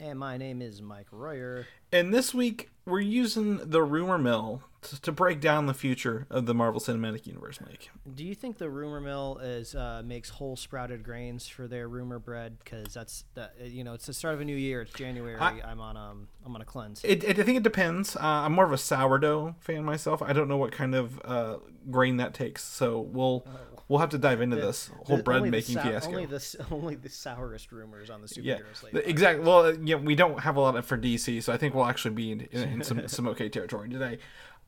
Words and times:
And 0.00 0.16
my 0.16 0.36
name 0.36 0.62
is 0.62 0.80
Mike 0.80 1.08
Royer. 1.10 1.66
And 1.92 2.12
this 2.12 2.34
week 2.34 2.70
we're 2.84 3.00
using 3.00 3.58
the 3.70 3.82
rumor 3.82 4.18
mill 4.18 4.62
to, 4.80 5.00
to 5.02 5.12
break 5.12 5.40
down 5.40 5.66
the 5.66 5.74
future 5.74 6.26
of 6.30 6.46
the 6.46 6.54
Marvel 6.54 6.80
Cinematic 6.80 7.26
Universe, 7.26 7.58
Mike. 7.60 7.90
Do 8.14 8.24
you 8.24 8.34
think 8.34 8.58
the 8.58 8.70
rumor 8.70 9.00
mill 9.00 9.38
is 9.42 9.74
uh, 9.74 10.02
makes 10.04 10.30
whole 10.30 10.56
sprouted 10.56 11.02
grains 11.02 11.48
for 11.48 11.66
their 11.66 11.88
rumor 11.88 12.18
bread? 12.18 12.58
Because 12.62 12.94
that's 12.94 13.24
the 13.34 13.50
you 13.64 13.82
know 13.84 13.94
it's 13.94 14.06
the 14.06 14.14
start 14.14 14.34
of 14.34 14.40
a 14.40 14.44
new 14.44 14.56
year. 14.56 14.82
It's 14.82 14.92
January. 14.92 15.36
I- 15.36 15.70
am 15.70 15.80
on 15.80 15.96
um 15.96 16.28
I'm 16.46 16.54
on 16.54 16.62
a 16.62 16.64
cleanse. 16.64 17.02
It, 17.04 17.24
it, 17.24 17.38
I 17.38 17.42
think 17.42 17.58
it 17.58 17.62
depends. 17.62 18.16
Uh, 18.16 18.20
I'm 18.22 18.52
more 18.52 18.64
of 18.64 18.72
a 18.72 18.78
sourdough 18.78 19.56
fan 19.60 19.84
myself. 19.84 20.22
I 20.22 20.32
don't 20.32 20.48
know 20.48 20.56
what 20.56 20.72
kind 20.72 20.94
of 20.94 21.20
uh, 21.24 21.56
grain 21.90 22.16
that 22.18 22.32
takes, 22.32 22.62
so 22.64 23.00
we'll 23.00 23.44
we'll 23.88 23.98
have 23.98 24.10
to 24.10 24.18
dive 24.18 24.40
into 24.40 24.56
this 24.56 24.88
whole 25.04 25.14
Oh. 25.14 25.16
The- 25.16 25.22
bread 25.24 25.42
the 25.42 25.50
making 25.50 25.74
sou- 25.74 25.80
fiasco. 25.82 26.10
Only 26.12 26.26
the 26.26 26.66
only 26.70 26.94
the 26.94 27.08
sourest 27.08 27.72
rumors 27.72 28.08
on 28.10 28.22
the 28.22 28.28
superhero 28.28 28.62
yeah, 28.92 29.00
exactly. 29.04 29.44
Well, 29.44 29.64
uh, 29.66 29.72
yeah, 29.82 29.96
we 29.96 30.14
don't 30.14 30.40
have 30.40 30.56
a 30.56 30.60
lot 30.60 30.76
of 30.76 30.86
for 30.86 30.96
DC, 30.96 31.42
so 31.42 31.52
I 31.52 31.56
think 31.58 31.74
we'll 31.78 31.86
actually 31.86 32.14
be 32.14 32.32
in, 32.32 32.40
in, 32.52 32.68
in 32.68 32.82
some 32.84 33.08
some 33.08 33.26
okay 33.28 33.48
territory 33.48 33.88
today. 33.88 34.18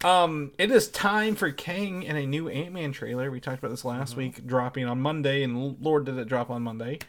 Um, 0.03 0.53
it 0.57 0.71
is 0.71 0.89
time 0.89 1.35
for 1.35 1.51
Kang 1.53 2.07
and 2.07 2.17
a 2.17 2.25
new 2.27 2.49
Ant 2.49 2.73
Man 2.73 2.91
trailer. 2.93 3.31
We 3.31 3.39
talked 3.41 3.59
about 3.59 3.71
this 3.71 3.85
last 3.85 4.13
Mm-hmm. 4.13 4.19
week, 4.21 4.47
dropping 4.47 4.87
on 4.87 5.01
Monday, 5.01 5.43
and 5.43 5.77
Lord 5.81 6.07
did 6.07 6.17
it 6.19 6.27
drop 6.29 6.49
on 6.49 6.63
Monday. 6.63 7.01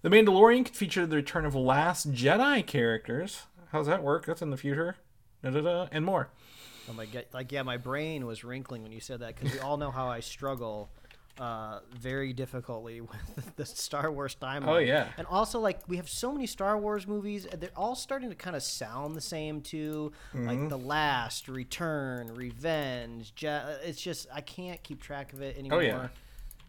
The 0.00 0.08
Mandalorian 0.08 0.64
could 0.64 0.74
feature 0.74 1.06
the 1.06 1.16
return 1.16 1.44
of 1.44 1.54
Last 1.54 2.12
Jedi 2.12 2.66
characters. 2.66 3.42
How's 3.70 3.86
that 3.86 4.02
work? 4.02 4.26
That's 4.26 4.42
in 4.42 4.50
the 4.50 4.56
future. 4.56 4.96
Da-da-da, 5.44 5.88
and 5.92 6.04
more. 6.04 6.28
Oh 6.88 6.92
my 6.92 7.06
god! 7.06 7.26
Like 7.32 7.52
yeah, 7.52 7.62
my 7.62 7.76
brain 7.76 8.26
was 8.26 8.42
wrinkling 8.44 8.82
when 8.82 8.92
you 8.92 9.00
said 9.00 9.20
that 9.20 9.36
because 9.36 9.52
we 9.52 9.60
all 9.60 9.76
know 9.76 9.90
how 9.90 10.08
I 10.08 10.20
struggle 10.20 10.90
uh, 11.38 11.80
very 11.98 12.32
difficultly 12.32 13.00
with 13.36 13.56
the 13.56 13.64
Star 13.66 14.10
Wars 14.12 14.36
timeline. 14.40 14.68
Oh, 14.68 14.78
yeah. 14.78 15.08
and 15.16 15.26
also 15.26 15.58
like 15.60 15.80
we 15.88 15.96
have 15.96 16.08
so 16.08 16.32
many 16.32 16.46
Star 16.46 16.78
Wars 16.78 17.06
movies. 17.06 17.46
and 17.46 17.60
They're 17.60 17.70
all 17.76 17.94
starting 17.94 18.28
to 18.28 18.34
kind 18.36 18.54
of 18.56 18.62
sound 18.62 19.16
the 19.16 19.20
same 19.20 19.60
too. 19.62 20.12
Mm-hmm. 20.34 20.46
Like 20.46 20.68
the 20.68 20.78
Last, 20.78 21.48
Return, 21.48 22.34
Revenge. 22.34 23.34
Je- 23.34 23.76
it's 23.84 24.00
just 24.00 24.26
I 24.32 24.40
can't 24.42 24.82
keep 24.82 25.02
track 25.02 25.32
of 25.32 25.40
it 25.42 25.56
anymore. 25.58 25.78
Oh, 25.78 25.82
yeah. 25.82 26.08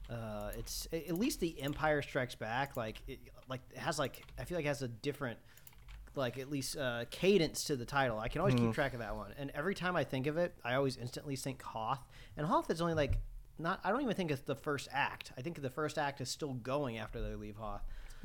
Uh, 0.09 0.51
it's 0.57 0.87
at 0.91 1.17
least 1.17 1.39
the 1.39 1.59
Empire 1.61 2.01
Strikes 2.01 2.35
Back. 2.35 2.75
Like 2.77 3.01
it, 3.07 3.19
like 3.49 3.61
it 3.71 3.77
has 3.79 3.97
like 3.99 4.23
I 4.39 4.43
feel 4.45 4.57
like 4.57 4.65
it 4.65 4.69
has 4.69 4.81
a 4.81 4.87
different 4.87 5.39
like 6.15 6.37
at 6.37 6.49
least 6.51 6.77
uh, 6.77 7.05
cadence 7.09 7.63
to 7.65 7.75
the 7.75 7.85
title. 7.85 8.19
I 8.19 8.27
can 8.27 8.39
always 8.41 8.53
Mm-hmm. 8.55 8.67
keep 8.67 8.75
track 8.75 8.93
of 8.93 8.99
that 8.99 9.15
one. 9.15 9.31
And 9.37 9.51
every 9.55 9.73
time 9.75 9.95
I 9.95 10.03
think 10.03 10.27
of 10.27 10.37
it, 10.37 10.53
I 10.63 10.75
always 10.75 10.95
instantly 10.97 11.35
think 11.35 11.61
Hoth. 11.63 11.99
And 12.37 12.45
Hoth 12.45 12.69
is 12.69 12.81
only 12.81 12.93
like 12.93 13.17
not. 13.59 13.79
I 13.83 13.89
don't 13.91 14.01
even 14.01 14.15
think 14.15 14.31
it's 14.31 14.41
the 14.41 14.55
first 14.55 14.87
act. 14.91 15.31
I 15.37 15.41
think 15.41 15.61
the 15.61 15.69
first 15.69 15.97
act 15.97 16.21
is 16.21 16.29
still 16.29 16.53
going 16.53 16.97
after 16.97 17.21
they 17.21 17.35
leave 17.35 17.55
Hoth. 17.57 17.81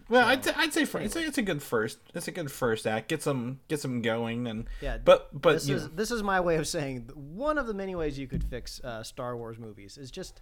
Well, 0.08 0.26
I'd, 0.26 0.44
say- 0.44 0.52
I'd 0.56 0.72
say 0.72 0.84
for, 0.84 1.00
it's, 1.00 1.16
a, 1.16 1.26
it's 1.26 1.38
a 1.38 1.42
good 1.42 1.62
first. 1.62 1.98
It's 2.14 2.28
a 2.28 2.30
good 2.32 2.50
first 2.52 2.86
act. 2.86 3.08
Get 3.08 3.22
some 3.22 3.58
get 3.68 3.80
some 3.80 4.00
going 4.00 4.46
and 4.46 4.66
Yeah, 4.80 4.98
But 5.04 5.28
but 5.38 5.54
this 5.54 5.68
is 5.68 5.82
know, 5.84 5.90
this 5.94 6.10
is 6.10 6.22
my 6.22 6.40
way 6.40 6.56
of 6.56 6.66
saying 6.68 7.10
one 7.14 7.58
of 7.58 7.66
the 7.66 7.74
many 7.74 7.94
ways 7.94 8.18
you 8.18 8.26
could 8.28 8.44
fix 8.44 8.80
uh, 8.84 9.02
Star 9.02 9.36
Wars 9.36 9.58
movies 9.58 9.98
is 9.98 10.10
just 10.10 10.40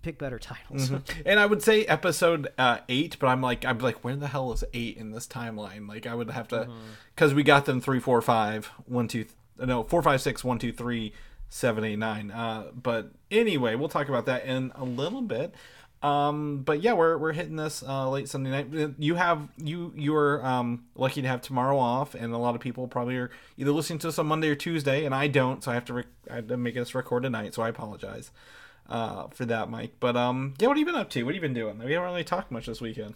pick 0.00 0.18
better 0.18 0.38
titles. 0.38 0.90
And 1.26 1.38
I 1.38 1.44
would 1.44 1.62
say 1.62 1.84
episode 1.84 2.48
uh, 2.56 2.78
eight, 2.88 3.18
but 3.20 3.26
I'm 3.26 3.42
like, 3.42 3.64
I'm 3.66 3.78
like, 3.78 4.02
where 4.02 4.16
the 4.16 4.28
hell 4.28 4.50
is 4.54 4.64
eight 4.72 4.96
in 4.96 5.10
this 5.10 5.26
timeline? 5.26 5.86
Like, 5.86 6.06
I 6.06 6.14
would 6.14 6.30
have 6.30 6.48
to, 6.48 6.70
because 7.14 7.34
we 7.34 7.42
got 7.42 7.66
them 7.66 7.82
three, 7.82 8.00
four, 8.00 8.22
five, 8.22 8.66
one, 8.86 9.06
two, 9.08 9.24
th- 9.24 9.34
no, 9.68 9.82
four, 9.82 10.02
five, 10.02 10.22
six, 10.22 10.42
one, 10.42 10.58
two, 10.58 10.72
three, 10.72 11.12
seven, 11.54 11.84
eight, 11.84 12.00
nine. 12.00 12.32
Uh, 12.32 12.64
but 12.74 13.12
anyway, 13.30 13.76
we'll 13.76 13.88
talk 13.88 14.08
about 14.08 14.26
that 14.26 14.44
in 14.44 14.72
a 14.74 14.82
little 14.82 15.22
bit. 15.22 15.54
Um, 16.02 16.62
but 16.62 16.82
yeah, 16.82 16.92
we're 16.94 17.16
we're 17.16 17.32
hitting 17.32 17.54
this 17.54 17.82
uh, 17.82 18.10
late 18.10 18.28
Sunday 18.28 18.50
night. 18.50 18.94
You 18.98 19.14
have 19.14 19.48
you 19.56 19.92
you're 19.96 20.44
um, 20.44 20.86
lucky 20.96 21.22
to 21.22 21.28
have 21.28 21.42
tomorrow 21.42 21.78
off, 21.78 22.16
and 22.16 22.34
a 22.34 22.38
lot 22.38 22.56
of 22.56 22.60
people 22.60 22.88
probably 22.88 23.16
are 23.16 23.30
either 23.56 23.70
listening 23.70 24.00
to 24.00 24.08
us 24.08 24.18
on 24.18 24.26
Monday 24.26 24.48
or 24.48 24.56
Tuesday, 24.56 25.04
and 25.04 25.14
I 25.14 25.28
don't, 25.28 25.62
so 25.62 25.70
I 25.70 25.74
have 25.74 25.84
to 25.86 25.94
rec- 25.94 26.06
I 26.28 26.34
have 26.34 26.48
to 26.48 26.56
make 26.56 26.74
this 26.74 26.94
record 26.94 27.22
tonight. 27.22 27.54
So 27.54 27.62
I 27.62 27.68
apologize 27.68 28.32
uh, 28.90 29.28
for 29.28 29.46
that, 29.46 29.70
Mike. 29.70 29.94
But 30.00 30.16
um, 30.16 30.54
yeah, 30.58 30.66
what 30.66 30.76
have 30.76 30.80
you 30.80 30.92
been 30.92 31.00
up 31.00 31.08
to? 31.10 31.22
What 31.22 31.34
have 31.34 31.42
you 31.42 31.48
been 31.48 31.54
doing? 31.54 31.78
We 31.78 31.92
haven't 31.92 32.08
really 32.08 32.24
talked 32.24 32.50
much 32.50 32.66
this 32.66 32.80
weekend. 32.80 33.14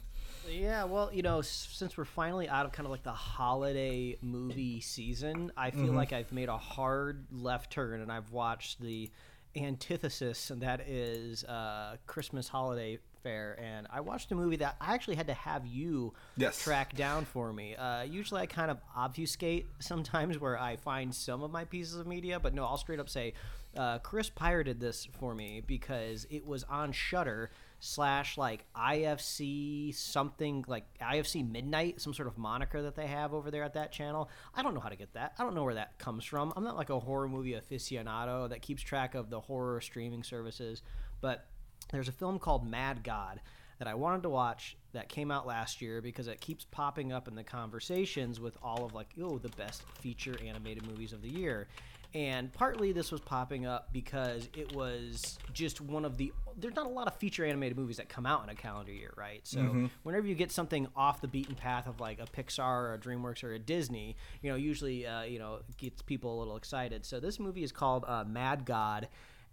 Yeah, 0.50 0.84
well, 0.84 1.10
you 1.12 1.22
know, 1.22 1.42
since 1.42 1.96
we're 1.96 2.04
finally 2.04 2.48
out 2.48 2.64
of 2.66 2.72
kind 2.72 2.86
of 2.86 2.90
like 2.90 3.02
the 3.02 3.12
holiday 3.12 4.16
movie 4.22 4.80
season, 4.80 5.52
I 5.56 5.70
feel 5.70 5.92
like 5.92 6.12
I've 6.12 6.32
made 6.32 6.48
a 6.48 6.56
hard 6.56 7.26
left 7.30 7.70
turn 7.72 8.00
and 8.00 8.10
I've 8.10 8.32
watched 8.32 8.80
the 8.80 9.10
antithesis, 9.56 10.50
and 10.50 10.62
that 10.62 10.80
is 10.88 11.44
uh, 11.44 11.96
Christmas 12.06 12.48
holiday 12.48 12.98
fare. 13.22 13.58
And 13.62 13.86
I 13.90 14.00
watched 14.00 14.30
a 14.32 14.34
movie 14.34 14.56
that 14.56 14.76
I 14.80 14.94
actually 14.94 15.16
had 15.16 15.26
to 15.26 15.34
have 15.34 15.66
you 15.66 16.14
Yes. 16.36 16.62
track 16.62 16.96
down 16.96 17.24
for 17.24 17.52
me. 17.52 17.74
Uh, 17.74 18.02
usually, 18.02 18.40
I 18.40 18.46
kind 18.46 18.70
of 18.70 18.78
obfuscate 18.96 19.66
sometimes 19.80 20.38
where 20.38 20.58
I 20.58 20.76
find 20.76 21.14
some 21.14 21.42
of 21.42 21.50
my 21.50 21.64
pieces 21.64 21.96
of 21.98 22.06
media, 22.06 22.38
but 22.40 22.54
no, 22.54 22.64
I'll 22.64 22.78
straight 22.78 23.00
up 23.00 23.08
say 23.08 23.34
uh, 23.76 23.98
Chris 23.98 24.30
pirated 24.30 24.80
this 24.80 25.06
for 25.18 25.34
me 25.34 25.62
because 25.66 26.26
it 26.30 26.46
was 26.46 26.64
on 26.64 26.92
Shudder 26.92 27.50
slash 27.80 28.36
like 28.36 28.64
IFC 28.74 29.94
something 29.94 30.64
like 30.66 30.84
IFC 31.00 31.48
Midnight, 31.48 32.00
some 32.00 32.12
sort 32.12 32.28
of 32.28 32.36
moniker 32.36 32.82
that 32.82 32.96
they 32.96 33.06
have 33.06 33.32
over 33.32 33.50
there 33.50 33.62
at 33.62 33.74
that 33.74 33.92
channel. 33.92 34.28
I 34.54 34.62
don't 34.62 34.74
know 34.74 34.80
how 34.80 34.88
to 34.88 34.96
get 34.96 35.14
that. 35.14 35.34
I 35.38 35.44
don't 35.44 35.54
know 35.54 35.64
where 35.64 35.74
that 35.74 35.98
comes 35.98 36.24
from. 36.24 36.52
I'm 36.56 36.64
not 36.64 36.76
like 36.76 36.90
a 36.90 36.98
horror 36.98 37.28
movie 37.28 37.52
aficionado 37.52 38.48
that 38.48 38.62
keeps 38.62 38.82
track 38.82 39.14
of 39.14 39.30
the 39.30 39.40
horror 39.40 39.80
streaming 39.80 40.22
services, 40.22 40.82
but 41.20 41.46
there's 41.92 42.08
a 42.08 42.12
film 42.12 42.38
called 42.38 42.68
Mad 42.68 43.04
God 43.04 43.40
that 43.78 43.88
I 43.88 43.94
wanted 43.94 44.24
to 44.24 44.28
watch 44.28 44.76
that 44.92 45.08
came 45.08 45.30
out 45.30 45.46
last 45.46 45.80
year 45.80 46.02
because 46.02 46.26
it 46.26 46.40
keeps 46.40 46.64
popping 46.64 47.12
up 47.12 47.28
in 47.28 47.36
the 47.36 47.44
conversations 47.44 48.40
with 48.40 48.56
all 48.62 48.84
of 48.84 48.92
like, 48.92 49.08
oh, 49.22 49.38
the 49.38 49.50
best 49.50 49.82
feature 50.00 50.36
animated 50.44 50.86
movies 50.86 51.12
of 51.12 51.22
the 51.22 51.28
year. 51.28 51.68
And 52.14 52.50
partly 52.52 52.92
this 52.92 53.12
was 53.12 53.20
popping 53.20 53.66
up 53.66 53.92
because 53.92 54.48
it 54.56 54.74
was 54.74 55.38
just 55.52 55.80
one 55.80 56.04
of 56.06 56.16
the. 56.16 56.32
There's 56.56 56.74
not 56.74 56.86
a 56.86 56.90
lot 56.90 57.06
of 57.06 57.14
feature 57.16 57.44
animated 57.44 57.76
movies 57.76 57.98
that 57.98 58.08
come 58.08 58.24
out 58.24 58.42
in 58.42 58.48
a 58.48 58.54
calendar 58.54 58.92
year, 58.92 59.12
right? 59.16 59.40
So 59.46 59.58
whenever 60.04 60.26
you 60.26 60.34
get 60.34 60.50
something 60.50 60.88
off 60.96 61.20
the 61.20 61.28
beaten 61.28 61.54
path 61.54 61.86
of 61.86 62.00
like 62.00 62.18
a 62.18 62.24
Pixar 62.24 62.60
or 62.60 62.94
a 62.94 62.98
DreamWorks 62.98 63.44
or 63.44 63.52
a 63.52 63.58
Disney, 63.58 64.16
you 64.42 64.50
know, 64.50 64.56
usually 64.56 65.06
uh, 65.06 65.22
you 65.22 65.38
know 65.38 65.60
gets 65.76 66.00
people 66.00 66.36
a 66.36 66.40
little 66.40 66.56
excited. 66.56 67.04
So 67.04 67.20
this 67.20 67.38
movie 67.38 67.62
is 67.62 67.72
called 67.72 68.04
uh, 68.08 68.24
Mad 68.24 68.64
God, 68.64 69.08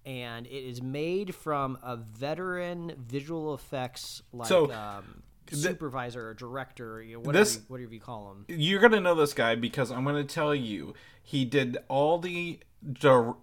and 0.06 0.48
it 0.48 0.66
is 0.68 0.82
made 0.82 1.36
from 1.36 1.78
a 1.84 1.98
veteran 1.98 2.94
visual 2.98 3.54
effects 3.54 4.22
like 4.32 4.48
So, 4.48 4.72
um, 4.72 5.24
supervisor 5.52 6.30
or 6.30 6.34
director, 6.34 7.02
you 7.02 7.14
know, 7.16 7.20
whatever, 7.20 7.44
This- 7.44 7.56
you, 7.56 7.62
whatever 7.68 7.94
you 7.94 8.00
call 8.00 8.32
him. 8.32 8.46
You're 8.48 8.80
gonna 8.82 9.00
know 9.02 9.16
this 9.16 9.34
guy 9.34 9.56
because 9.56 9.92
I'm 9.92 10.04
gonna 10.06 10.24
tell 10.24 10.54
you 10.56 10.94
he 11.22 11.46
did 11.46 11.78
all 11.88 12.20
the 12.20 12.60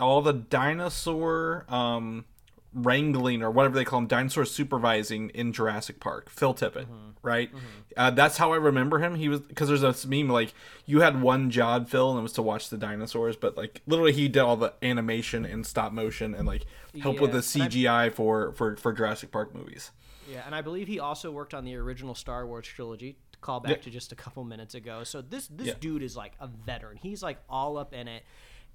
all 0.01 0.23
the 0.23 0.33
dinosaur 0.33 1.65
um, 1.69 2.25
wrangling 2.75 3.43
or 3.43 3.51
whatever 3.51 3.75
they 3.75 3.85
call 3.85 3.99
him, 4.01 4.07
dinosaur 4.07 4.45
supervising 4.45 5.31
in 5.31 5.53
Jurassic 5.53 6.01
Park. 6.01 6.31
Phil 6.31 6.55
Tippett, 6.55 6.87
right? 7.23 7.51
Uh, 7.97 8.11
that's 8.11 8.37
how 8.39 8.53
I 8.53 8.57
remember 8.57 8.99
him. 8.99 9.15
He 9.17 9.29
was 9.29 9.41
because 9.41 9.69
there's 9.69 9.81
this 9.83 10.07
meme 10.07 10.29
like 10.29 10.55
you 10.87 11.01
had 11.01 11.21
one 11.21 11.51
job, 11.51 11.89
Phil, 11.89 12.11
and 12.11 12.19
it 12.19 12.23
was 12.23 12.33
to 12.35 12.43
watch 12.43 12.69
the 12.71 12.79
dinosaurs, 12.79 13.37
but 13.37 13.57
like 13.57 13.83
literally 13.87 14.13
he 14.13 14.29
did 14.29 14.41
all 14.41 14.57
the 14.57 14.73
animation 14.83 15.45
and 15.45 15.67
stop 15.67 15.93
motion 15.93 16.35
and 16.35 16.47
like 16.47 16.65
help 17.03 17.21
with 17.21 17.33
the 17.33 17.39
I- 17.39 17.67
CGI 17.69 18.13
for 18.13 18.53
for 18.53 18.77
for 18.77 18.93
Jurassic 18.93 19.31
Park 19.33 19.55
movies. 19.55 19.91
Yeah, 20.31 20.43
and 20.47 20.55
I 20.55 20.61
believe 20.63 20.89
he 20.89 21.01
also 21.01 21.31
worked 21.31 21.55
on 21.55 21.65
the 21.65 21.75
original 21.77 22.15
Star 22.15 22.47
Wars 22.47 22.67
trilogy. 22.67 23.17
To 23.33 23.39
call 23.41 23.61
back 23.61 23.79
Yeah. 23.79 23.83
to 23.83 23.91
just 23.91 24.13
a 24.13 24.15
couple 24.17 24.45
minutes 24.45 24.75
ago. 24.75 25.03
So 25.05 25.21
this 25.23 25.49
this 25.49 25.69
Yeah. 25.69 25.75
dude 25.81 26.03
is 26.03 26.17
like 26.17 26.33
a 26.41 26.47
veteran. 26.47 26.97
He's 26.97 27.23
like 27.23 27.39
all 27.49 27.77
up 27.77 27.93
in 27.93 28.07
it. 28.09 28.23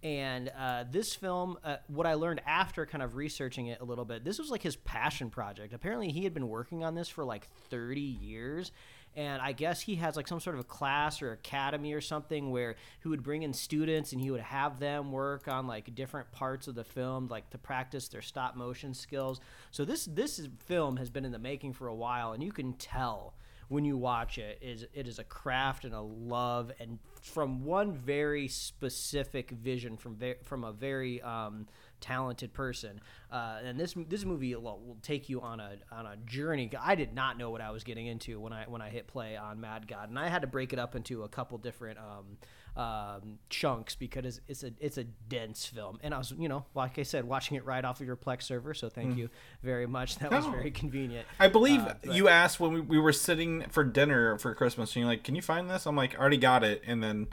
And 0.03 0.49
uh, 0.49 0.83
this 0.91 1.15
film, 1.15 1.57
uh, 1.63 1.77
what 1.88 2.05
I 2.05 2.13
learned 2.13 2.41
after 2.45 2.85
kind 2.85 3.01
of 3.01 3.15
researching 3.15 3.67
it 3.67 3.81
a 3.81 3.83
little 3.83 4.05
bit, 4.05 4.23
this 4.23 4.38
was 4.38 4.51
like 4.51 4.61
his 4.61 4.75
passion 4.75 5.29
project. 5.31 5.73
Apparently, 5.73 6.11
he 6.11 6.23
had 6.23 6.35
been 6.35 6.49
working 6.49 6.83
on 6.83 6.94
this 6.94 7.09
for 7.09 7.23
like 7.25 7.47
30 7.71 7.99
years. 8.01 8.71
And 9.17 9.41
I 9.41 9.51
guess 9.51 9.81
he 9.81 9.95
has 9.95 10.15
like 10.15 10.27
some 10.27 10.39
sort 10.39 10.55
of 10.55 10.59
a 10.61 10.63
class 10.63 11.23
or 11.23 11.31
academy 11.31 11.91
or 11.93 12.01
something 12.01 12.51
where 12.51 12.75
he 13.01 13.09
would 13.09 13.23
bring 13.23 13.41
in 13.41 13.51
students 13.51 14.11
and 14.13 14.21
he 14.21 14.29
would 14.29 14.41
have 14.41 14.79
them 14.79 15.11
work 15.11 15.47
on 15.47 15.65
like 15.65 15.95
different 15.95 16.31
parts 16.31 16.67
of 16.67 16.75
the 16.75 16.83
film, 16.83 17.27
like 17.27 17.49
to 17.49 17.57
practice 17.57 18.07
their 18.09 18.21
stop 18.21 18.55
motion 18.55 18.93
skills. 18.93 19.41
So 19.71 19.83
this 19.85 20.05
this 20.05 20.37
is- 20.37 20.49
film 20.67 20.97
has 20.97 21.09
been 21.09 21.25
in 21.25 21.31
the 21.31 21.39
making 21.39 21.73
for 21.73 21.87
a 21.87 21.95
while, 21.95 22.33
and 22.33 22.43
you 22.43 22.51
can 22.51 22.73
tell 22.73 23.33
when 23.69 23.83
you 23.83 23.97
watch 23.97 24.37
it 24.37 24.59
is 24.61 24.85
it 24.93 25.07
is 25.07 25.17
a 25.19 25.23
craft 25.25 25.83
and 25.83 25.93
a 25.93 25.99
love 25.99 26.71
and 26.79 26.99
from 27.21 27.65
one 27.65 27.91
very 27.91 28.47
specific 28.47 29.49
vision 29.51 29.97
from 29.97 30.15
ve- 30.15 30.35
from 30.43 30.63
a 30.63 30.71
very 30.71 31.21
um, 31.23 31.65
talented 31.99 32.53
person. 32.53 32.99
Uh, 33.31 33.59
and 33.63 33.79
this 33.79 33.94
this 34.07 34.23
movie 34.25 34.53
will, 34.55 34.61
will 34.85 34.97
take 35.01 35.29
you 35.29 35.41
on 35.41 35.59
a 35.59 35.77
on 35.91 36.05
a 36.05 36.15
journey. 36.25 36.69
I 36.79 36.95
did 36.95 37.13
not 37.13 37.38
know 37.38 37.49
what 37.49 37.61
I 37.61 37.71
was 37.71 37.83
getting 37.83 38.07
into 38.07 38.39
when 38.39 38.53
I 38.53 38.65
when 38.67 38.81
I 38.81 38.89
hit 38.89 39.07
play 39.07 39.35
on 39.35 39.59
Mad 39.59 39.88
God, 39.88 40.09
and 40.09 40.17
I 40.17 40.27
had 40.29 40.41
to 40.41 40.47
break 40.47 40.73
it 40.73 40.79
up 40.79 40.95
into 40.95 41.23
a 41.23 41.27
couple 41.29 41.57
different 41.57 41.97
um, 41.99 42.38
um, 42.81 43.39
chunks 43.49 43.95
because 43.95 44.39
it's 44.47 44.63
a 44.63 44.71
it's 44.79 44.97
a 44.97 45.03
dense 45.03 45.65
film. 45.65 45.99
And 46.03 46.13
I 46.13 46.17
was 46.19 46.33
you 46.38 46.47
know 46.47 46.65
like 46.75 46.99
I 46.99 47.03
said 47.03 47.25
watching 47.25 47.57
it 47.57 47.65
right 47.65 47.83
off 47.83 47.99
of 47.99 48.05
your 48.07 48.15
Plex 48.15 48.44
server, 48.44 48.73
so 48.73 48.89
thank 48.89 49.17
you 49.17 49.29
very 49.63 49.88
much. 49.88 50.17
That 50.19 50.31
was 50.31 50.45
Oh. 50.45 50.51
very 50.51 50.71
convenient. 50.71 51.27
I 51.39 51.47
believe 51.47 51.81
Uh, 51.81 51.95
but- 52.03 52.13
you 52.13 52.27
asked 52.27 52.59
when 52.59 52.73
we, 52.73 52.81
we 52.81 52.99
were 52.99 53.13
sitting 53.13 53.63
for 53.69 53.83
dinner 53.83 54.38
for 54.38 54.53
Christmas, 54.55 54.91
and 54.95 55.01
you're 55.01 55.09
like, 55.09 55.23
"Can 55.23 55.35
you 55.35 55.41
find 55.41 55.69
this?" 55.69 55.85
I'm 55.85 55.95
like, 55.95 56.15
"I 56.15 56.19
already 56.19 56.38
got 56.38 56.63
it," 56.63 56.81
and 56.85 57.03
then, 57.03 57.27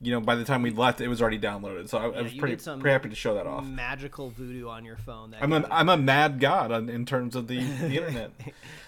you 0.00 0.12
know, 0.12 0.20
by 0.20 0.34
the 0.34 0.44
time 0.44 0.62
we 0.62 0.70
left, 0.70 1.00
it 1.00 1.08
was 1.08 1.20
already 1.20 1.38
downloaded. 1.38 1.88
So 1.88 1.98
I, 1.98 2.04
I 2.18 2.22
was 2.22 2.32
pretty 2.34 2.56
pretty 2.56 2.90
happy 2.90 3.08
to 3.08 3.14
show 3.14 3.34
that 3.34 3.46
off. 3.46 3.64
Magical 3.64 4.30
voodoo 4.30 4.68
on 4.68 4.84
your 4.84 4.96
phone. 4.96 5.30
That 5.30 5.42
I'm 5.42 5.52
a. 5.52 5.66
I'm 5.70 5.88
a 5.88 5.96
mad 5.96 6.40
god 6.40 6.72
on, 6.72 6.88
in 6.88 7.06
terms 7.06 7.36
of 7.36 7.48
the, 7.48 7.58
the 7.58 7.96
internet. 7.96 8.30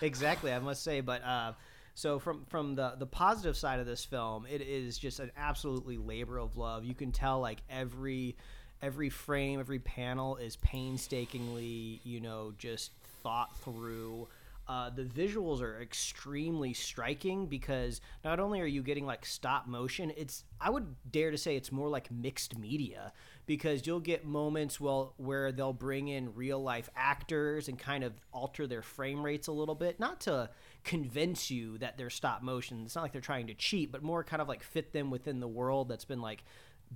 exactly 0.01 0.53
i 0.53 0.59
must 0.59 0.83
say 0.83 1.01
but 1.01 1.23
uh 1.25 1.53
so 1.95 2.19
from 2.19 2.45
from 2.49 2.75
the 2.75 2.95
the 2.99 3.07
positive 3.07 3.57
side 3.57 3.81
of 3.81 3.87
this 3.87 4.05
film 4.05 4.47
it 4.49 4.61
is 4.61 4.99
just 4.99 5.21
an 5.21 5.31
absolutely 5.37 5.97
labor 5.97 6.39
of 6.39 6.57
love 6.57 6.85
you 6.85 6.95
can 6.95 7.13
tell 7.13 7.41
like 7.41 7.59
every 7.71 8.37
every 8.83 9.11
frame 9.11 9.59
every 9.61 9.79
panel 9.79 10.37
is 10.37 10.57
painstakingly 10.57 12.01
you 12.05 12.21
know 12.21 12.53
just 12.59 12.93
thought 13.23 13.57
through 13.59 14.29
uh, 14.69 14.91
the 14.91 15.05
visuals 15.05 15.63
are 15.63 15.81
extremely 15.81 16.75
striking 16.75 17.47
because 17.47 18.03
not 18.23 18.39
only 18.39 18.61
are 18.61 18.67
you 18.67 18.83
getting 18.83 19.07
like 19.07 19.25
stop 19.25 19.67
motion, 19.67 20.13
it's 20.15 20.45
I 20.61 20.69
would 20.69 20.95
dare 21.11 21.31
to 21.31 21.39
say 21.39 21.57
it's 21.57 21.73
more 21.73 21.89
like 21.89 22.11
mixed 22.11 22.59
media 22.59 23.15
because 23.47 23.87
you'll 23.87 24.01
get 24.01 24.27
moments 24.27 24.79
well 24.79 25.15
where 25.17 25.53
they'll 25.53 25.73
bring 25.73 26.09
in 26.09 26.35
real 26.35 26.63
life 26.63 26.91
actors 26.95 27.69
and 27.69 27.79
kind 27.79 28.05
of 28.05 28.13
alter 28.31 28.67
their 28.67 28.83
frame 28.83 29.25
rates 29.25 29.47
a 29.47 29.53
little 29.53 29.75
bit, 29.75 29.99
not 29.99 30.21
to 30.21 30.51
convince 30.85 31.51
you 31.51 31.79
that 31.79 31.97
they're 31.97 32.11
stop 32.11 32.43
motion. 32.43 32.83
It's 32.85 32.95
not 32.95 33.03
like 33.03 33.13
they're 33.13 33.23
trying 33.23 33.47
to 33.47 33.55
cheat, 33.55 33.91
but 33.91 34.03
more 34.03 34.23
kind 34.23 34.43
of 34.43 34.49
like 34.49 34.63
fit 34.63 34.93
them 34.93 35.11
within 35.11 35.41
the 35.41 35.49
world 35.49 35.89
that's 35.89 36.05
been 36.05 36.21
like 36.21 36.45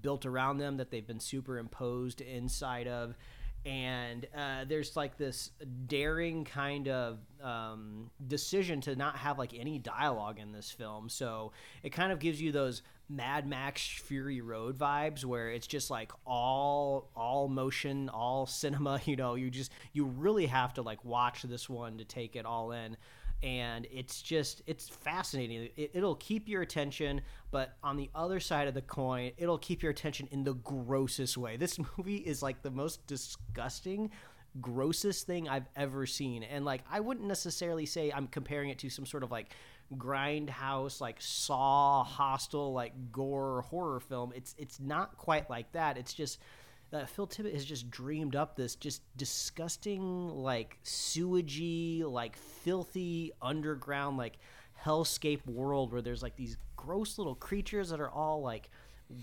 built 0.00 0.26
around 0.26 0.58
them 0.58 0.76
that 0.76 0.90
they've 0.90 1.06
been 1.06 1.20
superimposed 1.20 2.20
inside 2.20 2.86
of 2.86 3.14
and 3.64 4.26
uh, 4.36 4.64
there's 4.66 4.96
like 4.96 5.16
this 5.16 5.50
daring 5.86 6.44
kind 6.44 6.88
of 6.88 7.18
um, 7.42 8.10
decision 8.26 8.80
to 8.82 8.96
not 8.96 9.16
have 9.16 9.38
like 9.38 9.54
any 9.54 9.78
dialogue 9.78 10.38
in 10.38 10.52
this 10.52 10.70
film. 10.70 11.08
So 11.08 11.52
it 11.82 11.90
kind 11.90 12.12
of 12.12 12.18
gives 12.18 12.40
you 12.40 12.50
those 12.50 12.82
mad 13.08 13.46
max 13.46 13.86
fury 13.86 14.40
road 14.40 14.76
vibes 14.76 15.24
where 15.24 15.50
it's 15.50 15.66
just 15.66 15.90
like 15.90 16.12
all 16.24 17.10
all 17.14 17.46
motion 17.46 18.08
all 18.08 18.46
cinema 18.46 19.00
you 19.04 19.16
know 19.16 19.34
you 19.34 19.50
just 19.50 19.70
you 19.92 20.06
really 20.06 20.46
have 20.46 20.72
to 20.72 20.80
like 20.80 21.04
watch 21.04 21.42
this 21.42 21.68
one 21.68 21.98
to 21.98 22.04
take 22.04 22.36
it 22.36 22.46
all 22.46 22.72
in 22.72 22.96
and 23.42 23.86
it's 23.90 24.22
just 24.22 24.62
it's 24.66 24.88
fascinating. 24.88 25.68
It, 25.76 25.90
it'll 25.94 26.16
keep 26.16 26.48
your 26.48 26.62
attention 26.62 27.20
but 27.50 27.76
on 27.82 27.96
the 27.96 28.10
other 28.14 28.40
side 28.40 28.68
of 28.68 28.74
the 28.74 28.82
coin 28.82 29.32
it'll 29.36 29.58
keep 29.58 29.82
your 29.82 29.90
attention 29.90 30.28
in 30.30 30.44
the 30.44 30.54
grossest 30.54 31.36
way. 31.36 31.56
This 31.56 31.78
movie 31.98 32.16
is 32.16 32.42
like 32.42 32.62
the 32.62 32.70
most 32.70 33.06
disgusting 33.06 34.10
grossest 34.60 35.26
thing 35.26 35.48
i've 35.48 35.68
ever 35.76 36.06
seen. 36.06 36.42
And 36.42 36.64
like 36.64 36.82
i 36.90 37.00
wouldn't 37.00 37.26
necessarily 37.26 37.86
say 37.86 38.12
i'm 38.12 38.26
comparing 38.28 38.70
it 38.70 38.78
to 38.80 38.90
some 38.90 39.06
sort 39.06 39.22
of 39.22 39.30
like 39.30 39.54
grindhouse 39.96 41.00
like 41.00 41.16
saw 41.18 42.04
Hostel 42.04 42.72
like 42.72 43.12
gore 43.12 43.62
horror 43.62 44.00
film. 44.00 44.32
It's 44.34 44.54
it's 44.58 44.80
not 44.80 45.16
quite 45.16 45.48
like 45.50 45.72
that. 45.72 45.98
It's 45.98 46.14
just 46.14 46.38
uh, 46.92 47.06
Phil 47.06 47.26
Tippett 47.26 47.54
has 47.54 47.64
just 47.64 47.90
dreamed 47.90 48.36
up 48.36 48.56
this 48.56 48.74
just 48.74 49.02
disgusting, 49.16 50.28
like 50.28 50.78
sewagey, 50.84 52.04
like 52.04 52.36
filthy 52.36 53.32
underground, 53.40 54.16
like 54.18 54.38
hellscape 54.82 55.46
world 55.46 55.92
where 55.92 56.02
there's 56.02 56.22
like 56.22 56.36
these 56.36 56.56
gross 56.76 57.18
little 57.18 57.34
creatures 57.34 57.90
that 57.90 58.00
are 58.00 58.10
all 58.10 58.42
like 58.42 58.70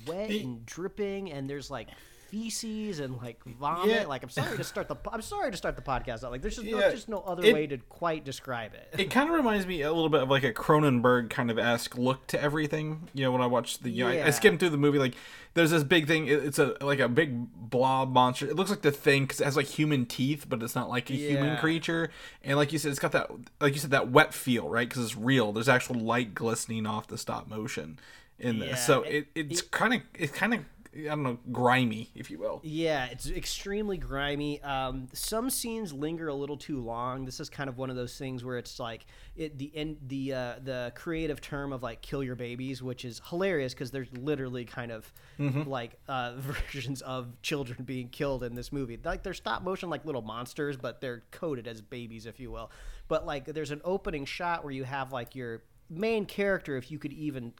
wet 0.07 0.29
and 0.29 0.65
dripping, 0.65 1.31
and 1.31 1.49
there's 1.49 1.69
like 1.69 1.89
feces 2.29 2.99
and 2.99 3.17
like 3.17 3.43
vomit. 3.43 3.87
Yeah. 3.89 4.05
Like 4.05 4.23
I'm 4.23 4.29
sorry 4.29 4.55
to 4.57 4.63
start 4.63 4.87
the 4.87 4.95
I'm 5.11 5.21
sorry 5.21 5.51
to 5.51 5.57
start 5.57 5.75
the 5.75 5.81
podcast 5.81 6.23
out. 6.23 6.31
Like 6.31 6.41
there's 6.41 6.55
just, 6.55 6.67
no, 6.67 6.79
just 6.91 7.09
no 7.09 7.19
other 7.21 7.43
It- 7.43 7.53
way 7.53 7.67
to 7.67 7.77
quite 7.77 8.23
describe 8.23 8.73
it. 8.73 8.87
It 8.99 9.11
kind 9.11 9.29
of 9.29 9.35
reminds 9.35 9.65
me 9.65 9.81
a 9.81 9.91
little 9.91 10.09
bit 10.09 10.21
of 10.23 10.29
like 10.29 10.43
a 10.43 10.53
Cronenberg 10.53 11.29
kind 11.29 11.49
of 11.51 11.57
esque 11.57 11.97
look 11.97 12.27
to 12.27 12.41
everything. 12.41 13.07
You 13.13 13.23
know, 13.25 13.31
when 13.31 13.41
I 13.41 13.47
watched 13.47 13.83
the, 13.83 13.89
you 13.89 14.03
know, 14.05 14.09
I, 14.11 14.27
I 14.27 14.29
skimmed 14.29 14.59
through 14.59 14.69
the 14.69 14.77
movie. 14.77 14.99
Like, 14.99 15.15
there's 15.55 15.71
this 15.71 15.83
big 15.83 16.07
thing. 16.07 16.27
it- 16.27 16.43
It's 16.43 16.59
a 16.59 16.75
like 16.81 16.99
a 16.99 17.09
big 17.09 17.47
blob 17.69 18.11
monster. 18.13 18.47
It 18.47 18.55
looks 18.55 18.69
like 18.69 18.81
the 18.81 18.91
thing 18.91 19.23
because 19.23 19.41
it 19.41 19.45
has 19.45 19.55
like 19.57 19.67
human 19.67 20.05
teeth, 20.05 20.45
but 20.47 20.61
it's 20.63 20.75
not 20.75 20.89
like 20.89 21.09
a 21.09 21.13
human 21.13 21.57
creature. 21.57 22.11
And 22.43 22.57
like 22.57 22.71
you 22.71 22.79
said, 22.79 22.91
it's 22.91 22.99
got 22.99 23.11
that 23.13 23.29
like 23.59 23.73
you 23.73 23.79
said 23.79 23.91
that 23.91 24.09
wet 24.11 24.33
feel, 24.33 24.69
right? 24.69 24.87
Because 24.87 25.03
it's 25.03 25.15
real. 25.17 25.51
There's 25.51 25.69
actual 25.69 25.95
light 25.95 26.33
glistening 26.35 26.85
off 26.85 27.07
the 27.07 27.17
stop 27.17 27.47
motion 27.49 27.99
in 28.37 28.59
this. 28.59 28.69
Yeah, 28.69 28.75
so 28.75 29.01
it- 29.03 29.27
it, 29.35 29.51
it's 29.51 29.61
kind 29.61 29.93
of 29.95 30.01
it's 30.15 30.31
kind 30.31 30.53
of 30.53 30.61
I 31.07 31.09
don't 31.09 31.23
know 31.23 31.39
grimy, 31.51 32.09
if 32.15 32.29
you 32.31 32.39
will. 32.39 32.59
Yeah, 32.63 33.05
it's 33.05 33.29
extremely 33.29 33.97
grimy. 33.97 34.61
Um, 34.61 35.07
some 35.13 35.49
scenes 35.49 35.93
linger 35.93 36.27
a 36.27 36.33
little 36.33 36.57
too 36.57 36.81
long. 36.81 37.25
This 37.25 37.39
is 37.39 37.49
kind 37.49 37.69
of 37.69 37.77
one 37.77 37.89
of 37.89 37.95
those 37.95 38.17
things 38.17 38.43
where 38.43 38.57
it's 38.57 38.79
like 38.79 39.05
it 39.35 39.57
the 39.57 39.71
end 39.75 39.97
the 40.07 40.33
uh, 40.33 40.55
the 40.63 40.91
creative 40.95 41.41
term 41.41 41.71
of 41.73 41.83
like 41.83 42.01
kill 42.01 42.23
your 42.23 42.35
babies, 42.35 42.81
which 42.83 43.05
is 43.05 43.21
hilarious 43.29 43.73
because 43.73 43.91
there's 43.91 44.11
literally 44.17 44.65
kind 44.65 44.91
of 44.91 45.11
like 45.37 45.99
uh, 46.07 46.33
versions 46.37 47.01
of 47.01 47.41
children 47.41 47.83
being 47.83 48.09
killed 48.09 48.43
in 48.43 48.55
this 48.55 48.71
movie. 48.71 48.99
Like 49.03 49.23
they're 49.23 49.33
stop 49.33 49.63
motion 49.63 49.89
like 49.89 50.05
little 50.05 50.21
monsters, 50.21 50.77
but 50.77 51.01
they're 51.01 51.23
coded 51.31 51.67
as 51.67 51.81
babies, 51.81 52.25
if 52.25 52.39
you 52.39 52.51
will. 52.51 52.71
But 53.07 53.25
like 53.25 53.45
there's 53.45 53.71
an 53.71 53.81
opening 53.83 54.25
shot 54.25 54.63
where 54.63 54.73
you 54.73 54.83
have 54.83 55.11
like 55.11 55.35
your 55.35 55.63
main 55.89 56.25
character, 56.25 56.77
if 56.77 56.91
you 56.91 56.99
could 56.99 57.13
even 57.13 57.53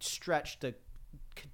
stretch 0.00 0.58
to 0.60 0.74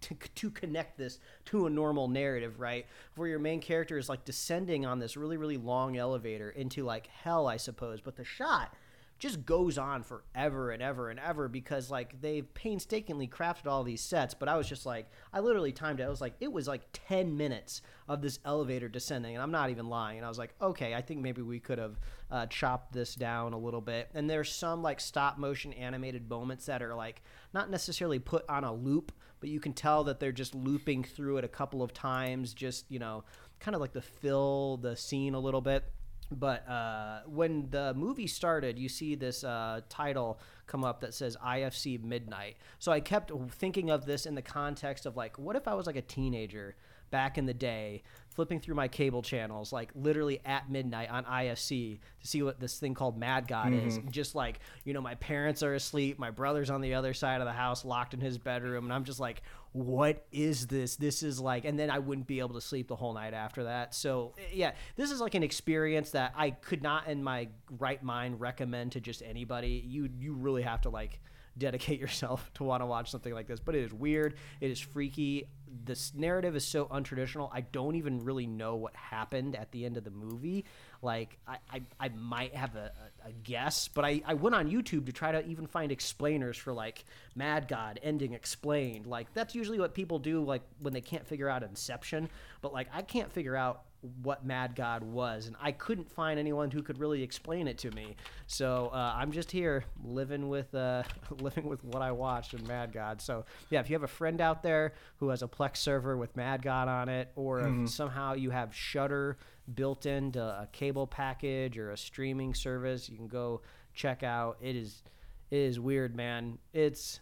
to, 0.01 0.15
to 0.35 0.51
connect 0.51 0.99
this 0.99 1.19
to 1.47 1.67
a 1.67 1.71
normal 1.71 2.09
narrative, 2.09 2.61
right? 2.61 2.87
Where 3.17 3.29
your 3.29 3.39
main 3.39 3.61
character 3.61 3.99
is 3.99 4.09
like 4.09 4.25
descending 4.25 4.87
on 4.87 4.99
this 4.99 5.17
really, 5.17 5.37
really 5.37 5.57
long 5.57 5.97
elevator 5.97 6.51
into 6.51 6.85
like 6.85 7.07
hell, 7.09 7.47
I 7.47 7.57
suppose. 7.57 8.01
But 8.01 8.17
the 8.17 8.25
shot 8.25 8.75
just 9.19 9.45
goes 9.45 9.79
on 9.79 10.03
forever 10.03 10.71
and 10.71 10.81
ever 10.81 11.11
and 11.11 11.19
ever 11.19 11.49
because 11.49 11.91
like 11.91 12.21
they've 12.21 12.53
painstakingly 12.55 13.27
crafted 13.27 13.67
all 13.67 13.83
these 13.83 14.01
sets. 14.01 14.35
But 14.35 14.49
I 14.49 14.57
was 14.57 14.69
just 14.69 14.87
like, 14.87 15.11
I 15.33 15.41
literally 15.41 15.73
timed 15.73 16.01
it. 16.01 16.05
I 16.05 16.09
was 16.09 16.21
like, 16.21 16.35
it 16.41 16.53
was 16.53 16.69
like 16.69 16.83
10 16.93 17.37
minutes 17.37 17.83
of 18.09 18.23
this 18.23 18.39
elevator 18.45 18.89
descending. 18.89 19.35
And 19.35 19.43
I'm 19.43 19.51
not 19.51 19.71
even 19.71 19.89
lying. 19.89 20.19
And 20.19 20.25
I 20.25 20.29
was 20.29 20.39
like, 20.39 20.55
okay, 20.63 20.95
I 20.95 21.01
think 21.01 21.21
maybe 21.21 21.43
we 21.43 21.59
could 21.59 21.79
have 21.79 21.99
uh, 22.31 22.47
chopped 22.47 22.93
this 22.93 23.15
down 23.17 23.53
a 23.53 23.59
little 23.59 23.81
bit. 23.81 24.09
And 24.15 24.31
there's 24.31 24.53
some 24.53 24.83
like 24.83 25.01
stop 25.01 25.37
motion 25.37 25.73
animated 25.73 26.29
moments 26.29 26.67
that 26.67 26.83
are 26.83 26.95
like 26.95 27.23
not 27.53 27.71
necessarily 27.71 28.21
put 28.21 28.45
on 28.49 28.63
a 28.63 28.73
loop, 28.73 29.11
but 29.41 29.49
you 29.49 29.59
can 29.59 29.73
tell 29.73 30.05
that 30.05 30.21
they're 30.21 30.33
just 30.33 30.55
looping 30.55 31.03
through 31.03 31.39
it 31.39 31.45
a 31.45 31.49
couple 31.49 31.83
of 31.83 31.93
times, 31.93 32.55
just 32.55 32.89
you 32.89 32.99
know, 32.99 33.25
kind 33.59 33.75
of 33.75 33.81
like 33.81 33.93
to 33.93 34.01
fill 34.01 34.77
the 34.77 34.97
scene 34.97 35.35
a 35.35 35.41
little 35.41 35.61
bit. 35.61 35.85
But 36.31 36.69
uh, 36.69 37.21
when 37.27 37.71
the 37.71 37.95
movie 37.95 38.27
started, 38.27 38.79
you 38.79 38.89
see 38.89 39.15
this 39.15 39.45
uh, 39.45 39.81
title 39.89 40.39
come 40.67 40.85
up 40.85 41.01
that 41.01 41.15
says 41.15 41.37
IFC 41.45 42.03
Midnight. 42.03 42.57
So 42.79 42.93
I 42.93 43.01
kept 43.01 43.33
thinking 43.53 43.91
of 43.91 44.05
this 44.05 44.27
in 44.27 44.35
the 44.35 44.43
context 44.43 45.07
of 45.07 45.17
like, 45.17 45.39
what 45.39 45.57
if 45.57 45.67
I 45.67 45.75
was 45.75 45.87
like 45.87 45.97
a 45.97 46.03
teenager 46.03 46.77
back 47.11 47.39
in 47.39 47.47
the 47.47 47.55
day, 47.55 48.03
flipping 48.39 48.61
through 48.61 48.75
my 48.75 48.87
cable 48.87 49.23
channels, 49.23 49.73
like 49.73 49.91
literally 49.95 50.41
at 50.45 50.71
midnight 50.71 51.11
on 51.11 51.25
IFC 51.25 51.99
to 52.21 52.27
see 52.27 52.43
what 52.43 52.61
this 52.61 52.79
thing 52.79 52.95
called 52.95 53.19
Mad 53.19 53.49
God 53.49 53.73
is. 53.73 53.99
Mm-hmm. 53.99 54.11
Just 54.11 54.35
like, 54.35 54.61
you 54.85 54.95
know, 54.95 55.01
my 55.01 55.17
parents 55.17 55.63
are 55.63 55.75
asleep, 55.75 56.19
my 56.19 56.31
brother's 56.31 56.71
on 56.71 56.81
the 56.81 56.95
other 56.95 57.15
side 57.15 57.41
of 57.41 57.47
the 57.47 57.53
house, 57.53 57.85
locked 57.85 58.15
in 58.15 58.21
his 58.21 58.39
bedroom, 58.39 58.85
and 58.85 58.93
I'm 58.93 59.05
just 59.05 59.19
like, 59.19 59.43
what 59.73 60.25
is 60.31 60.67
this? 60.67 60.97
This 60.97 61.23
is 61.23 61.41
like, 61.41 61.65
and 61.65 61.79
then 61.79 61.91
I 61.91 61.99
wouldn't 61.99 62.27
be 62.27 62.39
able 62.39 62.55
to 62.55 62.61
sleep 62.61 62.89
the 62.89 62.97
whole 62.97 63.13
night 63.13 63.35
after 63.35 63.65
that. 63.65 63.95
So, 63.95 64.35
yeah, 64.53 64.73
this 64.97 65.11
is 65.11 65.21
like 65.21 65.35
an 65.35 65.43
experience 65.43 66.11
that 66.11 66.33
I 66.37 66.51
could 66.51 66.83
not 66.83 67.09
in 67.09 67.23
my 67.23 67.49
right 67.79 68.03
mind 68.03 68.41
recommend 68.41 68.93
to 68.93 69.01
just 69.01 69.23
anybody. 69.23 69.85
You, 69.87 70.09
you 70.17 70.35
really 70.35 70.63
have 70.63 70.83
to 70.83 70.91
like, 70.91 71.21
dedicate 71.59 72.01
yourself 72.01 72.51
to 72.55 72.65
want 72.65 72.83
to 72.83 72.87
watch 72.87 73.11
something 73.11 73.35
like 73.35 73.47
this. 73.47 73.61
But 73.61 73.75
it 73.75 73.85
is 73.85 73.93
weird. 73.93 74.37
It 74.61 74.71
is 74.71 74.81
freaky. 74.81 75.49
This 75.85 76.13
narrative 76.15 76.57
is 76.57 76.65
so 76.65 76.87
untraditional. 76.87 77.51
I 77.53 77.63
don't 77.63 77.97
even 77.97 78.25
really 78.25 78.47
know 78.47 78.77
what 78.77 78.95
happened 78.97 79.57
at 79.57 79.71
the 79.73 79.85
end 79.85 79.97
of 79.97 80.05
the 80.05 80.11
movie. 80.11 80.65
Like, 81.03 81.39
I, 81.47 81.59
I, 81.71 81.83
I 82.01 82.09
might 82.11 82.55
have 82.55 82.75
a, 82.77 82.93
a, 83.25 83.33
guess, 83.45 83.89
but 83.89 84.05
I, 84.05 84.23
I 84.27 84.35
went 84.35 84.55
on 84.55 84.71
YouTube 84.71 85.07
to 85.07 85.13
try 85.13 85.33
to 85.33 85.47
even 85.47 85.67
find 85.67 85.93
explainers 85.93 86.57
for 86.57 86.73
like 86.73 87.05
Mad 87.37 87.69
God 87.69 88.01
ending 88.03 88.33
explained. 88.33 89.07
Like, 89.07 89.33
that's 89.35 89.55
usually 89.55 89.79
what 89.79 89.95
people 89.95 90.19
do, 90.19 90.45
like 90.45 90.63
when 90.81 90.93
they 90.93 91.01
can't 91.01 91.27
figure 91.27 91.49
out 91.49 91.63
Inception. 91.63 92.29
But 92.61 92.73
like, 92.73 92.89
I 92.93 93.03
can't 93.03 93.33
figure 93.33 93.57
out 93.57 93.83
what 94.23 94.47
Mad 94.47 94.77
God 94.77 95.03
was, 95.03 95.47
and 95.47 95.57
I 95.61 95.73
couldn't 95.73 96.11
find 96.13 96.39
anyone 96.39 96.71
who 96.71 96.83
could 96.83 96.99
really 96.99 97.23
explain 97.23 97.67
it 97.67 97.79
to 97.79 97.91
me. 97.91 98.17
So 98.47 98.91
uh, 98.93 99.15
I'm 99.17 99.33
just 99.33 99.51
here 99.51 99.85
living 100.05 100.49
with 100.49 100.73
uh, 100.75 101.03
living 101.41 101.69
with 101.69 101.83
what 101.85 102.03
I 102.03 102.13
watched 102.13 102.55
in 102.55 102.67
Mad 102.67 102.93
God. 102.93 103.21
So 103.21 103.45
yeah, 103.71 103.81
if 103.81 103.91
you 103.91 103.95
have 103.95 104.05
a 104.05 104.09
friend 104.09 104.41
out 104.41 104.63
there 104.63 104.95
who 105.17 105.31
has 105.31 105.43
a 105.43 105.49
Plex 105.49 105.79
server 105.79 106.17
with 106.17 106.37
Mad 106.37 106.63
God 106.63 106.89
on 106.89 107.09
it, 107.09 107.31
or 107.35 107.61
if 107.61 107.91
somehow 107.91 108.35
you 108.35 108.51
have 108.51 108.75
Shudder 108.75 109.37
built 109.75 110.07
into 110.07 110.41
a 110.41 110.69
cable 110.73 111.07
package 111.07 111.77
or 111.77 111.91
a 111.91 111.97
streaming 111.97 112.55
service, 112.55 113.09
you 113.09 113.17
can 113.17 113.29
go 113.29 113.63
check 113.95 114.23
out. 114.23 114.59
It 114.61 114.77
is 114.77 115.03
it 115.51 115.59
is 115.59 115.81
weird, 115.81 116.15
man. 116.15 116.59
It's 116.73 117.21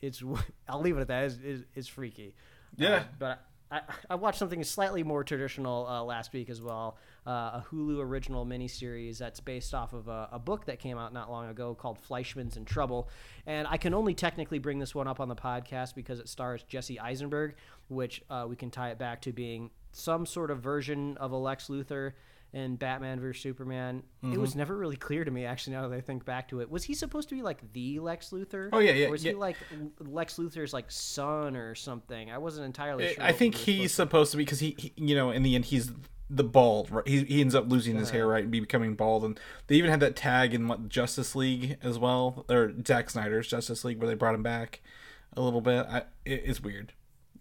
it's 0.00 0.22
I'll 0.68 0.80
leave 0.80 0.96
it 0.96 1.00
at 1.00 1.08
that. 1.08 1.24
It's, 1.24 1.38
it's, 1.42 1.64
it's 1.74 1.88
freaky. 1.88 2.34
Yeah. 2.76 2.94
Uh, 2.94 3.02
but 3.18 3.46
I, 3.72 3.80
I 4.10 4.14
watched 4.16 4.38
something 4.38 4.62
slightly 4.62 5.02
more 5.02 5.24
traditional 5.24 5.86
uh, 5.86 6.02
last 6.04 6.32
week 6.32 6.50
as 6.50 6.60
well. 6.60 6.98
Uh, 7.26 7.30
a 7.30 7.66
Hulu 7.70 8.00
original 8.00 8.44
miniseries 8.44 9.16
that's 9.16 9.40
based 9.40 9.72
off 9.72 9.94
of 9.94 10.08
a, 10.08 10.28
a 10.32 10.38
book 10.38 10.66
that 10.66 10.78
came 10.78 10.98
out 10.98 11.14
not 11.14 11.30
long 11.30 11.48
ago 11.48 11.74
called 11.74 11.98
Fleishman's 11.98 12.56
in 12.56 12.66
Trouble. 12.66 13.08
And 13.46 13.66
I 13.66 13.78
can 13.78 13.94
only 13.94 14.12
technically 14.14 14.58
bring 14.58 14.78
this 14.78 14.94
one 14.94 15.08
up 15.08 15.20
on 15.20 15.28
the 15.28 15.36
podcast 15.36 15.94
because 15.94 16.20
it 16.20 16.28
stars 16.28 16.62
Jesse 16.64 17.00
Eisenberg, 17.00 17.54
which 17.88 18.22
uh, 18.28 18.44
we 18.46 18.56
can 18.56 18.70
tie 18.70 18.90
it 18.90 18.98
back 18.98 19.22
to 19.22 19.32
being 19.32 19.70
some 19.92 20.26
sort 20.26 20.50
of 20.50 20.60
version 20.60 21.16
of 21.16 21.32
a 21.32 21.36
Lex 21.36 21.68
Luthor 21.68 22.12
in 22.52 22.76
Batman 22.76 23.18
vs 23.18 23.42
Superman. 23.42 24.02
It 24.22 24.38
was 24.38 24.50
mm-hmm. 24.50 24.58
never 24.58 24.76
really 24.76 24.96
clear 24.96 25.24
to 25.24 25.30
me, 25.30 25.46
actually. 25.46 25.74
Now 25.74 25.88
that 25.88 25.96
I 25.96 26.00
think 26.00 26.24
back 26.24 26.48
to 26.48 26.60
it, 26.60 26.70
was 26.70 26.84
he 26.84 26.94
supposed 26.94 27.28
to 27.30 27.34
be 27.34 27.42
like 27.42 27.72
the 27.72 27.98
Lex 27.98 28.30
Luthor? 28.30 28.68
Oh, 28.72 28.78
yeah, 28.78 28.92
yeah, 28.92 29.06
Or 29.06 29.12
was 29.12 29.24
yeah. 29.24 29.32
he 29.32 29.36
like 29.36 29.56
Lex 29.98 30.36
Luthor's 30.36 30.72
like 30.72 30.90
son 30.90 31.56
or 31.56 31.74
something? 31.74 32.30
I 32.30 32.38
wasn't 32.38 32.66
entirely 32.66 33.06
eh, 33.06 33.14
sure. 33.14 33.24
I 33.24 33.32
think 33.32 33.54
he's 33.54 33.92
supposed 33.92 34.32
to 34.32 34.36
be 34.36 34.44
because 34.44 34.60
he, 34.60 34.76
he, 34.78 34.92
you 34.96 35.14
know, 35.14 35.30
in 35.30 35.42
the 35.42 35.54
end, 35.54 35.64
he's 35.64 35.92
the 36.28 36.44
bald. 36.44 36.90
Right? 36.90 37.08
He, 37.08 37.24
he 37.24 37.40
ends 37.40 37.54
up 37.54 37.70
losing 37.70 37.96
his 37.96 38.10
hair, 38.10 38.24
uh-huh. 38.24 38.32
right, 38.32 38.42
and 38.42 38.52
be 38.52 38.60
becoming 38.60 38.94
bald. 38.94 39.24
And 39.24 39.40
they 39.66 39.76
even 39.76 39.90
had 39.90 40.00
that 40.00 40.14
tag 40.14 40.52
in 40.52 40.68
what 40.68 40.90
Justice 40.90 41.34
League 41.34 41.78
as 41.82 41.98
well, 41.98 42.44
or 42.50 42.72
Zack 42.86 43.08
Snyder's 43.08 43.48
Justice 43.48 43.82
League, 43.82 43.98
where 43.98 44.08
they 44.08 44.14
brought 44.14 44.34
him 44.34 44.42
back 44.42 44.82
a 45.34 45.40
little 45.40 45.62
bit. 45.62 45.86
I, 45.88 45.98
it, 46.26 46.42
it's 46.44 46.60
weird. 46.60 46.92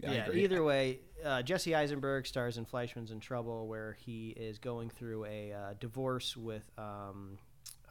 I 0.08 0.14
yeah, 0.14 0.26
agree. 0.26 0.44
either 0.46 0.64
way, 0.64 1.00
uh, 1.24 1.42
Jesse 1.42 1.76
Eisenberg 1.76 2.26
stars 2.28 2.58
in 2.58 2.66
Fleishman's 2.66 3.12
in 3.12 3.20
Trouble, 3.20 3.68
where 3.68 3.98
he 4.06 4.30
is 4.30 4.58
going 4.60 4.90
through 4.90 5.26
a 5.26 5.54
uh, 5.54 5.74
divorce 5.80 6.36
with, 6.38 6.70
um, 6.78 7.38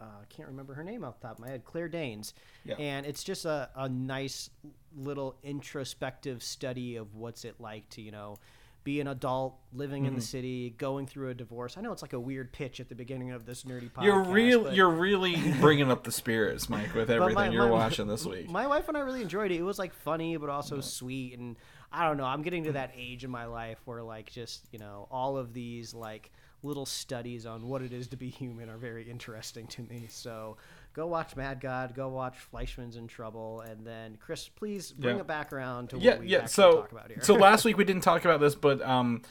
uh, 0.00 0.04
I 0.04 0.24
can't 0.28 0.48
remember 0.48 0.74
her 0.74 0.84
name 0.84 1.04
off 1.04 1.20
the 1.20 1.28
top 1.28 1.38
of 1.38 1.44
my 1.44 1.50
head, 1.50 1.64
Claire 1.64 1.88
Danes. 1.88 2.34
Yeah. 2.64 2.74
And 2.76 3.06
it's 3.06 3.22
just 3.24 3.44
a, 3.44 3.68
a 3.76 3.88
nice 3.88 4.50
little 4.96 5.36
introspective 5.42 6.42
study 6.42 6.96
of 6.96 7.14
what's 7.14 7.44
it 7.44 7.56
like 7.60 7.88
to, 7.90 8.02
you 8.02 8.10
know, 8.10 8.36
be 8.82 8.98
an 9.00 9.08
adult 9.08 9.56
living 9.74 10.04
Mm-hmm. 10.04 10.08
in 10.08 10.14
the 10.14 10.20
city, 10.22 10.70
going 10.78 11.06
through 11.06 11.28
a 11.28 11.34
divorce. 11.34 11.76
I 11.76 11.82
know 11.82 11.92
it's 11.92 12.00
like 12.00 12.14
a 12.14 12.18
weird 12.20 12.50
pitch 12.50 12.80
at 12.80 12.88
the 12.88 12.94
beginning 12.94 13.30
of 13.30 13.44
this 13.44 13.64
nerdy 13.64 13.90
podcast. 13.90 14.04
You're 14.04 14.22
real. 14.24 14.64
but- 14.64 14.74
You're 14.74 14.88
really 14.88 15.36
bringing 15.60 15.90
up 15.90 16.02
the 16.02 16.10
spirits, 16.12 16.70
Mike, 16.70 16.94
with 16.94 17.10
everything 17.10 17.34
my- 17.34 17.48
you're 17.50 17.66
my- 17.66 17.70
watching 17.72 18.06
this 18.06 18.24
week. 18.24 18.48
My 18.50 18.66
wife 18.66 18.88
and 18.88 18.96
I 18.96 19.00
really 19.00 19.20
enjoyed 19.20 19.50
it. 19.52 19.56
It 19.58 19.62
was 19.64 19.78
like 19.78 19.92
funny, 19.92 20.36
but 20.38 20.48
also 20.48 20.80
sweet. 20.80 21.38
And 21.38 21.56
I 21.92 22.06
don't 22.06 22.16
know. 22.16 22.24
I'm 22.24 22.42
getting 22.42 22.64
to 22.64 22.72
that 22.72 22.92
age 22.96 23.24
in 23.24 23.30
my 23.30 23.46
life 23.46 23.78
where 23.84 24.02
like 24.02 24.30
just 24.30 24.66
you 24.72 24.78
know 24.78 25.08
all 25.10 25.36
of 25.36 25.52
these 25.52 25.92
like 25.94 26.30
little 26.62 26.84
studies 26.86 27.46
on 27.46 27.66
what 27.66 27.80
it 27.82 27.92
is 27.92 28.08
to 28.08 28.16
be 28.16 28.28
human 28.28 28.68
are 28.68 28.76
very 28.76 29.08
interesting 29.10 29.66
to 29.66 29.82
me. 29.82 30.06
So 30.10 30.56
go 30.94 31.06
watch 31.06 31.34
Mad 31.34 31.58
God. 31.60 31.94
Go 31.94 32.08
watch 32.08 32.36
Fleishman's 32.38 32.96
in 32.96 33.06
Trouble. 33.08 33.62
And 33.62 33.86
then 33.86 34.18
Chris, 34.20 34.46
please 34.48 34.92
bring 34.92 35.16
Yeah. 35.16 35.22
it 35.22 35.26
back 35.26 35.52
around 35.54 35.88
to 35.90 35.98
yeah, 35.98 36.10
what 36.12 36.20
we 36.20 36.26
yeah. 36.28 36.44
So, 36.44 36.82
talk 36.82 36.92
about 36.92 37.08
here. 37.10 37.22
so 37.22 37.34
last 37.34 37.64
week 37.64 37.78
we 37.78 37.84
didn't 37.90 38.02
talk 38.02 38.26
about 38.26 38.40
this, 38.40 38.54
but 38.54 38.82
um, 38.82 39.22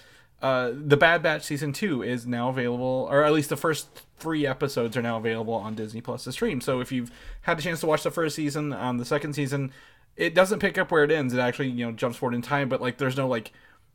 uh, 0.42 0.72
the 0.74 0.98
Bad 0.98 1.22
Batch 1.22 1.44
season 1.44 1.72
two 1.72 2.02
is 2.02 2.26
now 2.26 2.50
available, 2.50 3.08
or 3.12 3.24
at 3.24 3.32
least 3.32 3.50
the 3.50 3.58
first 3.58 3.90
three 4.18 4.48
episodes 4.48 4.98
are 4.98 5.02
now 5.04 5.18
available 5.18 5.54
on 5.54 5.76
Disney 5.76 6.02
Plus 6.02 6.24
to 6.24 6.32
stream. 6.32 6.62
So 6.62 6.80
if 6.80 6.92
you've 6.92 7.12
had 7.42 7.60
a 7.60 7.62
chance 7.62 7.80
to 7.82 7.86
watch 7.86 8.02
the 8.04 8.12
first 8.12 8.36
season, 8.36 8.74
um, 8.74 8.98
the 8.98 9.06
second 9.06 9.34
season, 9.34 9.72
it 10.20 10.36
doesn't 10.36 10.60
pick 10.60 10.78
up 10.78 10.92
where 10.92 11.04
it 11.04 11.12
ends. 11.12 11.34
It 11.34 11.40
actually 11.40 11.70
you 11.70 11.86
know 11.86 11.92
jumps 11.92 12.18
forward 12.18 12.36
in 12.36 12.42
time, 12.42 12.70
but 12.70 12.82
like 12.82 12.98
there's 12.98 13.18
no 13.18 13.28
like. 13.28 13.52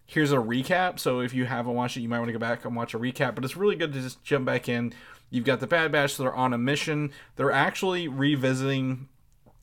Here's 0.06 0.32
a 0.32 0.36
recap. 0.36 0.98
So 0.98 1.20
if 1.20 1.32
you 1.32 1.46
haven't 1.46 1.72
watched 1.72 1.96
it, 1.96 2.02
you 2.02 2.10
might 2.10 2.18
want 2.18 2.28
to 2.28 2.34
go 2.34 2.38
back 2.38 2.66
and 2.66 2.76
watch 2.76 2.92
a 2.92 2.98
recap. 2.98 3.34
But 3.34 3.42
it's 3.42 3.56
really 3.56 3.74
good 3.74 3.94
to 3.94 4.02
just 4.02 4.22
jump 4.22 4.44
back 4.44 4.68
in. 4.68 4.92
You've 5.30 5.46
got 5.46 5.60
the 5.60 5.66
Bad 5.66 5.92
Batch. 5.92 6.12
So 6.12 6.24
they're 6.24 6.34
on 6.34 6.52
a 6.52 6.58
mission. 6.58 7.10
They're 7.36 7.50
actually 7.50 8.06
revisiting 8.06 9.08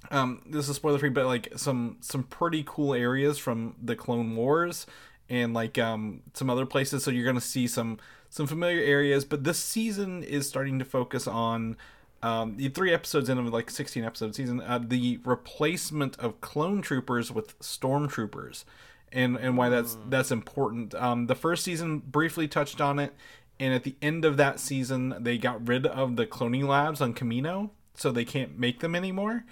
um, 0.09 0.41
this 0.45 0.67
is 0.67 0.75
spoiler 0.75 0.97
free, 0.97 1.09
but 1.09 1.25
like 1.25 1.53
some 1.55 1.97
some 2.01 2.23
pretty 2.23 2.63
cool 2.65 2.93
areas 2.93 3.37
from 3.37 3.75
the 3.81 3.95
Clone 3.95 4.35
Wars 4.35 4.87
and 5.29 5.53
like 5.53 5.77
um 5.77 6.21
some 6.33 6.49
other 6.49 6.65
places. 6.65 7.03
So 7.03 7.11
you're 7.11 7.25
gonna 7.25 7.39
see 7.39 7.67
some 7.67 7.99
some 8.29 8.47
familiar 8.47 8.81
areas. 8.81 9.25
But 9.25 9.43
this 9.43 9.59
season 9.59 10.23
is 10.23 10.47
starting 10.47 10.79
to 10.79 10.85
focus 10.85 11.27
on 11.27 11.77
um 12.23 12.57
the 12.57 12.69
three 12.69 12.93
episodes 12.93 13.29
in 13.29 13.37
of 13.37 13.47
like 13.47 13.69
16 13.69 14.03
episode 14.03 14.35
season. 14.35 14.61
Uh, 14.61 14.79
the 14.81 15.19
replacement 15.23 16.19
of 16.19 16.41
clone 16.41 16.81
troopers 16.81 17.31
with 17.31 17.57
stormtroopers, 17.59 18.63
and 19.11 19.37
and 19.37 19.57
why 19.57 19.69
that's 19.69 19.97
that's 20.09 20.31
important. 20.31 20.93
Um, 20.95 21.27
the 21.27 21.35
first 21.35 21.63
season 21.63 21.99
briefly 21.99 22.47
touched 22.47 22.81
on 22.81 22.99
it. 22.99 23.13
And 23.59 23.75
at 23.75 23.83
the 23.83 23.95
end 24.01 24.25
of 24.25 24.37
that 24.37 24.59
season, 24.59 25.13
they 25.19 25.37
got 25.37 25.67
rid 25.67 25.85
of 25.85 26.15
the 26.15 26.25
cloning 26.25 26.67
labs 26.67 26.99
on 26.99 27.13
Kamino, 27.13 27.69
so 27.93 28.11
they 28.11 28.25
can't 28.25 28.57
make 28.57 28.79
them 28.79 28.95
anymore 28.95 29.43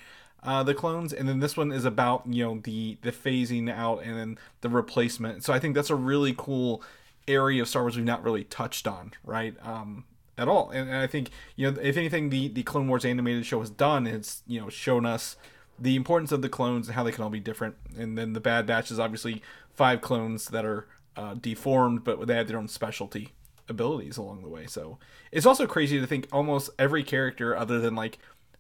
uh, 0.44 0.64
the 0.64 0.74
clones, 0.74 1.12
and 1.12 1.28
then 1.28 1.40
this 1.40 1.58
one 1.58 1.72
is 1.72 1.86
about 1.86 2.24
you 2.28 2.44
know 2.44 2.60
the 2.64 2.98
the 3.02 3.12
phasing 3.12 3.72
out 3.72 4.04
and 4.04 4.18
then 4.18 4.38
the 4.62 4.70
replacement. 4.70 5.44
So 5.44 5.54
I 5.54 5.60
think 5.60 5.76
that's 5.76 5.90
a 5.90 5.96
really 5.96 6.34
cool 6.38 6.82
area 7.28 7.62
of 7.62 7.68
Star 7.68 7.84
Wars 7.84 7.96
we've 7.96 8.06
not 8.06 8.24
really 8.24 8.46
touched 8.46 8.88
on, 8.88 9.12
right? 9.24 9.56
Um, 9.62 10.06
at 10.40 10.48
all. 10.48 10.70
And, 10.70 10.90
and 10.90 10.98
I 10.98 11.08
think 11.08 11.30
you 11.56 11.70
know 11.70 11.80
if 11.82 11.98
anything, 11.98 12.30
the 12.30 12.48
the 12.48 12.64
Clone 12.64 12.88
Wars 12.88 13.06
animated 13.06 13.46
show 13.46 13.60
has 13.60 13.70
done 13.70 14.08
is 14.08 14.42
you 14.48 14.60
know 14.60 14.70
shown 14.70 15.06
us 15.06 15.36
the 15.78 15.96
importance 15.96 16.32
of 16.32 16.42
the 16.42 16.50
clones 16.50 16.88
and 16.88 16.96
how 16.96 17.04
they 17.04 17.12
can 17.12 17.24
all 17.24 17.30
be 17.30 17.40
different. 17.40 17.76
And 17.98 18.18
then 18.18 18.34
the 18.34 18.40
Bad 18.40 18.66
Batch 18.66 18.92
is 18.92 19.00
obviously 19.00 19.42
five 19.74 20.02
clones 20.02 20.48
that 20.48 20.66
are 20.66 20.88
uh, 21.16 21.36
deformed, 21.36 22.04
but 22.04 22.26
they 22.28 22.36
have 22.36 22.48
their 22.48 22.58
own 22.58 22.68
specialty 22.68 23.34
abilities 23.68 24.18
along 24.18 24.42
the 24.42 24.50
way. 24.50 24.66
So 24.66 24.98
it's 25.32 25.46
also 25.46 25.68
crazy 25.68 26.00
to 26.00 26.08
think 26.08 26.28
almost 26.32 26.70
every 26.80 27.04
character 27.04 27.56
other 27.56 27.80
than 27.80 27.96
like 27.96 28.18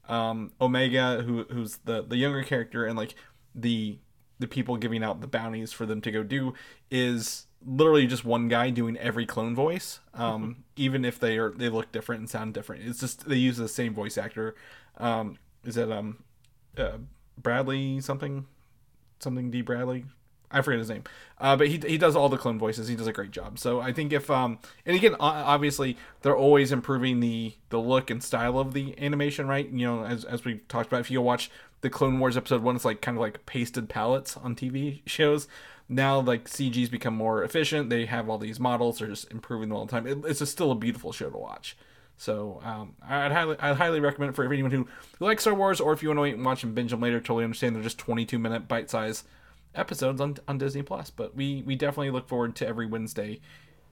um, 0.08 0.52
Omega, 0.60 1.22
who 1.24 1.46
who's 1.46 1.78
the 1.86 2.04
the 2.04 2.18
younger 2.18 2.44
character, 2.44 2.86
and 2.86 2.98
like 2.98 3.16
the 3.56 4.00
the 4.40 4.48
people 4.48 4.78
giving 4.78 5.04
out 5.04 5.22
the 5.22 5.28
bounties 5.28 5.74
for 5.74 5.86
them 5.86 6.02
to 6.02 6.12
go 6.12 6.24
do 6.24 6.54
is 6.90 7.48
literally 7.66 8.08
just 8.08 8.26
one 8.26 8.48
guy 8.48 8.70
doing 8.70 8.98
every 8.98 9.26
clone 9.26 9.56
voice, 9.56 10.00
um, 10.14 10.64
even 10.76 11.06
if 11.06 11.20
they 11.20 11.38
are 11.38 11.52
they 11.52 11.70
look 11.70 11.92
different 11.92 12.20
and 12.20 12.30
sound 12.30 12.54
different. 12.54 12.84
It's 12.86 13.00
just 13.00 13.28
they 13.28 13.36
use 13.36 13.58
the 13.58 13.68
same 13.68 13.94
voice 13.94 14.18
actor. 14.18 14.56
Um, 14.98 15.38
is 15.64 15.76
that 15.76 15.92
um, 15.92 16.24
uh, 16.78 16.98
Bradley 17.38 18.02
something 18.02 18.46
something 19.20 19.52
Dee 19.52 19.62
Bradley? 19.62 20.06
I 20.52 20.64
forget 20.64 20.80
his 20.80 20.90
name, 20.90 21.04
uh, 21.38 21.56
but 21.56 21.68
he, 21.68 21.78
he 21.78 22.00
does 22.00 22.16
all 22.16 22.28
the 22.28 22.38
clone 22.38 22.58
voices. 22.58 22.88
He 22.88 22.96
does 22.96 23.06
a 23.06 23.14
great 23.14 23.30
job. 23.30 23.60
So 23.60 23.82
I 23.82 23.94
think 23.94 24.12
if 24.12 24.32
um 24.32 24.58
and 24.84 24.96
again 24.96 25.16
obviously 25.20 25.96
they're 26.22 26.36
always 26.36 26.72
improving 26.72 27.20
the 27.20 27.54
the 27.70 27.80
look 27.80 28.10
and 28.10 28.24
style 28.24 28.58
of 28.58 28.74
the 28.74 29.00
animation, 29.00 29.48
right? 29.48 29.70
You 29.70 29.86
know, 29.86 30.06
as 30.06 30.26
as 30.26 30.44
we 30.46 30.56
talked 30.68 30.88
about, 30.88 31.02
if 31.02 31.12
you 31.12 31.20
go 31.20 31.24
watch 31.24 31.52
the 31.82 31.90
Clone 31.90 32.20
Wars 32.20 32.36
episode 32.36 32.64
one, 32.64 32.76
it's 32.76 32.86
like 32.86 33.02
kind 33.02 33.18
of 33.18 33.22
like 33.22 33.46
pasted 33.46 33.90
palettes 33.90 34.38
on 34.38 34.56
TV 34.56 35.02
shows. 35.06 35.48
Now 35.90 36.20
like 36.20 36.48
CG's 36.48 36.90
become 36.90 37.16
more 37.16 37.44
efficient. 37.44 37.90
They 37.90 38.06
have 38.06 38.30
all 38.30 38.38
these 38.38 38.60
models. 38.60 39.00
They're 39.00 39.08
just 39.08 39.32
improving 39.32 39.70
them 39.70 39.78
all 39.78 39.86
the 39.86 39.92
time. 39.92 40.06
It, 40.06 40.20
it's 40.26 40.40
just 40.40 40.52
still 40.52 40.72
a 40.72 40.76
beautiful 40.76 41.12
show 41.12 41.30
to 41.30 41.38
watch. 41.38 41.76
So 42.16 42.62
um, 42.64 42.96
I'd 43.02 43.32
highly 43.32 43.56
I'd 43.60 43.78
highly 43.78 44.00
recommend 44.00 44.32
it 44.32 44.36
for 44.36 44.44
anyone 44.46 44.72
who, 44.72 44.88
who 45.18 45.26
likes 45.26 45.44
Star 45.44 45.56
Wars, 45.56 45.80
or 45.80 45.94
if 45.94 46.04
you 46.04 46.10
want 46.10 46.18
to 46.18 46.22
wait 46.22 46.36
and 46.36 46.46
watch 46.46 46.64
and 46.64 46.76
binge 46.76 46.92
them 46.92 47.02
later. 47.02 47.20
Totally 47.20 47.46
understand. 47.46 47.76
They're 47.76 47.84
just 47.84 47.98
22 47.98 48.38
minute 48.38 48.68
bite 48.68 48.90
size 48.90 49.24
episodes 49.74 50.20
on, 50.22 50.38
on 50.48 50.58
Disney 50.58 50.84
Plus. 50.84 51.10
But 51.10 51.36
we 51.36 51.64
we 51.66 51.76
definitely 51.76 52.12
look 52.12 52.28
forward 52.28 52.56
to 52.58 52.68
every 52.68 52.86
Wednesday 52.86 53.40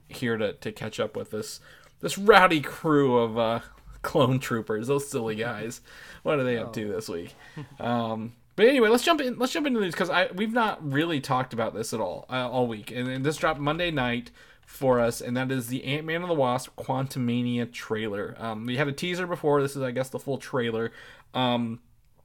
here 0.08 0.36
to, 0.36 0.52
to 0.52 0.72
catch 0.72 1.00
up 1.00 1.16
with 1.16 1.30
this 1.30 1.60
this 2.00 2.18
rowdy 2.18 2.60
crew 2.60 3.16
of 3.16 3.38
uh, 3.38 3.60
clone 4.02 4.38
troopers. 4.38 4.86
Those 4.86 5.08
silly 5.08 5.34
guys. 5.34 5.80
What 6.22 6.38
are 6.38 6.44
they 6.44 6.58
up 6.58 6.72
to 6.74 6.86
this 6.86 7.08
week? 7.08 7.34
Um, 7.80 8.34
but 8.58 8.66
anyway, 8.66 8.88
let's 8.88 9.04
jump 9.04 9.20
in. 9.20 9.38
Let's 9.38 9.52
jump 9.52 9.68
into 9.68 9.78
this 9.78 9.92
because 9.92 10.10
I 10.10 10.32
we've 10.34 10.52
not 10.52 10.84
really 10.84 11.20
talked 11.20 11.52
about 11.52 11.74
this 11.74 11.94
at 11.94 12.00
all 12.00 12.26
uh, 12.28 12.50
all 12.50 12.66
week, 12.66 12.90
and, 12.90 13.06
and 13.08 13.24
this 13.24 13.36
dropped 13.36 13.60
Monday 13.60 13.92
night 13.92 14.32
for 14.66 14.98
us, 14.98 15.20
and 15.20 15.36
that 15.36 15.52
is 15.52 15.68
the 15.68 15.84
Ant 15.84 16.04
Man 16.04 16.22
and 16.22 16.30
the 16.30 16.34
Wasp 16.34 16.74
Quantumania 16.76 17.72
trailer. 17.72 18.34
Um, 18.36 18.66
we 18.66 18.76
had 18.76 18.88
a 18.88 18.92
teaser 18.92 19.28
before. 19.28 19.62
This 19.62 19.76
is, 19.76 19.82
I 19.82 19.92
guess, 19.92 20.08
the 20.08 20.18
full 20.18 20.38
trailer. 20.38 20.90
Um, 21.34 21.78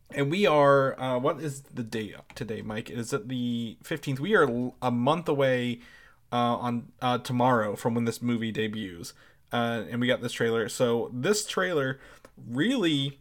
and 0.10 0.32
we 0.32 0.48
are 0.48 1.00
uh, 1.00 1.20
what 1.20 1.40
is 1.40 1.62
the 1.62 1.84
date 1.84 2.16
today 2.34 2.62
mike 2.62 2.90
is 2.90 3.14
it 3.14 3.30
the 3.30 3.78
15th 3.84 4.20
we 4.20 4.36
are 4.36 4.72
a 4.82 4.92
month 4.92 5.28
away 5.28 5.80
uh, 6.32 6.36
on 6.36 6.92
uh, 7.02 7.18
tomorrow 7.20 7.76
from 7.76 7.96
when 7.96 8.06
this 8.06 8.22
movie 8.22 8.52
debuts 8.52 9.14
uh, 9.52 9.84
and 9.90 10.02
we 10.02 10.08
got 10.08 10.22
this 10.22 10.34
trailer 10.34 10.70
so 10.70 11.10
this 11.14 11.46
trailer 11.48 12.00
really 12.48 13.20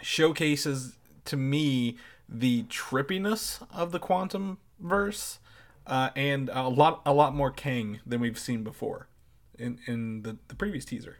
showcases 0.00 0.96
to 1.26 1.36
me 1.36 1.96
the 2.28 2.64
trippiness 2.64 3.66
of 3.72 3.92
the 3.92 3.98
quantum 3.98 4.58
verse 4.78 5.38
uh, 5.86 6.10
and 6.16 6.48
a 6.52 6.68
lot 6.68 7.02
a 7.04 7.12
lot 7.12 7.34
more 7.34 7.50
kang 7.50 8.00
than 8.06 8.20
we've 8.20 8.38
seen 8.38 8.62
before 8.62 9.08
in 9.58 9.78
in 9.86 10.22
the, 10.22 10.36
the 10.48 10.54
previous 10.54 10.84
teaser. 10.84 11.18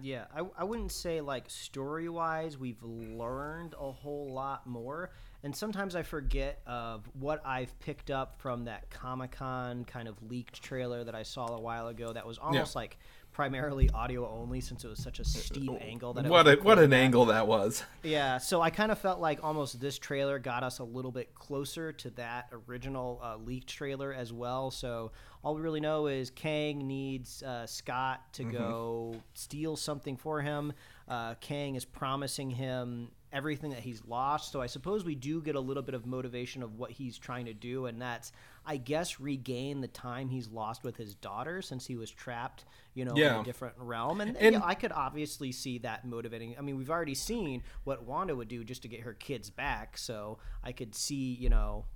Yeah, 0.00 0.26
I, 0.34 0.42
I 0.58 0.64
wouldn't 0.64 0.92
say 0.92 1.20
like 1.20 1.50
story 1.50 2.08
wise 2.08 2.56
we've 2.56 2.82
learned 2.82 3.74
a 3.78 3.90
whole 3.90 4.32
lot 4.32 4.66
more. 4.66 5.10
And 5.44 5.54
sometimes 5.54 5.94
I 5.94 6.02
forget 6.02 6.60
of 6.66 7.08
what 7.14 7.44
I've 7.46 7.78
picked 7.78 8.10
up 8.10 8.40
from 8.40 8.64
that 8.64 8.90
Comic 8.90 9.32
Con 9.32 9.84
kind 9.84 10.08
of 10.08 10.20
leaked 10.22 10.62
trailer 10.62 11.04
that 11.04 11.14
I 11.14 11.22
saw 11.22 11.54
a 11.54 11.60
while 11.60 11.88
ago 11.88 12.12
that 12.12 12.26
was 12.26 12.38
almost 12.38 12.74
like 12.74 12.98
primarily 13.32 13.88
audio 13.90 14.28
only 14.28 14.60
since 14.60 14.84
it 14.84 14.88
was 14.88 15.02
such 15.02 15.20
a 15.20 15.24
steep 15.24 15.70
angle 15.80 16.12
that 16.14 16.26
it 16.26 16.28
What 16.28 16.46
a 16.48 16.56
what 16.56 16.78
an 16.78 16.92
at. 16.92 16.98
angle 16.98 17.26
that 17.26 17.46
was. 17.46 17.84
Yeah, 18.02 18.38
so 18.38 18.60
I 18.60 18.70
kind 18.70 18.90
of 18.90 18.98
felt 18.98 19.20
like 19.20 19.42
almost 19.44 19.80
this 19.80 19.98
trailer 19.98 20.38
got 20.38 20.62
us 20.62 20.78
a 20.78 20.84
little 20.84 21.12
bit 21.12 21.34
closer 21.34 21.92
to 21.92 22.10
that 22.10 22.48
original 22.68 23.20
uh, 23.22 23.36
leaked 23.36 23.68
trailer 23.68 24.12
as 24.12 24.32
well. 24.32 24.70
So 24.70 25.12
all 25.44 25.54
we 25.54 25.60
really 25.60 25.80
know 25.80 26.06
is 26.06 26.30
Kang 26.30 26.86
needs 26.86 27.42
uh, 27.42 27.66
Scott 27.66 28.32
to 28.34 28.44
go 28.44 29.16
steal 29.34 29.76
something 29.76 30.16
for 30.16 30.40
him. 30.40 30.72
Uh, 31.06 31.34
Kang 31.34 31.74
is 31.74 31.84
promising 31.84 32.50
him 32.50 33.10
everything 33.32 33.70
that 33.70 33.80
he's 33.80 34.02
lost. 34.06 34.52
So 34.52 34.60
I 34.62 34.66
suppose 34.66 35.04
we 35.04 35.14
do 35.14 35.42
get 35.42 35.54
a 35.54 35.60
little 35.60 35.82
bit 35.82 35.94
of 35.94 36.06
motivation 36.06 36.62
of 36.62 36.78
what 36.78 36.90
he's 36.90 37.18
trying 37.18 37.44
to 37.46 37.52
do, 37.54 37.86
and 37.86 38.00
that's, 38.00 38.32
I 38.68 38.76
guess, 38.76 39.18
regain 39.18 39.80
the 39.80 39.88
time 39.88 40.28
he's 40.28 40.46
lost 40.48 40.84
with 40.84 40.96
his 40.96 41.14
daughter 41.14 41.62
since 41.62 41.86
he 41.86 41.96
was 41.96 42.10
trapped, 42.10 42.66
you 42.94 43.04
know, 43.06 43.14
in 43.14 43.40
a 43.40 43.44
different 43.44 43.74
realm. 43.78 44.20
And, 44.20 44.36
And- 44.36 44.54
yeah, 44.56 44.60
I 44.62 44.74
could 44.74 44.92
obviously 44.92 45.50
see 45.52 45.78
that 45.78 46.04
motivating. 46.06 46.54
I 46.58 46.60
mean, 46.60 46.76
we've 46.76 46.90
already 46.90 47.14
seen 47.14 47.62
what 47.84 48.04
Wanda 48.04 48.36
would 48.36 48.48
do 48.48 48.62
just 48.64 48.82
to 48.82 48.88
get 48.88 49.00
her 49.00 49.14
kids 49.14 49.48
back, 49.50 49.96
so 49.96 50.38
I 50.62 50.72
could 50.72 50.94
see, 50.94 51.34
you 51.34 51.48
know, 51.48 51.86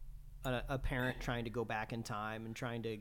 a, 0.45 0.63
a 0.71 0.79
parent 0.79 1.21
trying 1.21 1.45
to 1.45 1.51
go 1.51 1.65
back 1.65 1.93
in 1.93 2.03
time 2.03 2.47
and 2.47 2.57
trying 2.57 2.83
to 2.85 2.99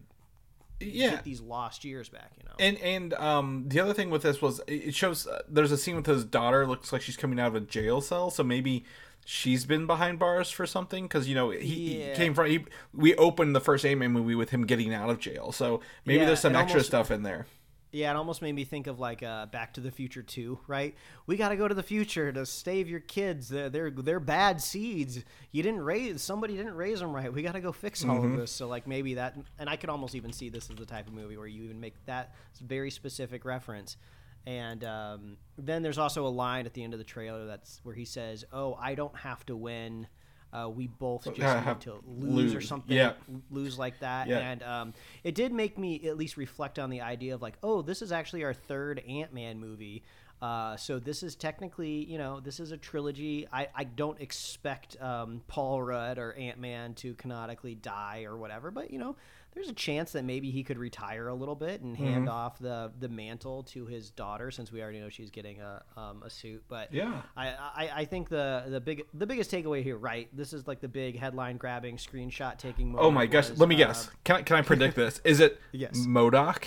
Yeah. 0.82 1.12
get 1.12 1.24
these 1.24 1.42
lost 1.42 1.86
years 1.86 2.10
back. 2.10 2.32
You 2.38 2.44
know, 2.50 2.56
And 2.60 2.78
and 2.80 3.14
um 3.16 3.66
the 3.68 3.80
other 3.80 3.94
thing 3.94 4.10
with 4.10 4.24
this 4.24 4.42
was 4.42 4.60
it 4.68 4.74
it 4.90 4.96
shows 4.96 5.28
uh, 5.28 5.42
there's 5.48 5.72
a 5.72 5.78
scene 5.78 5.96
with 5.96 6.08
his 6.08 6.26
daughter 6.26 6.66
looks 6.68 6.92
like 6.92 7.02
she's 7.02 7.18
coming 7.18 7.40
out 7.40 7.48
of 7.48 7.56
a 7.56 7.62
jail 7.62 8.02
cell 8.02 8.30
so 8.32 8.44
maybe 8.44 8.84
she's 9.26 9.66
been 9.66 9.86
behind 9.88 10.18
bars 10.20 10.50
for 10.50 10.66
something 10.66 11.06
because 11.06 11.28
you 11.30 11.36
know 11.36 11.50
he, 11.52 12.04
he 12.04 12.12
came 12.16 12.34
from 12.34 12.48
he, 12.48 12.66
we 12.94 13.16
opened 13.16 13.56
the 13.56 13.62
first 13.62 13.86
Ant-Man 13.86 14.12
movie 14.12 14.36
with 14.36 14.50
him 14.50 14.66
getting 14.66 14.94
out 14.94 15.10
of 15.10 15.20
jail 15.20 15.52
so 15.52 15.82
maybe 16.06 16.20
Yeah, 16.20 16.26
there's 16.26 16.40
some 16.40 16.56
extra 16.56 16.78
almost- 16.80 16.88
stuff 16.88 17.12
in 17.12 17.24
there. 17.24 17.46
yeah, 17.94 18.10
it 18.10 18.16
almost 18.16 18.42
made 18.42 18.54
me 18.56 18.64
think 18.64 18.88
of 18.88 19.00
like 19.00 19.22
uh, 19.22 19.46
Back 19.48 19.74
to 19.74 19.82
the 19.82 19.92
Future 19.92 20.22
Two, 20.24 20.60
right? 20.66 20.96
We 21.28 21.36
got 21.36 21.50
to 21.50 21.58
go 21.58 21.68
to 21.68 21.76
the 21.76 21.84
future 21.84 22.32
to 22.32 22.46
save 22.46 22.88
your 22.90 23.02
kids. 23.02 23.50
They're 23.50 23.70
they're, 23.70 23.92
they're 23.92 24.20
bad 24.22 24.62
seeds. 24.62 25.20
You 25.52 25.62
didn't 25.62 25.82
raise 25.82 26.22
somebody 26.22 26.56
didn't 26.56 26.76
raise 26.76 27.00
them 27.02 27.12
right. 27.14 27.32
We 27.34 27.42
got 27.44 27.52
to 27.56 27.60
go 27.62 27.74
fix 27.74 28.04
all 28.06 28.16
Mm-hmm. 28.18 28.34
of 28.36 28.40
this. 28.40 28.52
So 28.52 28.68
like 28.70 28.88
maybe 28.88 29.16
that, 29.16 29.36
and 29.60 29.70
I 29.70 29.76
could 29.76 29.90
almost 29.90 30.16
even 30.16 30.32
see 30.32 30.48
this 30.50 30.70
as 30.70 30.78
the 30.78 30.86
type 30.86 31.08
of 31.08 31.14
movie 31.14 31.36
where 31.38 31.48
you 31.48 31.64
even 31.66 31.80
make 31.82 31.96
that 32.06 32.34
very 32.62 32.92
specific 32.92 33.44
reference. 33.44 33.98
And 34.46 34.84
um, 34.84 35.38
then 35.58 35.84
there's 35.84 35.98
also 35.98 36.26
a 36.26 36.30
line 36.30 36.66
at 36.66 36.74
the 36.74 36.84
end 36.84 36.94
of 36.94 37.00
the 37.00 37.06
trailer 37.06 37.46
that's 37.46 37.80
where 37.84 37.96
he 37.96 38.06
says, 38.06 38.44
"Oh, 38.52 38.76
I 38.80 38.96
don't 38.96 39.16
have 39.16 39.46
to 39.48 39.56
win. 39.56 40.08
Uh, 40.52 40.70
we 40.70 40.88
both 40.88 41.26
just 41.26 41.38
need 41.38 41.44
have- 41.44 41.80
to 41.82 42.04
lose, 42.08 42.56
or 42.56 42.62
something. 42.62 42.96
Yeah. 42.98 43.14
Lose 43.52 43.78
like 43.78 44.00
that." 44.00 44.28
Yeah. 44.28 44.40
And 44.40 44.64
um, 44.64 44.94
it 45.24 45.36
did 45.36 45.54
make 45.54 45.78
me 45.78 46.08
at 46.08 46.18
least 46.18 46.38
reflect 46.38 46.80
on 46.80 46.90
the 46.90 47.02
idea 47.02 47.36
of 47.36 47.42
like, 47.42 47.58
oh, 47.62 47.82
this 47.82 48.02
is 48.02 48.12
actually 48.12 48.44
our 48.44 48.54
third 48.54 49.00
Ant 49.08 49.34
Man 49.34 49.60
movie. 49.60 50.04
Uh, 50.42 50.76
so 50.76 50.98
this 50.98 51.22
is 51.22 51.36
technically, 51.36 52.04
you 52.06 52.18
know, 52.18 52.40
this 52.40 52.60
is 52.60 52.72
a 52.72 52.78
trilogy. 52.78 53.48
I, 53.54 53.68
I 53.76 53.84
don't 53.84 54.20
expect 54.20 55.00
um, 55.00 55.44
Paul 55.48 55.84
Rudd 55.84 56.18
or 56.18 56.34
Ant 56.34 56.58
Man 56.60 56.96
to 56.96 57.14
canonically 57.14 57.76
die 57.76 58.24
or 58.24 58.36
whatever, 58.36 58.72
but 58.72 58.90
you 58.90 58.98
know, 58.98 59.16
there's 59.54 59.68
a 59.70 59.74
chance 59.74 60.14
that 60.14 60.24
maybe 60.24 60.50
he 60.52 60.64
could 60.64 60.78
retire 60.78 61.28
a 61.28 61.34
little 61.34 61.56
bit 61.56 61.82
and 61.82 61.96
hand 61.98 62.30
off 62.30 62.58
the 62.60 62.92
the 63.00 63.10
mantle 63.10 63.64
to 63.64 63.86
his 63.86 64.10
daughter, 64.10 64.50
since 64.52 64.72
we 64.72 64.82
already 64.82 65.00
know 65.00 65.10
she's 65.10 65.30
getting 65.30 65.60
a 65.62 65.82
um, 65.98 66.24
a 66.24 66.30
suit. 66.30 66.64
But 66.70 66.94
Yeah. 66.94 67.22
I, 67.36 67.48
I, 67.50 67.90
I 67.98 68.06
think 68.06 68.30
the 68.30 68.64
the 68.68 68.80
big 68.80 69.04
the 69.14 69.28
biggest 69.28 69.52
takeaway 69.52 69.84
here, 69.84 69.98
right? 69.98 70.30
This 70.36 70.54
is 70.54 70.68
like 70.68 70.80
the 70.80 70.88
big 70.88 71.20
headline 71.20 71.58
grabbing, 71.58 71.98
screenshot 71.98 72.58
taking. 72.58 72.96
Oh 72.98 73.12
my 73.12 73.26
gosh, 73.26 73.50
let 73.58 73.68
me 73.70 73.76
guess. 73.76 74.10
Can 74.24 74.38
I 74.38 74.42
can 74.44 74.56
I 74.58 74.62
predict 74.62 74.96
this? 74.96 75.20
Is 75.24 75.40
it 75.40 75.60
Yes. 75.72 75.98
MODOK? 76.08 76.64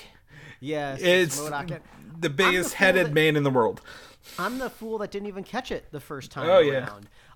Yes, 0.60 1.00
It's 1.02 1.40
MODOK. 1.40 1.80
the 2.20 2.30
biggest 2.30 2.70
fool 2.70 2.78
headed 2.78 3.06
that- 3.06 3.12
man 3.12 3.36
in 3.36 3.42
the 3.42 3.50
world. 3.50 3.80
I'm 4.38 4.58
the 4.58 4.70
fool 4.70 4.96
that 4.98 5.10
didn't 5.10 5.28
even 5.28 5.44
catch 5.44 5.70
it 5.70 5.84
the 5.90 6.00
first 6.00 6.30
time 6.30 6.48
Oh, 6.48 6.58
yeah. 6.58 6.88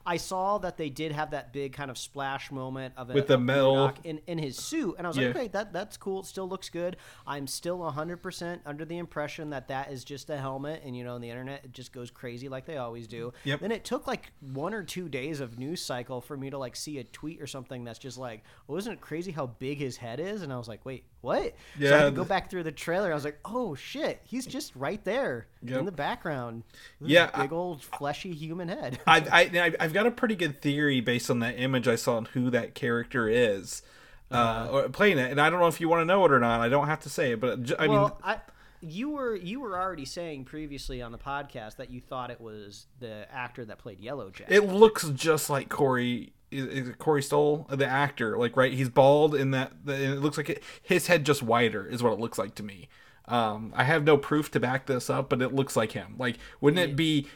I 0.08 0.16
saw 0.16 0.56
that 0.58 0.78
they 0.78 0.88
did 0.88 1.12
have 1.12 1.32
that 1.32 1.52
big 1.52 1.74
kind 1.74 1.90
of 1.90 1.98
splash 1.98 2.50
moment 2.50 2.94
of 2.96 3.10
a, 3.10 3.12
With 3.12 3.26
the 3.28 3.36
metal- 3.38 3.92
in, 4.04 4.20
in 4.26 4.38
his 4.38 4.56
suit, 4.56 4.94
and 4.96 5.06
I 5.06 5.10
was 5.10 5.18
Yeah. 5.18 5.26
like, 5.28 5.36
okay, 5.36 5.48
that 5.48 5.72
that's 5.74 5.98
cool. 5.98 6.20
It 6.20 6.26
still 6.26 6.48
looks 6.48 6.70
good." 6.70 6.96
I'm 7.26 7.46
still 7.46 7.78
100% 7.78 8.60
under 8.64 8.84
the 8.86 8.96
impression 8.96 9.50
that 9.50 9.68
that 9.68 9.92
is 9.92 10.04
just 10.04 10.30
a 10.30 10.38
helmet, 10.38 10.80
and 10.84 10.96
you 10.96 11.04
know, 11.04 11.14
on 11.14 11.20
the 11.20 11.28
internet 11.28 11.62
it 11.64 11.72
just 11.72 11.92
goes 11.92 12.10
crazy 12.10 12.48
like 12.48 12.64
they 12.64 12.78
always 12.78 13.06
do. 13.06 13.34
Yep. 13.44 13.60
Then 13.60 13.70
it 13.70 13.84
took 13.84 14.06
like 14.06 14.32
one 14.40 14.72
or 14.72 14.82
two 14.82 15.10
days 15.10 15.40
of 15.40 15.58
news 15.58 15.82
cycle 15.82 16.22
for 16.22 16.36
me 16.38 16.48
to 16.48 16.56
like 16.58 16.74
see 16.74 16.98
a 16.98 17.04
tweet 17.04 17.42
or 17.42 17.46
something 17.46 17.84
that's 17.84 17.98
just 17.98 18.16
like, 18.16 18.42
"Well, 18.66 18.78
isn't 18.78 18.92
it 18.94 19.00
crazy 19.02 19.32
how 19.32 19.46
big 19.46 19.76
his 19.78 19.98
head 19.98 20.20
is?" 20.20 20.40
And 20.40 20.52
I 20.52 20.56
was 20.56 20.68
like, 20.68 20.86
"Wait, 20.86 21.04
what?" 21.20 21.42
so 21.42 21.86
I 21.86 21.88
Yeah, 21.90 21.96
had 21.98 22.04
to 22.06 22.10
go 22.12 22.24
back 22.24 22.50
through 22.50 22.62
the 22.64 22.72
trailer. 22.72 23.10
I 23.10 23.14
was 23.14 23.24
like, 23.24 23.38
"Oh 23.44 23.74
shit, 23.74 24.20
he's 24.24 24.46
just 24.46 24.74
right 24.76 25.02
there 25.04 25.46
Yep. 25.62 25.78
in 25.80 25.84
the 25.84 25.92
background." 25.92 26.62
Yeah, 27.00 27.30
big 27.40 27.52
old 27.52 27.82
fleshy 27.82 28.32
human 28.32 28.68
head. 28.68 28.98
I, 29.06 29.18
I 29.54 29.58
I- 29.66 29.76
I've 29.80 29.92
got 29.92 30.06
a 30.06 30.10
pretty 30.10 30.36
good 30.36 30.60
theory 30.62 31.00
based 31.00 31.30
on 31.30 31.40
that 31.40 31.58
image 31.58 31.88
I 31.88 31.96
saw 31.96 32.16
on 32.16 32.26
who 32.26 32.50
that 32.50 32.74
character 32.74 33.28
is, 33.28 33.82
uh, 34.30 34.34
Uh-huh. 34.34 34.88
playing 34.88 35.18
it, 35.18 35.30
and 35.30 35.40
I 35.40 35.50
don't 35.50 35.60
know 35.60 35.66
if 35.68 35.80
you 35.80 35.88
want 35.88 36.00
to 36.02 36.04
know 36.04 36.24
it 36.24 36.32
or 36.32 36.38
not. 36.40 36.60
I 36.60 36.68
don't 36.68 36.86
have 36.86 37.00
to 37.00 37.08
say 37.10 37.32
it, 37.32 37.40
but 37.40 37.62
j- 37.62 37.74
I 37.78 37.86
mean, 37.88 38.10
I, 38.22 38.40
you 38.80 39.10
were 39.10 39.34
you 39.34 39.58
were 39.60 39.76
already 39.76 40.04
saying 40.04 40.44
previously 40.44 41.02
on 41.02 41.10
the 41.12 41.18
podcast 41.18 41.76
that 41.76 41.90
you 41.90 42.00
thought 42.00 42.30
it 42.30 42.40
was 42.40 42.86
the 43.00 43.26
actor 43.32 43.64
that 43.64 43.78
played 43.78 43.98
Yellow 43.98 44.30
Jacket. 44.30 44.54
it 44.54 44.68
looks 44.68 45.08
just 45.10 45.50
like 45.50 45.68
Corey. 45.68 46.32
Is, 46.50 46.94
Corey 46.98 47.22
Stoll, 47.22 47.66
the 47.70 47.86
actor? 47.86 48.38
Like, 48.38 48.56
right? 48.56 48.72
He's 48.72 48.88
bald, 48.88 49.34
in 49.34 49.50
that 49.52 49.72
and 49.86 50.14
it 50.14 50.20
looks 50.20 50.36
like 50.36 50.50
it, 50.50 50.62
his 50.82 51.06
head 51.06 51.24
just 51.24 51.42
wider 51.42 51.86
is 51.86 52.02
what 52.02 52.12
it 52.12 52.18
looks 52.18 52.38
like 52.38 52.54
to 52.56 52.62
me. 52.62 52.88
Um, 53.26 53.72
I 53.76 53.84
have 53.84 54.04
no 54.04 54.16
proof 54.16 54.50
to 54.52 54.60
back 54.60 54.86
this 54.86 55.10
up, 55.10 55.28
but 55.28 55.42
it 55.42 55.54
looks 55.54 55.76
like 55.76 55.92
him. 55.92 56.14
Like, 56.18 56.38
wouldn't 56.60 56.80
it 56.80 56.96
be 56.96 57.26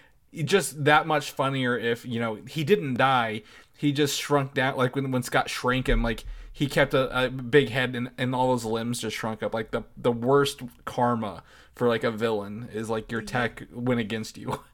just 0.45 0.85
that 0.85 1.07
much 1.07 1.31
funnier 1.31 1.79
if 1.79 2.07
you 2.07 2.19
know 2.19 2.39
he 2.49 2.65
didn't 2.65 2.95
die? 2.95 3.43
He 3.77 3.93
just 3.93 4.19
shrunk 4.19 4.55
down, 4.55 4.77
like 4.77 4.97
when 4.97 5.11
when 5.11 5.23
Scott 5.23 5.51
shrank 5.51 5.89
him, 5.89 6.03
like 6.03 6.25
he 6.53 6.67
kept 6.67 6.95
a, 6.95 7.25
a 7.25 7.31
big 7.31 7.71
head 7.71 7.95
and, 7.95 8.11
and 8.19 8.35
all 8.35 8.49
those 8.49 8.65
limbs 8.65 9.01
just 9.01 9.17
shrunk 9.17 9.43
up. 9.43 9.53
Like 9.55 9.71
the 9.71 9.83
the 9.97 10.13
worst 10.13 10.63
karma 10.85 11.43
for 11.75 11.89
like 11.89 12.05
a 12.05 12.11
villain 12.11 12.69
is 12.73 12.91
like 12.91 13.11
your 13.11 13.23
tech 13.23 13.65
went 13.73 14.01
against 14.01 14.39
you. 14.39 14.61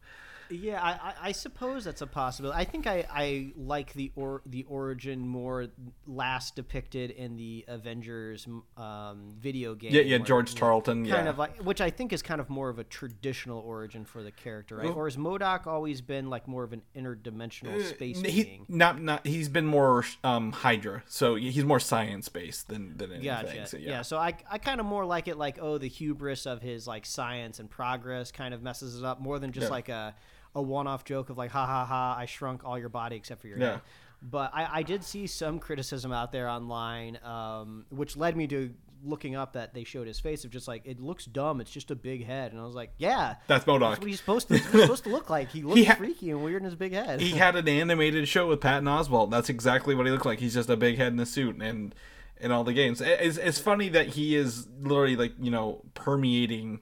Yeah, 0.50 0.82
I, 0.82 0.90
I, 0.90 1.14
I 1.28 1.32
suppose 1.32 1.84
that's 1.84 2.02
a 2.02 2.06
possibility. 2.06 2.58
I 2.58 2.64
think 2.64 2.86
I, 2.86 3.06
I 3.10 3.52
like 3.56 3.92
the 3.92 4.12
or 4.16 4.42
the 4.46 4.64
origin 4.68 5.26
more 5.26 5.66
last 6.06 6.56
depicted 6.56 7.10
in 7.10 7.36
the 7.36 7.64
Avengers 7.68 8.46
um, 8.76 9.34
video 9.38 9.74
game. 9.74 9.92
Yeah, 9.92 10.02
yeah, 10.02 10.18
George 10.18 10.54
Tarleton, 10.54 11.06
kind 11.06 11.24
yeah. 11.24 11.30
of 11.30 11.38
like 11.38 11.62
which 11.62 11.80
I 11.80 11.90
think 11.90 12.12
is 12.12 12.22
kind 12.22 12.40
of 12.40 12.48
more 12.48 12.68
of 12.68 12.78
a 12.78 12.84
traditional 12.84 13.60
origin 13.60 14.04
for 14.04 14.22
the 14.22 14.30
character, 14.30 14.76
right? 14.76 14.90
Or 14.90 15.06
has 15.06 15.16
MODOK 15.16 15.66
always 15.66 16.00
been 16.00 16.30
like 16.30 16.48
more 16.48 16.64
of 16.64 16.72
an 16.72 16.82
interdimensional 16.96 17.82
space 17.88 18.20
he, 18.20 18.44
being? 18.44 18.66
not 18.68 19.00
not 19.00 19.26
he's 19.26 19.48
been 19.48 19.66
more 19.66 20.04
um 20.24 20.52
hydra 20.52 21.02
so 21.06 21.34
he's 21.34 21.64
more 21.64 21.80
science 21.80 22.28
based 22.28 22.68
than 22.68 22.96
than 22.96 23.10
anything 23.12 23.26
Gotcha. 23.26 23.66
so, 23.66 23.76
yeah. 23.76 23.90
yeah. 23.90 24.02
So 24.02 24.16
I, 24.18 24.34
I 24.50 24.58
kind 24.58 24.80
of 24.80 24.86
more 24.86 25.04
like 25.04 25.28
it 25.28 25.36
like 25.36 25.58
oh 25.60 25.78
the 25.78 25.88
hubris 25.88 26.46
of 26.46 26.62
his 26.62 26.86
like 26.86 27.06
science 27.06 27.58
and 27.58 27.68
progress 27.70 28.32
kind 28.32 28.54
of 28.54 28.62
messes 28.62 28.98
it 28.98 29.04
up 29.04 29.20
more 29.20 29.38
than 29.38 29.52
just 29.52 29.66
Yeah. 29.66 29.70
like 29.70 29.88
a 29.88 30.14
a 30.54 30.62
one 30.62 30.86
off 30.86 31.04
joke 31.04 31.30
of 31.30 31.38
like 31.38 31.50
ha 31.50 31.66
ha 31.66 31.84
ha 31.84 32.16
I 32.18 32.26
shrunk 32.26 32.64
all 32.64 32.78
your 32.78 32.88
body 32.88 33.16
except 33.16 33.40
for 33.40 33.48
your 33.48 33.58
Yeah. 33.58 33.70
head. 33.72 33.80
But 34.20 34.50
I, 34.52 34.78
I 34.78 34.82
did 34.82 35.04
see 35.04 35.28
some 35.28 35.60
criticism 35.60 36.10
out 36.12 36.32
there 36.32 36.48
online, 36.48 37.18
um, 37.22 37.86
which 37.90 38.16
led 38.16 38.36
me 38.36 38.48
to 38.48 38.74
looking 39.04 39.36
up 39.36 39.52
that 39.52 39.74
they 39.74 39.84
showed 39.84 40.08
his 40.08 40.18
face 40.18 40.44
of 40.44 40.50
just 40.50 40.66
like 40.66 40.82
it 40.84 40.98
looks 40.98 41.24
dumb. 41.24 41.60
It's 41.60 41.70
just 41.70 41.92
a 41.92 41.94
big 41.94 42.26
head, 42.26 42.50
and 42.50 42.60
I 42.60 42.64
was 42.64 42.74
like, 42.74 42.90
yeah, 42.98 43.36
That's. 43.46 43.64
That's 43.64 43.66
what 44.00 44.02
he's 44.02 44.18
supposed 44.18 44.48
to 44.48 44.54
he's 44.58 44.66
supposed 44.68 45.04
to 45.04 45.10
look 45.10 45.30
like. 45.30 45.50
He 45.52 45.62
looks 45.62 45.84
ha- 45.86 45.94
freaky 45.94 46.30
and 46.32 46.42
weird 46.42 46.62
in 46.62 46.64
his 46.64 46.74
big 46.74 46.92
head. 46.92 47.20
he 47.20 47.30
had 47.30 47.54
an 47.54 47.68
animated 47.68 48.26
show 48.26 48.48
with 48.48 48.60
Patton 48.60 48.86
Oswalt. 48.86 49.30
That's 49.30 49.48
exactly 49.48 49.94
what 49.94 50.04
he 50.06 50.10
looked 50.10 50.26
like. 50.26 50.40
He's 50.40 50.54
just 50.54 50.68
a 50.68 50.76
big 50.76 50.96
head 50.96 51.12
in 51.12 51.20
a 51.20 51.26
suit 51.26 51.62
and 51.62 51.94
in 52.40 52.50
all 52.50 52.64
the 52.64 52.72
games. 52.72 53.00
It's, 53.00 53.36
it's 53.36 53.60
funny 53.60 53.88
that 53.90 54.08
he 54.08 54.34
is 54.34 54.66
literally 54.80 55.14
like 55.14 55.34
you 55.40 55.52
know 55.52 55.82
permeating 55.94 56.80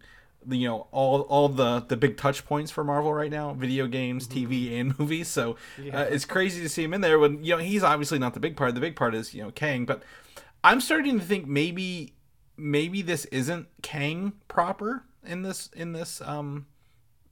you 0.48 0.68
know 0.68 0.86
all 0.92 1.22
all 1.22 1.48
the 1.48 1.80
the 1.80 1.96
big 1.96 2.16
touch 2.16 2.44
points 2.44 2.70
for 2.70 2.84
Marvel 2.84 3.12
right 3.12 3.30
now, 3.30 3.52
video 3.54 3.86
games, 3.86 4.26
TV, 4.26 4.78
and 4.78 4.98
movies. 4.98 5.28
So 5.28 5.56
uh, 5.92 6.06
it's 6.10 6.24
crazy 6.24 6.62
to 6.62 6.68
see 6.68 6.84
him 6.84 6.94
in 6.94 7.00
there. 7.00 7.18
When 7.18 7.42
you 7.44 7.56
know 7.56 7.62
he's 7.62 7.82
obviously 7.82 8.18
not 8.18 8.34
the 8.34 8.40
big 8.40 8.56
part. 8.56 8.74
The 8.74 8.80
big 8.80 8.96
part 8.96 9.14
is 9.14 9.34
you 9.34 9.42
know 9.42 9.50
Kang, 9.50 9.86
but 9.86 10.02
I'm 10.62 10.80
starting 10.80 11.18
to 11.18 11.24
think 11.24 11.46
maybe 11.46 12.14
maybe 12.56 13.02
this 13.02 13.24
isn't 13.26 13.68
Kang 13.82 14.32
proper 14.48 15.04
in 15.24 15.42
this 15.42 15.68
in 15.74 15.92
this 15.92 16.20
um 16.20 16.66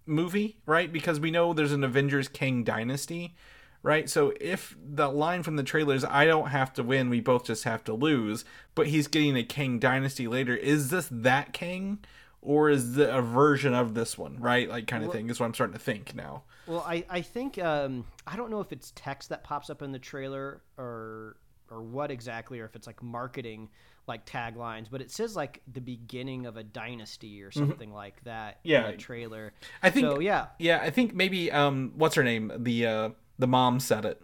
movie, 0.07 0.59
right? 0.67 0.93
Because 0.93 1.21
we 1.21 1.31
know 1.31 1.53
there's 1.53 1.73
an 1.73 1.85
Avengers 1.85 2.29
Kang 2.29 2.63
dynasty, 2.65 3.35
right? 3.83 4.09
So 4.09 4.33
if 4.41 4.77
the 4.83 5.09
line 5.09 5.43
from 5.43 5.57
the 5.57 5.63
trailer 5.63 5.95
is 5.95 6.05
I 6.05 6.27
don't 6.27 6.49
have 6.49 6.73
to 6.75 6.83
win, 6.83 7.11
we 7.11 7.21
both 7.21 7.45
just 7.47 7.65
have 7.65 7.85
to 7.85 7.95
lose, 7.95 8.45
but 8.75 8.89
he's 8.89 9.07
getting 9.07 9.37
a 9.37 9.45
Kang 9.45 9.79
dynasty 9.79 10.27
later, 10.29 10.55
is 10.57 10.91
this 10.91 11.09
that 11.11 11.53
Kang? 11.53 11.99
Or 12.45 12.71
is 12.71 12.97
it 12.99 13.09
a 13.09 13.23
version 13.23 13.75
of 13.75 13.95
this 13.95 14.17
one, 14.17 14.39
right? 14.39 14.69
Like 14.69 14.87
kind 14.87 15.03
of 15.05 15.11
thing 15.13 15.29
is 15.31 15.41
what 15.41 15.47
I'm 15.47 15.55
starting 15.55 15.75
to 15.75 15.81
think 15.81 16.15
now. 16.15 16.43
Well, 16.67 16.85
I 16.87 17.05
I 17.11 17.21
think 17.23 17.59
um, 17.59 18.05
I 18.27 18.37
don't 18.37 18.51
know 18.51 18.61
if 18.61 18.71
it's 18.73 18.93
text 18.95 19.31
that 19.31 19.43
pops 19.45 19.71
up 19.71 19.83
in 19.83 19.91
the 19.93 19.99
trailer 19.99 20.63
or 20.79 21.37
or 21.71 21.83
what 21.83 22.11
exactly, 22.11 22.61
or 22.61 22.67
if 22.67 22.77
it's 22.77 22.87
like 22.87 23.03
marketing 23.03 23.71
like 24.07 24.27
taglines, 24.27 24.87
but 24.91 25.01
it 25.01 25.11
says 25.11 25.35
like 25.35 25.63
the 25.73 25.81
beginning 25.81 26.45
of 26.45 26.59
a 26.59 26.63
dynasty 26.63 27.43
or 27.43 27.51
something 27.51 27.91
like 27.93 28.23
that 28.25 28.59
Mm-hmm. 28.59 28.69
Yeah. 28.71 28.85
in 28.85 28.91
the 28.93 28.97
trailer. 28.99 29.53
I 29.83 29.89
think 29.89 30.07
so. 30.07 30.21
Yeah, 30.21 30.47
Yeah, 30.59 30.81
I 30.83 30.91
think 30.91 31.15
maybe 31.15 31.51
um 31.51 31.93
what's 31.97 32.15
her 32.17 32.23
name? 32.23 32.53
The 32.57 32.87
uh 32.87 33.11
the 33.39 33.47
mom 33.47 33.81
said 33.81 34.05
it. 34.05 34.23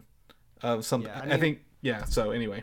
Of 0.63 0.85
some 0.85 1.03
Yeah, 1.03 1.23
I 1.25 1.35
I, 1.35 1.39
think 1.39 1.61
yeah, 1.81 2.05
so 2.05 2.33
anyway. 2.33 2.63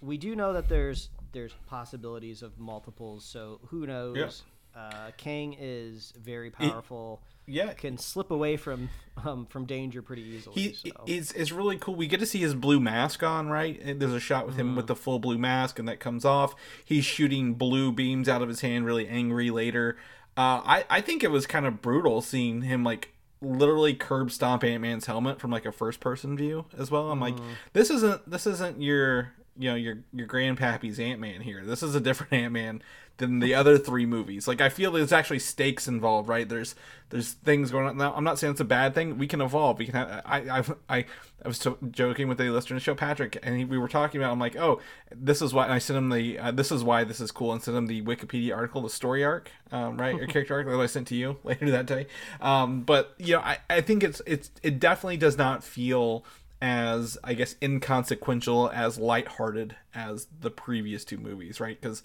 we 0.00 0.16
do 0.16 0.34
know 0.34 0.54
that 0.54 0.68
there's 0.70 1.10
there's 1.32 1.52
possibilities 1.66 2.42
of 2.42 2.58
multiples. 2.58 3.26
So 3.26 3.60
who 3.66 3.86
knows? 3.86 4.42
Uh, 4.76 5.10
Kang 5.16 5.56
is 5.58 6.12
very 6.22 6.50
powerful. 6.50 7.22
Yeah. 7.46 7.72
can 7.74 7.96
slip 7.96 8.30
away 8.30 8.56
from 8.56 8.88
um, 9.24 9.46
from 9.46 9.64
danger 9.64 10.02
pretty 10.02 10.22
easily. 10.22 10.54
He 10.54 10.72
so. 10.74 10.90
is 11.06 11.32
is 11.32 11.52
really 11.52 11.78
cool. 11.78 11.94
We 11.94 12.06
get 12.08 12.20
to 12.20 12.26
see 12.26 12.40
his 12.40 12.54
blue 12.54 12.80
mask 12.80 13.22
on, 13.22 13.48
right? 13.48 13.80
And 13.82 14.00
there's 14.00 14.12
a 14.12 14.20
shot 14.20 14.46
with 14.46 14.56
him 14.56 14.66
Mm-hmm. 14.68 14.76
with 14.76 14.86
the 14.88 14.96
full 14.96 15.18
blue 15.18 15.38
mask, 15.38 15.78
and 15.78 15.88
that 15.88 16.00
comes 16.00 16.24
off. 16.24 16.54
He's 16.84 17.04
shooting 17.04 17.54
blue 17.54 17.92
beams 17.92 18.28
out 18.28 18.42
of 18.42 18.48
his 18.48 18.60
hand, 18.60 18.84
really 18.84 19.06
angry 19.08 19.50
later. 19.50 19.96
Uh, 20.36 20.60
I 20.64 20.84
I 20.90 21.00
think 21.00 21.24
it 21.24 21.30
was 21.30 21.46
kind 21.46 21.64
of 21.66 21.80
brutal 21.80 22.20
seeing 22.20 22.62
him 22.62 22.84
like 22.84 23.12
literally 23.40 23.94
curb 23.94 24.30
stomp 24.30 24.64
Ant 24.64 24.82
Man's 24.82 25.06
helmet 25.06 25.38
from 25.40 25.50
like 25.50 25.64
a 25.66 25.72
first 25.72 26.00
person 26.00 26.36
view 26.36 26.66
as 26.76 26.90
well. 26.90 27.10
I'm 27.10 27.20
Mm-hmm. 27.20 27.38
like, 27.38 27.56
this 27.72 27.90
isn't 27.90 28.28
this 28.28 28.46
isn't 28.46 28.82
your 28.82 29.32
you 29.58 29.70
know 29.70 29.76
your 29.76 29.98
your 30.12 30.26
grandpappy's 30.26 30.98
Ant 30.98 31.20
Man 31.20 31.40
here. 31.40 31.64
This 31.64 31.82
is 31.82 31.94
a 31.94 32.00
different 32.00 32.32
Ant 32.32 32.52
Man 32.52 32.82
than 33.18 33.38
the 33.38 33.54
other 33.54 33.78
three 33.78 34.04
movies. 34.04 34.46
Like 34.46 34.60
I 34.60 34.68
feel 34.68 34.90
there's 34.90 35.12
actually 35.12 35.38
stakes 35.38 35.88
involved, 35.88 36.28
right? 36.28 36.48
There's 36.48 36.74
there's 37.10 37.32
things 37.32 37.70
going 37.70 37.86
on. 37.86 37.96
Now 37.96 38.12
I'm 38.14 38.24
not 38.24 38.38
saying 38.38 38.52
it's 38.52 38.60
a 38.60 38.64
bad 38.64 38.94
thing. 38.94 39.18
We 39.18 39.26
can 39.26 39.40
evolve. 39.40 39.78
We 39.78 39.86
can. 39.86 39.94
Have, 39.94 40.22
I 40.24 40.50
I've, 40.50 40.74
I 40.88 41.04
I 41.44 41.48
was 41.48 41.66
joking 41.90 42.28
with 42.28 42.40
a 42.40 42.50
listener 42.50 42.70
to 42.70 42.74
the 42.74 42.80
show, 42.80 42.94
Patrick, 42.94 43.38
and 43.42 43.56
he, 43.56 43.64
we 43.64 43.78
were 43.78 43.88
talking 43.88 44.20
about. 44.20 44.32
I'm 44.32 44.38
like, 44.38 44.56
oh, 44.56 44.80
this 45.14 45.40
is 45.40 45.54
why. 45.54 45.64
And 45.64 45.72
I 45.72 45.78
sent 45.78 45.96
him 45.96 46.10
the 46.10 46.38
uh, 46.38 46.50
this 46.50 46.70
is 46.70 46.84
why 46.84 47.04
this 47.04 47.20
is 47.20 47.30
cool, 47.30 47.52
and 47.52 47.62
sent 47.62 47.76
him 47.76 47.86
the 47.86 48.02
Wikipedia 48.02 48.54
article, 48.54 48.82
the 48.82 48.90
story 48.90 49.24
arc, 49.24 49.50
um, 49.72 49.96
right, 49.96 50.14
or 50.14 50.26
character 50.26 50.54
arc 50.54 50.66
that 50.66 50.78
I 50.78 50.86
sent 50.86 51.08
to 51.08 51.14
you 51.14 51.38
later 51.44 51.70
that 51.70 51.86
day. 51.86 52.06
Um, 52.40 52.82
but 52.82 53.14
you 53.18 53.34
know, 53.34 53.40
I 53.40 53.58
I 53.70 53.80
think 53.80 54.02
it's 54.02 54.20
it's 54.26 54.50
it 54.62 54.78
definitely 54.78 55.16
does 55.16 55.38
not 55.38 55.64
feel 55.64 56.24
as 56.62 57.18
I 57.22 57.34
guess 57.34 57.54
inconsequential 57.60 58.70
as 58.70 58.98
lighthearted 58.98 59.76
as 59.94 60.26
the 60.40 60.50
previous 60.50 61.04
two 61.04 61.18
movies, 61.18 61.60
right? 61.60 61.78
Because 61.80 62.02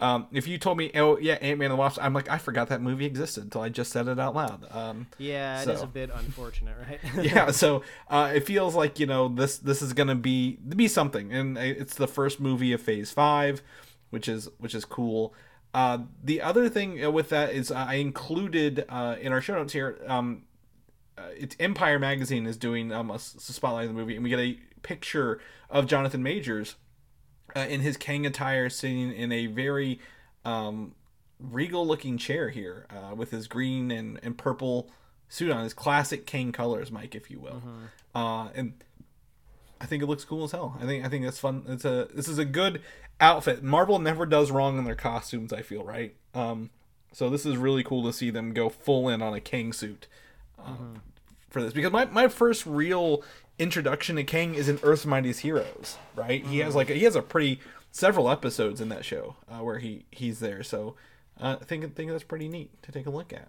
um, 0.00 0.26
if 0.32 0.48
you 0.48 0.58
told 0.58 0.78
me, 0.78 0.90
oh 0.96 1.16
yeah, 1.18 1.34
Ant 1.34 1.58
Man 1.58 1.66
and 1.70 1.72
the 1.72 1.76
Wasp, 1.76 1.98
I'm 2.02 2.12
like, 2.12 2.28
I 2.28 2.38
forgot 2.38 2.68
that 2.70 2.82
movie 2.82 3.06
existed 3.06 3.44
until 3.44 3.60
I 3.60 3.68
just 3.68 3.92
said 3.92 4.08
it 4.08 4.18
out 4.18 4.34
loud. 4.34 4.66
Um, 4.70 5.06
yeah, 5.18 5.62
it 5.62 5.68
is 5.68 5.78
so- 5.78 5.84
a 5.84 5.88
bit 5.88 6.10
unfortunate, 6.12 6.76
right? 6.88 7.00
yeah, 7.24 7.50
so 7.50 7.82
uh, 8.08 8.32
it 8.34 8.40
feels 8.46 8.74
like 8.74 8.98
you 8.98 9.06
know 9.06 9.28
this 9.28 9.58
this 9.58 9.80
is 9.82 9.92
gonna 9.92 10.14
be 10.16 10.56
be 10.56 10.88
something, 10.88 11.32
and 11.32 11.56
it's 11.56 11.94
the 11.94 12.08
first 12.08 12.40
movie 12.40 12.72
of 12.72 12.80
Phase 12.80 13.10
Five, 13.12 13.62
which 14.10 14.28
is 14.28 14.48
which 14.58 14.74
is 14.74 14.84
cool. 14.84 15.34
Uh, 15.72 15.98
the 16.22 16.40
other 16.40 16.68
thing 16.68 17.12
with 17.12 17.28
that 17.30 17.52
is 17.52 17.70
I 17.72 17.94
included 17.94 18.84
uh, 18.88 19.16
in 19.20 19.32
our 19.32 19.40
show 19.40 19.54
notes 19.54 19.72
here. 19.72 19.98
Um, 20.06 20.42
uh, 21.16 21.28
it's 21.36 21.56
Empire 21.60 21.98
magazine 21.98 22.46
is 22.46 22.56
doing 22.56 22.92
um, 22.92 23.10
a 23.10 23.18
spotlight 23.18 23.84
of 23.84 23.94
the 23.94 23.98
movie, 23.98 24.14
and 24.14 24.24
we 24.24 24.30
get 24.30 24.40
a 24.40 24.58
picture 24.82 25.40
of 25.70 25.86
Jonathan 25.86 26.22
Majors 26.22 26.76
uh, 27.54 27.60
in 27.60 27.80
his 27.80 27.96
Kang 27.96 28.26
attire, 28.26 28.68
sitting 28.68 29.12
in 29.12 29.30
a 29.30 29.46
very 29.46 30.00
um, 30.44 30.94
regal 31.38 31.86
looking 31.86 32.18
chair 32.18 32.50
here, 32.50 32.86
uh, 32.90 33.14
with 33.14 33.30
his 33.30 33.46
green 33.46 33.90
and, 33.90 34.18
and 34.22 34.36
purple 34.36 34.90
suit 35.28 35.50
on, 35.50 35.62
his 35.62 35.74
classic 35.74 36.26
Kang 36.26 36.52
colors, 36.52 36.90
Mike, 36.90 37.14
if 37.14 37.30
you 37.30 37.38
will. 37.38 37.62
Uh, 38.14 38.48
and 38.54 38.74
I 39.80 39.86
think 39.86 40.02
it 40.02 40.06
looks 40.06 40.24
cool 40.24 40.44
as 40.44 40.52
hell. 40.52 40.76
I 40.80 40.86
think 40.86 41.04
I 41.04 41.08
think 41.08 41.24
that's 41.24 41.38
fun. 41.38 41.64
It's 41.68 41.84
a 41.84 42.08
this 42.14 42.28
is 42.28 42.38
a 42.38 42.44
good 42.44 42.80
outfit. 43.20 43.62
Marvel 43.62 43.98
never 43.98 44.26
does 44.26 44.50
wrong 44.50 44.78
in 44.78 44.84
their 44.84 44.94
costumes. 44.94 45.52
I 45.52 45.62
feel 45.62 45.84
right. 45.84 46.14
Um, 46.34 46.70
so 47.12 47.30
this 47.30 47.46
is 47.46 47.56
really 47.56 47.84
cool 47.84 48.02
to 48.04 48.12
see 48.12 48.30
them 48.30 48.52
go 48.52 48.68
full 48.68 49.08
in 49.08 49.22
on 49.22 49.34
a 49.34 49.40
Kang 49.40 49.72
suit 49.72 50.08
um, 50.64 51.02
for 51.50 51.62
this 51.62 51.72
because 51.72 51.92
my, 51.92 52.04
my 52.06 52.28
first 52.28 52.66
real 52.66 53.22
introduction 53.58 54.16
to 54.16 54.24
Kang 54.24 54.54
is 54.54 54.68
in 54.68 54.78
Earth's 54.82 55.06
Mightiest 55.06 55.40
Heroes. 55.40 55.96
Right? 56.16 56.44
He 56.44 56.58
has 56.58 56.74
like 56.74 56.88
he 56.88 57.04
has 57.04 57.16
a 57.16 57.22
pretty 57.22 57.60
several 57.90 58.28
episodes 58.28 58.80
in 58.80 58.88
that 58.88 59.04
show 59.04 59.36
uh, 59.48 59.58
where 59.58 59.78
he 59.78 60.04
he's 60.10 60.40
there. 60.40 60.62
So 60.62 60.96
uh, 61.40 61.56
I 61.60 61.64
think 61.64 61.84
I 61.84 61.88
think 61.88 62.10
that's 62.10 62.24
pretty 62.24 62.48
neat 62.48 62.70
to 62.82 62.92
take 62.92 63.06
a 63.06 63.10
look 63.10 63.32
at. 63.32 63.48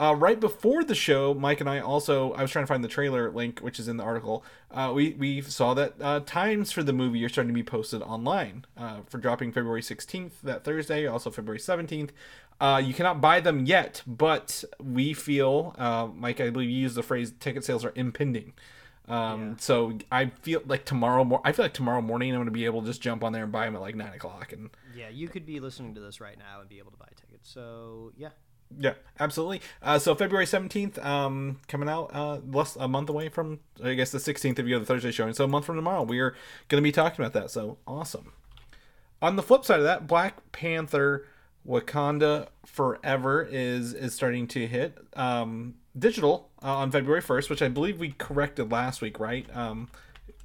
Uh, 0.00 0.14
right 0.14 0.40
before 0.40 0.82
the 0.82 0.94
show, 0.94 1.34
Mike 1.34 1.60
and 1.60 1.68
I 1.68 1.78
also 1.78 2.32
I 2.32 2.40
was 2.40 2.50
trying 2.50 2.64
to 2.64 2.66
find 2.66 2.82
the 2.82 2.88
trailer 2.88 3.30
link, 3.30 3.60
which 3.60 3.78
is 3.78 3.86
in 3.86 3.98
the 3.98 4.02
article. 4.02 4.42
Uh, 4.70 4.92
we 4.94 5.10
we 5.12 5.42
saw 5.42 5.74
that 5.74 5.94
uh, 6.00 6.20
times 6.20 6.72
for 6.72 6.82
the 6.82 6.94
movie 6.94 7.22
are 7.22 7.28
starting 7.28 7.52
to 7.52 7.54
be 7.54 7.62
posted 7.62 8.00
online 8.00 8.64
uh, 8.78 9.00
for 9.06 9.18
dropping 9.18 9.52
February 9.52 9.82
sixteenth, 9.82 10.40
that 10.42 10.64
Thursday, 10.64 11.06
also 11.06 11.30
February 11.30 11.58
seventeenth. 11.60 12.12
Uh, 12.60 12.80
you 12.82 12.94
cannot 12.94 13.20
buy 13.20 13.40
them 13.40 13.66
yet, 13.66 14.02
but 14.06 14.64
we 14.82 15.12
feel, 15.14 15.74
uh, 15.78 16.08
Mike, 16.14 16.40
I 16.40 16.50
believe 16.50 16.70
you 16.70 16.78
used 16.78 16.94
the 16.94 17.02
phrase 17.02 17.32
"ticket 17.38 17.64
sales 17.64 17.84
are 17.84 17.92
impending." 17.94 18.54
Um, 19.06 19.56
So 19.58 19.98
I 20.10 20.26
feel 20.42 20.62
like 20.66 20.84
tomorrow, 20.84 21.24
mor- 21.24 21.42
I 21.44 21.52
feel 21.52 21.64
like 21.64 21.74
tomorrow 21.74 22.00
morning 22.00 22.30
I'm 22.30 22.36
going 22.36 22.46
to 22.46 22.52
be 22.52 22.64
able 22.64 22.80
to 22.80 22.86
just 22.86 23.02
jump 23.02 23.22
on 23.22 23.32
there 23.32 23.42
and 23.42 23.52
buy 23.52 23.66
them 23.66 23.76
at 23.76 23.82
like 23.82 23.96
nine 23.96 24.14
o'clock, 24.14 24.52
and 24.54 24.70
yeah, 24.96 25.08
you 25.10 25.28
could 25.28 25.44
be 25.44 25.60
listening 25.60 25.94
to 25.96 26.00
this 26.00 26.20
right 26.20 26.38
now 26.38 26.60
and 26.60 26.68
be 26.68 26.78
able 26.78 26.92
to 26.92 26.96
buy 26.96 27.08
tickets. 27.16 27.50
So 27.50 28.12
yeah, 28.16 28.30
Yeah, 28.78 28.94
absolutely. 29.18 29.62
Uh, 29.82 29.98
so 29.98 30.14
February 30.14 30.46
seventeenth, 30.46 30.98
um, 30.98 31.58
coming 31.66 31.88
out 31.88 32.10
uh, 32.14 32.38
less 32.50 32.76
a 32.76 32.86
month 32.86 33.08
away 33.08 33.28
from 33.28 33.60
I 33.82 33.94
guess 33.94 34.10
the 34.10 34.20
sixteenth 34.20 34.58
if 34.58 34.66
you 34.66 34.78
the 34.78 34.86
Thursday 34.86 35.10
showing. 35.10 35.34
So 35.34 35.44
a 35.44 35.48
month 35.48 35.64
from 35.64 35.76
tomorrow, 35.76 36.02
we 36.02 36.20
are 36.20 36.30
going 36.68 36.80
to 36.80 36.86
be 36.86 36.92
talking 36.92 37.24
about 37.24 37.32
that. 37.32 37.50
So 37.50 37.78
awesome. 37.86 38.32
On 39.20 39.36
the 39.36 39.42
flip 39.42 39.64
side 39.64 39.80
of 39.80 39.84
that, 39.84 40.06
Black 40.06 40.52
Panther 40.52 41.26
Wakanda 41.66 42.48
Forever 42.64 43.42
is 43.50 43.92
is 43.92 44.14
starting 44.14 44.46
to 44.48 44.66
hit 44.66 44.96
um, 45.14 45.74
digital 45.98 46.48
uh, 46.62 46.76
on 46.76 46.90
February 46.90 47.20
first, 47.20 47.50
which 47.50 47.62
I 47.62 47.68
believe 47.68 47.98
we 47.98 48.12
corrected 48.12 48.70
last 48.70 49.02
week, 49.02 49.18
right? 49.18 49.46
Um, 49.54 49.88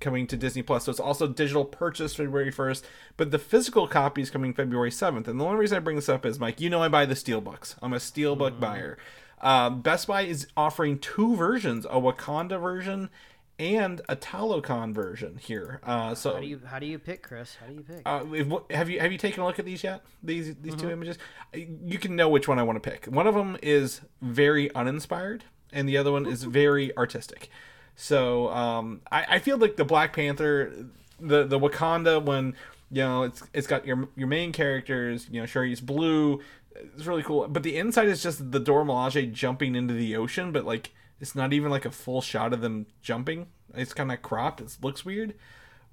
coming 0.06 0.28
to 0.28 0.38
Disney 0.38 0.62
Plus. 0.62 0.86
So 0.86 0.91
it's 0.91 1.00
also 1.00 1.28
digital 1.28 1.65
purchase 1.65 2.15
February 2.15 2.52
1st, 2.52 2.84
but 3.18 3.32
the 3.32 3.39
physical 3.39 3.88
copy 3.88 4.22
is 4.22 4.30
coming 4.30 4.54
February 4.54 4.91
7th. 4.91 5.28
And 5.28 5.39
the 5.39 5.44
only 5.44 5.58
reason 5.58 5.76
I 5.76 5.80
bring 5.80 5.98
this 5.98 6.08
up 6.08 6.26
is, 6.26 6.39
Mike, 6.39 6.62
you 6.62 6.70
know 6.70 6.82
I 6.82 6.88
buy 6.88 7.06
the 7.06 7.15
Steelbooks. 7.15 7.76
I'm 7.82 7.91
a 7.91 7.98
Steelbook 7.98 8.60
buyer. 8.60 8.98
Um, 9.41 9.82
Best 9.82 10.08
Buy 10.08 10.22
is 10.22 10.48
offering 10.56 11.00
two 11.00 11.36
versions, 11.36 11.86
a 11.86 12.00
Wakanda 12.00 12.62
version 12.62 13.10
and 13.58 14.02
a 14.10 14.15
Talokan 14.15 14.94
version 14.94 15.38
here. 15.41 15.80
Uh, 15.84 16.13
so 16.15 16.34
how 16.34 16.39
do 16.39 16.48
you 16.48 16.62
how 16.65 16.80
do 16.80 16.86
you 16.86 17.00
pick, 17.00 17.24
Chris? 17.24 17.56
How 17.56 17.68
do 17.68 17.74
you 17.74 17.82
pick? 17.82 18.02
uh, 18.06 18.24
have 18.72 18.89
you 18.89 19.00
have 19.00 19.12
you 19.12 19.18
taken 19.18 19.41
a 19.41 19.46
look 19.46 19.60
at 19.60 19.65
these 19.65 19.84
yet? 19.84 20.04
These 20.24 20.56
these 20.56 20.76
two 20.76 20.89
images, 20.89 21.18
you 21.54 21.98
can 21.98 22.15
know 22.15 22.30
which 22.30 22.48
one 22.48 22.60
I 22.60 22.63
want 22.63 22.82
to 22.82 22.89
pick. 22.89 23.06
One 23.06 23.28
of 23.28 23.36
them 23.36 23.58
is 23.62 24.02
very 24.22 24.74
uninspired, 24.76 25.46
and 25.72 25.88
the 25.88 25.98
other 25.98 26.12
one 26.12 26.26
is 26.32 26.44
very 26.44 26.96
artistic. 26.98 27.50
So 27.95 28.49
um, 28.49 29.01
I, 29.12 29.25
I 29.31 29.39
feel 29.39 29.58
like 29.58 29.75
the 29.75 29.86
Black 29.86 30.13
Panther, 30.13 30.71
the 31.19 31.45
the 31.45 31.60
Wakanda 31.60 32.23
when 32.23 32.55
you 32.91 33.01
know, 33.01 33.23
it's 33.23 33.43
it's 33.53 33.67
got 33.67 33.86
your 33.86 34.08
your 34.15 34.27
main 34.27 34.51
characters. 34.51 35.27
You 35.31 35.41
know, 35.41 35.45
sure 35.45 35.63
he's 35.63 35.81
blue. 35.81 36.41
It's 36.75 37.05
really 37.05 37.23
cool, 37.23 37.47
but 37.47 37.63
the 37.63 37.77
inside 37.77 38.10
is 38.10 38.21
just 38.21 38.51
the 38.51 38.60
Dora 38.60 38.84
Milaje 38.84 39.31
jumping 39.31 39.75
into 39.75 39.93
the 39.93 40.15
ocean, 40.17 40.51
but 40.51 40.65
like 40.65 40.91
it's 41.21 41.36
not 41.36 41.53
even 41.53 41.71
like 41.71 41.86
a 41.86 41.91
full 41.91 42.21
shot 42.21 42.53
of 42.53 42.62
them 42.62 42.88
jumping. 43.01 43.47
It's 43.73 43.93
kind 43.93 44.12
of 44.12 44.21
cropped. 44.21 44.60
It 44.60 44.77
looks 44.81 45.05
weird 45.05 45.36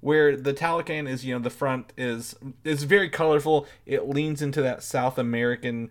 where 0.03 0.35
the 0.35 0.53
Talokan 0.53 1.07
is, 1.07 1.23
you 1.23 1.33
know, 1.33 1.39
the 1.39 1.49
front 1.49 1.93
is 1.97 2.35
is 2.65 2.83
very 2.83 3.09
colorful. 3.09 3.65
It 3.85 4.09
leans 4.09 4.41
into 4.41 4.61
that 4.61 4.83
South 4.83 5.17
American, 5.17 5.89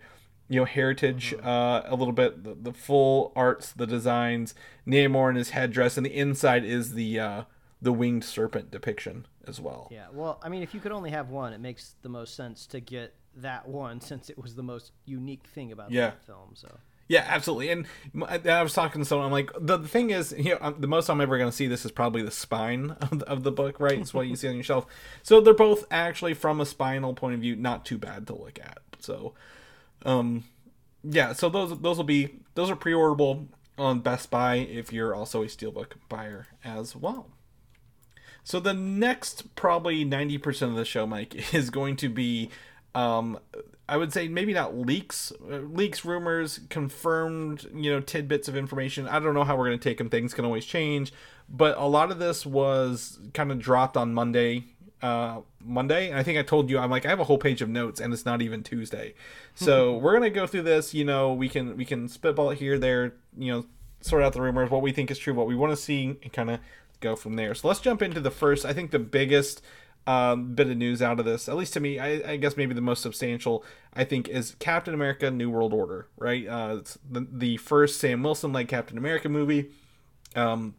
you 0.49 0.59
know, 0.59 0.65
heritage 0.65 1.33
uh, 1.43 1.81
a 1.85 1.95
little 1.95 2.13
bit. 2.13 2.43
The, 2.43 2.55
the 2.55 2.73
full 2.73 3.31
arts, 3.35 3.71
the 3.71 3.87
designs, 3.87 4.53
Namor 4.87 5.29
in 5.29 5.35
his 5.35 5.51
headdress, 5.51 5.97
and 5.97 6.05
the 6.05 6.13
inside 6.15 6.63
is 6.65 6.93
the 6.93 7.19
uh, 7.19 7.43
the 7.81 7.93
winged 7.93 8.23
serpent 8.23 8.71
depiction 8.71 9.25
as 9.47 9.59
well. 9.59 9.89
yeah, 9.91 10.05
well, 10.13 10.39
I 10.41 10.47
mean, 10.49 10.63
if 10.63 10.73
you 10.73 10.79
could 10.79 10.93
only 10.93 11.09
have 11.11 11.29
one, 11.29 11.51
it 11.51 11.59
makes 11.59 11.95
the 12.01 12.07
most 12.09 12.35
sense 12.35 12.65
to 12.67 12.79
get 12.79 13.13
that 13.37 13.67
one 13.67 13.99
since 14.09 14.29
it 14.29 14.37
was 14.41 14.55
the 14.55 14.63
most 14.63 14.91
unique 15.05 15.45
thing 15.47 15.71
about 15.71 15.91
Yeah. 15.91 16.11
the 16.11 16.25
film. 16.25 16.51
So 16.53 16.77
Yeah, 17.09 17.25
absolutely. 17.27 17.69
And 17.69 17.85
I 18.47 18.63
was 18.63 18.73
talking 18.73 19.01
to 19.01 19.05
someone. 19.05 19.25
I'm 19.25 19.31
like, 19.33 19.51
the, 19.59 19.75
the 19.77 19.87
thing 19.89 20.11
is, 20.11 20.33
you 20.37 20.57
know, 20.61 20.73
the 20.79 20.87
most 20.87 21.09
I'm 21.09 21.19
ever 21.19 21.37
going 21.37 21.49
to 21.49 21.55
see 21.55 21.67
this 21.67 21.83
is 21.83 21.91
probably 21.91 22.21
the 22.21 22.31
spine 22.31 22.91
of 23.01 23.19
the, 23.19 23.27
of 23.27 23.43
the 23.43 23.51
book, 23.51 23.81
right? 23.81 23.99
It's 23.99 24.13
what 24.13 24.27
you 24.27 24.37
see 24.37 24.47
on 24.47 24.53
your 24.55 24.63
shelf. 24.63 24.85
So 25.23 25.41
they're 25.41 25.53
both 25.53 25.85
actually, 25.91 26.35
from 26.35 26.61
a 26.61 26.65
spinal 26.65 27.13
point 27.13 27.35
of 27.35 27.41
view, 27.41 27.57
not 27.57 27.83
too 27.85 27.97
bad 27.97 28.27
to 28.27 28.35
look 28.35 28.59
at. 28.59 28.79
So, 28.99 29.33
um, 30.03 30.43
yeah. 31.03 31.33
So 31.33 31.49
those 31.49 31.77
those 31.79 31.97
will 31.97 32.03
be 32.03 32.35
those 32.55 32.69
are 32.69 32.75
pre-orderable 32.75 33.47
on 33.77 34.01
Best 34.01 34.29
Buy 34.29 34.55
if 34.55 34.93
you're 34.93 35.15
also 35.15 35.43
a 35.43 35.47
steelbook 35.47 35.93
buyer 36.09 36.47
as 36.63 36.95
well. 36.95 37.27
So 38.43 38.59
the 38.59 38.73
next 38.73 39.55
probably 39.55 40.03
90% 40.05 40.63
of 40.63 40.75
the 40.75 40.83
show, 40.83 41.07
Mike, 41.07 41.53
is 41.53 41.69
going 41.69 41.95
to 41.97 42.09
be 42.09 42.49
um, 42.93 43.39
I 43.87 43.97
would 43.97 44.13
say 44.13 44.27
maybe 44.27 44.53
not 44.53 44.77
leaks, 44.77 45.33
uh, 45.51 45.57
leaks, 45.57 46.05
rumors, 46.05 46.61
confirmed, 46.69 47.67
you 47.75 47.91
know, 47.91 47.99
tidbits 47.99 48.47
of 48.47 48.55
information. 48.55 49.07
I 49.07 49.19
don't 49.19 49.33
know 49.33 49.43
how 49.43 49.57
we're 49.57 49.67
going 49.67 49.79
to 49.79 49.83
take 49.83 49.97
them. 49.97 50.09
Things 50.09 50.33
can 50.33 50.45
always 50.45 50.65
change, 50.65 51.11
but 51.49 51.77
a 51.77 51.85
lot 51.85 52.11
of 52.11 52.19
this 52.19 52.45
was 52.45 53.19
kind 53.33 53.51
of 53.51 53.59
dropped 53.59 53.97
on 53.97 54.13
Monday. 54.13 54.65
Uh, 55.03 55.41
Monday, 55.59 56.09
and 56.09 56.17
I 56.17 56.23
think 56.23 56.39
I 56.39 56.43
told 56.43 56.69
you 56.69 56.79
I'm 56.79 56.89
like 56.89 57.05
I 57.05 57.09
have 57.09 57.19
a 57.19 57.25
whole 57.25 57.37
page 57.37 57.61
of 57.61 57.67
notes, 57.67 57.99
and 57.99 58.13
it's 58.13 58.25
not 58.25 58.41
even 58.41 58.63
Tuesday, 58.63 59.15
so 59.53 59.97
we're 59.97 60.13
gonna 60.13 60.29
go 60.29 60.47
through 60.47 60.61
this. 60.61 60.93
You 60.93 61.03
know, 61.03 61.33
we 61.33 61.49
can 61.49 61.75
we 61.75 61.83
can 61.83 62.07
spitball 62.07 62.51
it 62.51 62.57
here, 62.57 62.79
there. 62.79 63.13
You 63.37 63.51
know, 63.51 63.65
sort 63.99 64.23
out 64.23 64.31
the 64.31 64.41
rumors, 64.41 64.71
what 64.71 64.81
we 64.81 64.93
think 64.93 65.11
is 65.11 65.19
true, 65.19 65.33
what 65.33 65.45
we 65.45 65.55
want 65.55 65.73
to 65.73 65.75
see, 65.75 66.17
and 66.23 66.31
kind 66.31 66.49
of 66.49 66.61
go 67.01 67.17
from 67.17 67.35
there. 67.35 67.53
So 67.53 67.67
let's 67.67 67.81
jump 67.81 68.01
into 68.01 68.21
the 68.21 68.31
first. 68.31 68.65
I 68.65 68.71
think 68.71 68.91
the 68.91 68.99
biggest 68.99 69.61
um, 70.07 70.55
bit 70.55 70.69
of 70.69 70.77
news 70.77 71.01
out 71.01 71.19
of 71.19 71.25
this, 71.25 71.47
at 71.47 71.57
least 71.57 71.73
to 71.73 71.79
me, 71.81 71.99
I, 71.99 72.31
I, 72.31 72.35
guess 72.37 72.57
maybe 72.57 72.73
the 72.73 72.81
most 72.81 73.01
substantial, 73.01 73.63
I 73.93 74.05
think, 74.05 74.27
is 74.29 74.55
Captain 74.59 74.93
America: 74.93 75.31
New 75.31 75.49
World 75.49 75.73
Order. 75.73 76.07
Right, 76.17 76.47
uh, 76.47 76.77
it's 76.79 76.97
the 77.09 77.27
the 77.29 77.57
first 77.57 77.99
Sam 77.99 78.23
Wilson 78.23 78.53
led 78.53 78.69
Captain 78.69 78.97
America 78.97 79.29
movie. 79.29 79.69
Um, 80.35 80.75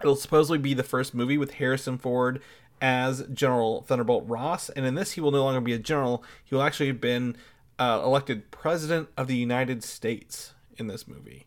it'll 0.00 0.16
supposedly 0.16 0.58
be 0.58 0.74
the 0.74 0.82
first 0.82 1.14
movie 1.14 1.38
with 1.38 1.54
Harrison 1.54 1.98
Ford 1.98 2.40
as 2.84 3.22
General 3.32 3.80
Thunderbolt 3.80 4.28
Ross, 4.28 4.68
and 4.68 4.84
in 4.84 4.94
this, 4.94 5.12
he 5.12 5.20
will 5.22 5.30
no 5.30 5.42
longer 5.42 5.62
be 5.62 5.72
a 5.72 5.78
general. 5.78 6.22
He 6.44 6.54
will 6.54 6.60
actually 6.60 6.88
have 6.88 7.00
been 7.00 7.34
uh, 7.78 8.02
elected 8.04 8.50
President 8.50 9.08
of 9.16 9.26
the 9.26 9.36
United 9.36 9.82
States 9.82 10.52
in 10.76 10.86
this 10.86 11.08
movie. 11.08 11.46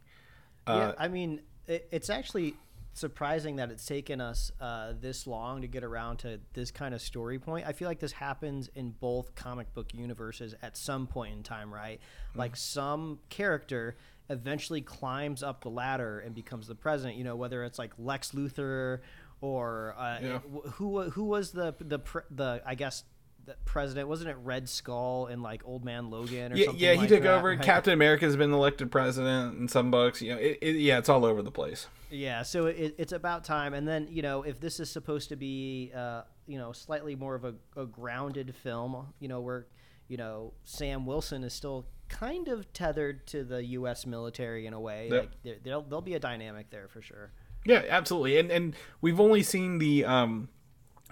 Uh, 0.66 0.94
yeah, 0.98 1.04
I 1.04 1.08
mean, 1.08 1.42
it, 1.68 1.88
it's 1.92 2.10
actually 2.10 2.56
surprising 2.94 3.58
that 3.58 3.70
it's 3.70 3.86
taken 3.86 4.20
us 4.20 4.52
uh, 4.60 4.94
this 5.00 5.28
long 5.28 5.62
to 5.62 5.68
get 5.68 5.84
around 5.84 6.18
to 6.18 6.40
this 6.54 6.72
kind 6.72 6.96
of 6.96 7.02
story 7.04 7.38
point. 7.38 7.68
I 7.68 7.72
feel 7.72 7.88
like 7.88 8.00
this 8.00 8.14
happens 8.14 8.72
in 8.74 8.96
both 9.00 9.36
comic 9.36 9.72
book 9.76 9.94
universes 9.94 10.56
at 10.64 10.76
some 10.76 11.06
point 11.06 11.36
in 11.36 11.44
time, 11.44 11.72
right? 11.72 12.00
Mm-hmm. 12.30 12.40
Like 12.40 12.56
some 12.56 13.20
character 13.30 13.96
eventually 14.28 14.82
climbs 14.82 15.44
up 15.44 15.62
the 15.62 15.70
ladder 15.70 16.20
and 16.20 16.34
becomes 16.34 16.66
the 16.66 16.74
president. 16.74 17.16
You 17.16 17.26
know, 17.26 17.36
whether 17.36 17.64
it's 17.64 17.78
like 17.78 17.94
Lex 18.00 18.32
Luthor 18.32 19.02
or 19.42 19.96
uh, 19.98 20.20
yeah. 20.22 20.40
who 20.74 21.10
who 21.10 21.24
was 21.26 21.52
the 21.52 21.76
the 21.80 22.00
the 22.32 22.62
I 22.66 22.76
guess 22.76 23.04
the 23.46 23.56
president 23.66 24.10
wasn't 24.10 24.30
it 24.30 24.38
Red 24.44 24.68
Skull 24.68 25.28
and 25.28 25.42
like 25.42 25.62
Old 25.66 25.86
Man 25.86 26.10
Logan 26.10 26.52
or 26.52 26.56
yeah, 26.58 26.66
something 26.66 26.84
yeah 26.84 26.94
he 26.94 27.00
like 27.00 27.10
took 27.10 27.24
that, 27.24 27.38
over 27.38 27.50
right? 27.50 27.62
Captain 27.62 27.94
America 27.94 28.26
has 28.26 28.36
been 28.36 28.52
elected 28.52 28.92
president 28.92 29.58
in 29.58 29.68
some 29.70 29.90
books 29.90 30.22
you 30.22 30.34
know 30.34 30.40
it, 30.40 30.58
it, 30.62 30.76
yeah 30.76 30.98
it's 30.98 31.08
all 31.08 31.24
over 31.24 31.42
the 31.42 31.52
place 31.52 31.88
yeah 32.10 32.44
so 32.44 32.66
it, 32.66 32.96
it's 32.98 33.14
about 33.14 33.46
time 33.46 33.74
and 33.74 33.88
then 33.88 34.08
you 34.10 34.22
know 34.22 34.44
if 34.44 34.60
this 34.60 34.80
is 34.82 34.92
supposed 34.92 35.30
to 35.30 35.38
be 35.38 35.92
uh, 35.96 36.24
you 36.46 36.58
know 36.58 36.74
slightly 36.74 37.16
more 37.16 37.36
of 37.36 37.46
a, 37.46 37.54
a 37.78 37.86
grounded 37.86 38.54
film 38.54 39.08
you 39.20 39.30
know 39.30 39.40
where 39.40 39.68
you 40.10 40.18
know 40.18 40.54
Sam 40.66 41.06
Wilson 41.06 41.44
is 41.46 41.54
still 41.54 41.88
kind 42.10 42.50
of 42.50 42.72
tethered 42.74 43.28
to 43.28 43.44
the 43.44 43.64
U.S. 43.66 44.06
military 44.06 44.66
in 44.66 44.74
a 44.74 44.80
way 44.80 45.10
Yep. 45.10 45.22
like 45.22 45.32
there, 45.44 45.56
there'll, 45.64 45.82
there'll 45.84 46.02
be 46.02 46.16
a 46.16 46.20
dynamic 46.20 46.70
there 46.70 46.88
for 46.90 47.02
sure 47.02 47.32
Yeah, 47.66 47.84
absolutely. 47.90 48.38
And 48.38 48.52
and 48.52 48.76
we've 49.02 49.20
only 49.20 49.44
seen 49.44 49.80
the 49.80 50.06
um 50.06 50.50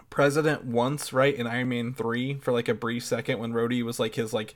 president 0.09 0.65
once, 0.65 1.13
right, 1.13 1.35
in 1.35 1.47
Iron 1.47 1.69
Man 1.69 1.93
3 1.93 2.35
for 2.39 2.51
like 2.51 2.69
a 2.69 2.73
brief 2.73 3.03
second 3.05 3.39
when 3.39 3.53
Rhodey 3.53 3.83
was 3.83 3.99
like 3.99 4.15
his 4.15 4.33
like 4.33 4.55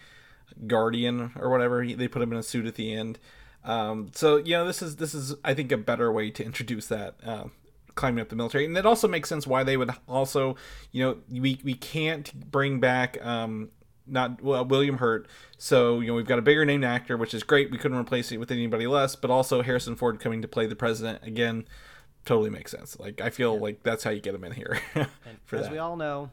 guardian 0.67 1.31
or 1.39 1.49
whatever. 1.49 1.83
He, 1.83 1.93
they 1.95 2.07
put 2.07 2.21
him 2.21 2.31
in 2.31 2.39
a 2.39 2.43
suit 2.43 2.65
at 2.65 2.75
the 2.75 2.93
end. 2.93 3.19
Um 3.63 4.11
so 4.13 4.37
you 4.37 4.53
know, 4.53 4.67
this 4.67 4.81
is 4.81 4.97
this 4.97 5.13
is 5.13 5.35
I 5.43 5.53
think 5.53 5.71
a 5.71 5.77
better 5.77 6.11
way 6.11 6.31
to 6.31 6.45
introduce 6.45 6.87
that 6.87 7.15
uh, 7.25 7.45
climbing 7.95 8.21
up 8.21 8.29
the 8.29 8.35
military. 8.35 8.65
And 8.65 8.77
it 8.77 8.85
also 8.85 9.07
makes 9.07 9.29
sense 9.29 9.47
why 9.47 9.63
they 9.63 9.77
would 9.77 9.91
also, 10.07 10.55
you 10.91 11.03
know, 11.03 11.17
we 11.31 11.59
we 11.63 11.73
can't 11.75 12.51
bring 12.51 12.79
back 12.79 13.23
um 13.25 13.69
not 14.11 14.41
well, 14.41 14.65
William 14.65 14.97
Hurt. 14.97 15.27
So 15.57 15.99
you 15.99 16.07
know 16.07 16.13
we've 16.15 16.27
got 16.27 16.39
a 16.39 16.41
bigger 16.43 16.65
named 16.65 16.83
actor, 16.83 17.17
which 17.17 17.33
is 17.33 17.43
great. 17.43 17.71
We 17.71 17.77
couldn't 17.77 17.97
replace 17.97 18.31
it 18.31 18.37
with 18.37 18.51
anybody 18.51 18.87
less, 18.87 19.15
but 19.15 19.29
also 19.31 19.61
Harrison 19.61 19.95
Ford 19.95 20.19
coming 20.19 20.41
to 20.41 20.47
play 20.47 20.65
the 20.67 20.75
president 20.75 21.23
again, 21.23 21.65
totally 22.25 22.49
makes 22.49 22.71
sense. 22.71 22.99
Like 22.99 23.21
I 23.21 23.29
feel 23.29 23.57
like 23.59 23.83
that's 23.83 24.03
how 24.03 24.11
you 24.11 24.21
get 24.21 24.35
him 24.35 24.43
in 24.43 24.53
here. 24.53 24.79
for 25.45 25.57
As 25.57 25.63
that. 25.63 25.71
we 25.71 25.77
all 25.77 25.95
know, 25.95 26.29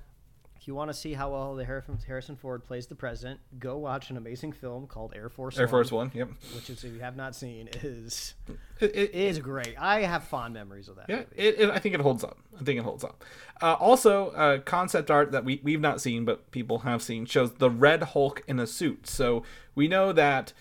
if 0.66 0.68
you 0.68 0.74
want 0.74 0.90
to 0.90 0.94
see 0.94 1.14
how 1.14 1.30
well 1.30 1.54
the 1.54 1.64
Harrison 1.64 1.96
Harrison 2.08 2.34
Ford 2.34 2.64
plays 2.64 2.88
the 2.88 2.96
president, 2.96 3.38
go 3.56 3.78
watch 3.78 4.10
an 4.10 4.16
amazing 4.16 4.50
film 4.50 4.88
called 4.88 5.12
Air 5.14 5.28
Force 5.28 5.56
Air 5.56 5.66
One, 5.66 5.70
Force 5.70 5.92
One. 5.92 6.10
Yep. 6.12 6.30
which 6.56 6.68
is 6.68 6.82
if 6.82 6.92
you 6.92 6.98
have 6.98 7.16
not 7.16 7.36
seen 7.36 7.68
is 7.84 8.34
It, 8.80 8.96
it, 8.96 9.14
is 9.14 9.38
great. 9.38 9.76
I 9.78 10.00
have 10.00 10.24
fond 10.24 10.54
memories 10.54 10.88
of 10.88 10.96
that 10.96 11.08
yeah, 11.08 11.18
movie. 11.18 11.28
it, 11.36 11.60
it, 11.60 11.70
I 11.70 11.78
think 11.78 11.94
it 11.94 12.00
holds 12.00 12.24
up. 12.24 12.38
I 12.60 12.64
think 12.64 12.80
it 12.80 12.82
holds 12.82 13.04
up. 13.04 13.22
Uh, 13.62 13.74
also, 13.74 14.30
uh, 14.30 14.58
concept 14.58 15.08
art 15.08 15.30
that 15.30 15.44
we 15.44 15.60
we've 15.62 15.80
not 15.80 16.00
seen, 16.00 16.24
but 16.24 16.50
people 16.50 16.80
have 16.80 17.00
seen, 17.00 17.26
shows 17.26 17.52
the 17.52 17.70
Red 17.70 18.02
Hulk 18.02 18.42
in 18.48 18.58
a 18.58 18.66
suit. 18.66 19.06
So 19.06 19.44
we 19.76 19.86
know 19.86 20.12
that 20.14 20.52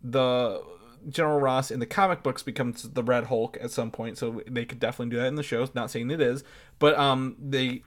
the 0.00 0.62
General 1.08 1.40
Ross 1.40 1.72
in 1.72 1.80
the 1.80 1.86
comic 1.86 2.22
books 2.22 2.44
becomes 2.44 2.84
the 2.84 3.02
Red 3.02 3.24
Hulk 3.24 3.58
at 3.60 3.72
some 3.72 3.90
point. 3.90 4.16
So 4.16 4.42
they 4.48 4.64
could 4.64 4.78
definitely 4.78 5.10
do 5.10 5.20
that 5.20 5.26
in 5.26 5.34
the 5.34 5.42
shows. 5.42 5.74
Not 5.74 5.90
saying 5.90 6.12
it 6.12 6.20
is, 6.20 6.44
but 6.78 6.96
um, 6.96 7.34
they 7.40 7.82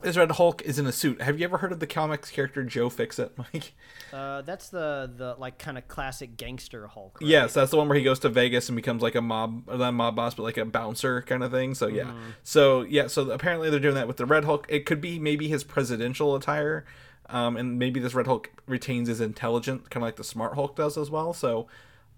this 0.00 0.16
Red 0.16 0.32
Hulk 0.32 0.62
is 0.62 0.78
in 0.78 0.86
a 0.86 0.92
suit. 0.92 1.20
Have 1.20 1.38
you 1.38 1.44
ever 1.44 1.58
heard 1.58 1.72
of 1.72 1.80
the 1.80 1.86
comics 1.86 2.30
character 2.30 2.62
Joe 2.62 2.88
Fixit, 2.88 3.36
Mike? 3.38 3.72
Uh, 4.12 4.42
that's 4.42 4.68
the 4.68 5.10
the 5.14 5.34
like 5.38 5.58
kind 5.58 5.76
of 5.76 5.88
classic 5.88 6.36
gangster 6.36 6.86
Hulk. 6.86 7.18
Right? 7.20 7.28
Yes, 7.28 7.54
that's 7.54 7.72
the 7.72 7.76
one 7.76 7.88
where 7.88 7.98
he 7.98 8.04
goes 8.04 8.20
to 8.20 8.28
Vegas 8.28 8.68
and 8.68 8.76
becomes 8.76 9.02
like 9.02 9.16
a 9.16 9.20
mob, 9.20 9.66
not 9.66 9.80
a 9.80 9.92
mob 9.92 10.14
boss, 10.16 10.34
but 10.34 10.44
like 10.44 10.56
a 10.56 10.64
bouncer 10.64 11.22
kind 11.22 11.42
of 11.42 11.50
thing. 11.50 11.74
So 11.74 11.88
yeah, 11.88 12.12
so 12.44 12.82
yeah, 12.82 13.08
so 13.08 13.30
apparently 13.30 13.70
they're 13.70 13.80
doing 13.80 13.96
that 13.96 14.06
with 14.06 14.18
the 14.18 14.26
Red 14.26 14.44
Hulk. 14.44 14.66
It 14.68 14.86
could 14.86 15.00
be 15.00 15.18
maybe 15.18 15.48
his 15.48 15.64
presidential 15.64 16.36
attire, 16.36 16.84
um, 17.28 17.56
and 17.56 17.78
maybe 17.78 17.98
this 17.98 18.14
Red 18.14 18.26
Hulk 18.26 18.50
retains 18.66 19.08
his 19.08 19.20
intelligence, 19.20 19.88
kind 19.88 20.02
of 20.02 20.06
like 20.06 20.16
the 20.16 20.24
Smart 20.24 20.54
Hulk 20.54 20.76
does 20.76 20.96
as 20.96 21.10
well. 21.10 21.32
So, 21.32 21.66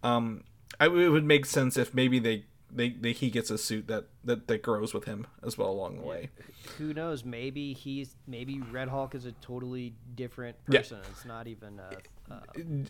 um, 0.02 0.44
I, 0.78 0.86
it 0.86 1.08
would 1.08 1.24
make 1.24 1.46
sense 1.46 1.76
if 1.76 1.94
maybe 1.94 2.18
they. 2.18 2.44
They, 2.72 2.90
they, 2.90 3.12
he 3.12 3.30
gets 3.30 3.50
a 3.50 3.58
suit 3.58 3.88
that, 3.88 4.06
that, 4.24 4.46
that 4.48 4.62
grows 4.62 4.94
with 4.94 5.04
him 5.04 5.26
as 5.44 5.58
well 5.58 5.70
along 5.70 5.96
the 5.96 6.02
way. 6.02 6.30
Who 6.78 6.94
knows? 6.94 7.24
Maybe 7.24 7.72
he's 7.72 8.16
maybe 8.26 8.60
Red 8.60 8.88
Hulk 8.88 9.14
is 9.14 9.26
a 9.26 9.32
totally 9.32 9.94
different 10.14 10.56
Yeah. 10.68 10.80
person. 10.80 10.98
It's 11.10 11.24
not 11.24 11.46
even 11.46 11.80
uh, 11.80 12.32
uh, 12.32 12.40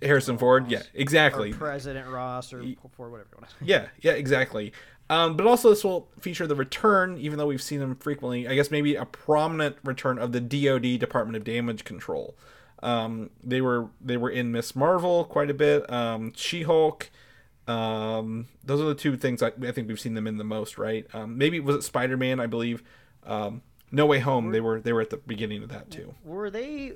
Harrison 0.03 0.37
Ford, 0.38 0.71
yeah, 0.71 0.81
or 0.81 0.83
exactly. 0.95 1.53
President 1.53 2.09
Ross 2.09 2.53
or 2.53 2.62
Ford, 2.97 3.11
whatever 3.12 3.29
you 3.33 3.38
want 3.40 3.51
to. 3.59 3.64
Yeah, 3.64 3.88
yeah, 4.01 4.12
exactly. 4.12 4.73
Um, 5.09 5.37
but 5.37 5.47
also, 5.47 5.71
this 5.71 5.83
will 5.83 6.09
feature 6.21 6.47
the 6.47 6.55
return, 6.55 7.19
even 7.19 7.37
though 7.38 7.47
we've 7.47 7.62
seen 7.62 7.81
them 7.81 7.97
frequently. 7.97 8.47
I 8.47 8.55
guess 8.55 8.71
maybe 8.71 8.95
a 8.95 9.05
prominent 9.05 9.77
return 9.83 10.19
of 10.19 10.33
the 10.33 10.40
DoD 10.40 10.99
Department 11.01 11.37
of 11.37 11.45
Damage 11.45 11.85
Control. 11.85 12.37
Um, 12.83 13.31
they 13.43 13.61
were 13.61 13.88
they 14.01 14.16
were 14.16 14.31
in 14.31 14.53
Miss 14.53 14.77
Marvel 14.77 15.25
quite 15.25 15.51
a 15.51 15.55
bit. 15.55 15.90
Um, 15.93 16.33
She 16.37 16.62
Hulk. 16.62 17.11
Um, 17.66 18.49
those 18.64 18.81
are 18.81 18.87
the 18.87 18.94
two 18.94 19.16
things 19.16 19.42
I, 19.42 19.53
I 19.62 19.73
think 19.73 19.88
we've 19.88 20.01
seen 20.01 20.14
them 20.14 20.27
in 20.27 20.38
the 20.38 20.44
most, 20.44 20.79
right? 20.79 21.07
Um, 21.12 21.38
maybe 21.38 21.61
was 21.61 21.77
it 21.77 21.83
Spider 21.83 22.16
Man? 22.16 22.40
I 22.40 22.46
believe. 22.46 22.83
Um, 23.25 23.62
no 23.92 24.07
Way 24.07 24.20
Home. 24.20 24.51
They 24.51 24.61
were 24.61 24.81
they 24.81 24.92
were 24.92 25.01
at 25.01 25.11
the 25.11 25.18
beginning 25.18 25.62
of 25.62 25.68
that 25.70 25.90
too. 25.90 26.14
Were 26.25 26.51
they 26.51 26.94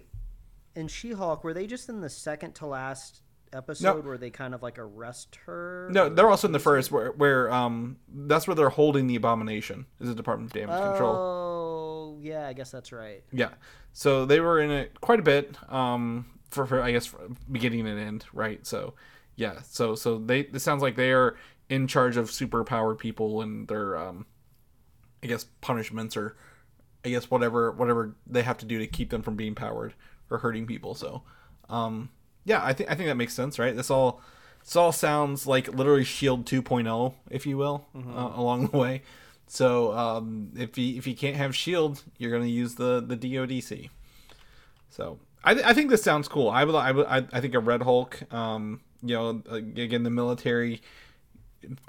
in 0.74 0.88
She-Hulk? 0.88 1.44
Were 1.44 1.54
they 1.54 1.66
just 1.66 1.88
in 1.88 2.00
the 2.00 2.10
second 2.10 2.54
to 2.56 2.66
last 2.66 3.20
episode 3.52 4.04
where 4.04 4.18
they 4.18 4.30
kind 4.30 4.54
of 4.54 4.62
like 4.62 4.78
arrest 4.78 5.38
her? 5.46 5.88
No, 5.92 6.08
they're 6.08 6.28
also 6.30 6.48
in 6.48 6.52
the 6.52 6.58
first 6.58 6.90
where 6.90 7.12
where 7.12 7.52
um 7.52 7.96
that's 8.08 8.46
where 8.46 8.54
they're 8.54 8.68
holding 8.68 9.06
the 9.06 9.16
abomination 9.16 9.86
is 10.00 10.08
the 10.08 10.14
Department 10.14 10.50
of 10.50 10.54
Damage 10.54 10.82
Control. 10.82 11.16
Oh, 11.16 12.18
yeah, 12.20 12.46
I 12.48 12.52
guess 12.52 12.70
that's 12.70 12.92
right. 12.92 13.22
Yeah. 13.32 13.50
So 13.92 14.24
they 14.24 14.40
were 14.40 14.60
in 14.60 14.70
it 14.70 15.00
quite 15.00 15.20
a 15.20 15.22
bit 15.22 15.56
um, 15.72 16.26
for, 16.50 16.66
for 16.66 16.82
I 16.82 16.92
guess 16.92 17.06
for 17.06 17.20
beginning 17.50 17.86
and 17.86 17.98
end, 17.98 18.24
right? 18.32 18.66
So 18.66 18.94
yeah. 19.36 19.60
So 19.62 19.94
so 19.94 20.18
they 20.18 20.40
it 20.40 20.60
sounds 20.60 20.82
like 20.82 20.96
they 20.96 21.12
are 21.12 21.36
in 21.68 21.86
charge 21.86 22.16
of 22.16 22.30
superpowered 22.30 22.98
people 22.98 23.40
and 23.42 23.66
their 23.68 23.96
um, 23.96 24.26
I 25.22 25.26
guess 25.26 25.44
punishments 25.60 26.16
or 26.16 26.36
I 27.04 27.10
guess 27.10 27.30
whatever 27.30 27.72
whatever 27.72 28.14
they 28.26 28.42
have 28.42 28.58
to 28.58 28.66
do 28.66 28.78
to 28.78 28.86
keep 28.86 29.10
them 29.10 29.22
from 29.22 29.36
being 29.36 29.54
powered 29.54 29.94
or 30.30 30.38
hurting 30.38 30.66
people. 30.66 30.94
So 30.94 31.22
um, 31.68 32.10
yeah, 32.44 32.64
I 32.64 32.72
think 32.72 32.90
I 32.90 32.94
think 32.94 33.08
that 33.08 33.16
makes 33.16 33.34
sense, 33.34 33.58
right? 33.58 33.74
This 33.74 33.90
all 33.90 34.20
this 34.62 34.76
all 34.76 34.92
sounds 34.92 35.46
like 35.46 35.68
literally 35.68 36.04
Shield 36.04 36.46
2.0, 36.46 37.14
if 37.30 37.46
you 37.46 37.58
will, 37.58 37.86
uh, 37.94 38.32
along 38.34 38.68
the 38.68 38.78
way. 38.78 39.02
So 39.46 39.92
um, 39.92 40.52
if 40.56 40.78
you 40.78 40.96
if 40.96 41.06
you 41.06 41.14
can't 41.14 41.36
have 41.36 41.54
Shield, 41.54 42.02
you're 42.18 42.32
gonna 42.32 42.46
use 42.46 42.76
the 42.76 43.04
the 43.06 43.16
DoDC. 43.16 43.90
So 44.90 45.18
I, 45.42 45.54
th- 45.54 45.66
I 45.66 45.74
think 45.74 45.90
this 45.90 46.02
sounds 46.02 46.28
cool. 46.28 46.48
I 46.48 46.64
would 46.64 46.74
I 46.74 46.92
would 46.92 47.06
I, 47.06 47.26
I 47.32 47.40
think 47.40 47.54
a 47.54 47.58
Red 47.60 47.82
Hulk. 47.82 48.32
Um, 48.32 48.80
you 49.04 49.14
know, 49.14 49.42
again 49.50 50.02
the 50.02 50.10
military 50.10 50.80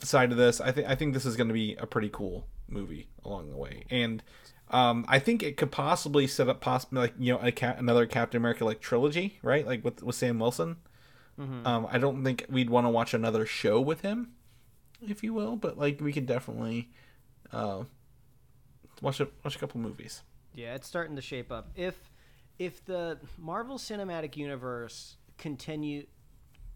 side 0.01 0.32
of 0.32 0.38
this. 0.38 0.62
I 0.62 0.71
think 0.71 0.88
I 0.88 0.95
think 0.95 1.13
this 1.13 1.25
is 1.25 1.36
going 1.36 1.47
to 1.47 1.54
be 1.54 1.75
a 1.75 1.86
pretty 1.86 2.10
cool 2.10 2.47
movie 2.67 3.08
along 3.23 3.49
the 3.49 3.58
way, 3.58 3.86
and 3.89 4.23
um, 4.71 5.06
I 5.08 5.19
think 5.19 5.43
it 5.43 5.58
could 5.58 5.71
possibly 5.71 6.28
set 6.28 6.49
up 6.49 6.62
possibly 6.62 6.99
like 6.99 7.13
you 7.19 7.34
know 7.34 7.39
a 7.39 7.51
ca- 7.51 7.75
another 7.78 8.06
Captain 8.06 8.38
America 8.38 8.65
like 8.65 8.82
trilogy, 8.82 9.39
right? 9.43 9.65
Like 9.65 9.84
with 9.84 10.04
with 10.04 10.15
Sam 10.15 10.39
Wilson. 10.39 10.78
Um, 11.38 11.88
I 11.91 11.97
don't 11.97 12.23
think 12.23 12.45
we'd 12.49 12.69
want 12.69 12.86
to 12.86 12.89
watch 12.89 13.13
another 13.13 13.45
show 13.45 13.82
with 13.82 14.01
him, 14.01 14.30
if 15.06 15.21
you 15.21 15.34
will, 15.34 15.58
but 15.58 15.78
like 15.78 15.99
we 15.99 16.13
could 16.13 16.25
definitely 16.25 16.89
uh, 17.51 17.84
watch 19.01 19.19
a 19.19 19.28
watch 19.43 19.58
a 19.58 19.60
couple 19.60 19.82
movies. 19.82 20.21
Yeah, 20.54 20.75
it's 20.75 20.88
starting 20.88 21.17
to 21.17 21.21
shape 21.21 21.51
up. 21.51 21.71
If 21.75 22.10
if 22.58 22.86
the 22.86 23.19
Marvel 23.38 23.78
Cinematic 23.78 24.38
Universe 24.38 25.17
continue 25.38 26.06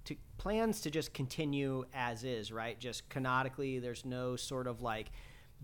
to 0.05 0.15
plans 0.37 0.81
to 0.81 0.89
just 0.91 1.13
continue 1.13 1.85
as 1.93 2.23
is, 2.23 2.51
right? 2.51 2.79
Just 2.79 3.07
canonically, 3.09 3.79
there's 3.79 4.05
no 4.05 4.35
sort 4.35 4.67
of 4.67 4.81
like 4.81 5.11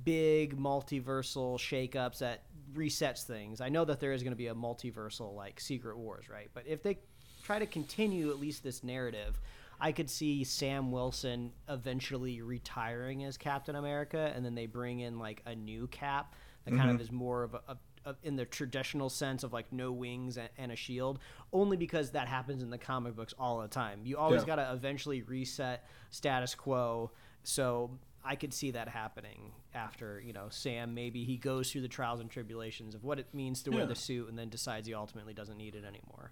big 0.03 0.57
multiversal 0.57 1.57
shakeups 1.57 2.19
that 2.19 2.43
resets 2.73 3.23
things. 3.23 3.61
I 3.61 3.69
know 3.69 3.85
that 3.85 3.99
there 3.99 4.11
is 4.11 4.23
going 4.23 4.33
to 4.33 4.37
be 4.37 4.47
a 4.47 4.55
multiversal 4.55 5.33
like 5.35 5.59
Secret 5.59 5.97
Wars, 5.97 6.29
right? 6.29 6.49
But 6.53 6.67
if 6.67 6.83
they 6.83 6.99
try 7.43 7.59
to 7.59 7.65
continue 7.65 8.29
at 8.29 8.39
least 8.39 8.63
this 8.63 8.83
narrative, 8.83 9.39
I 9.79 9.91
could 9.91 10.09
see 10.09 10.43
Sam 10.43 10.91
Wilson 10.91 11.51
eventually 11.69 12.41
retiring 12.41 13.23
as 13.23 13.37
Captain 13.37 13.75
America, 13.75 14.31
and 14.35 14.45
then 14.45 14.55
they 14.55 14.65
bring 14.67 14.99
in 14.99 15.19
like 15.19 15.41
a 15.45 15.55
new 15.55 15.87
Cap 15.87 16.33
that 16.65 16.71
kind 16.71 16.81
Mm-hmm. 16.83 16.95
of 16.95 17.01
is 17.01 17.11
more 17.11 17.43
of 17.43 17.53
a, 17.53 17.61
a 17.69 17.77
in 18.23 18.35
the 18.35 18.45
traditional 18.45 19.09
sense 19.09 19.43
of 19.43 19.53
like 19.53 19.71
no 19.71 19.91
wings 19.91 20.37
and, 20.37 20.49
and 20.57 20.71
a 20.71 20.75
shield. 20.75 21.19
Only 21.53 21.77
because 21.77 22.11
that 22.11 22.27
happens 22.27 22.61
in 22.63 22.69
the 22.69 22.77
comic 22.77 23.15
books 23.15 23.33
all 23.39 23.59
the 23.61 23.67
time. 23.67 24.01
You 24.03 24.17
always 24.17 24.41
Yeah. 24.41 24.47
got 24.47 24.55
to 24.57 24.71
eventually 24.73 25.21
reset 25.21 25.87
status 26.09 26.55
quo. 26.55 27.11
So 27.43 27.91
I 28.23 28.35
could 28.35 28.53
see 28.53 28.71
that 28.71 28.87
happening 28.89 29.51
after 29.73 30.19
you 30.25 30.33
know 30.33 30.47
Sam. 30.49 30.93
Maybe 30.93 31.23
he 31.23 31.37
goes 31.37 31.71
through 31.71 31.81
the 31.81 31.87
trials 31.87 32.19
and 32.19 32.29
tribulations 32.29 32.95
of 32.95 33.03
what 33.03 33.19
it 33.19 33.27
means 33.33 33.61
to 33.63 33.71
wear 33.71 33.85
the 33.85 33.95
suit, 33.95 34.29
and 34.29 34.37
then 34.37 34.49
decides 34.49 34.87
he 34.87 34.93
ultimately 34.93 35.33
doesn't 35.33 35.57
need 35.57 35.75
it 35.75 35.83
anymore. 35.85 36.31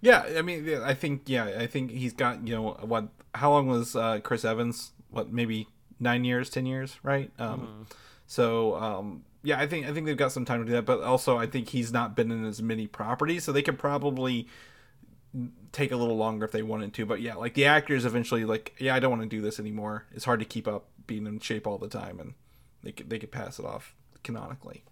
Yeah, 0.00 0.22
I 0.36 0.42
mean, 0.42 0.68
I 0.82 0.94
think 0.94 1.22
yeah, 1.26 1.44
I 1.58 1.66
think 1.66 1.90
he's 1.90 2.12
got 2.14 2.46
you 2.46 2.54
know 2.54 2.70
what? 2.82 3.08
How 3.34 3.50
long 3.50 3.66
was 3.66 3.94
uh, 3.94 4.20
Chris 4.20 4.44
Evans? 4.44 4.92
What 5.10 5.32
maybe 5.32 5.68
nine 6.00 6.24
years, 6.24 6.48
ten 6.50 6.66
years, 6.66 6.98
right? 7.02 7.30
Um, 7.38 7.86
So 8.26 8.74
um, 8.76 9.24
yeah, 9.44 9.60
I 9.60 9.66
think 9.66 9.86
I 9.86 9.92
think 9.92 10.06
they've 10.06 10.16
got 10.16 10.32
some 10.32 10.44
time 10.44 10.60
to 10.60 10.66
do 10.66 10.72
that, 10.72 10.86
but 10.86 11.02
also 11.02 11.36
I 11.36 11.46
think 11.46 11.68
he's 11.68 11.92
not 11.92 12.16
been 12.16 12.32
in 12.32 12.44
as 12.44 12.62
many 12.62 12.86
properties, 12.86 13.44
so 13.44 13.52
they 13.52 13.62
could 13.62 13.78
probably 13.78 14.48
take 15.72 15.92
a 15.92 15.96
little 15.96 16.16
longer 16.16 16.46
if 16.46 16.52
they 16.52 16.62
wanted 16.62 16.94
to. 16.94 17.06
But 17.06 17.20
yeah, 17.20 17.34
like 17.34 17.54
the 17.54 17.66
actors 17.66 18.04
eventually 18.04 18.44
like 18.44 18.74
yeah, 18.78 18.94
I 18.94 19.00
don't 19.00 19.10
want 19.10 19.22
to 19.22 19.28
do 19.28 19.42
this 19.42 19.60
anymore. 19.60 20.06
It's 20.12 20.24
hard 20.24 20.40
to 20.40 20.46
keep 20.46 20.66
up 20.66 20.86
being 21.06 21.26
in 21.26 21.38
shape 21.40 21.66
all 21.66 21.78
the 21.78 21.88
time, 21.88 22.18
and 22.18 22.34
they 22.82 22.92
could 22.92 23.10
they 23.10 23.18
could 23.18 23.30
pass 23.30 23.58
it 23.58 23.66
off 23.66 23.94
canonically. 24.22 24.82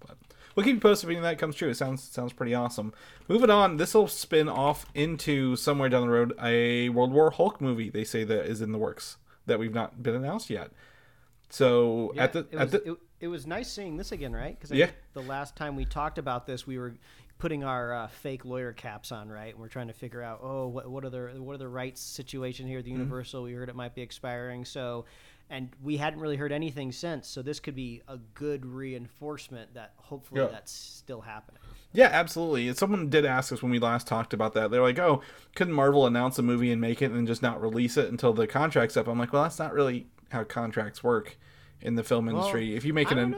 But 0.00 0.18
we'll 0.54 0.64
keep 0.64 0.74
you 0.74 0.80
posted 0.80 1.08
if 1.08 1.16
any 1.16 1.22
that 1.22 1.38
comes 1.38 1.56
true. 1.56 1.70
It 1.70 1.76
sounds 1.76 2.02
sounds 2.02 2.34
pretty 2.34 2.54
awesome. 2.54 2.92
Moving 3.28 3.50
on, 3.50 3.78
this 3.78 3.94
will 3.94 4.08
spin 4.08 4.48
off 4.48 4.84
into 4.94 5.56
somewhere 5.56 5.88
down 5.88 6.02
the 6.02 6.12
road 6.12 6.34
a 6.42 6.90
World 6.90 7.12
War 7.12 7.30
Hulk 7.30 7.62
movie. 7.62 7.88
They 7.88 8.04
say 8.04 8.24
that 8.24 8.44
is 8.44 8.60
in 8.60 8.72
the 8.72 8.78
works 8.78 9.16
that 9.46 9.58
we've 9.58 9.74
not 9.74 10.02
been 10.02 10.14
announced 10.14 10.50
yet. 10.50 10.70
So 11.48 12.12
at 12.18 12.32
the 12.32 12.40
it 12.50 12.54
at 12.54 12.70
the 12.72 12.92
it, 12.92 12.98
it 13.20 13.28
was 13.28 13.46
nice 13.46 13.70
seeing 13.70 13.96
this 13.96 14.12
again, 14.12 14.32
right? 14.32 14.58
Because 14.58 14.70
Yeah. 14.76 14.90
the 15.14 15.22
last 15.22 15.56
time 15.56 15.76
we 15.76 15.84
talked 15.84 16.18
about 16.18 16.46
this, 16.46 16.66
we 16.66 16.78
were 16.78 16.94
putting 17.38 17.64
our 17.64 17.92
uh, 17.92 18.06
fake 18.08 18.44
lawyer 18.44 18.72
caps 18.72 19.12
on, 19.12 19.28
right? 19.28 19.52
And 19.52 19.58
we're 19.60 19.68
trying 19.68 19.88
to 19.88 19.92
figure 19.92 20.22
out, 20.22 20.40
oh, 20.42 20.68
what, 20.68 20.88
what 20.88 21.04
are 21.04 21.10
the 21.10 21.34
what 21.38 21.54
are 21.54 21.58
the 21.58 21.68
rights 21.68 22.00
situation 22.00 22.66
here? 22.66 22.78
at 22.78 22.84
The 22.84 22.90
Mm-hmm. 22.92 23.00
Universal, 23.00 23.42
we 23.42 23.52
heard 23.52 23.68
it 23.68 23.76
might 23.76 23.94
be 23.94 24.02
expiring, 24.02 24.64
so. 24.64 25.04
And 25.48 25.68
we 25.80 25.96
hadn't 25.96 26.18
really 26.18 26.34
heard 26.34 26.50
anything 26.50 26.90
since, 26.90 27.28
so 27.28 27.40
this 27.40 27.60
could 27.60 27.76
be 27.76 28.02
a 28.08 28.16
good 28.34 28.66
reinforcement 28.66 29.74
that 29.74 29.92
hopefully 29.96 30.40
Yeah. 30.40 30.48
that's 30.48 30.72
still 30.72 31.20
happening. 31.20 31.60
Yeah, 31.92 32.08
absolutely. 32.10 32.72
Someone 32.74 33.08
did 33.10 33.24
ask 33.24 33.52
us 33.52 33.62
when 33.62 33.70
we 33.70 33.78
last 33.78 34.08
talked 34.08 34.34
about 34.34 34.54
that. 34.54 34.72
They're 34.72 34.82
like, 34.82 34.98
"Oh, 34.98 35.22
couldn't 35.54 35.72
Marvel 35.72 36.04
announce 36.04 36.36
a 36.40 36.42
movie 36.42 36.72
and 36.72 36.80
make 36.80 37.00
it 37.00 37.12
and 37.12 37.28
just 37.28 37.42
not 37.42 37.62
release 37.62 37.96
it 37.96 38.10
until 38.10 38.32
the 38.32 38.48
contract's 38.48 38.96
up?" 38.96 39.06
I'm 39.06 39.20
like, 39.20 39.32
"Well, 39.32 39.44
that's 39.44 39.60
not 39.60 39.72
really 39.72 40.08
how 40.30 40.42
contracts 40.42 41.04
work 41.04 41.36
in 41.80 41.94
the 41.94 42.02
film 42.04 42.28
industry. 42.28 42.74
if 42.76 42.84
you 42.84 42.92
make 42.94 43.10
an 43.10 43.34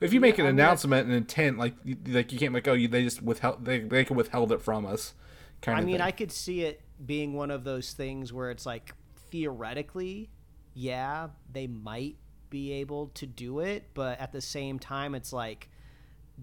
if 0.00 0.12
you 0.12 0.20
make 0.20 0.38
an 0.38 0.46
I 0.46 0.50
mean, 0.50 0.60
announcement, 0.60 1.06
and 1.06 1.14
intent, 1.16 1.58
like 1.58 1.74
you- 1.84 1.96
like 2.08 2.32
you 2.32 2.38
can't 2.38 2.52
like, 2.52 2.68
oh, 2.68 2.74
you, 2.74 2.88
they 2.88 3.02
just 3.02 3.22
withheld 3.22 3.64
they 3.64 3.78
they 3.80 4.04
could 4.04 4.16
withheld 4.16 4.52
it 4.52 4.60
from 4.62 4.84
us, 4.86 5.14
kind 5.62 5.78
I 5.78 5.80
mean, 5.82 5.94
thing. 5.96 6.00
I 6.02 6.10
could 6.10 6.30
see 6.32 6.62
it 6.62 6.82
being 7.04 7.32
one 7.34 7.50
of 7.50 7.64
those 7.64 7.92
things 7.92 8.32
where 8.32 8.50
it's 8.50 8.66
like 8.66 8.94
theoretically, 9.30 10.30
yeah, 10.74 11.28
they 11.52 11.66
might 11.66 12.16
be 12.50 12.72
able 12.74 13.08
to 13.08 13.26
do 13.26 13.60
it, 13.60 13.84
but 13.94 14.20
at 14.20 14.32
the 14.32 14.40
same 14.40 14.78
time, 14.78 15.14
it's 15.14 15.32
like, 15.32 15.68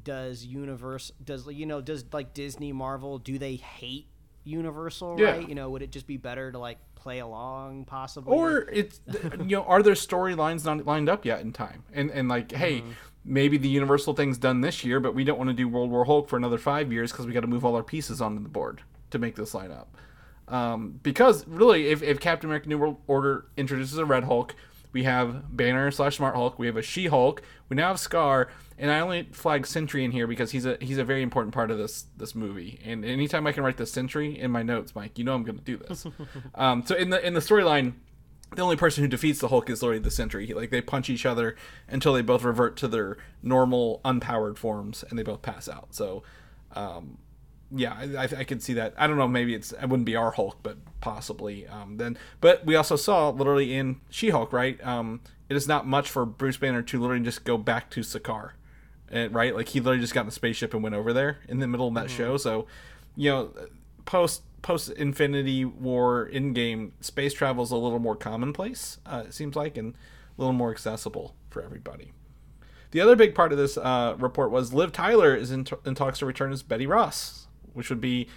does 0.03 0.43
Universe 0.45 1.11
does 1.23 1.45
you 1.47 1.65
know 1.67 1.79
does 1.81 2.05
like 2.11 2.33
Disney 2.33 2.71
Marvel 2.73 3.19
do 3.19 3.37
they 3.37 3.55
hate 3.55 4.07
Universal 4.43 5.19
Yeah. 5.19 5.31
right? 5.37 5.47
You 5.47 5.53
know, 5.55 5.69
would 5.69 5.81
it 5.83 5.91
just 5.91 6.07
be 6.07 6.17
better 6.17 6.51
to 6.51 6.57
like 6.57 6.79
play 7.03 7.19
along 7.19 7.85
possibly? 7.85 8.33
or 8.33 8.59
it's 8.71 9.01
you 9.39 9.57
know, 9.57 9.63
are 9.63 9.83
there 9.83 9.93
storylines 9.93 10.65
not 10.65 10.85
lined 10.85 11.09
up 11.09 11.25
yet 11.25 11.41
in 11.41 11.51
time? 11.53 11.83
And 11.93 12.09
and 12.09 12.27
like, 12.29 12.51
hey, 12.51 12.79
Mm-hmm. 12.81 12.91
maybe 13.25 13.57
the 13.57 13.69
Universal 13.69 14.13
thing's 14.15 14.37
done 14.37 14.61
this 14.61 14.83
year, 14.83 14.99
but 14.99 15.13
we 15.13 15.23
don't 15.23 15.37
want 15.37 15.49
to 15.49 15.53
do 15.53 15.67
World 15.67 15.91
War 15.91 16.05
Hulk 16.05 16.27
for 16.29 16.37
another 16.37 16.57
five 16.57 16.91
years 16.91 17.11
because 17.11 17.25
we 17.27 17.33
got 17.33 17.41
to 17.41 17.47
move 17.47 17.63
all 17.65 17.75
our 17.75 17.83
pieces 17.83 18.21
onto 18.21 18.41
the 18.41 18.49
board 18.49 18.81
to 19.11 19.19
make 19.19 19.35
this 19.35 19.53
line 19.53 19.71
up. 19.71 19.95
Um, 20.47 20.99
because 21.03 21.47
really, 21.47 21.87
if, 21.87 22.01
if 22.03 22.19
Captain 22.19 22.49
America: 22.49 22.67
New 22.69 22.77
World 22.77 22.97
Order 23.07 23.45
introduces 23.55 23.97
a 23.97 24.05
Red 24.05 24.23
Hulk, 24.25 24.55
we 24.93 25.03
have 25.03 25.55
Banner 25.55 25.91
slash 25.91 26.17
Smart 26.17 26.35
Hulk, 26.35 26.57
we 26.57 26.67
have 26.67 26.77
a 26.77 26.81
She 26.81 27.07
Hulk, 27.07 27.41
we 27.67 27.75
now 27.75 27.89
have 27.89 27.97
Skaar, 27.97 28.47
and 28.77 28.91
I 28.91 28.99
only 28.99 29.23
flag 29.31 29.67
Sentry 29.67 30.05
in 30.05 30.11
here 30.11 30.27
because 30.27 30.51
he's 30.51 30.65
a 30.65 30.77
he's 30.79 30.97
a 30.97 31.03
very 31.03 31.21
important 31.21 31.53
part 31.53 31.71
of 31.71 31.77
this 31.77 32.05
this 32.15 32.35
movie. 32.35 32.79
And 32.85 33.03
anytime 33.03 33.45
I 33.45 33.51
can 33.51 33.63
write 33.63 33.77
the 33.77 33.85
Sentry 33.85 34.39
in 34.39 34.51
my 34.51 34.63
notes, 34.63 34.95
Mike, 34.95 35.17
you 35.17 35.25
know 35.25 35.33
I'm 35.33 35.43
going 35.43 35.57
to 35.57 35.63
do 35.63 35.77
this. 35.77 36.05
um, 36.55 36.85
so 36.85 36.95
in 36.95 37.09
the 37.09 37.25
in 37.25 37.33
the 37.33 37.39
storyline, 37.39 37.93
the 38.55 38.61
only 38.61 38.75
person 38.75 39.03
who 39.03 39.07
defeats 39.07 39.39
the 39.39 39.47
Hulk 39.47 39.69
is 39.69 39.81
literally 39.81 39.99
the 39.99 40.11
Sentry. 40.11 40.47
Like 40.47 40.69
they 40.69 40.81
punch 40.81 41.09
each 41.09 41.25
other 41.25 41.55
until 41.87 42.13
they 42.13 42.21
both 42.21 42.43
revert 42.43 42.77
to 42.77 42.87
their 42.87 43.17
normal 43.41 43.99
unpowered 44.05 44.57
forms, 44.57 45.03
and 45.09 45.17
they 45.17 45.23
both 45.23 45.41
pass 45.41 45.67
out. 45.67 45.87
So, 45.91 46.23
um, 46.75 47.17
yeah, 47.71 47.93
I, 48.17 48.23
I, 48.23 48.43
could 48.43 48.61
see 48.61 48.73
that. 48.73 48.93
I 48.97 49.07
don't 49.07 49.17
know. 49.17 49.27
Maybe 49.27 49.55
it's 49.55 49.71
it 49.71 49.87
wouldn't 49.87 50.05
be 50.05 50.15
our 50.15 50.31
Hulk, 50.31 50.57
but 50.61 50.77
possibly. 51.01 51.67
Um, 51.67 51.97
then, 51.97 52.17
but 52.39 52.65
we 52.65 52.75
also 52.75 52.95
saw 52.95 53.29
literally 53.29 53.73
in 53.73 53.99
She-Hulk, 54.09 54.53
right? 54.53 54.83
Um, 54.85 55.21
it 55.49 55.55
is 55.55 55.67
not 55.67 55.87
much 55.87 56.09
for 56.09 56.25
Bruce 56.25 56.57
Banner 56.57 56.81
to 56.83 57.01
literally 57.01 57.23
just 57.23 57.45
go 57.45 57.57
back 57.57 57.89
to 57.91 58.01
Sakaar, 58.01 58.51
and, 59.09 59.33
right? 59.33 59.55
Like 59.55 59.69
he 59.69 59.79
literally 59.79 60.01
just 60.01 60.13
got 60.13 60.21
in 60.21 60.27
a 60.27 60.31
spaceship 60.31 60.73
and 60.73 60.83
went 60.83 60.95
over 60.95 61.13
there 61.13 61.39
in 61.47 61.59
the 61.59 61.67
middle 61.67 61.87
of 61.87 61.93
that 61.95 62.09
show. 62.09 62.37
So, 62.37 62.67
you 63.15 63.29
know, 63.29 63.51
post 64.05 64.43
post 64.61 64.91
Infinity 64.91 65.65
War 65.65 66.29
Endgame 66.31 66.91
space 67.01 67.33
travel 67.33 67.63
is 67.63 67.71
a 67.71 67.75
little 67.75 67.99
more 67.99 68.15
commonplace. 68.15 68.99
Uh, 69.05 69.23
it 69.27 69.33
seems 69.33 69.55
like 69.55 69.77
and 69.77 69.93
a 70.37 70.41
little 70.41 70.53
more 70.53 70.71
accessible 70.71 71.35
for 71.49 71.61
everybody. 71.61 72.13
The 72.91 73.01
other 73.01 73.15
big 73.15 73.33
part 73.33 73.51
of 73.51 73.57
this 73.57 73.77
uh, 73.77 74.15
report 74.19 74.51
was 74.51 74.73
Liv 74.73 74.91
Tyler 74.91 75.35
is 75.35 75.51
in, 75.51 75.63
t- 75.63 75.75
in 75.85 75.95
talks 75.95 76.19
to 76.19 76.25
return 76.25 76.51
as 76.51 76.61
Betty 76.61 76.85
Ross, 76.85 77.47
which 77.73 77.89
would 77.89 78.01
be 78.01 78.27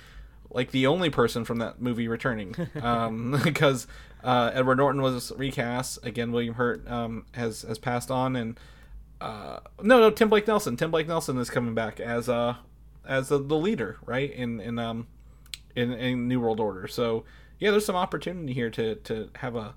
like 0.50 0.70
the 0.70 0.86
only 0.86 1.10
person 1.10 1.44
from 1.44 1.58
that 1.58 1.80
movie 1.80 2.08
returning, 2.08 2.54
um, 2.82 3.40
because 3.44 3.86
uh, 4.24 4.50
Edward 4.54 4.78
Norton 4.78 5.02
was 5.02 5.32
recast 5.36 5.98
again. 6.04 6.32
William 6.32 6.54
Hurt 6.54 6.88
um, 6.90 7.26
has 7.32 7.62
has 7.62 7.78
passed 7.78 8.10
on, 8.10 8.36
and 8.36 8.58
uh, 9.20 9.60
no, 9.82 10.00
no, 10.00 10.10
Tim 10.10 10.28
Blake 10.28 10.46
Nelson. 10.46 10.76
Tim 10.76 10.90
Blake 10.90 11.08
Nelson 11.08 11.38
is 11.38 11.50
coming 11.50 11.74
back 11.74 12.00
as 12.00 12.28
uh 12.28 12.56
as 13.06 13.28
the, 13.28 13.38
the 13.38 13.56
leader, 13.56 13.98
right 14.04 14.30
in 14.30 14.60
in 14.60 14.78
um 14.78 15.06
in, 15.74 15.92
in 15.92 16.28
New 16.28 16.40
World 16.40 16.60
Order. 16.60 16.86
So 16.88 17.24
yeah, 17.58 17.70
there's 17.70 17.86
some 17.86 17.96
opportunity 17.96 18.52
here 18.52 18.70
to 18.70 18.96
to 18.96 19.30
have 19.36 19.56
a 19.56 19.74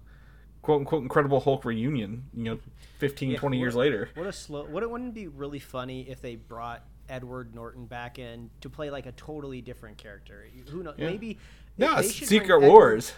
quote 0.61 0.79
unquote 0.79 1.03
incredible 1.03 1.39
Hulk 1.41 1.65
reunion. 1.65 2.25
You 2.33 2.43
know, 2.43 2.59
15, 2.99 3.37
20 3.37 3.57
years 3.57 3.75
later. 3.75 4.09
What 4.15 4.27
a 4.27 4.33
slow. 4.33 4.65
What 4.65 4.83
it 4.83 4.89
wouldn't 4.91 5.13
be 5.13 5.27
really 5.27 5.59
funny 5.59 6.09
if 6.09 6.21
they 6.21 6.35
brought 6.35 6.83
Edward 7.09 7.53
Norton 7.55 7.85
back 7.85 8.19
in 8.19 8.49
to 8.61 8.69
play 8.69 8.89
like 8.89 9.05
a 9.05 9.11
totally 9.13 9.61
different 9.61 9.97
character. 9.97 10.45
Who 10.69 10.83
knows? 10.83 10.95
Maybe. 10.97 11.37
No, 11.77 11.95
they 11.95 12.01
it's 12.01 12.11
should 12.13 12.27
bring 12.29 12.41
Secret 12.41 12.55
Edward- 12.57 12.67
Wars. 12.69 13.13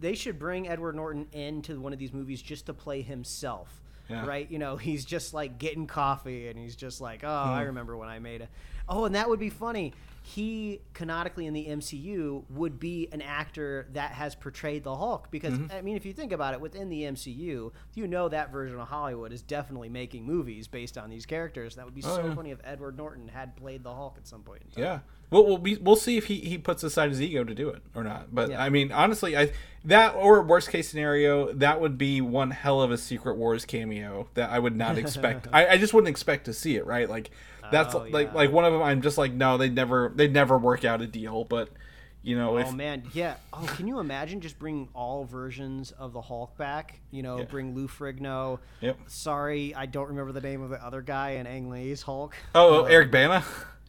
They 0.00 0.14
should 0.14 0.38
bring 0.38 0.68
Edward 0.68 0.94
Norton 0.96 1.26
into 1.32 1.80
one 1.80 1.92
of 1.92 1.98
these 1.98 2.12
movies 2.12 2.42
just 2.42 2.66
to 2.66 2.74
play 2.74 3.02
himself. 3.02 3.80
Yeah. 4.08 4.26
Right? 4.26 4.50
You 4.50 4.58
know, 4.58 4.76
he's 4.76 5.04
just 5.04 5.32
like 5.32 5.58
getting 5.58 5.86
coffee 5.86 6.48
and 6.48 6.58
he's 6.58 6.76
just 6.76 7.00
like, 7.00 7.22
oh, 7.24 7.44
Hmm. 7.44 7.50
I 7.50 7.62
remember 7.62 7.96
when 7.96 8.08
I 8.08 8.18
made 8.18 8.42
a. 8.42 8.48
Oh, 8.88 9.04
and 9.04 9.14
that 9.14 9.28
would 9.28 9.38
be 9.40 9.48
funny. 9.50 9.92
He 10.24 10.80
canonically 10.94 11.46
in 11.46 11.52
the 11.52 11.66
MCU 11.66 12.44
would 12.48 12.78
be 12.78 13.08
an 13.10 13.20
actor 13.20 13.88
that 13.92 14.12
has 14.12 14.36
portrayed 14.36 14.84
the 14.84 14.94
Hulk 14.94 15.30
because 15.32 15.52
Mm-hmm. 15.54 15.72
I 15.76 15.82
mean, 15.82 15.96
if 15.96 16.06
you 16.06 16.12
think 16.12 16.30
about 16.32 16.54
it, 16.54 16.60
within 16.60 16.88
the 16.88 17.02
MCU, 17.02 17.72
you 17.94 18.06
know 18.06 18.28
that 18.28 18.52
version 18.52 18.78
of 18.78 18.86
Hollywood 18.88 19.32
is 19.32 19.42
definitely 19.42 19.88
making 19.88 20.24
movies 20.24 20.68
based 20.68 20.96
on 20.96 21.10
these 21.10 21.26
characters. 21.26 21.74
That 21.74 21.84
would 21.84 21.94
be 21.94 22.02
so 22.02 22.22
Oh, 22.22 22.26
yeah. 22.28 22.34
funny 22.34 22.50
if 22.52 22.60
Edward 22.62 22.96
Norton 22.96 23.28
had 23.28 23.56
played 23.56 23.82
the 23.82 23.92
Hulk 23.92 24.14
at 24.16 24.26
some 24.28 24.42
point. 24.42 24.62
In 24.62 24.70
time. 24.70 24.84
Yeah. 24.84 24.98
Well, 25.30 25.44
we'll 25.46 25.58
be, 25.58 25.76
we'll 25.76 25.96
see 25.96 26.16
if 26.18 26.26
he, 26.26 26.36
he 26.40 26.56
puts 26.58 26.82
aside 26.84 27.08
his 27.10 27.20
ego 27.20 27.42
to 27.42 27.54
do 27.54 27.68
it 27.70 27.82
or 27.94 28.04
not. 28.04 28.34
But 28.34 28.50
Yeah. 28.50 28.62
I 28.62 28.68
mean, 28.68 28.92
honestly, 28.92 29.36
I 29.36 29.50
that 29.84 30.14
or 30.14 30.40
worst 30.42 30.70
case 30.70 30.88
scenario, 30.88 31.52
that 31.54 31.80
would 31.80 31.98
be 31.98 32.20
one 32.20 32.52
hell 32.52 32.80
of 32.80 32.92
a 32.92 32.98
Secret 32.98 33.36
Wars 33.36 33.64
cameo 33.64 34.28
that 34.34 34.50
I 34.50 34.58
would 34.60 34.76
not 34.76 34.98
expect. 35.02 35.48
I, 35.52 35.66
I 35.66 35.78
just 35.78 35.92
wouldn't 35.94 36.10
expect 36.10 36.44
to 36.44 36.52
see 36.52 36.76
it. 36.76 36.86
Right? 36.86 37.10
Like 37.10 37.30
that's 37.72 37.94
Oh, 37.94 38.06
like 38.10 38.28
yeah. 38.28 38.34
like 38.34 38.52
one 38.52 38.64
of 38.64 38.72
them. 38.72 38.82
I'm 38.82 39.02
just 39.02 39.18
like 39.18 39.32
no, 39.32 39.56
they 39.58 39.68
never 39.68 40.12
they 40.14 40.28
never 40.28 40.56
work 40.58 40.84
out 40.84 41.02
a 41.02 41.06
deal. 41.06 41.44
But 41.44 41.70
you 42.22 42.36
know, 42.38 42.54
oh, 42.54 42.58
if 42.58 42.68
Oh 42.68 42.72
man, 42.72 43.02
yeah. 43.12 43.34
Oh, 43.52 43.64
can 43.76 43.88
you 43.88 43.98
imagine 43.98 44.40
just 44.40 44.58
bringing 44.58 44.88
all 44.94 45.24
versions 45.24 45.90
of 45.90 46.12
the 46.12 46.20
Hulk 46.20 46.56
back? 46.56 47.00
You 47.10 47.22
know, 47.22 47.38
Yeah. 47.38 47.44
bring 47.46 47.74
Lou 47.74 47.88
Ferrigno. 47.88 48.60
Yep. 48.80 48.98
Sorry, 49.08 49.74
I 49.74 49.86
don't 49.86 50.08
remember 50.08 50.30
the 50.30 50.40
name 50.40 50.62
of 50.62 50.70
the 50.70 50.76
other 50.84 51.02
guy 51.02 51.30
in 51.30 51.46
Ang 51.48 51.68
Lee's 51.70 52.02
Hulk. 52.02 52.34
oh, 52.54 52.82
oh 52.82 52.84
Eric 52.84 53.10
Bana. 53.10 53.42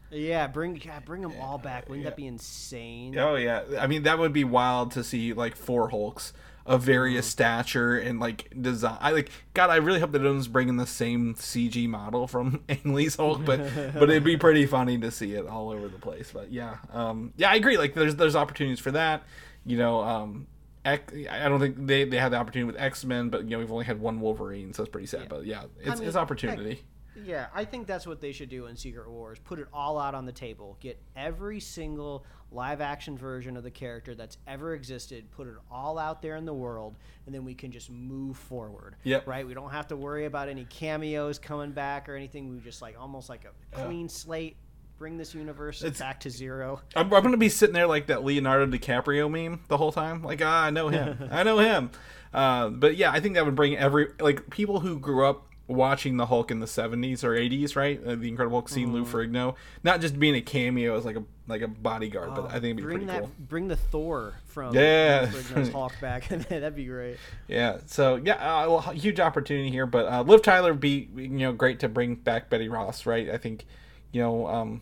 Yeah, 0.10 0.46
bring 0.48 0.76
yeah, 0.84 1.00
bring 1.00 1.22
them 1.24 1.34
all 1.42 1.58
back. 1.58 1.90
Wouldn't 1.90 2.06
that 2.06 2.16
be 2.16 2.28
insane? 2.28 3.18
Oh 3.18 3.36
yeah, 3.36 3.64
I 3.80 3.88
mean 3.88 4.04
that 4.04 4.20
would 4.20 4.34
be 4.34 4.44
wild 4.44 4.92
to 4.92 5.04
see 5.04 5.34
like 5.34 5.56
four 5.56 5.90
Hulks 5.90 6.34
of 6.66 6.82
various 6.82 7.28
stature 7.28 7.98
and 7.98 8.20
like 8.20 8.50
design. 8.60 8.98
I 9.02 9.12
like 9.12 9.32
God. 9.54 9.70
I 9.70 9.78
really 9.78 10.00
hope 10.00 10.12
that 10.14 10.20
doesn't 10.20 10.52
bring 10.54 10.70
in 10.70 10.78
the 10.78 10.88
same 10.88 11.36
CG 11.36 11.88
model 11.90 12.28
from 12.28 12.64
Ang 12.70 12.94
Lee's 12.94 13.16
Hulk, 13.16 13.44
but 13.46 13.60
but 13.94 14.10
it'd 14.10 14.24
be 14.24 14.38
pretty 14.38 14.66
funny 14.66 14.98
to 15.00 15.12
see 15.12 15.34
it 15.34 15.46
all 15.46 15.70
over 15.70 15.88
the 15.88 16.00
place. 16.00 16.32
But 16.34 16.52
yeah, 16.52 16.78
um, 16.92 17.34
yeah, 17.36 17.52
I 17.52 17.56
agree. 17.56 17.78
Like 17.78 17.94
there's 17.94 18.16
there's 18.16 18.36
opportunities 18.36 18.80
for 18.80 18.92
that. 18.92 19.24
You 19.66 19.78
know, 19.78 20.02
um, 20.02 20.48
X, 20.86 21.14
I 21.30 21.50
don't 21.50 21.60
think 21.60 21.86
they 21.86 22.06
they 22.06 22.18
had 22.18 22.32
the 22.32 22.38
opportunity 22.38 22.72
with 22.72 22.82
X 22.82 23.04
Men, 23.04 23.30
but 23.30 23.44
you 23.44 23.52
know 23.52 23.60
we've 23.60 23.72
only 23.72 23.86
had 23.86 24.00
one 24.00 24.22
Wolverine, 24.22 24.74
so 24.74 24.84
it's 24.84 24.92
pretty 24.92 25.08
sad. 25.08 25.28
But 25.30 25.46
yeah, 25.46 25.64
it's 25.82 26.00
mean, 26.00 26.08
it's 26.08 26.18
opportunity. 26.18 26.84
Yeah, 27.16 27.48
I 27.54 27.66
think 27.66 27.88
that's 27.88 28.08
what 28.08 28.22
they 28.22 28.32
should 28.32 28.50
do 28.50 28.66
in 28.68 28.76
Secret 28.76 29.10
Wars. 29.10 29.38
Put 29.44 29.60
it 29.60 29.68
all 29.74 30.00
out 30.00 30.16
on 30.16 30.26
the 30.26 30.32
table. 30.32 30.78
Get 30.80 31.00
every 31.16 31.60
single 31.60 32.26
live 32.52 32.82
action 32.82 33.18
version 33.18 33.58
of 33.58 33.64
the 33.64 33.72
character 33.72 34.14
that's 34.16 34.38
ever 34.48 34.74
existed, 34.74 35.30
put 35.32 35.48
it 35.48 35.56
all 35.72 35.98
out 35.98 36.22
there 36.22 36.36
in 36.36 36.46
the 36.46 36.54
world, 36.54 36.96
and 37.26 37.34
then 37.34 37.44
we 37.44 37.54
can 37.54 37.72
just 37.72 37.90
move 37.90 38.38
forward. 38.38 38.96
Yep. 39.04 39.28
Right? 39.28 39.46
We 39.46 39.54
don't 39.54 39.72
have 39.72 39.88
to 39.88 39.96
worry 39.96 40.26
about 40.26 40.50
any 40.50 40.66
cameos 40.66 41.40
coming 41.40 41.72
back 41.72 42.08
or 42.10 42.16
anything. 42.16 42.50
We 42.50 42.60
just 42.60 42.82
like 42.82 42.96
almost 43.00 43.30
like 43.30 43.46
a 43.46 43.76
clean 43.76 44.08
slate, 44.10 44.56
bring 44.98 45.18
this 45.18 45.34
universe 45.34 45.82
It's- 45.84 46.00
back 46.00 46.20
to 46.22 46.30
zero. 46.30 46.82
I'm, 46.96 47.12
I'm 47.14 47.24
gonna 47.24 47.38
be 47.38 47.50
sitting 47.50 47.74
there 47.74 47.88
like 47.88 48.08
that 48.08 48.24
Leonardo 48.24 48.66
DiCaprio 48.76 49.30
meme 49.30 49.62
the 49.68 49.78
whole 49.78 49.92
time. 49.92 50.24
Like, 50.24 50.42
ah, 50.44 50.66
I 50.66 50.70
know 50.70 50.90
him. 50.90 51.28
I 51.32 51.44
know 51.44 51.58
him. 51.60 51.92
Uh, 52.34 52.70
but 52.70 52.96
yeah, 52.98 53.12
I 53.12 53.20
think 53.20 53.36
that 53.36 53.46
would 53.46 53.56
bring 53.56 53.78
every 53.78 54.08
like 54.20 54.50
people 54.50 54.80
who 54.80 55.00
grew 55.00 55.26
up 55.26 55.48
watching 55.68 56.18
the 56.18 56.26
Hulk 56.26 56.52
in 56.52 56.60
the 56.60 56.66
70s 56.66 57.24
or 57.24 57.32
80s, 57.32 57.76
right? 57.76 58.00
Uh, 58.06 58.16
the 58.16 58.28
Incredible 58.28 58.58
Hulk, 58.58 58.70
seeing 58.70 58.88
Mm-hmm. 58.88 58.96
Lou 58.96 59.06
Ferrigno, 59.06 59.56
not 59.84 60.02
just 60.02 60.20
being 60.20 60.36
a 60.36 60.42
cameo 60.42 60.98
as 60.98 61.06
like 61.06 61.16
a 61.16 61.24
like 61.48 61.62
a 61.62 61.68
bodyguard, 61.68 62.36
but 62.36 62.46
I 62.46 62.54
think 62.54 62.64
it'd 62.66 62.78
be 62.78 62.84
bring 62.84 62.98
pretty 63.00 63.06
that 63.12 63.20
cool. 63.22 63.32
bring 63.40 63.68
the 63.68 63.76
Thor 63.76 64.34
from 64.46 64.76
Yeah. 64.76 65.26
Hulk 65.72 65.94
back. 66.02 66.28
That'd 66.50 66.76
be 66.76 66.86
great. 66.86 67.18
Yeah. 67.48 67.78
So 67.86 68.16
yeah, 68.16 68.34
uh, 68.36 68.70
well, 68.70 68.80
huge 68.82 69.20
opportunity 69.20 69.70
here. 69.70 69.86
But 69.86 70.06
uh, 70.12 70.22
Liv 70.24 70.42
Tyler 70.42 70.74
be 70.74 71.10
you 71.16 71.28
know 71.30 71.54
great 71.54 71.80
to 71.80 71.90
bring 71.90 72.16
back 72.16 72.50
Betty 72.50 72.68
Ross, 72.70 73.06
right? 73.06 73.30
I 73.30 73.38
think 73.38 73.66
you 74.12 74.22
know 74.22 74.48
um, 74.48 74.82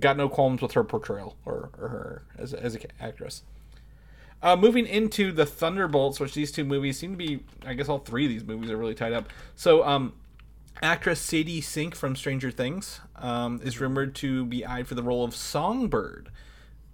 got 0.00 0.16
no 0.16 0.28
qualms 0.28 0.60
with 0.62 0.72
her 0.72 0.84
portrayal 0.84 1.36
or, 1.46 1.70
or 1.78 1.88
her 1.88 2.22
as 2.38 2.52
as 2.54 2.74
an 2.74 2.82
actress. 3.00 3.42
Uh, 4.40 4.54
moving 4.54 4.86
into 4.86 5.32
the 5.32 5.44
Thunderbolts, 5.44 6.20
which 6.20 6.34
these 6.34 6.52
two 6.52 6.64
movies 6.64 6.98
seem 6.98 7.12
to 7.12 7.16
be, 7.16 7.40
I 7.66 7.74
guess 7.74 7.88
all 7.88 7.98
three 7.98 8.24
of 8.24 8.30
these 8.30 8.44
movies 8.44 8.70
are 8.70 8.76
really 8.76 8.94
tied 8.94 9.12
up. 9.12 9.28
So, 9.56 9.84
um, 9.84 10.12
actress 10.80 11.20
Sadie 11.20 11.60
Sink 11.60 11.96
from 11.96 12.14
Stranger 12.14 12.52
Things 12.52 13.00
um, 13.16 13.60
is 13.64 13.80
rumored 13.80 14.14
to 14.16 14.44
be 14.44 14.64
eyed 14.64 14.86
for 14.86 14.94
the 14.94 15.02
role 15.02 15.24
of 15.24 15.34
Songbird 15.34 16.30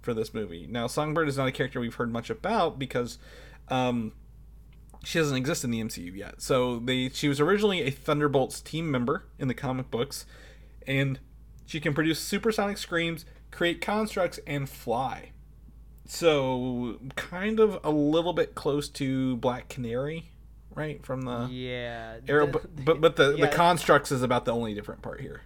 for 0.01 0.13
this 0.13 0.33
movie. 0.33 0.67
Now, 0.69 0.87
Songbird 0.87 1.27
is 1.27 1.37
not 1.37 1.47
a 1.47 1.51
character 1.51 1.79
we've 1.79 1.95
heard 1.95 2.11
much 2.11 2.31
about 2.31 2.79
because 2.79 3.19
um, 3.69 4.13
she 5.03 5.19
doesn't 5.19 5.37
exist 5.37 5.63
in 5.63 5.71
the 5.71 5.81
MCU 5.81 6.15
yet. 6.15 6.41
So 6.41 6.79
they 6.79 7.09
she 7.09 7.27
was 7.27 7.39
originally 7.39 7.83
a 7.83 7.91
Thunderbolts 7.91 8.61
team 8.61 8.89
member 8.89 9.25
in 9.37 9.47
the 9.47 9.53
comic 9.53 9.91
books, 9.91 10.25
and 10.87 11.19
she 11.65 11.79
can 11.79 11.93
produce 11.93 12.19
supersonic 12.19 12.77
screams, 12.77 13.25
create 13.51 13.81
constructs, 13.81 14.39
and 14.47 14.69
fly. 14.69 15.31
So 16.07 16.99
kind 17.15 17.59
of 17.59 17.79
a 17.83 17.89
little 17.89 18.33
bit 18.33 18.55
close 18.55 18.87
to 18.89 19.37
Black 19.37 19.69
Canary, 19.69 20.29
right? 20.73 21.03
From 21.05 21.21
the 21.23 21.47
Yeah. 21.51 22.17
Arrow, 22.27 22.47
but 22.47 22.85
but, 22.85 23.01
but 23.01 23.15
the, 23.15 23.35
yeah, 23.37 23.45
the 23.47 23.51
constructs 23.55 24.11
is 24.11 24.21
about 24.21 24.45
the 24.45 24.53
only 24.53 24.73
different 24.73 25.01
part 25.01 25.19
here. 25.21 25.41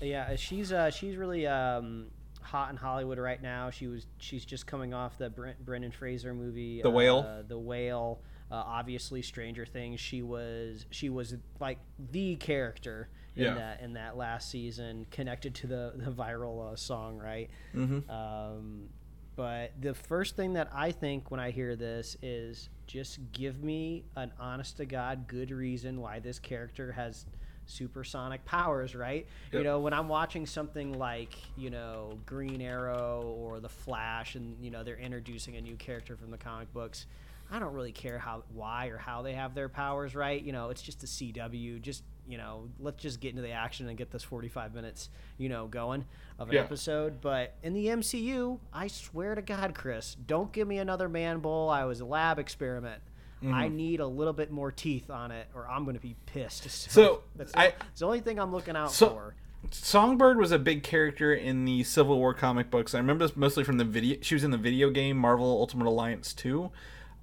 Yeah, 0.00 0.36
she's 0.36 0.72
uh, 0.72 0.90
she's 0.90 1.16
really 1.16 1.46
um, 1.46 2.06
hot 2.42 2.70
in 2.70 2.76
Hollywood 2.76 3.18
right 3.18 3.40
now. 3.40 3.70
She 3.70 3.86
was 3.86 4.06
she's 4.18 4.44
just 4.44 4.66
coming 4.66 4.92
off 4.92 5.16
the 5.16 5.30
Brent, 5.30 5.64
Brendan 5.64 5.92
Fraser 5.92 6.34
movie, 6.34 6.82
The 6.82 6.90
Whale? 6.90 7.18
Uh, 7.26 7.42
the 7.46 7.58
Whale. 7.58 8.20
Uh, 8.50 8.56
obviously, 8.56 9.22
Stranger 9.22 9.64
Things. 9.66 9.98
She 9.98 10.20
was 10.22 10.84
she 10.90 11.08
was 11.08 11.34
like 11.58 11.78
the 12.12 12.36
character 12.36 13.08
in 13.34 13.44
Yeah. 13.44 13.54
that 13.54 13.80
in 13.80 13.94
that 13.94 14.16
last 14.18 14.50
season, 14.50 15.06
connected 15.10 15.54
to 15.56 15.66
the 15.66 15.92
the 15.96 16.10
viral 16.12 16.72
uh, 16.72 16.76
song, 16.76 17.18
right? 17.18 17.48
Mm-hmm. 17.74 18.10
Um, 18.10 18.90
but 19.36 19.72
the 19.80 19.94
first 19.94 20.34
thing 20.36 20.54
that 20.54 20.70
I 20.74 20.90
think 20.92 21.30
when 21.30 21.38
I 21.40 21.50
hear 21.50 21.76
this 21.76 22.16
is 22.22 22.68
just 22.86 23.18
give 23.32 23.62
me 23.62 24.04
an 24.16 24.32
honest 24.40 24.78
to 24.78 24.86
God 24.86 25.26
good 25.28 25.50
reason 25.50 26.00
why 26.00 26.18
this 26.20 26.38
character 26.38 26.92
has 26.92 27.26
supersonic 27.66 28.44
powers, 28.44 28.94
right? 28.94 29.26
You 29.58 29.64
know, 29.64 29.80
when 29.80 29.92
I'm 29.92 30.08
watching 30.08 30.46
something 30.46 30.98
like, 30.98 31.34
you 31.56 31.68
know, 31.70 32.18
Green 32.24 32.62
Arrow 32.62 33.22
or 33.38 33.60
The 33.60 33.68
Flash 33.68 34.36
and, 34.36 34.56
you 34.64 34.70
know, 34.70 34.82
they're 34.84 34.96
introducing 34.96 35.56
a 35.56 35.60
new 35.60 35.74
character 35.76 36.16
from 36.16 36.30
the 36.30 36.38
comic 36.38 36.72
books, 36.72 37.06
I 37.50 37.58
don't 37.58 37.74
really 37.74 37.92
care 37.92 38.18
how 38.18 38.44
why 38.54 38.86
or 38.86 38.96
how 38.98 39.22
they 39.22 39.34
have 39.34 39.54
their 39.54 39.68
powers, 39.68 40.14
right? 40.14 40.40
You 40.42 40.52
know, 40.52 40.70
it's 40.70 40.82
just 40.82 41.02
a 41.02 41.06
CW, 41.06 41.80
just 41.82 42.02
you 42.28 42.38
know, 42.38 42.68
let's 42.80 43.02
just 43.02 43.20
get 43.20 43.30
into 43.30 43.42
the 43.42 43.52
action 43.52 43.88
and 43.88 43.96
get 43.96 44.10
this 44.10 44.22
45 44.22 44.74
minutes, 44.74 45.10
you 45.38 45.48
know, 45.48 45.66
going 45.66 46.04
of 46.38 46.48
an 46.48 46.54
Yeah. 46.54 46.62
episode. 46.62 47.20
But 47.20 47.54
in 47.62 47.72
the 47.72 47.86
MCU, 47.88 48.58
I 48.72 48.86
swear 48.88 49.34
to 49.34 49.42
God, 49.42 49.74
Chris, 49.74 50.16
don't 50.26 50.52
give 50.52 50.66
me 50.68 50.78
another 50.78 51.08
man 51.08 51.38
bowl. 51.40 51.68
I 51.70 51.84
was 51.84 52.00
a 52.00 52.04
lab 52.04 52.38
experiment. 52.38 53.00
Mm-hmm. 53.42 53.54
I 53.54 53.68
need 53.68 54.00
a 54.00 54.06
little 54.06 54.32
bit 54.32 54.50
more 54.50 54.72
teeth 54.72 55.10
on 55.10 55.30
it, 55.30 55.46
or 55.54 55.68
I'm 55.68 55.84
going 55.84 55.96
to 55.96 56.00
be 56.02 56.16
pissed. 56.26 56.64
So, 56.90 57.22
that's 57.36 57.54
I- 57.54 57.68
the, 57.68 57.74
the 57.98 58.06
only 58.06 58.20
thing 58.20 58.38
I'm 58.40 58.52
looking 58.52 58.76
out 58.76 58.92
So- 58.92 59.10
for. 59.10 59.34
Songbird 59.70 60.38
was 60.38 60.52
a 60.52 60.58
big 60.60 60.84
character 60.84 61.34
in 61.34 61.64
the 61.64 61.82
Civil 61.82 62.18
War 62.18 62.32
comic 62.32 62.70
books. 62.70 62.94
I 62.94 62.98
remember 62.98 63.26
this 63.26 63.36
mostly 63.36 63.64
from 63.64 63.78
the 63.78 63.84
video. 63.84 64.18
She 64.22 64.34
was 64.36 64.44
in 64.44 64.52
the 64.52 64.58
video 64.58 64.90
game 64.90 65.16
Marvel 65.16 65.46
Ultimate 65.50 65.88
Alliance 65.88 66.32
2. 66.34 66.70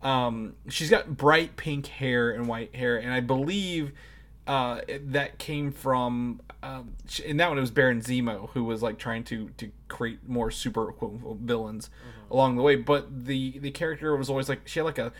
Um, 0.02 0.56
she's 0.68 0.90
got 0.90 1.16
bright 1.16 1.56
pink 1.56 1.88
hair 1.88 2.32
and 2.32 2.48
white 2.48 2.76
hair, 2.76 2.98
and 2.98 3.14
I 3.14 3.22
believe 3.22 3.94
uh, 4.46 4.82
that 5.06 5.38
came 5.38 5.72
from 5.72 6.42
um, 6.62 6.94
in 7.24 7.38
that 7.38 7.50
one 7.50 7.58
it 7.58 7.62
was 7.62 7.72
Baron 7.72 8.02
Zemo 8.02 8.50
who 8.52 8.64
was 8.64 8.82
like 8.82 8.98
trying 8.98 9.24
to 9.26 9.50
to 9.58 9.72
create 9.88 10.28
more 10.28 10.52
super 10.52 10.92
quote 10.92 11.14
unquote, 11.14 11.38
villains 11.38 11.90
along 12.32 12.56
the 12.56 12.62
way. 12.62 12.76
But 12.76 13.26
the 13.26 13.60
the 13.60 13.72
character 13.72 14.16
was 14.16 14.30
always 14.30 14.50
like 14.50 14.68
she 14.68 14.80
had 14.80 14.86
like 14.86 14.98
a 14.98 15.14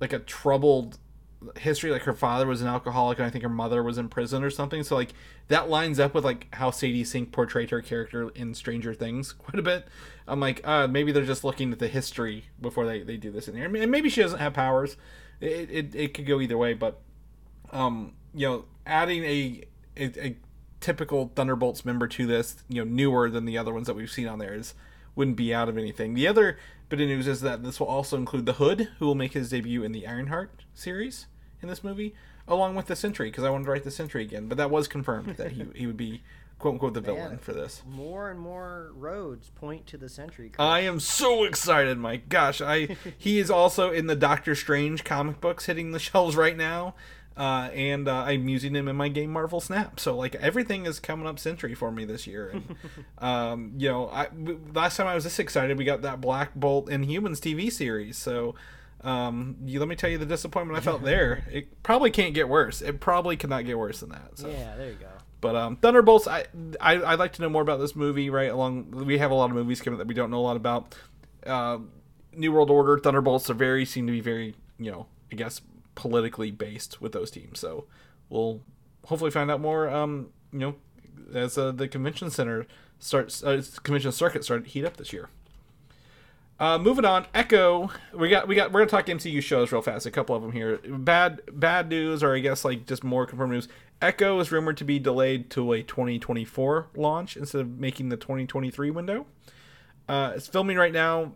like 0.00 0.12
a 0.12 0.18
troubled 0.18 0.98
history. 1.56 1.90
Like 1.90 2.02
her 2.02 2.14
father 2.14 2.46
was 2.46 2.60
an 2.62 2.68
alcoholic 2.68 3.18
and 3.18 3.26
i 3.26 3.30
think 3.30 3.42
her 3.42 3.50
mother 3.50 3.82
was 3.82 3.98
in 3.98 4.08
prison 4.08 4.42
or 4.42 4.50
something. 4.50 4.82
So 4.82 4.94
like 4.94 5.14
that 5.48 5.68
lines 5.68 6.00
up 6.00 6.14
with 6.14 6.24
like 6.24 6.48
how 6.54 6.70
sadie 6.70 7.04
sink 7.04 7.32
portrayed 7.32 7.70
her 7.70 7.80
character 7.80 8.30
in 8.30 8.54
stranger 8.54 8.94
things 8.94 9.32
quite 9.32 9.58
a 9.58 9.62
bit. 9.62 9.86
I'm 10.26 10.40
like 10.40 10.66
uh 10.66 10.86
maybe 10.86 11.12
they're 11.12 11.24
just 11.24 11.44
looking 11.44 11.72
at 11.72 11.78
the 11.78 11.88
history 11.88 12.46
before 12.60 12.86
they, 12.86 13.02
they 13.02 13.16
do 13.16 13.30
this 13.30 13.48
in 13.48 13.56
here 13.56 13.64
and 13.64 13.90
maybe 13.90 14.08
she 14.08 14.22
doesn't 14.22 14.40
have 14.40 14.54
powers. 14.54 14.96
It, 15.40 15.70
it, 15.70 15.94
it 15.94 16.14
could 16.14 16.26
go 16.26 16.40
either 16.40 16.56
way 16.56 16.74
but 16.74 17.00
um 17.72 18.12
you 18.36 18.46
know 18.46 18.64
adding 18.86 19.24
a, 19.24 19.62
a 19.96 20.04
a 20.26 20.36
typical 20.80 21.32
thunderbolts 21.34 21.84
member 21.84 22.06
to 22.06 22.26
this 22.26 22.62
you 22.68 22.84
know 22.84 22.88
newer 22.88 23.30
than 23.30 23.46
the 23.46 23.58
other 23.58 23.72
ones 23.72 23.86
that 23.86 23.94
we've 23.94 24.10
seen 24.10 24.28
on 24.28 24.38
there 24.38 24.54
is 24.54 24.74
wouldn't 25.16 25.36
be 25.36 25.52
out 25.52 25.68
of 25.68 25.78
anything 25.78 26.14
the 26.14 26.28
other 26.28 26.58
bit 26.88 27.00
of 27.00 27.08
news 27.08 27.26
is 27.26 27.40
that 27.40 27.64
this 27.64 27.80
will 27.80 27.86
also 27.86 28.16
include 28.16 28.46
the 28.46 28.54
hood 28.54 28.88
who 28.98 29.06
will 29.06 29.14
make 29.14 29.32
his 29.32 29.48
debut 29.48 29.82
in 29.82 29.92
the 29.92 30.06
ironheart 30.06 30.64
series 30.74 31.26
in 31.62 31.68
this 31.68 31.82
movie 31.82 32.14
along 32.46 32.74
with 32.76 32.86
the 32.86 32.94
sentry 32.94 33.30
because 33.30 33.42
i 33.42 33.50
wanted 33.50 33.64
to 33.64 33.70
write 33.70 33.84
the 33.84 33.90
sentry 33.90 34.22
again 34.22 34.46
but 34.46 34.58
that 34.58 34.70
was 34.70 34.86
confirmed 34.86 35.36
that 35.36 35.52
he, 35.52 35.66
he 35.74 35.86
would 35.86 35.96
be 35.96 36.22
quote 36.58 36.74
unquote 36.74 36.94
the 36.94 37.00
villain 37.00 37.30
Man. 37.30 37.38
for 37.38 37.52
this 37.52 37.82
More 37.88 38.30
and 38.30 38.38
more 38.38 38.92
roads 38.94 39.50
point 39.50 39.86
to 39.88 39.98
the 39.98 40.08
Sentry. 40.08 40.52
I 40.58 40.80
am 40.80 41.00
so 41.00 41.44
excited, 41.44 41.98
my 41.98 42.16
gosh! 42.16 42.60
I 42.60 42.96
he 43.16 43.38
is 43.38 43.50
also 43.50 43.90
in 43.90 44.06
the 44.06 44.16
Doctor 44.16 44.54
Strange 44.54 45.04
comic 45.04 45.40
books 45.40 45.66
hitting 45.66 45.90
the 45.90 45.98
shelves 45.98 46.36
right 46.36 46.56
now, 46.56 46.94
uh, 47.36 47.68
and 47.74 48.08
uh, 48.08 48.22
I'm 48.22 48.48
using 48.48 48.74
him 48.74 48.88
in 48.88 48.96
my 48.96 49.08
game 49.08 49.30
Marvel 49.30 49.60
Snap. 49.60 50.00
So 50.00 50.16
like 50.16 50.34
everything 50.36 50.86
is 50.86 50.98
coming 51.00 51.26
up 51.26 51.38
Sentry 51.38 51.74
for 51.74 51.90
me 51.90 52.04
this 52.04 52.26
year. 52.26 52.48
And, 52.48 52.76
um, 53.18 53.72
you 53.76 53.88
know, 53.88 54.08
I 54.08 54.28
last 54.74 54.96
time 54.96 55.06
I 55.06 55.14
was 55.14 55.24
this 55.24 55.38
excited, 55.38 55.76
we 55.78 55.84
got 55.84 56.02
that 56.02 56.20
Black 56.20 56.54
Bolt 56.54 56.88
Inhumans 56.88 57.40
TV 57.40 57.70
series. 57.70 58.16
So. 58.16 58.54
Um, 59.02 59.56
you, 59.64 59.78
let 59.78 59.88
me 59.88 59.94
tell 59.94 60.10
you 60.10 60.18
the 60.18 60.26
disappointment 60.26 60.76
I 60.76 60.80
felt 60.80 61.02
there. 61.04 61.44
It 61.52 61.82
probably 61.84 62.10
can't 62.10 62.34
get 62.34 62.48
worse. 62.48 62.82
It 62.82 62.98
probably 62.98 63.36
cannot 63.36 63.64
get 63.64 63.78
worse 63.78 64.00
than 64.00 64.08
that. 64.08 64.30
So. 64.34 64.48
yeah, 64.48 64.74
there 64.74 64.88
you 64.88 64.96
go. 64.96 65.06
But 65.40 65.54
um, 65.54 65.76
Thunderbolts, 65.76 66.26
I, 66.26 66.46
I 66.80 66.96
I'd 67.02 67.18
like 67.18 67.34
to 67.34 67.42
know 67.42 67.48
more 67.48 67.62
about 67.62 67.78
this 67.78 67.94
movie. 67.94 68.30
Right 68.30 68.50
along, 68.50 68.90
we 68.90 69.18
have 69.18 69.30
a 69.30 69.34
lot 69.34 69.50
of 69.50 69.54
movies 69.54 69.80
coming 69.80 69.98
that 69.98 70.08
we 70.08 70.14
don't 70.14 70.30
know 70.30 70.38
a 70.38 70.40
lot 70.40 70.56
about. 70.56 70.96
Uh, 71.44 71.78
New 72.32 72.52
World 72.52 72.70
Order, 72.70 72.98
Thunderbolts 72.98 73.48
are 73.48 73.54
very 73.54 73.84
seem 73.84 74.06
to 74.06 74.12
be 74.12 74.20
very 74.20 74.56
you 74.78 74.90
know 74.90 75.06
I 75.30 75.36
guess 75.36 75.60
politically 75.96 76.52
based 76.52 77.00
with 77.00 77.10
those 77.10 77.32
teams. 77.32 77.58
So 77.58 77.86
we'll 78.28 78.60
hopefully 79.06 79.32
find 79.32 79.50
out 79.50 79.60
more. 79.60 79.88
Um, 79.88 80.28
you 80.52 80.60
know, 80.60 80.74
as 81.34 81.58
uh, 81.58 81.72
the 81.72 81.88
convention 81.88 82.30
center 82.30 82.66
starts, 83.00 83.42
uh, 83.42 83.60
convention 83.82 84.12
circuit 84.12 84.44
started 84.44 84.64
to 84.64 84.70
heat 84.70 84.84
up 84.84 84.96
this 84.96 85.12
year. 85.12 85.28
Uh, 86.58 86.78
moving 86.78 87.04
on, 87.04 87.26
Echo. 87.34 87.90
We 88.14 88.30
got 88.30 88.48
we 88.48 88.54
got 88.54 88.72
we're 88.72 88.80
gonna 88.80 88.90
talk 88.90 89.06
MCU 89.06 89.42
shows 89.42 89.72
real 89.72 89.82
fast. 89.82 90.06
A 90.06 90.10
couple 90.10 90.34
of 90.34 90.42
them 90.42 90.52
here. 90.52 90.78
Bad 90.88 91.42
bad 91.52 91.90
news, 91.90 92.22
or 92.22 92.34
I 92.34 92.38
guess 92.38 92.64
like 92.64 92.86
just 92.86 93.04
more 93.04 93.26
confirmed 93.26 93.52
news. 93.52 93.68
Echo 94.00 94.38
is 94.40 94.50
rumored 94.52 94.76
to 94.78 94.84
be 94.84 94.98
delayed 94.98 95.50
to 95.50 95.72
a 95.72 95.82
2024 95.82 96.88
launch 96.96 97.36
instead 97.36 97.62
of 97.62 97.78
making 97.78 98.08
the 98.10 98.16
2023 98.16 98.90
window. 98.90 99.26
Uh, 100.08 100.32
it's 100.34 100.46
filming 100.46 100.76
right 100.76 100.92
now. 100.92 101.32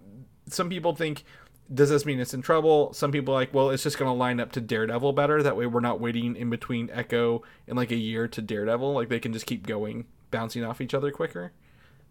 Some 0.47 0.69
people 0.69 0.95
think, 0.95 1.25
does 1.73 1.91
this 1.91 2.05
mean 2.05 2.19
it's 2.19 2.35
in 2.35 2.43
trouble? 2.43 2.93
Some 2.93 3.13
people 3.13 3.35
are 3.35 3.39
like, 3.39 3.55
well, 3.55 3.71
it's 3.71 3.83
just 3.83 3.99
gonna 3.99 4.15
line 4.15 4.41
up 4.41 4.53
to 4.53 4.61
Daredevil 4.61 5.13
better. 5.13 5.43
That 5.43 5.57
way, 5.57 5.67
we're 5.67 5.81
not 5.81 6.01
waiting 6.01 6.35
in 6.37 6.51
between 6.51 6.91
Echo 6.93 7.43
and 7.69 7.77
like 7.77 7.91
a 7.91 7.97
year 7.97 8.27
to 8.29 8.43
Daredevil. 8.43 8.93
Like 8.93 9.09
they 9.09 9.21
can 9.21 9.33
just 9.33 9.47
keep 9.47 9.67
going, 9.67 10.07
bouncing 10.31 10.65
off 10.65 10.81
each 10.81 10.95
other 10.95 11.11
quicker, 11.11 11.53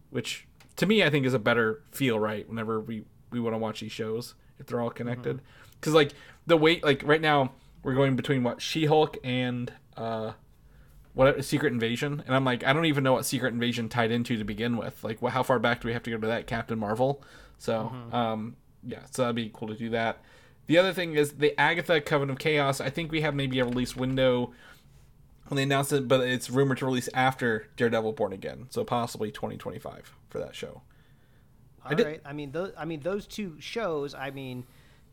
which 0.10 0.48
to 0.78 0.86
me 0.86 1.04
I 1.04 1.10
think 1.10 1.26
is 1.26 1.34
a 1.34 1.40
better 1.40 1.84
feel. 1.92 2.20
Right, 2.20 2.48
whenever 2.48 2.80
we 2.80 3.04
we 3.32 3.40
want 3.40 3.54
to 3.54 3.58
watch 3.58 3.82
these 3.82 3.92
shows 3.92 4.36
if 4.60 4.68
they're 4.68 4.82
all 4.82 4.90
connected, 4.90 5.42
because 5.80 5.94
like 5.94 6.14
the 6.48 6.58
wait, 6.58 6.84
like 6.84 7.04
right 7.04 7.22
now 7.22 7.52
we're 7.84 7.96
going 7.96 8.16
between 8.16 8.44
what 8.44 8.62
She 8.62 8.86
Hulk 8.86 9.18
and 9.24 9.72
uh 9.98 10.34
what 11.14 11.44
Secret 11.44 11.74
Invasion, 11.74 12.24
and 12.26 12.36
I'm 12.36 12.46
like, 12.46 12.64
I 12.64 12.72
don't 12.72 12.86
even 12.86 13.04
know 13.04 13.14
what 13.14 13.26
Secret 13.26 13.54
Invasion 13.54 13.90
tied 13.90 14.12
into 14.12 14.38
to 14.38 14.44
begin 14.46 14.78
with. 14.78 15.04
Like, 15.04 15.20
wh- 15.20 15.32
how 15.32 15.44
far 15.44 15.60
back 15.60 15.82
do 15.82 15.88
we 15.88 15.94
have 15.94 16.04
to 16.04 16.12
go 16.12 16.18
to 16.18 16.28
that 16.28 16.48
Captain 16.48 16.80
Marvel? 16.80 17.22
So, 17.58 17.92
um, 18.14 18.56
yeah, 18.86 19.00
so 19.12 19.24
that'd 19.24 19.36
be 19.36 19.50
cool 19.54 19.68
to 19.70 19.76
do 19.76 19.90
that. 19.92 20.22
The 20.68 20.78
other 20.78 20.94
thing 20.94 21.14
is 21.16 21.34
the 21.34 21.60
Agatha 21.60 22.00
Coven 22.02 22.30
of 22.30 22.38
Chaos. 22.38 22.80
I 22.80 22.90
think 22.90 23.12
we 23.12 23.22
have 23.22 23.34
maybe 23.36 23.60
a 23.60 23.66
release 23.66 23.96
window 23.96 24.54
when 25.48 25.56
they 25.56 25.64
announced 25.64 25.92
it, 25.94 26.08
but 26.08 26.22
it's 26.22 26.50
rumored 26.50 26.78
to 26.78 26.86
release 26.86 27.10
after 27.14 27.68
Daredevil 27.76 28.14
Born 28.14 28.34
Again, 28.34 28.68
so 28.70 28.84
possibly 28.84 29.32
2025 29.32 30.14
for 30.30 30.38
that 30.40 30.56
show. 30.56 30.82
All 31.84 31.96
did- 31.96 32.06
right. 32.06 32.22
I 32.24 32.34
mean, 32.34 32.52
those. 32.52 32.72
I 32.78 32.86
mean, 32.86 33.00
those 33.00 33.26
two 33.26 33.56
shows. 33.60 34.14
I 34.14 34.30
mean, 34.30 34.64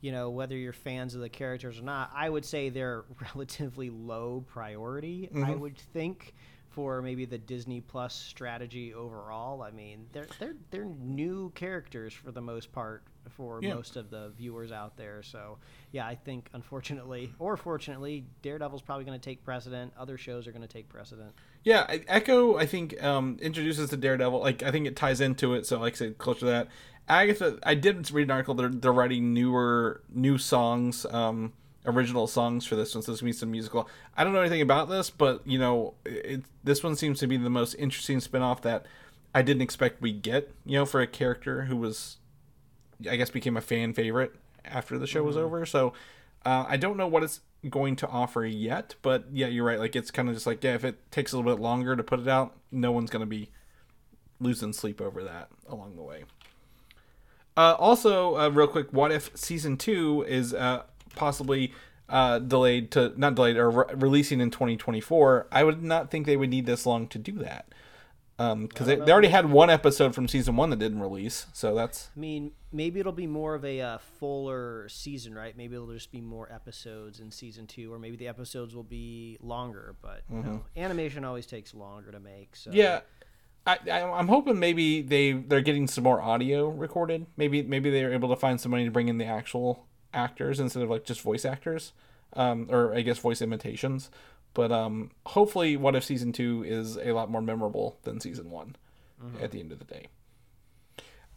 you 0.02 0.12
know, 0.12 0.28
whether 0.28 0.54
you're 0.56 0.74
fans 0.74 1.14
of 1.14 1.20
the 1.22 1.28
characters 1.30 1.78
or 1.78 1.82
not, 1.82 2.10
I 2.14 2.28
would 2.28 2.44
say 2.44 2.68
they're 2.68 3.04
relatively 3.34 3.88
low 3.88 4.44
priority. 4.48 5.30
I 5.32 5.38
Mm-hmm. 5.38 5.60
would 5.60 5.78
think 5.78 6.34
for 6.68 7.00
maybe 7.00 7.24
the 7.24 7.38
Disney 7.38 7.80
Plus 7.80 8.14
strategy 8.14 8.92
overall. 8.92 9.62
I 9.62 9.70
mean, 9.70 10.06
they're 10.12 10.26
they're 10.38 10.56
they're 10.70 10.84
new 10.84 11.50
characters 11.54 12.12
for 12.12 12.30
the 12.30 12.42
most 12.42 12.72
part 12.72 13.04
for 13.30 13.60
Yeah. 13.62 13.74
most 13.74 13.96
of 13.96 14.10
the 14.10 14.30
viewers 14.36 14.72
out 14.72 14.96
there. 14.96 15.22
So 15.22 15.58
yeah, 15.92 16.06
I 16.06 16.14
think 16.14 16.48
unfortunately 16.52 17.32
or 17.38 17.56
fortunately, 17.56 18.24
Daredevil's 18.42 18.82
probably 18.82 19.04
going 19.04 19.18
to 19.18 19.24
take 19.24 19.44
precedent. 19.44 19.92
Other 19.98 20.16
shows 20.18 20.46
are 20.46 20.52
going 20.52 20.62
to 20.62 20.68
take 20.68 20.88
precedent. 20.88 21.32
Yeah, 21.64 21.84
Echo, 22.08 22.56
I 22.56 22.66
think, 22.66 23.02
um, 23.02 23.38
introduces 23.42 23.90
the 23.90 23.96
Daredevil. 23.96 24.38
Like, 24.40 24.62
I 24.62 24.70
think 24.70 24.86
it 24.86 24.94
ties 24.94 25.20
into 25.20 25.54
it. 25.54 25.66
So, 25.66 25.80
like 25.80 25.94
I 25.94 25.96
said, 25.96 26.18
closer 26.18 26.40
to 26.40 26.46
that. 26.46 26.68
Agatha, 27.08 27.58
I 27.62 27.74
did 27.74 28.10
read 28.10 28.24
an 28.24 28.30
article. 28.32 28.54
They're 28.54 28.68
they're 28.68 28.92
writing 28.92 29.32
newer 29.32 30.00
new 30.12 30.38
songs, 30.38 31.06
um, 31.06 31.52
original 31.84 32.26
songs 32.26 32.66
for 32.66 32.74
this 32.74 32.94
one. 32.96 33.02
So 33.02 33.12
this 33.12 33.20
gonna 33.20 33.28
be 33.28 33.32
some 33.32 33.50
musical. 33.52 33.88
I 34.16 34.24
don't 34.24 34.32
know 34.32 34.40
anything 34.40 34.60
about 34.60 34.88
this, 34.88 35.08
but 35.10 35.46
you 35.46 35.58
know, 35.58 35.94
it, 36.04 36.42
this 36.64 36.82
one 36.82 36.96
seems 36.96 37.20
to 37.20 37.26
be 37.28 37.36
the 37.36 37.48
most 37.50 37.74
interesting 37.74 38.18
spinoff 38.18 38.62
that 38.62 38.86
I 39.34 39.42
didn't 39.42 39.62
expect 39.62 40.02
we 40.02 40.12
get. 40.12 40.52
You 40.64 40.78
know, 40.78 40.84
for 40.84 41.00
a 41.00 41.06
character 41.06 41.66
who 41.66 41.76
was, 41.76 42.16
I 43.08 43.16
guess, 43.16 43.30
became 43.30 43.56
a 43.56 43.60
fan 43.60 43.92
favorite 43.92 44.34
after 44.64 44.98
the 44.98 45.06
show 45.06 45.22
was 45.22 45.36
over. 45.36 45.64
So, 45.66 45.92
uh, 46.44 46.64
I 46.68 46.76
don't 46.76 46.96
know 46.96 47.06
what 47.06 47.22
it's 47.22 47.40
going 47.68 47.96
to 47.96 48.08
offer 48.08 48.44
yet, 48.44 48.94
but 49.02 49.24
yeah, 49.32 49.46
you're 49.46 49.64
right. 49.64 49.78
Like 49.78 49.96
it's 49.96 50.10
kind 50.10 50.28
of 50.28 50.34
just 50.34 50.46
like 50.46 50.62
yeah, 50.62 50.74
if 50.74 50.84
it 50.84 51.10
takes 51.10 51.32
a 51.32 51.36
little 51.36 51.52
bit 51.54 51.60
longer 51.60 51.96
to 51.96 52.02
put 52.02 52.20
it 52.20 52.28
out, 52.28 52.56
no 52.70 52.92
one's 52.92 53.10
gonna 53.10 53.26
be 53.26 53.50
losing 54.40 54.72
sleep 54.72 55.00
over 55.00 55.22
that 55.24 55.48
along 55.68 55.96
the 55.96 56.02
way. 56.02 56.24
Uh, 57.56 57.74
also, 57.78 58.36
uh, 58.36 58.48
real 58.48 58.66
quick, 58.66 58.92
what 58.92 59.10
if 59.10 59.34
season 59.36 59.76
two 59.76 60.24
is 60.28 60.52
uh, 60.52 60.82
possibly 61.14 61.72
uh, 62.08 62.38
delayed 62.38 62.90
to 62.92 63.12
not 63.16 63.34
delayed 63.34 63.56
or 63.56 63.70
re- 63.70 63.94
releasing 63.94 64.40
in 64.40 64.50
2024? 64.50 65.48
I 65.50 65.64
would 65.64 65.82
not 65.82 66.10
think 66.10 66.26
they 66.26 66.36
would 66.36 66.50
need 66.50 66.66
this 66.66 66.84
long 66.84 67.08
to 67.08 67.18
do 67.18 67.32
that 67.38 67.66
because 68.36 68.86
they, 68.86 68.96
they 68.96 69.12
already 69.12 69.28
had 69.28 69.50
one 69.50 69.70
episode 69.70 70.14
from 70.14 70.28
season 70.28 70.56
one 70.56 70.68
that 70.70 70.78
didn't 70.78 71.00
release, 71.00 71.46
so 71.54 71.74
that's 71.74 72.10
I 72.14 72.20
mean, 72.20 72.52
maybe 72.70 73.00
it'll 73.00 73.12
be 73.12 73.26
more 73.26 73.54
of 73.54 73.64
a 73.64 73.80
uh, 73.80 73.98
fuller 73.98 74.88
season, 74.88 75.34
right? 75.34 75.56
Maybe 75.56 75.74
it'll 75.74 75.92
just 75.92 76.12
be 76.12 76.20
more 76.20 76.52
episodes 76.52 77.20
in 77.20 77.30
season 77.30 77.66
two, 77.66 77.92
or 77.92 77.98
maybe 77.98 78.16
the 78.16 78.28
episodes 78.28 78.74
will 78.76 78.82
be 78.82 79.38
longer. 79.40 79.96
But 80.02 80.22
you 80.30 80.42
know, 80.42 80.64
animation 80.76 81.24
always 81.24 81.46
takes 81.46 81.74
longer 81.74 82.12
to 82.12 82.20
make. 82.20 82.56
So 82.56 82.70
Yeah, 82.72 83.00
I, 83.66 83.78
I 83.90 84.02
I'm 84.02 84.28
hoping 84.28 84.58
maybe 84.58 85.02
they 85.02 85.32
they're 85.32 85.62
getting 85.62 85.86
some 85.86 86.04
more 86.04 86.20
audio 86.20 86.68
recorded. 86.68 87.26
Maybe 87.36 87.62
maybe 87.62 87.90
they're 87.90 88.12
able 88.12 88.28
to 88.28 88.36
find 88.36 88.60
some 88.60 88.70
money 88.70 88.84
to 88.84 88.90
bring 88.90 89.08
in 89.08 89.18
the 89.18 89.26
actual 89.26 89.86
actors 90.12 90.60
instead 90.60 90.82
of 90.82 90.90
like 90.90 91.04
just 91.04 91.20
voice 91.22 91.44
actors, 91.44 91.92
um, 92.34 92.68
or 92.70 92.94
I 92.94 93.00
guess 93.00 93.18
voice 93.18 93.40
imitations. 93.40 94.10
But 94.56 94.72
um, 94.72 95.10
hopefully, 95.26 95.76
what 95.76 95.94
if 95.94 96.02
season 96.02 96.32
two 96.32 96.64
is 96.66 96.96
a 96.96 97.12
lot 97.12 97.30
more 97.30 97.42
memorable 97.42 97.98
than 98.04 98.20
season 98.20 98.50
one 98.50 98.74
at 99.42 99.50
the 99.50 99.60
end 99.60 99.70
of 99.70 99.78
the 99.78 99.84
day. 99.84 100.06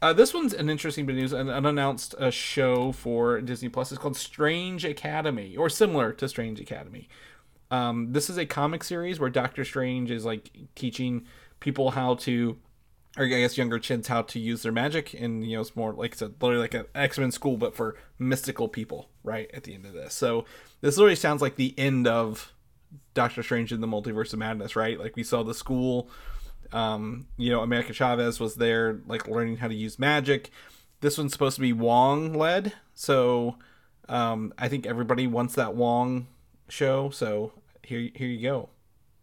Uh, 0.02 0.14
this 0.14 0.34
one's 0.34 0.54
an 0.54 0.70
interesting 0.70 1.06
bit 1.06 1.18
of 1.18 1.20
news. 1.20 1.34
An 1.34 1.50
unannounced 1.50 2.16
uh, 2.16 2.30
show 2.30 2.94
for 2.94 3.42
Disney 3.42 3.68
Plus 3.68 3.92
is 3.92 3.98
called 3.98 4.16
Strange 4.16 4.86
Academy, 4.86 5.58
or 5.58 5.68
similar 5.70 6.14
to 6.14 6.30
Strange 6.30 6.62
Academy. 6.62 7.10
Um, 7.70 8.14
this 8.14 8.30
is 8.30 8.38
a 8.38 8.46
comic 8.46 8.86
series 8.86 9.20
where 9.20 9.30
Doctor 9.30 9.66
Strange 9.66 10.12
is 10.12 10.24
like 10.24 10.52
teaching 10.76 11.26
people 11.60 11.92
how 11.92 12.16
to, 12.16 12.58
or 13.18 13.26
I 13.26 13.28
guess 13.28 13.58
younger 13.58 13.80
kids 13.80 14.08
how 14.08 14.22
to 14.22 14.40
use 14.40 14.64
their 14.64 14.72
magic, 14.72 15.14
and 15.14 15.46
you 15.46 15.58
know 15.58 15.62
it's 15.62 15.76
more 15.76 15.92
like 15.92 16.14
it's 16.14 16.22
a, 16.22 16.32
literally 16.40 16.62
like 16.62 16.74
an 16.74 16.86
X 16.96 17.18
Men 17.20 17.34
school, 17.34 17.58
but 17.58 17.76
for 17.76 17.98
mystical 18.18 18.70
people. 18.70 19.10
Right 19.24 19.52
at 19.54 19.66
the 19.66 19.74
end 19.74 19.86
of 19.86 19.92
this, 19.92 20.14
so 20.14 20.46
this 20.80 20.96
literally 20.96 21.18
sounds 21.18 21.42
like 21.42 21.58
the 21.58 21.76
end 21.78 22.08
of 22.08 22.54
Doctor 23.14 23.44
Strange 23.44 23.72
in 23.72 23.82
the 23.82 23.88
Multiverse 23.88 24.34
of 24.34 24.40
Madness. 24.40 24.76
Right, 24.76 25.00
like 25.00 25.16
we 25.16 25.24
saw 25.24 25.44
the 25.44 25.54
school. 25.54 26.10
Um, 26.72 27.28
you 27.38 27.50
know, 27.52 27.62
America 27.62 27.94
Chavez 27.94 28.40
was 28.40 28.56
there, 28.56 29.02
like 29.08 29.28
learning 29.28 29.58
how 29.58 29.68
to 29.68 29.74
use 29.74 29.98
magic. 29.98 30.52
This 31.02 31.18
one's 31.18 31.34
supposed 31.34 31.56
to 31.56 31.62
be 31.62 31.74
Wong 31.74 32.34
led, 32.34 32.74
so 32.94 33.56
um, 34.08 34.54
I 34.58 34.68
think 34.68 34.86
everybody 34.86 35.28
wants 35.28 35.56
that 35.56 35.76
Wong 35.76 36.28
show. 36.68 37.10
So 37.10 37.54
here, 37.84 38.10
here 38.14 38.28
you 38.28 38.42
go. 38.42 38.70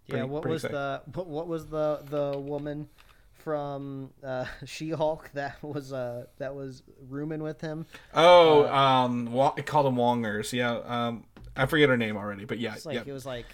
yeah. 0.07 0.25
What 0.25 0.47
was 0.47 0.65
exciting. 0.65 0.75
the 0.77 1.03
what, 1.13 1.27
what 1.29 1.47
was 1.49 1.67
the 1.67 2.01
the 2.09 2.39
woman 2.39 2.89
from 3.35 4.11
uh, 4.25 4.45
She-Hulk 4.65 5.31
that 5.35 5.63
was 5.63 5.93
uh 5.93 6.25
that 6.39 6.55
was 6.55 6.83
rooming 7.09 7.43
with 7.43 7.61
him? 7.61 7.87
Oh, 8.15 8.65
Uh, 8.65 8.75
um, 8.75 9.27
called 9.65 9.87
him 9.87 9.97
Wongers. 9.97 10.53
Yeah, 10.53 10.79
um, 10.85 11.25
I 11.57 11.67
forget 11.67 11.89
her 11.89 11.97
name 11.97 12.17
already, 12.17 12.45
but 12.45 12.59
yeah, 12.59 12.75
It's 12.75 12.87
like 12.87 12.95
yeah. 12.97 13.03
it 13.07 13.13
was 13.13 13.27
like 13.27 13.47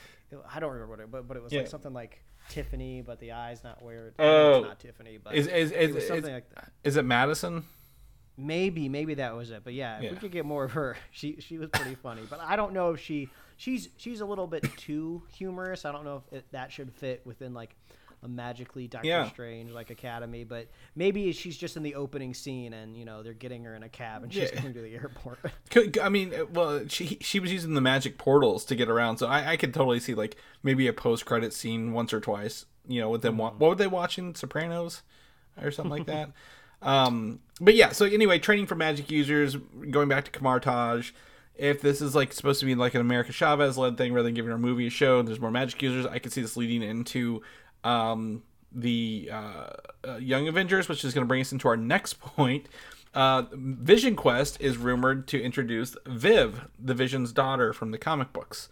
I 0.52 0.60
don't 0.60 0.72
remember 0.72 0.90
what 0.90 1.00
it, 1.00 1.10
but 1.10 1.28
but 1.28 1.36
it 1.36 1.42
was 1.42 1.52
Yeah. 1.52 1.60
like 1.60 1.68
something 1.68 1.92
like 1.92 2.22
Tiffany, 2.48 3.02
but 3.02 3.20
the 3.20 3.32
eyes 3.32 3.62
not 3.62 3.82
where 3.82 4.12
Oh. 4.18 4.58
it's 4.58 4.66
not 4.68 4.80
Tiffany, 4.80 5.18
but 5.22 5.34
Is 5.34 5.46
is 5.46 5.70
it 5.72 5.80
is, 5.80 5.94
was 5.94 6.02
is, 6.04 6.08
something 6.08 6.32
like 6.34 6.50
that. 6.54 6.72
is 6.84 6.96
it 6.96 7.04
Madison? 7.04 7.64
Maybe, 8.36 8.88
maybe 8.88 9.14
that 9.14 9.36
was 9.36 9.50
it. 9.50 9.60
But 9.62 9.74
yeah, 9.74 9.98
if 9.98 10.04
Yeah. 10.04 10.10
we 10.12 10.16
could 10.16 10.32
get 10.32 10.46
more 10.46 10.64
of 10.64 10.72
her, 10.72 10.96
she 11.10 11.36
she 11.40 11.58
was 11.58 11.68
pretty 11.68 11.94
funny. 11.94 12.22
But 12.28 12.40
I 12.40 12.56
don't 12.56 12.72
know 12.72 12.92
if 12.92 13.00
she 13.00 13.28
she's 13.58 13.88
she's 13.98 14.20
a 14.20 14.24
little 14.26 14.46
bit 14.46 14.64
too 14.78 15.22
humorous. 15.34 15.84
I 15.84 15.92
don't 15.92 16.04
know 16.04 16.22
if 16.26 16.38
it, 16.38 16.44
that 16.52 16.72
should 16.72 16.92
fit 16.92 17.22
within 17.26 17.52
like 17.52 17.76
a 18.22 18.28
magically 18.28 18.86
Doctor 18.88 19.08
Yeah. 19.08 19.28
Strange 19.30 19.70
like 19.72 19.90
Academy. 19.90 20.44
But 20.44 20.68
maybe 20.94 21.32
she's 21.32 21.56
just 21.56 21.76
in 21.76 21.82
the 21.82 21.94
opening 21.96 22.34
scene, 22.34 22.72
and 22.72 22.96
you 22.96 23.04
know 23.04 23.22
they're 23.22 23.32
getting 23.32 23.64
her 23.64 23.74
in 23.74 23.82
a 23.82 23.88
cab, 23.88 24.22
and 24.22 24.32
she's 24.32 24.50
Yeah. 24.52 24.60
going 24.60 24.74
to 24.74 24.80
the 24.82 24.94
airport. 24.94 25.38
Could- 25.70 25.98
I 25.98 26.08
mean, 26.08 26.32
uh, 26.34 26.44
well, 26.52 26.86
she 26.88 27.18
she 27.20 27.40
was 27.40 27.52
using 27.52 27.74
the 27.74 27.80
magic 27.80 28.18
portals 28.18 28.64
to 28.66 28.74
get 28.76 28.88
around, 28.88 29.18
so 29.18 29.26
I, 29.26 29.52
I 29.52 29.56
could 29.56 29.74
totally 29.74 30.00
see 30.00 30.14
like 30.14 30.36
maybe 30.62 30.86
a 30.86 30.92
post 30.92 31.26
credit 31.26 31.52
scene 31.52 31.92
once 31.92 32.12
or 32.12 32.20
twice. 32.20 32.66
You 32.88 33.00
know, 33.00 33.10
with 33.10 33.22
them, 33.22 33.38
wa- 33.38 33.52
what 33.56 33.68
were 33.70 33.74
they 33.76 33.86
watching? 33.86 34.34
Sopranos, 34.34 35.02
or 35.60 35.70
something 35.70 35.90
like 35.90 36.06
that. 36.06 36.30
Um, 36.82 37.38
but 37.60 37.76
yeah, 37.76 37.90
so 37.92 38.06
anyway, 38.06 38.40
training 38.40 38.66
for 38.66 38.74
magic 38.74 39.08
users. 39.08 39.54
Going 39.90 40.08
back 40.08 40.24
to 40.24 40.32
Kamar 40.32 40.58
Taj, 40.58 41.12
if 41.54 41.80
this 41.80 42.00
is 42.02 42.16
like 42.16 42.32
supposed 42.32 42.58
to 42.58 42.66
be 42.66 42.74
like 42.74 42.94
an 42.96 43.00
America 43.00 43.30
Chavez 43.32 43.78
led 43.78 43.96
thing 43.96 44.12
rather 44.12 44.24
than 44.24 44.34
giving 44.34 44.48
her 44.50 44.56
a 44.56 44.58
movie 44.58 44.88
a 44.88 44.90
show, 44.90 45.20
and 45.20 45.28
there's 45.28 45.38
more 45.38 45.52
magic 45.52 45.80
users. 45.80 46.06
I 46.06 46.18
could 46.18 46.32
see 46.32 46.42
this 46.42 46.56
leading 46.56 46.82
into 46.82 47.42
um, 47.84 48.42
the 48.70 49.30
uh, 49.32 49.70
uh, 50.06 50.16
Young 50.16 50.48
Avengers, 50.48 50.88
which 50.88 51.04
is 51.04 51.14
going 51.14 51.24
to 51.24 51.28
bring 51.28 51.40
us 51.40 51.52
into 51.52 51.68
our 51.68 51.76
next 51.76 52.14
point. 52.20 52.66
Uh, 53.14 53.42
Vision 53.52 54.16
Quest 54.16 54.60
is 54.60 54.78
rumored 54.78 55.28
to 55.28 55.42
introduce 55.42 55.96
Viv, 56.06 56.68
the 56.78 56.94
Vision's 56.94 57.32
daughter 57.32 57.72
from 57.72 57.90
the 57.90 57.98
comic 57.98 58.32
books. 58.32 58.68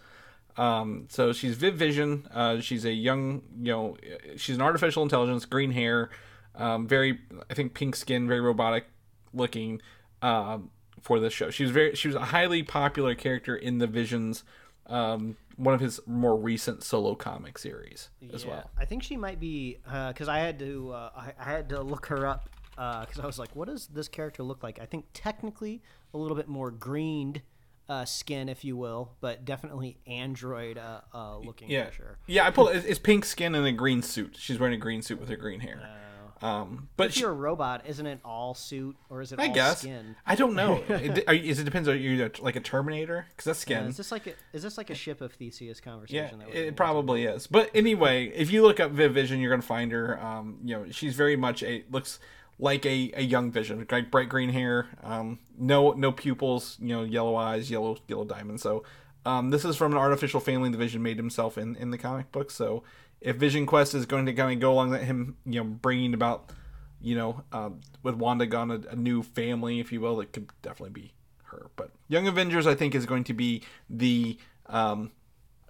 Um, 0.57 1.07
so 1.09 1.33
she's 1.33 1.57
Viv 1.57 1.75
Vision. 1.75 2.27
Uh, 2.33 2.61
she's 2.61 2.85
a 2.85 2.93
young, 2.93 3.43
you 3.61 3.73
know, 3.73 3.97
she's 4.37 4.57
an 4.57 4.63
artificial 4.63 5.03
intelligence, 5.03 5.45
green 5.45 5.73
hair, 5.73 6.11
um, 6.55 6.87
very, 6.87 7.21
I 7.51 7.55
think, 7.55 7.75
pink 7.75 7.97
skin, 7.97 8.27
very 8.27 8.41
robotic 8.41 8.87
looking. 9.33 9.81
Um, 10.23 10.71
for 11.01 11.19
this 11.19 11.33
show, 11.33 11.49
she 11.49 11.63
was 11.63 11.73
very, 11.73 11.95
she 11.95 12.09
was 12.09 12.15
a 12.15 12.27
highly 12.27 12.63
popular 12.63 13.15
character 13.15 13.57
in 13.57 13.79
the 13.79 13.87
Vision's, 13.87 14.45
um, 14.87 15.37
one 15.63 15.75
of 15.75 15.81
his 15.81 16.01
more 16.07 16.37
recent 16.37 16.83
solo 16.83 17.15
comic 17.15 17.59
series 17.59 18.09
as 18.33 18.45
Yeah, 18.45 18.51
well. 18.51 18.71
I 18.79 18.85
think 18.85 19.03
she 19.03 19.17
might 19.17 19.39
be 19.41 19.79
because 20.09 20.29
I 20.29 20.39
had 20.39 20.59
to 20.61 20.93
uh, 20.93 21.11
I, 21.17 21.33
I 21.39 21.45
had 21.45 21.69
to 21.71 21.83
look 21.83 22.07
her 22.07 22.27
up 22.27 22.49
because 22.75 23.21
I 23.21 23.27
was 23.27 23.39
like, 23.39 23.55
what 23.55 23.69
does 23.69 23.87
this 23.89 24.09
character 24.09 24.43
look 24.43 24.63
like? 24.63 24.79
I 24.81 24.87
think 24.87 25.05
technically 25.13 25.83
a 26.15 26.19
little 26.19 26.37
bit 26.37 26.49
more 26.49 26.71
greened 26.71 27.43
uh, 27.89 28.05
skin, 28.05 28.49
if 28.49 28.65
you 28.65 28.77
will, 28.77 29.17
but 29.21 29.45
definitely 29.45 29.99
android 30.07 30.79
uh, 30.79 31.01
uh, 31.13 31.39
looking 31.39 31.69
Yeah, 31.69 31.87
for 31.87 31.93
sure. 31.93 32.19
yeah. 32.27 32.47
I 32.47 32.51
pulled. 32.53 32.71
It's, 32.75 32.87
it's 32.87 32.99
pink 33.01 33.25
skin 33.25 33.55
and 33.55 33.67
a 33.67 33.73
green 33.73 34.01
suit. 34.03 34.37
She's 34.39 34.59
wearing 34.59 34.75
a 34.75 34.79
green 34.79 35.03
suit 35.03 35.19
with 35.21 35.29
her 35.29 35.37
green 35.37 35.61
hair. 35.61 35.89
Um, 36.43 36.89
but 36.97 37.09
If 37.09 37.19
you're 37.19 37.31
a 37.31 37.35
robot, 37.35 37.83
isn't 37.87 38.07
it 38.07 38.19
all 38.25 38.55
suit 38.55 38.97
or 39.11 39.21
is 39.21 39.33
it 39.33 39.39
I 39.41 39.49
all 39.49 39.55
guess 39.55 39.81
skin? 39.81 40.17
I 40.27 40.35
don't 40.37 40.55
know. 40.55 40.83
it, 40.89 41.25
are, 41.29 41.35
is 41.35 41.59
it 41.59 41.65
depends? 41.65 41.87
Are 41.89 41.95
you 41.97 42.31
like 42.41 42.57
a 42.57 42.61
Terminator? 42.61 43.27
Because 43.31 43.45
that's 43.45 43.69
Yeah, 43.69 43.79
skin. 43.81 43.89
is 43.89 43.97
this 43.99 44.11
like 44.11 44.27
a, 44.27 44.33
is 44.55 44.63
this 44.63 44.79
like 44.79 44.89
a 44.91 44.95
ship 44.95 45.21
of 45.21 45.33
Theseus 45.35 45.81
Yeah, 45.85 45.91
conversation? 45.93 46.39
that 46.39 46.55
it 46.55 46.77
probably 46.77 47.25
is. 47.25 47.47
But 47.47 47.71
anyway, 47.75 48.29
if 48.35 48.51
you 48.51 48.63
look 48.63 48.81
up 48.81 48.91
Viv 48.93 49.13
Vision, 49.13 49.41
you're 49.41 49.51
gonna 49.51 49.61
find 49.63 49.93
her. 49.93 50.19
Um, 50.25 50.59
you 50.65 50.77
know, 50.77 50.87
she's 50.91 51.15
very 51.15 51.37
much 51.37 51.63
a 51.63 51.85
looks 51.91 52.19
like 52.59 52.85
a, 52.87 53.11
a 53.15 53.23
young 53.23 53.51
Vision, 53.51 53.87
like 53.91 54.11
bright 54.11 54.29
green 54.29 54.51
hair, 54.51 54.89
um, 55.03 55.39
no 55.59 55.93
no 55.93 56.11
pupils, 56.13 56.77
you 56.81 56.89
know, 56.89 57.03
yellow 57.03 57.35
eyes, 57.37 57.71
yellow 57.71 57.99
yellow 58.09 58.25
diamonds. 58.25 58.63
So, 58.63 58.83
um, 59.25 59.51
this 59.51 59.65
is 59.65 59.77
from 59.77 59.93
an 59.93 59.99
artificial 59.99 60.41
family 60.41 60.71
the 60.71 60.79
Vision 60.79 61.03
made 61.03 61.17
himself 61.17 61.59
in 61.59 61.77
in 61.77 61.91
the 61.91 61.99
comic 61.99 62.33
book. 62.33 62.51
So, 62.51 62.83
if 63.21 63.37
Vision 63.37 63.67
Quest 63.67 63.95
is 63.95 64.07
going 64.07 64.27
to 64.27 64.33
kind 64.33 64.53
of 64.53 64.61
go 64.61 64.73
along 64.73 64.91
that 64.91 65.05
him, 65.05 65.37
you 65.45 65.61
know, 65.61 65.65
bringing 65.65 66.15
about, 66.15 66.51
you 67.01 67.15
know, 67.15 67.45
um, 67.53 67.81
with 68.03 68.15
Wanda 68.15 68.47
gone 68.47 68.71
a, 68.71 68.81
a 68.91 68.97
new 68.97 69.23
family, 69.23 69.81
if 69.81 69.93
you 69.93 70.01
will, 70.01 70.21
it 70.21 70.33
could 70.33 70.51
definitely 70.63 70.91
be 70.91 71.13
her. 71.45 71.71
But 71.77 71.91
Young 72.09 72.27
Avengers, 72.27 72.67
I 72.67 72.75
think, 72.75 72.95
is 72.95 73.07
going 73.07 73.25
to 73.25 73.35
be 73.35 73.63
the 73.89 74.39
um, 74.67 75.13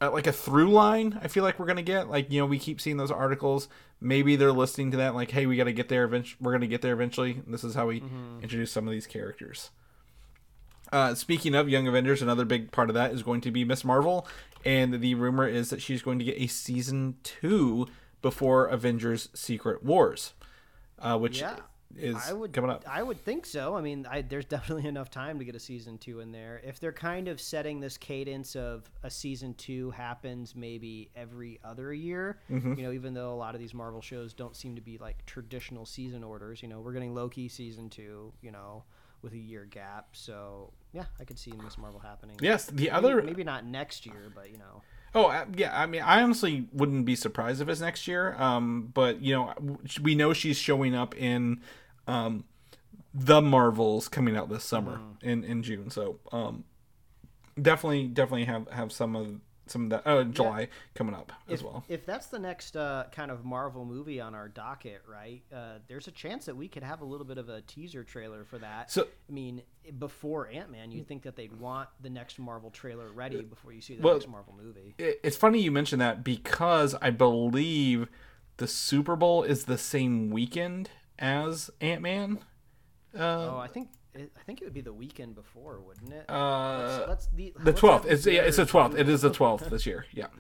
uh, 0.01 0.11
like 0.11 0.26
a 0.26 0.32
through 0.32 0.70
line. 0.70 1.18
I 1.22 1.28
feel 1.28 1.44
like 1.44 1.59
we're 1.59 1.66
gonna 1.66 1.82
get 1.82 2.09
like 2.09 2.30
you 2.30 2.40
know 2.40 2.46
we 2.46 2.59
keep 2.59 2.80
seeing 2.80 2.96
those 2.96 3.11
articles. 3.11 3.68
Maybe 4.01 4.36
they're 4.36 4.53
listening 4.53 4.92
to 4.92 4.96
that 4.98 5.14
like, 5.14 5.30
hey, 5.30 5.44
we 5.46 5.57
got 5.57 5.64
to 5.64 5.74
get 5.74 5.88
there. 5.88 6.05
Eventually, 6.05 6.38
we're 6.40 6.53
gonna 6.53 6.66
get 6.66 6.82
there 6.82 6.94
eventually. 6.94 7.32
And 7.44 7.53
this 7.53 7.64
is 7.64 7.74
how 7.74 7.88
we 7.88 8.03
introduce 8.42 8.72
some 8.72 8.86
of 8.86 8.92
these 8.92 9.07
characters. 9.07 9.70
Uh, 10.93 11.14
speaking 11.14 11.55
of 11.55 11.68
Young 11.68 11.86
Avengers, 11.86 12.20
another 12.22 12.45
big 12.45 12.72
part 12.72 12.88
of 12.91 12.95
that 12.95 13.12
is 13.12 13.22
going 13.22 13.41
to 13.43 13.51
be 13.51 13.64
Miss 13.64 13.84
Marvel, 13.84 14.26
and 14.64 15.01
the 15.01 15.14
rumor 15.14 15.47
is 15.47 15.70
that 15.70 15.80
she's 15.80 16.03
going 16.03 16.18
to 16.18 16.24
get 16.24 16.36
a 16.38 16.47
season 16.47 17.16
two 17.22 17.86
before 18.22 18.66
Avengers: 18.66 19.28
Secret 19.34 19.82
Wars, 19.84 20.34
uh, 20.99 21.16
which 21.18 21.41
Yeah. 21.41 21.57
is 21.97 22.16
I 22.28 22.32
would 22.32 22.53
coming 22.53 22.70
up. 22.70 22.84
I 22.88 23.03
would 23.03 23.20
think 23.24 23.47
so. 23.47 23.74
I 23.76 23.80
mean, 23.80 24.07
I, 24.11 24.22
there's 24.22 24.45
definitely 24.57 24.88
enough 24.88 25.11
time 25.11 25.38
to 25.38 25.45
get 25.45 25.55
a 25.55 25.61
season 25.61 25.97
two 25.97 26.20
in 26.20 26.32
there. 26.32 26.61
If 26.64 26.80
they're 26.80 26.93
kind 26.93 27.28
of 27.28 27.41
setting 27.41 27.80
this 27.80 27.97
cadence 27.97 28.55
of 28.57 28.91
a 29.05 29.11
season 29.11 29.55
two 29.55 29.91
happens 29.93 30.55
maybe 30.57 31.11
every 31.16 31.61
other 31.64 31.93
year, 31.95 32.38
Mm-hmm. 32.51 32.74
you 32.74 32.82
know, 32.84 32.93
even 32.93 33.14
though 33.14 33.32
a 33.32 33.36
lot 33.36 33.55
of 33.55 33.61
these 33.61 33.74
Marvel 33.74 34.01
shows 34.03 34.34
don't 34.34 34.57
seem 34.57 34.74
to 34.74 34.80
be 34.82 34.99
like 34.99 35.24
traditional 35.26 35.86
season 35.86 36.22
orders. 36.24 36.62
You 36.62 36.68
know, 36.68 36.80
we're 36.80 36.93
getting 36.93 37.14
Loki 37.14 37.49
season 37.49 37.88
two. 37.91 38.32
You 38.43 38.51
know, 38.53 38.84
with 39.22 39.32
a 39.32 39.38
year 39.38 39.64
gap. 39.64 40.08
So 40.12 40.72
yeah, 40.92 41.04
I 41.20 41.24
could 41.24 41.38
see 41.38 41.52
Miss 41.62 41.76
Marvel 41.78 42.00
happening. 42.00 42.36
Yes, 42.40 42.66
the 42.66 42.74
Maybe- 42.74 42.90
other 42.90 43.22
maybe 43.22 43.44
not 43.44 43.64
next 43.64 44.06
year, 44.06 44.30
but 44.34 44.50
you 44.50 44.58
know. 44.58 44.82
Oh 45.14 45.26
uh, 45.26 45.44
yeah, 45.56 45.76
I 45.78 45.86
mean, 45.86 46.02
I 46.02 46.22
honestly 46.22 46.68
wouldn't 46.72 47.04
be 47.04 47.16
surprised 47.16 47.60
if 47.60 47.68
it's 47.68 47.80
next 47.80 48.06
year. 48.06 48.34
Um, 48.40 48.90
but 48.94 49.20
you 49.20 49.34
know, 49.34 49.54
we 50.00 50.14
know 50.14 50.32
she's 50.32 50.56
showing 50.56 50.94
up 50.94 51.16
in, 51.16 51.60
um, 52.06 52.44
the 53.12 53.40
Marvels 53.42 54.08
coming 54.08 54.36
out 54.36 54.48
this 54.48 54.62
summer 54.64 54.98
Mm-hmm. 54.98 55.28
in 55.28 55.44
in 55.44 55.62
June. 55.64 55.90
So 55.90 56.20
um, 56.30 56.62
definitely 57.60 58.06
definitely 58.06 58.44
have 58.44 58.68
have 58.70 58.92
some 58.92 59.16
of 59.16 59.40
some 59.70 59.84
of 59.84 59.90
that. 59.90 60.02
Oh, 60.06 60.24
July 60.24 60.68
coming 60.94 61.14
up 61.14 61.32
as 61.48 61.62
well. 61.62 61.84
If 61.88 62.04
that's 62.04 62.26
the 62.26 62.38
next 62.38 62.76
uh, 62.76 63.04
kind 63.12 63.30
of 63.30 63.44
Marvel 63.44 63.84
movie 63.84 64.20
on 64.20 64.34
our 64.34 64.48
docket, 64.48 65.02
right? 65.08 65.42
Uh, 65.54 65.78
there's 65.88 66.08
a 66.08 66.10
chance 66.10 66.46
that 66.46 66.56
we 66.56 66.68
could 66.68 66.82
have 66.82 67.00
a 67.00 67.04
little 67.04 67.26
bit 67.26 67.38
of 67.38 67.48
a 67.48 67.60
teaser 67.62 68.04
trailer 68.04 68.44
for 68.44 68.58
that. 68.58 68.90
So- 68.90 69.06
I 69.28 69.32
mean, 69.32 69.62
before 69.98 70.48
Ant 70.48 70.70
Man, 70.70 70.90
you'd 70.90 71.06
think 71.06 71.22
that 71.22 71.36
they'd 71.36 71.52
want 71.58 71.88
the 72.02 72.10
next 72.10 72.38
Marvel 72.38 72.70
trailer 72.70 73.10
ready 73.12 73.42
before 73.42 73.72
you 73.72 73.80
see 73.80 73.94
the 73.96 74.02
Well- 74.02 74.14
next 74.14 74.28
Marvel 74.28 74.54
movie. 74.60 74.94
It- 74.98 75.20
It's 75.22 75.36
funny 75.36 75.60
you 75.62 75.70
mentioned 75.70 76.00
that 76.02 76.24
because 76.24 76.94
I 77.00 77.10
believe 77.10 78.08
the 78.56 78.66
Super 78.66 79.16
Bowl 79.16 79.42
is 79.42 79.64
the 79.64 79.78
same 79.78 80.30
weekend 80.30 80.90
as 81.18 81.70
Ant 81.80 82.02
Man. 82.02 82.40
oh, 83.14 83.56
I 83.58 83.66
think 83.68 83.88
it, 84.14 84.32
I 84.36 84.42
think 84.42 84.61
it 84.61 84.64
would 84.64 84.74
be 84.74 84.80
the 84.80 84.92
weekend 84.92 85.34
before, 85.34 85.80
wouldn't 85.80 86.12
it? 86.12 86.24
Uh, 86.28 86.78
Let's- 86.78 87.08
let's 87.08 87.26
the 87.28 87.54
the 87.62 87.72
twelfth. 87.72 88.06
It's 88.08 88.26
yeah, 88.26 88.42
it's 88.42 88.56
the 88.56 88.66
twelfth. 88.66 88.96
It 88.98 89.08
is 89.08 89.22
the 89.22 89.30
twelfth 89.30 89.70
this 89.70 89.86
year. 89.86 90.06
Yeah. 90.12 90.26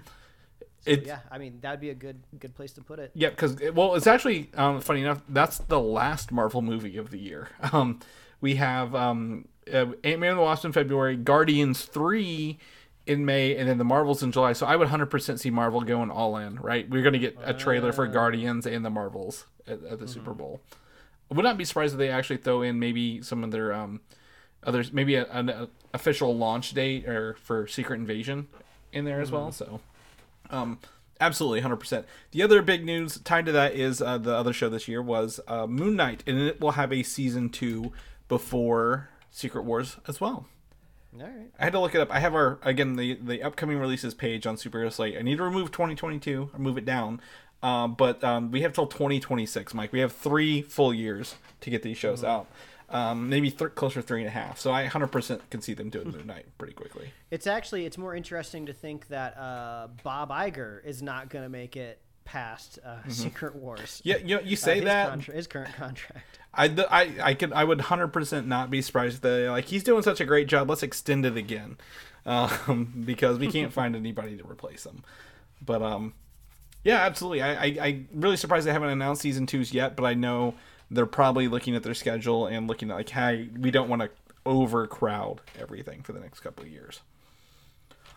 It, 0.86 1.04
Yeah, 1.04 1.18
I 1.30 1.36
mean 1.36 1.58
that'd 1.60 1.78
be 1.78 1.90
a 1.90 1.94
good 1.94 2.22
good 2.38 2.54
place 2.54 2.72
to 2.72 2.80
put 2.80 2.98
it. 2.98 3.10
Yeah, 3.12 3.28
because 3.28 3.54
well, 3.74 3.96
it's 3.96 4.06
actually 4.06 4.48
um, 4.54 4.80
funny 4.80 5.02
enough. 5.02 5.20
That's 5.28 5.58
the 5.58 5.78
last 5.78 6.32
Marvel 6.32 6.62
movie 6.62 6.96
of 6.96 7.10
the 7.10 7.18
year. 7.18 7.48
Um, 7.72 8.00
we 8.40 8.54
have 8.54 8.94
um, 8.94 9.46
uh, 9.70 9.92
Ant 10.02 10.20
Man 10.20 10.30
and 10.30 10.38
the 10.38 10.42
Wasp 10.42 10.64
in 10.64 10.72
February, 10.72 11.16
Guardians 11.16 11.82
three 11.84 12.58
in 13.06 13.26
May, 13.26 13.54
and 13.56 13.68
then 13.68 13.76
the 13.76 13.84
Marvels 13.84 14.22
in 14.22 14.32
July. 14.32 14.54
So 14.54 14.64
I 14.64 14.74
would 14.76 14.88
hundred 14.88 15.10
percent 15.10 15.38
see 15.38 15.50
Marvel 15.50 15.82
going 15.82 16.10
all 16.10 16.38
in. 16.38 16.56
Right, 16.56 16.88
we're 16.88 17.02
gonna 17.02 17.18
get 17.18 17.36
a 17.42 17.52
trailer 17.52 17.92
for 17.92 18.06
Guardians 18.06 18.66
and 18.66 18.82
the 18.82 18.88
Marvels 18.90 19.44
at, 19.68 19.84
at 19.84 19.98
the 19.98 20.08
Super 20.08 20.32
Bowl. 20.32 20.62
I 21.30 21.34
would 21.34 21.44
not 21.44 21.56
be 21.56 21.64
surprised 21.64 21.94
if 21.94 21.98
they 21.98 22.08
actually 22.08 22.38
throw 22.38 22.62
in 22.62 22.78
maybe 22.78 23.22
some 23.22 23.44
of 23.44 23.50
their 23.50 23.72
um, 23.72 24.00
others, 24.64 24.92
maybe 24.92 25.14
a, 25.14 25.26
an 25.30 25.48
a 25.48 25.68
official 25.92 26.36
launch 26.36 26.72
date 26.72 27.08
or 27.08 27.34
for 27.34 27.66
Secret 27.66 27.96
Invasion 27.96 28.48
in 28.92 29.04
there 29.04 29.20
as 29.20 29.30
well. 29.30 29.52
So. 29.52 29.80
Um, 30.50 30.78
absolutely, 31.20 31.60
hundred 31.60 31.76
percent. 31.76 32.06
The 32.32 32.42
other 32.42 32.62
big 32.62 32.84
news 32.84 33.18
tied 33.18 33.46
to 33.46 33.52
that 33.52 33.74
is 33.74 34.02
uh, 34.02 34.18
the 34.18 34.34
other 34.34 34.52
show 34.52 34.68
this 34.68 34.88
year 34.88 35.02
was 35.02 35.40
uh, 35.46 35.66
Moon 35.66 35.96
Knight, 35.96 36.24
and 36.26 36.38
it 36.38 36.60
will 36.60 36.72
have 36.72 36.92
a 36.92 37.02
season 37.02 37.48
two 37.48 37.92
before 38.28 39.08
Secret 39.30 39.62
Wars 39.64 39.96
as 40.08 40.20
well. 40.20 40.46
All 41.14 41.26
right. 41.26 41.50
I 41.58 41.64
had 41.64 41.72
to 41.72 41.80
look 41.80 41.94
it 41.94 42.00
up. 42.00 42.10
I 42.10 42.20
have 42.20 42.34
our 42.34 42.58
again 42.62 42.96
the 42.96 43.14
the 43.14 43.42
upcoming 43.42 43.78
releases 43.78 44.14
page 44.14 44.46
on 44.46 44.56
Superhero 44.56 44.92
Slate. 44.92 45.16
I 45.18 45.22
need 45.22 45.38
to 45.38 45.44
remove 45.44 45.72
2022 45.72 46.50
or 46.52 46.58
move 46.58 46.78
it 46.78 46.84
down, 46.84 47.20
uh, 47.62 47.86
but 47.88 48.22
um, 48.24 48.50
we 48.50 48.62
have 48.62 48.72
till 48.72 48.86
2026, 48.86 49.74
Mike. 49.74 49.92
We 49.92 50.00
have 50.00 50.12
three 50.12 50.62
full 50.62 50.92
years 50.94 51.34
to 51.60 51.70
get 51.70 51.82
these 51.82 51.98
shows 51.98 52.24
out. 52.24 52.46
Um, 52.88 53.28
maybe 53.28 53.52
th- 53.52 53.76
closer 53.76 54.00
to 54.00 54.06
three 54.06 54.18
and 54.20 54.26
a 54.26 54.32
half. 54.32 54.58
So 54.58 54.72
I 54.72 54.86
100% 54.88 55.40
can 55.50 55.60
see 55.60 55.74
them 55.74 55.90
doing 55.90 56.10
Moon 56.10 56.26
Knight 56.26 56.46
pretty 56.58 56.72
quickly. 56.72 57.12
It's 57.30 57.46
actually 57.46 57.86
it's 57.86 57.96
more 57.96 58.16
interesting 58.16 58.66
to 58.66 58.72
think 58.72 59.06
that 59.08 59.36
uh, 59.38 59.86
Bob 60.02 60.30
Iger 60.30 60.84
is 60.84 61.00
not 61.00 61.28
going 61.28 61.44
to 61.44 61.48
make 61.48 61.76
it 61.76 62.00
past 62.24 62.80
uh, 62.84 62.96
Secret 63.08 63.54
Wars. 63.54 64.00
Yeah, 64.04 64.16
you, 64.16 64.40
you 64.42 64.54
Uh, 64.54 64.56
say 64.56 64.74
his 64.76 64.84
that. 64.86 65.08
contra- 65.08 65.34
his 65.34 65.46
current 65.46 65.72
contract. 65.76 66.40
I, 66.52 66.64
I, 66.90 67.12
I 67.30 67.34
could 67.34 67.52
I 67.52 67.62
would 67.62 67.80
hundred 67.80 68.08
percent 68.08 68.48
not 68.48 68.70
be 68.70 68.82
surprised 68.82 69.16
if 69.16 69.20
they 69.20 69.48
like 69.48 69.66
he's 69.66 69.84
doing 69.84 70.02
such 70.02 70.20
a 70.20 70.24
great 70.24 70.48
job. 70.48 70.68
Let's 70.68 70.82
extend 70.82 71.24
it 71.24 71.36
again, 71.36 71.76
um, 72.26 73.02
because 73.06 73.38
we 73.38 73.46
can't 73.46 73.72
find 73.72 73.94
anybody 73.94 74.36
to 74.36 74.42
replace 74.50 74.84
him. 74.84 75.04
But 75.64 75.80
um, 75.80 76.14
yeah, 76.84 76.98
absolutely. 76.98 77.42
I, 77.42 77.52
I 77.52 77.76
I 77.80 78.00
really 78.14 78.36
surprised 78.36 78.66
they 78.66 78.72
haven't 78.72 78.90
announced 78.90 79.22
season 79.22 79.46
twos 79.46 79.72
yet. 79.72 79.96
But 79.96 80.04
I 80.04 80.14
know 80.14 80.54
they're 80.90 81.06
probably 81.06 81.48
looking 81.48 81.76
at 81.76 81.82
their 81.82 81.94
schedule 81.94 82.46
and 82.46 82.66
looking 82.66 82.90
at 82.90 82.96
like, 82.96 83.10
hey, 83.10 83.48
we 83.58 83.70
don't 83.70 83.88
want 83.88 84.02
to 84.02 84.10
overcrowd 84.46 85.40
everything 85.58 86.02
for 86.02 86.12
the 86.12 86.20
next 86.20 86.40
couple 86.40 86.64
of 86.64 86.70
years. 86.70 87.00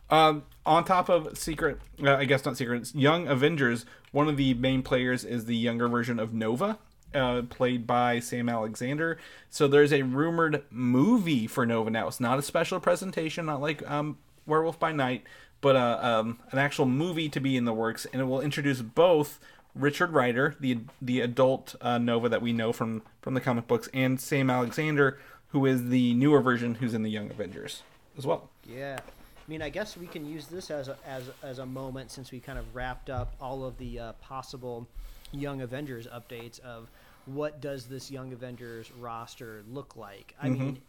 Um, 0.09 0.43
on 0.66 0.86
top 0.86 1.09
of 1.09 1.38
Secret, 1.38 1.80
uh, 2.03 2.16
I 2.16 2.26
guess 2.26 2.45
not 2.45 2.57
Secret, 2.57 2.93
Young 2.93 3.28
Avengers. 3.28 3.86
One 4.11 4.28
of 4.28 4.38
the 4.38 4.53
main 4.53 4.84
players 4.84 5.24
is 5.24 5.45
the 5.45 5.55
younger 5.55 5.88
version 5.88 6.20
of 6.20 6.34
Nova, 6.34 6.78
uh, 7.14 7.43
played 7.43 7.88
by 7.88 8.20
Sam 8.20 8.47
Alexander. 8.47 9.18
So 9.49 9.68
there's 9.68 9.91
a 9.91 10.03
rumored 10.03 10.64
movie 10.70 11.47
for 11.47 11.66
Nova 11.66 11.89
now. 11.89 12.07
It's 12.07 12.20
not 12.20 12.38
a 12.38 12.43
special 12.43 12.80
presentation, 12.80 13.45
not 13.45 13.61
like 13.61 13.89
um, 13.89 14.18
Werewolf 14.45 14.80
by 14.80 14.91
Night, 14.91 15.24
but 15.64 15.78
uh, 15.78 15.99
um, 16.01 16.39
an 16.51 16.59
actual 16.59 16.86
movie 16.86 17.30
to 17.30 17.39
be 17.39 17.55
in 17.55 17.64
the 17.64 17.74
works, 17.74 18.05
and 18.11 18.22
it 18.22 18.26
will 18.26 18.41
introduce 18.41 18.82
both 18.82 19.39
Richard 19.74 20.11
Rider, 20.11 20.55
the 20.59 20.80
the 21.01 21.22
adult 21.22 21.76
uh, 21.82 21.97
Nova 21.97 22.28
that 22.30 22.41
we 22.41 22.51
know 22.51 22.74
from 22.74 23.01
from 23.22 23.34
the 23.34 23.41
comic 23.41 23.66
books, 23.66 23.89
and 23.93 24.20
Sam 24.20 24.49
Alexander, 24.49 25.18
who 25.47 25.66
is 25.66 25.88
the 25.88 26.14
newer 26.16 26.41
version, 26.41 26.76
who's 26.76 26.93
in 26.93 27.01
the 27.01 27.09
Young 27.09 27.32
Avengers 27.32 27.82
as 28.18 28.28
well. 28.28 28.49
Yeah. 28.68 28.99
I 28.99 29.51
mean, 29.51 29.61
I 29.61 29.70
guess 29.70 29.97
we 29.97 30.07
can 30.07 30.26
use 30.26 30.47
this 30.47 30.72
as 30.72 30.88
a, 30.88 30.97
as, 31.05 31.24
as 31.41 31.59
a 31.59 31.66
moment 31.66 32.11
since 32.11 32.32
we 32.32 32.39
kind 32.39 32.57
of 32.57 32.76
wrapped 32.76 33.09
up 33.09 33.34
all 33.41 33.66
of 33.66 33.78
the 33.78 33.99
uh, 33.99 34.14
possible 34.14 34.88
Young 35.34 35.61
Avengers 35.61 36.07
updates 36.07 36.61
of 36.61 36.89
what 37.26 37.59
does 37.59 37.86
this 37.86 38.09
Young 38.09 38.32
Avengers 38.32 38.89
roster 38.99 39.64
look 39.70 39.97
like. 39.97 40.34
I 40.41 40.47
mean, 40.49 40.82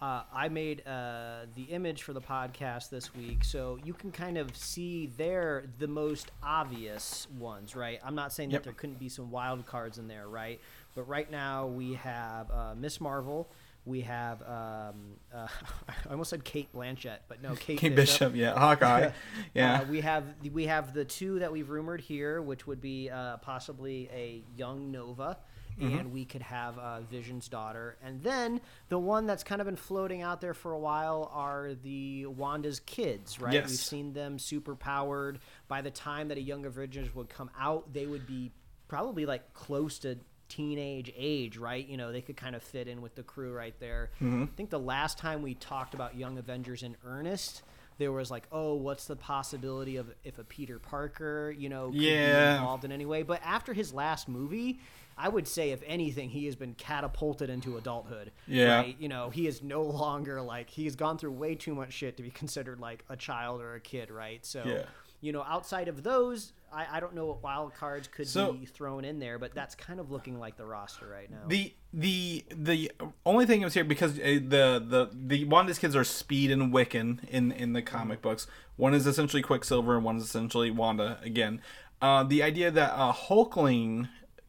uh, 0.00 0.22
I 0.32 0.48
made 0.48 0.86
uh, 0.86 1.46
the 1.56 1.64
image 1.64 2.02
for 2.04 2.12
the 2.12 2.20
podcast 2.20 2.88
this 2.90 3.14
week, 3.14 3.42
so 3.42 3.78
you 3.84 3.92
can 3.94 4.12
kind 4.12 4.38
of 4.38 4.56
see 4.56 5.10
there 5.16 5.64
the 5.78 5.88
most 5.88 6.30
obvious 6.42 7.26
ones, 7.38 7.74
right? 7.74 7.98
I'm 8.04 8.14
not 8.14 8.32
saying 8.32 8.50
Yep. 8.52 8.60
that 8.60 8.64
there 8.64 8.74
couldn't 8.74 8.98
be 9.00 9.08
some 9.08 9.30
wild 9.30 9.66
cards 9.66 9.98
in 9.98 10.06
there, 10.06 10.28
right? 10.28 10.60
But 10.94 11.08
right 11.08 11.28
now 11.30 11.66
we 11.66 11.94
have 11.94 12.50
uh, 12.50 12.74
Miss 12.76 13.00
Marvel. 13.00 13.48
We 13.84 14.02
have 14.02 14.40
um, 14.42 15.16
uh, 15.34 15.48
I 15.88 16.10
almost 16.10 16.30
said 16.30 16.44
Kate 16.44 16.72
Blanchett, 16.72 17.18
but 17.26 17.42
no, 17.42 17.54
Kate, 17.56 17.78
Kate 17.78 17.94
Bishop. 17.96 18.32
Bishop, 18.32 18.36
yeah, 18.36 18.58
Hawkeye, 18.58 19.10
yeah. 19.54 19.80
Uh, 19.80 19.84
we 19.86 20.00
have 20.02 20.24
we 20.52 20.66
have 20.66 20.92
the 20.94 21.04
two 21.04 21.38
that 21.40 21.50
we've 21.50 21.70
rumored 21.70 22.00
here, 22.02 22.40
which 22.42 22.66
would 22.66 22.80
be 22.80 23.08
uh, 23.10 23.38
possibly 23.38 24.08
a 24.12 24.42
young 24.56 24.92
Nova 24.92 25.38
Mm-hmm. 25.80 25.98
and 25.98 26.12
we 26.12 26.24
could 26.24 26.42
have 26.42 26.76
uh, 26.78 27.00
Vision's 27.02 27.48
daughter. 27.48 27.96
And 28.02 28.22
then 28.22 28.60
the 28.88 28.98
one 28.98 29.26
that's 29.26 29.44
kind 29.44 29.60
of 29.60 29.66
been 29.66 29.76
floating 29.76 30.22
out 30.22 30.40
there 30.40 30.54
for 30.54 30.72
a 30.72 30.78
while 30.78 31.30
are 31.32 31.74
the 31.82 32.26
Wanda's 32.26 32.80
kids, 32.80 33.40
right? 33.40 33.52
Yes. 33.54 33.68
We've 33.70 33.78
seen 33.78 34.12
them 34.12 34.38
super 34.38 34.74
powered. 34.74 35.38
By 35.68 35.82
the 35.82 35.90
time 35.90 36.28
that 36.28 36.38
a 36.38 36.42
Young 36.42 36.64
Avengers 36.66 37.14
would 37.14 37.28
come 37.28 37.50
out, 37.58 37.92
they 37.92 38.06
would 38.06 38.26
be 38.26 38.50
probably 38.88 39.24
like 39.26 39.54
close 39.54 39.98
to 40.00 40.18
teenage 40.48 41.12
age, 41.16 41.58
right? 41.58 41.86
You 41.86 41.96
know, 41.96 42.10
they 42.10 42.22
could 42.22 42.36
kind 42.36 42.56
of 42.56 42.62
fit 42.62 42.88
in 42.88 43.02
with 43.02 43.14
the 43.14 43.22
crew 43.22 43.52
right 43.52 43.78
there. 43.80 44.10
Mm-hmm. 44.16 44.44
I 44.44 44.46
think 44.56 44.70
the 44.70 44.78
last 44.80 45.18
time 45.18 45.42
we 45.42 45.54
talked 45.54 45.94
about 45.94 46.16
Young 46.16 46.38
Avengers 46.38 46.82
in 46.82 46.96
earnest, 47.04 47.62
there 47.98 48.12
was 48.12 48.30
like, 48.30 48.44
oh, 48.50 48.74
what's 48.74 49.06
the 49.06 49.16
possibility 49.16 49.96
of 49.96 50.08
if 50.24 50.38
a 50.38 50.44
Peter 50.44 50.78
Parker, 50.78 51.50
you 51.56 51.68
know, 51.68 51.90
could 51.90 52.00
Yeah. 52.00 52.52
be 52.52 52.58
involved 52.58 52.84
in 52.84 52.92
any 52.92 53.04
way? 53.04 53.22
But 53.24 53.42
after 53.44 53.72
his 53.74 53.92
last 53.92 54.26
movie, 54.28 54.80
I 55.18 55.28
would 55.28 55.48
say, 55.48 55.70
if 55.72 55.82
anything, 55.86 56.30
he 56.30 56.46
has 56.46 56.54
been 56.56 56.74
catapulted 56.74 57.50
into 57.50 57.76
adulthood. 57.76 58.30
Yeah. 58.46 58.76
Right? 58.76 58.96
You 59.00 59.08
know, 59.08 59.30
he 59.30 59.46
is 59.46 59.62
no 59.62 59.82
longer 59.82 60.40
like 60.40 60.70
he's 60.70 60.94
gone 60.96 61.18
through 61.18 61.32
way 61.32 61.54
too 61.56 61.74
much 61.74 61.92
shit 61.92 62.16
to 62.18 62.22
be 62.22 62.30
considered 62.42 62.78
like 62.80 63.04
a 63.08 63.16
child 63.16 63.60
or 63.60 63.74
a 63.74 63.80
kid, 63.80 64.10
right? 64.10 64.46
So, 64.46 64.62
Yeah. 64.64 64.84
you 65.20 65.32
know, 65.32 65.42
outside 65.42 65.88
of 65.88 66.02
those, 66.04 66.52
I, 66.72 66.86
I 66.92 67.00
don't 67.00 67.14
know 67.14 67.26
what 67.26 67.42
wild 67.42 67.74
cards 67.74 68.06
could 68.08 68.28
So- 68.28 68.52
be 68.52 68.66
thrown 68.66 69.04
in 69.04 69.18
there, 69.18 69.38
but 69.38 69.54
that's 69.54 69.74
kind 69.74 69.98
of 69.98 70.10
looking 70.10 70.38
like 70.38 70.56
the 70.56 70.66
roster 70.66 71.08
right 71.08 71.30
now. 71.30 71.38
The 71.48 71.72
the 71.92 72.44
the 72.54 72.92
only 73.24 73.46
thing 73.46 73.62
was 73.62 73.72
here 73.74 73.84
because 73.84 74.18
uh, 74.18 74.22
the 74.22 74.82
the 74.86 75.08
the 75.12 75.44
Wanda's 75.46 75.78
kids 75.78 75.96
are 75.96 76.04
Speed 76.04 76.50
and 76.50 76.72
Wiccan 76.72 77.26
in 77.30 77.50
in 77.52 77.72
the 77.72 77.80
comic 77.82 78.20
books. 78.20 78.46
One 78.76 78.92
is 78.94 79.06
essentially 79.06 79.42
Quicksilver, 79.42 79.96
and 79.96 80.04
one 80.04 80.18
is 80.18 80.24
essentially 80.24 80.70
Wanda 80.70 81.18
again. 81.24 81.62
Uh, 82.02 82.22
the 82.22 82.42
idea 82.42 82.70
that 82.70 82.92
uh, 82.94 83.12
Hulkling 83.14 84.08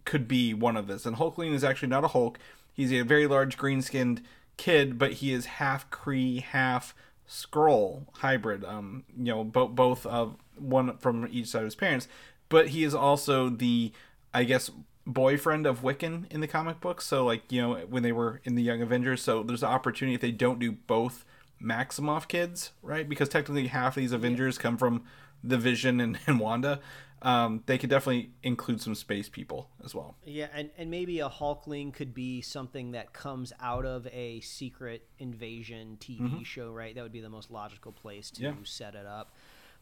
could 0.09 0.27
be 0.27 0.55
one 0.55 0.75
of 0.75 0.87
this, 0.87 1.05
and 1.05 1.17
Hulkling 1.17 1.53
is 1.53 1.63
actually 1.63 1.89
not 1.89 2.03
a 2.03 2.07
Hulk. 2.07 2.39
He's 2.73 2.91
a 2.91 3.03
very 3.03 3.27
large 3.27 3.57
green 3.57 3.83
skinned 3.83 4.23
kid, 4.57 4.97
but 4.97 5.13
he 5.13 5.31
is 5.31 5.45
half 5.45 5.87
Kree, 5.91 6.41
half 6.41 6.95
Skrull 7.29 8.07
hybrid. 8.15 8.65
Um, 8.65 9.03
you 9.15 9.25
know, 9.25 9.43
both 9.43 9.75
both 9.75 10.05
of 10.07 10.35
one 10.57 10.97
from 10.97 11.27
each 11.31 11.45
side 11.45 11.59
of 11.59 11.65
his 11.65 11.75
parents, 11.75 12.07
but 12.49 12.69
he 12.69 12.83
is 12.83 12.95
also 12.95 13.49
the, 13.49 13.91
I 14.33 14.45
guess, 14.45 14.71
boyfriend 15.05 15.67
of 15.67 15.83
Wiccan 15.83 16.25
in 16.31 16.41
the 16.41 16.47
comic 16.47 16.81
book. 16.81 17.01
So 17.01 17.23
like 17.23 17.51
you 17.51 17.61
know 17.61 17.75
when 17.87 18.01
they 18.01 18.11
were 18.11 18.41
in 18.43 18.55
the 18.55 18.63
Young 18.63 18.81
Avengers, 18.81 19.21
so 19.21 19.43
there's 19.43 19.61
an 19.61 19.69
opportunity 19.69 20.15
if 20.15 20.21
they 20.21 20.31
don't 20.31 20.57
do 20.57 20.71
both 20.71 21.23
Maximoff 21.61 22.27
kids, 22.27 22.71
right? 22.81 23.07
Because 23.07 23.29
technically 23.29 23.67
half 23.67 23.95
of 23.95 24.01
these 24.01 24.11
Avengers 24.11 24.57
come 24.57 24.75
from 24.75 25.03
the 25.43 25.59
Vision 25.59 25.99
and, 25.99 26.17
and 26.25 26.39
Wanda. 26.39 26.79
Um, 27.21 27.63
they 27.65 27.77
could 27.77 27.89
definitely 27.89 28.31
include 28.43 28.81
some 28.81 28.95
space 28.95 29.29
people 29.29 29.69
as 29.83 29.93
well. 29.93 30.15
Yeah, 30.25 30.47
and, 30.53 30.69
and 30.77 30.89
maybe 30.89 31.19
a 31.19 31.29
Hulkling 31.29 31.93
could 31.93 32.13
be 32.13 32.41
something 32.41 32.91
that 32.91 33.13
comes 33.13 33.51
out 33.59 33.85
of 33.85 34.07
a 34.07 34.39
secret 34.41 35.07
invasion 35.19 35.97
TV 35.99 36.45
show, 36.45 36.71
right? 36.71 36.95
That 36.95 37.03
would 37.03 37.11
be 37.11 37.21
the 37.21 37.29
most 37.29 37.51
logical 37.51 37.91
place 37.91 38.31
to 38.31 38.43
Mm-hmm. 38.43 38.59
Yeah. 38.59 38.63
set 38.63 38.95
it 38.95 39.05
up. 39.05 39.31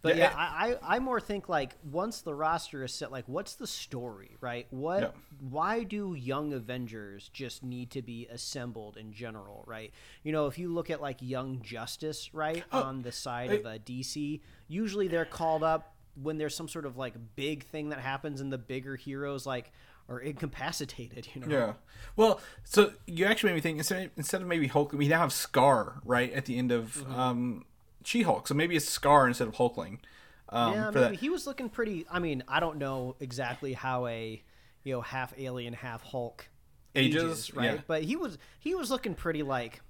But 0.03 0.15
Yeah, 0.15 0.29
yeah, 0.29 0.35
I, 0.37 0.75
I, 0.83 0.95
I 0.97 0.99
more 0.99 1.19
think 1.19 1.49
like 1.49 1.75
once 1.83 2.21
the 2.21 2.33
roster 2.33 2.83
is 2.83 2.93
set, 2.93 3.11
like 3.11 3.23
what's 3.27 3.55
the 3.55 3.65
story, 3.65 4.37
right? 4.41 4.67
What 4.69 5.01
Yeah. 5.01 5.09
why 5.39 5.83
do 5.83 6.13
young 6.13 6.53
Avengers 6.53 7.29
just 7.33 7.63
need 7.63 7.89
to 7.91 8.03
be 8.03 8.27
assembled 8.27 8.95
in 8.97 9.11
general, 9.11 9.63
right? 9.65 9.91
You 10.23 10.31
know, 10.33 10.45
if 10.45 10.59
you 10.59 10.71
look 10.71 10.91
at 10.91 11.01
like 11.01 11.17
Young 11.21 11.61
Justice, 11.63 12.31
right, 12.33 12.63
on 12.71 13.01
the 13.01 13.11
side 13.11 13.51
of 13.51 13.65
a 13.65 13.79
DC, 13.79 14.39
usually 14.67 15.07
they're 15.07 15.25
called 15.25 15.63
up 15.63 15.95
when 16.21 16.37
there's 16.37 16.55
some 16.55 16.67
sort 16.67 16.85
of 16.85 16.97
like 16.97 17.13
big 17.35 17.63
thing 17.65 17.89
that 17.89 17.99
happens 17.99 18.41
and 18.41 18.51
the 18.51 18.57
bigger 18.57 18.95
heroes 18.95 19.45
like 19.45 19.71
are 20.09 20.19
incapacitated, 20.19 21.27
you 21.33 21.41
know. 21.41 21.47
Yeah. 21.57 21.73
Well, 22.15 22.39
so 22.63 22.91
you 23.05 23.25
actually 23.25 23.49
made 23.51 23.55
me 23.55 23.61
think 23.61 23.77
instead 23.77 24.11
instead 24.17 24.41
of 24.41 24.47
maybe 24.47 24.67
Hulk, 24.67 24.93
we 24.93 25.07
now 25.07 25.19
have 25.19 25.29
Skaar 25.31 25.99
right 26.05 26.31
at 26.33 26.45
the 26.45 26.57
end 26.57 26.71
of 26.71 26.95
Mm-hmm. 26.95 27.19
um, 27.19 27.65
She-Hulk. 28.03 28.47
So 28.47 28.53
maybe 28.53 28.75
it's 28.75 28.85
Skaar 28.97 29.27
instead 29.27 29.47
of 29.47 29.55
Hulkling. 29.55 29.99
Um, 30.49 30.73
yeah, 30.73 30.85
maybe 30.91 30.99
that. 30.99 31.13
he 31.15 31.29
was 31.29 31.45
looking 31.45 31.67
pretty. 31.69 32.05
I 32.09 32.19
mean, 32.19 32.41
I 32.47 32.59
don't 32.61 32.77
know 32.77 33.15
exactly 33.19 33.73
how 33.73 34.07
a 34.07 34.41
you 34.83 34.93
know 34.93 35.01
half 35.01 35.33
alien, 35.37 35.73
half 35.73 36.03
Hulk 36.03 36.47
Ages, 36.95 37.53
right? 37.53 37.73
yeah. 37.73 37.81
But 37.85 38.03
he 38.03 38.15
was 38.15 38.37
he 38.59 38.73
was 38.73 38.89
looking 38.89 39.13
pretty 39.13 39.43
like 39.43 39.81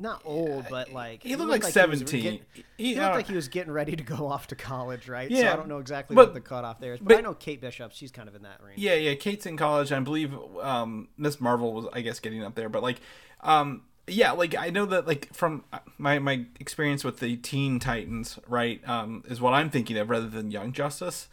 not 0.00 0.22
old, 0.24 0.66
but 0.70 0.92
like 0.92 1.22
he 1.22 1.34
looked 1.36 1.50
like 1.50 1.62
he 1.62 1.66
was 1.66 1.74
17. 1.74 2.22
getting- 2.22 2.40
He- 2.52 2.64
He, 2.94 2.98
uh, 2.98 3.02
looked 3.04 3.14
like 3.16 3.26
he 3.28 3.34
was 3.34 3.48
getting 3.48 3.72
ready 3.72 3.96
to 3.96 4.02
go 4.02 4.26
off 4.32 4.46
to 4.48 4.56
college, 4.56 5.08
right? 5.08 5.30
Yeah. 5.30 5.40
so 5.42 5.52
I 5.52 5.56
don't 5.56 5.68
know 5.68 5.78
exactly 5.78 6.14
but- 6.16 6.26
what 6.28 6.34
the 6.34 6.40
cutoff 6.40 6.80
there 6.80 6.94
is, 6.94 7.00
but, 7.00 7.08
but- 7.08 7.18
I 7.18 7.20
know 7.20 7.34
Kate 7.34 7.60
Bishop. 7.60 7.92
She's 7.92 8.10
kind 8.12 8.28
of 8.28 8.34
in 8.34 8.42
that 8.42 8.60
range. 8.64 8.78
Yeah, 8.78 8.94
yeah. 8.94 9.14
Kate's 9.14 9.46
in 9.46 9.56
college. 9.56 9.90
I 9.92 10.00
believe 10.00 10.34
um, 10.62 11.08
Miss 11.16 11.40
Marvel 11.40 11.72
was, 11.72 11.86
I 11.92 12.00
guess, 12.02 12.20
getting 12.20 12.42
up 12.44 12.54
there. 12.54 12.68
But 12.68 12.82
like, 12.82 13.00
um, 13.40 13.82
yeah, 14.10 14.32
like 14.32 14.56
I 14.56 14.70
know 14.70 14.86
that 14.86 15.06
like 15.06 15.32
from 15.34 15.64
my 15.98 16.18
my 16.18 16.46
experience 16.60 17.04
with 17.04 17.20
the 17.20 17.36
Teen 17.36 17.78
Titans, 17.78 18.38
right, 18.48 18.86
um, 18.88 19.24
is 19.28 19.40
what 19.40 19.54
I'm 19.54 19.70
thinking 19.70 19.96
of 19.96 20.10
rather 20.10 20.28
than 20.28 20.50
Young 20.50 20.72
Justice. 20.72 21.28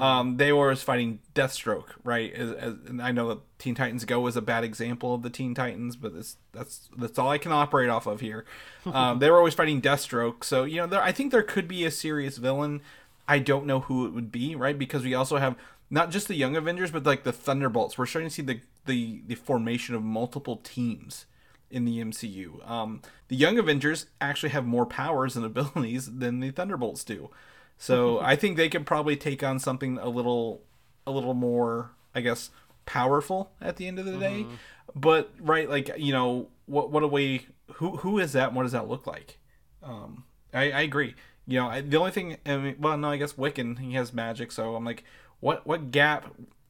Um, 0.00 0.38
they 0.38 0.52
were 0.52 0.64
always 0.64 0.82
fighting 0.82 1.20
Deathstroke, 1.34 1.90
right? 2.02 2.32
As, 2.32 2.50
as, 2.50 2.74
and 2.88 3.00
I 3.00 3.12
know 3.12 3.28
that 3.28 3.38
Teen 3.60 3.76
Titans 3.76 4.04
Go 4.04 4.26
is 4.26 4.36
a 4.36 4.42
bad 4.42 4.64
example 4.64 5.14
of 5.14 5.22
the 5.22 5.30
Teen 5.30 5.54
Titans, 5.54 5.94
but 5.94 6.14
it's, 6.14 6.36
that's 6.52 6.88
that's 6.96 7.16
all 7.16 7.30
I 7.30 7.38
can 7.38 7.52
operate 7.52 7.88
off 7.88 8.06
of 8.06 8.20
here. 8.20 8.44
Um, 8.88 9.18
they 9.18 9.30
were 9.30 9.36
always 9.36 9.52
fighting 9.52 9.82
Deathstroke, 9.82 10.42
so 10.42 10.64
you 10.64 10.76
know, 10.78 10.86
there, 10.86 11.02
I 11.02 11.12
think 11.12 11.30
there 11.30 11.42
could 11.42 11.68
be 11.68 11.84
a 11.84 11.90
serious 11.90 12.38
villain. 12.38 12.80
I 13.28 13.38
don't 13.38 13.66
know 13.66 13.80
who 13.80 14.06
it 14.06 14.14
would 14.14 14.32
be, 14.32 14.54
right? 14.54 14.78
Because 14.78 15.02
we 15.02 15.12
also 15.12 15.36
have 15.36 15.56
not 15.90 16.10
just 16.10 16.26
the 16.26 16.34
Young 16.34 16.56
Avengers, 16.56 16.90
but 16.90 17.04
like 17.04 17.22
the 17.22 17.32
Thunderbolts. 17.32 17.98
We're 17.98 18.06
starting 18.06 18.30
to 18.30 18.34
see 18.34 18.40
the 18.40 18.60
the, 18.86 19.20
the 19.26 19.34
formation 19.34 19.94
of 19.94 20.02
multiple 20.02 20.56
teams 20.56 21.26
in 21.70 21.84
the 21.84 21.98
MCU. 21.98 22.68
Um, 22.68 23.02
the 23.28 23.36
Young 23.36 23.58
Avengers 23.58 24.06
actually 24.20 24.50
have 24.50 24.64
more 24.66 24.86
powers 24.86 25.36
and 25.36 25.44
abilities 25.52 26.18
than 26.18 26.40
the 26.40 26.50
Thunderbolts 26.50 27.04
do. 27.04 27.30
So 27.76 28.20
I 28.22 28.36
think 28.36 28.56
they 28.56 28.68
could 28.68 28.86
probably 28.86 29.16
take 29.16 29.42
on 29.42 29.58
something 29.58 29.98
a 29.98 30.08
little 30.08 30.62
a 31.06 31.10
little 31.10 31.34
more, 31.34 31.92
I 32.14 32.20
guess, 32.20 32.50
powerful 32.86 33.52
at 33.60 33.76
the 33.76 33.86
end 33.86 33.98
of 33.98 34.04
the 34.04 34.18
day. 34.18 34.46
But 34.94 35.32
right, 35.40 35.68
like 35.68 35.90
you 35.96 36.12
know, 36.12 36.48
what 36.66 36.90
what 36.90 37.00
do 37.00 37.06
we? 37.08 37.46
Who 37.74 37.98
who 37.98 38.18
is 38.18 38.32
that? 38.32 38.48
and 38.48 38.56
What 38.56 38.62
does 38.64 38.72
that 38.72 38.88
look 38.88 39.06
like? 39.06 39.38
Um, 39.82 40.24
I, 40.52 40.70
I 40.70 40.80
agree. 40.80 41.14
You 41.46 41.60
know, 41.60 41.68
I, 41.68 41.80
the 41.80 41.96
only 41.96 42.10
thing, 42.10 42.36
I 42.44 42.56
mean, 42.58 42.76
well, 42.78 42.98
no, 42.98 43.10
I 43.10 43.16
guess 43.16 43.34
Wiccan 43.34 43.78
he 43.78 43.94
has 43.94 44.12
magic, 44.12 44.52
so 44.52 44.74
I'm 44.74 44.84
like, 44.84 45.04
what 45.40 45.66
what 45.66 45.90
gap, 45.90 46.26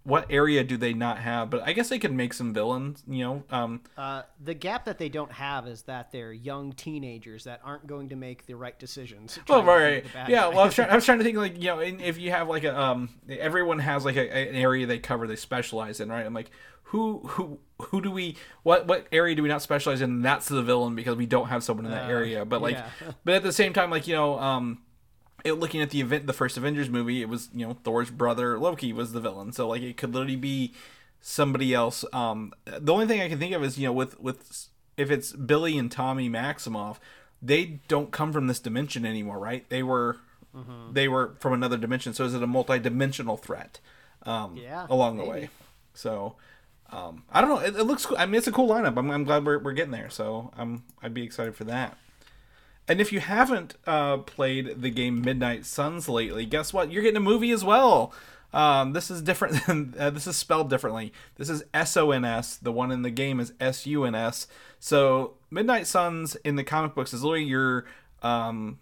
what 0.09 0.25
area 0.31 0.65
do 0.65 0.79
they 0.79 0.95
not 0.95 1.19
have? 1.19 1.51
But 1.51 1.63
I 1.69 1.75
guess 1.75 1.91
they 1.91 1.99
could 1.99 2.13
make 2.15 2.33
some 2.33 2.55
villains. 2.55 3.03
You 3.07 3.25
know, 3.25 3.43
um, 3.51 3.83
Uh, 3.97 4.23
the 4.43 4.55
gap 4.55 4.87
that 4.87 4.97
they 4.97 5.11
don't 5.11 5.33
have 5.33 5.69
is 5.69 5.83
that 5.83 6.13
they're 6.13 6.33
young 6.33 6.73
teenagers 6.73 7.45
that 7.45 7.61
aren't 7.63 7.87
going 7.87 8.09
to 8.09 8.17
make 8.17 8.47
the 8.47 8.55
right 8.55 8.79
decisions. 8.79 9.39
Well, 9.47 9.63
right, 9.63 10.03
beat 10.03 10.05
the 10.05 10.19
bad 10.19 10.29
yeah. 10.31 10.41
guy. 10.41 10.49
Well, 10.49 10.61
I 10.61 10.65
was, 10.65 10.75
trying, 10.75 10.89
I 10.91 10.95
was 10.95 11.05
trying 11.05 11.19
to 11.19 11.25
think 11.25 11.37
like 11.37 11.57
you 11.59 11.69
know, 11.69 11.81
in, 11.81 12.01
if 12.01 12.19
you 12.19 12.31
have 12.31 12.49
like 12.49 12.65
a 12.65 12.79
um, 12.79 13.11
everyone 13.29 13.81
has 13.81 14.07
like 14.07 14.17
a, 14.17 14.49
an 14.49 14.55
area 14.55 14.87
they 14.87 14.99
cover, 14.99 15.27
they 15.27 15.37
specialize 15.37 16.01
in, 16.01 16.09
right? 16.09 16.25
I'm 16.25 16.33
like, 16.33 16.51
who 16.85 17.19
who 17.27 17.59
who 17.79 18.01
do 18.01 18.11
we 18.11 18.37
what 18.63 18.87
what 18.87 19.07
area 19.13 19.35
do 19.35 19.43
we 19.43 19.49
not 19.51 19.61
specialize 19.61 20.01
in? 20.01 20.23
That's 20.23 20.49
the 20.49 20.63
villain 20.63 20.95
because 20.95 21.17
we 21.17 21.27
don't 21.27 21.49
have 21.49 21.63
someone 21.63 21.85
in 21.85 21.93
that 21.93 22.07
Uh, 22.07 22.13
area. 22.13 22.45
But 22.47 22.63
like, 22.63 22.77
yeah. 22.77 22.89
but 23.27 23.35
at 23.35 23.43
the 23.43 23.53
same 23.53 23.75
time, 23.75 23.91
like 23.91 24.09
you 24.09 24.15
know, 24.15 24.39
um, 24.39 24.81
it, 25.45 25.53
looking 25.55 25.81
at 25.81 25.91
the 25.91 26.01
event, 26.01 26.27
the 26.27 26.33
first 26.33 26.57
Avengers 26.57 26.89
movie, 26.91 27.23
it 27.23 27.29
was 27.29 27.49
you 27.55 27.67
know 27.67 27.77
Thor's 27.85 28.11
brother 28.11 28.59
Loki 28.59 28.93
was 28.93 29.13
the 29.13 29.21
villain, 29.21 29.53
so 29.53 29.69
like 29.69 29.83
it 29.83 29.97
could 29.97 30.13
literally 30.15 30.37
be 30.37 30.73
somebody 31.21 31.75
else. 31.75 32.05
Um, 32.13 32.53
the 32.65 32.93
only 32.93 33.07
thing 33.07 33.21
I 33.21 33.29
can 33.29 33.39
think 33.39 33.55
of 33.55 33.63
is 33.65 33.79
you 33.79 33.87
know 33.87 33.93
with 33.93 34.19
with 34.21 34.69
if 34.97 35.11
it's 35.11 35.33
Billy 35.33 35.79
and 35.79 35.91
Tommy 35.91 36.29
Maximoff, 36.29 36.97
they 37.41 37.81
don't 37.89 38.11
come 38.11 38.33
from 38.33 38.47
this 38.49 38.59
dimension 38.61 39.07
anymore, 39.07 39.39
right? 39.39 39.69
They 39.69 39.83
were 39.83 40.19
Mm-hmm. 40.57 40.95
they 40.95 41.09
were 41.09 41.35
from 41.41 41.53
another 41.53 41.77
dimension. 41.77 42.15
So 42.15 42.25
is 42.25 42.33
it 42.35 42.43
a 42.43 42.47
multi-dimensional 42.47 43.37
threat? 43.37 43.81
Um, 44.25 44.57
Yeah, 44.57 44.87
along 44.89 45.19
the 45.19 45.25
way. 45.25 45.51
So. 45.95 46.37
Um, 46.91 47.25
I 47.31 47.43
don't 47.43 47.51
know. 47.51 47.59
It, 47.59 47.77
it 47.77 47.85
looks. 47.85 48.07
I 48.17 48.25
mean, 48.25 48.37
it's 48.37 48.47
a 48.47 48.53
cool 48.53 48.67
lineup. 48.67 48.97
I'm, 48.97 49.11
I'm 49.11 49.25
glad 49.25 49.45
we're, 49.45 49.59
we're 49.59 49.75
getting 49.75 49.93
there. 49.93 50.09
So 50.09 50.51
I'm. 50.57 50.85
I'd 51.03 51.13
be 51.13 51.23
excited 51.23 51.55
for 51.55 51.65
that. 51.65 51.99
And 52.89 53.01
if 53.01 53.13
you 53.13 53.21
haven't 53.21 53.75
uh, 53.87 54.19
played 54.19 54.81
the 54.81 54.91
game 54.91 55.21
Midnight 55.21 55.67
Suns 55.67 56.09
lately, 56.09 56.47
guess 56.47 56.73
what? 56.73 56.91
You're 56.91 57.03
getting 57.03 57.19
a 57.19 57.21
movie 57.21 57.51
as 57.51 57.63
well. 57.63 58.13
Um, 58.53 58.95
this 58.95 59.11
is 59.11 59.21
different 59.21 59.63
than 59.67 59.95
uh, 59.99 60.11
this 60.11 60.27
is 60.27 60.37
spelled 60.37 60.71
differently. 60.71 61.13
This 61.37 61.51
is 61.51 61.65
S 61.75 61.97
O 61.97 62.11
N 62.11 62.25
S. 62.25 62.57
The 62.57 62.73
one 62.73 62.91
in 62.91 63.03
the 63.03 63.11
game 63.11 63.41
is 63.41 63.53
S 63.61 63.87
U 63.87 64.05
N 64.05 64.15
S. 64.15 64.47
So 64.81 65.35
Midnight 65.51 65.87
Suns 65.87 66.35
in 66.37 66.57
the 66.57 66.65
comic 66.65 66.95
books 66.95 67.13
is 67.13 67.23
literally 67.23 67.45
your 67.45 67.85
um, 68.23 68.79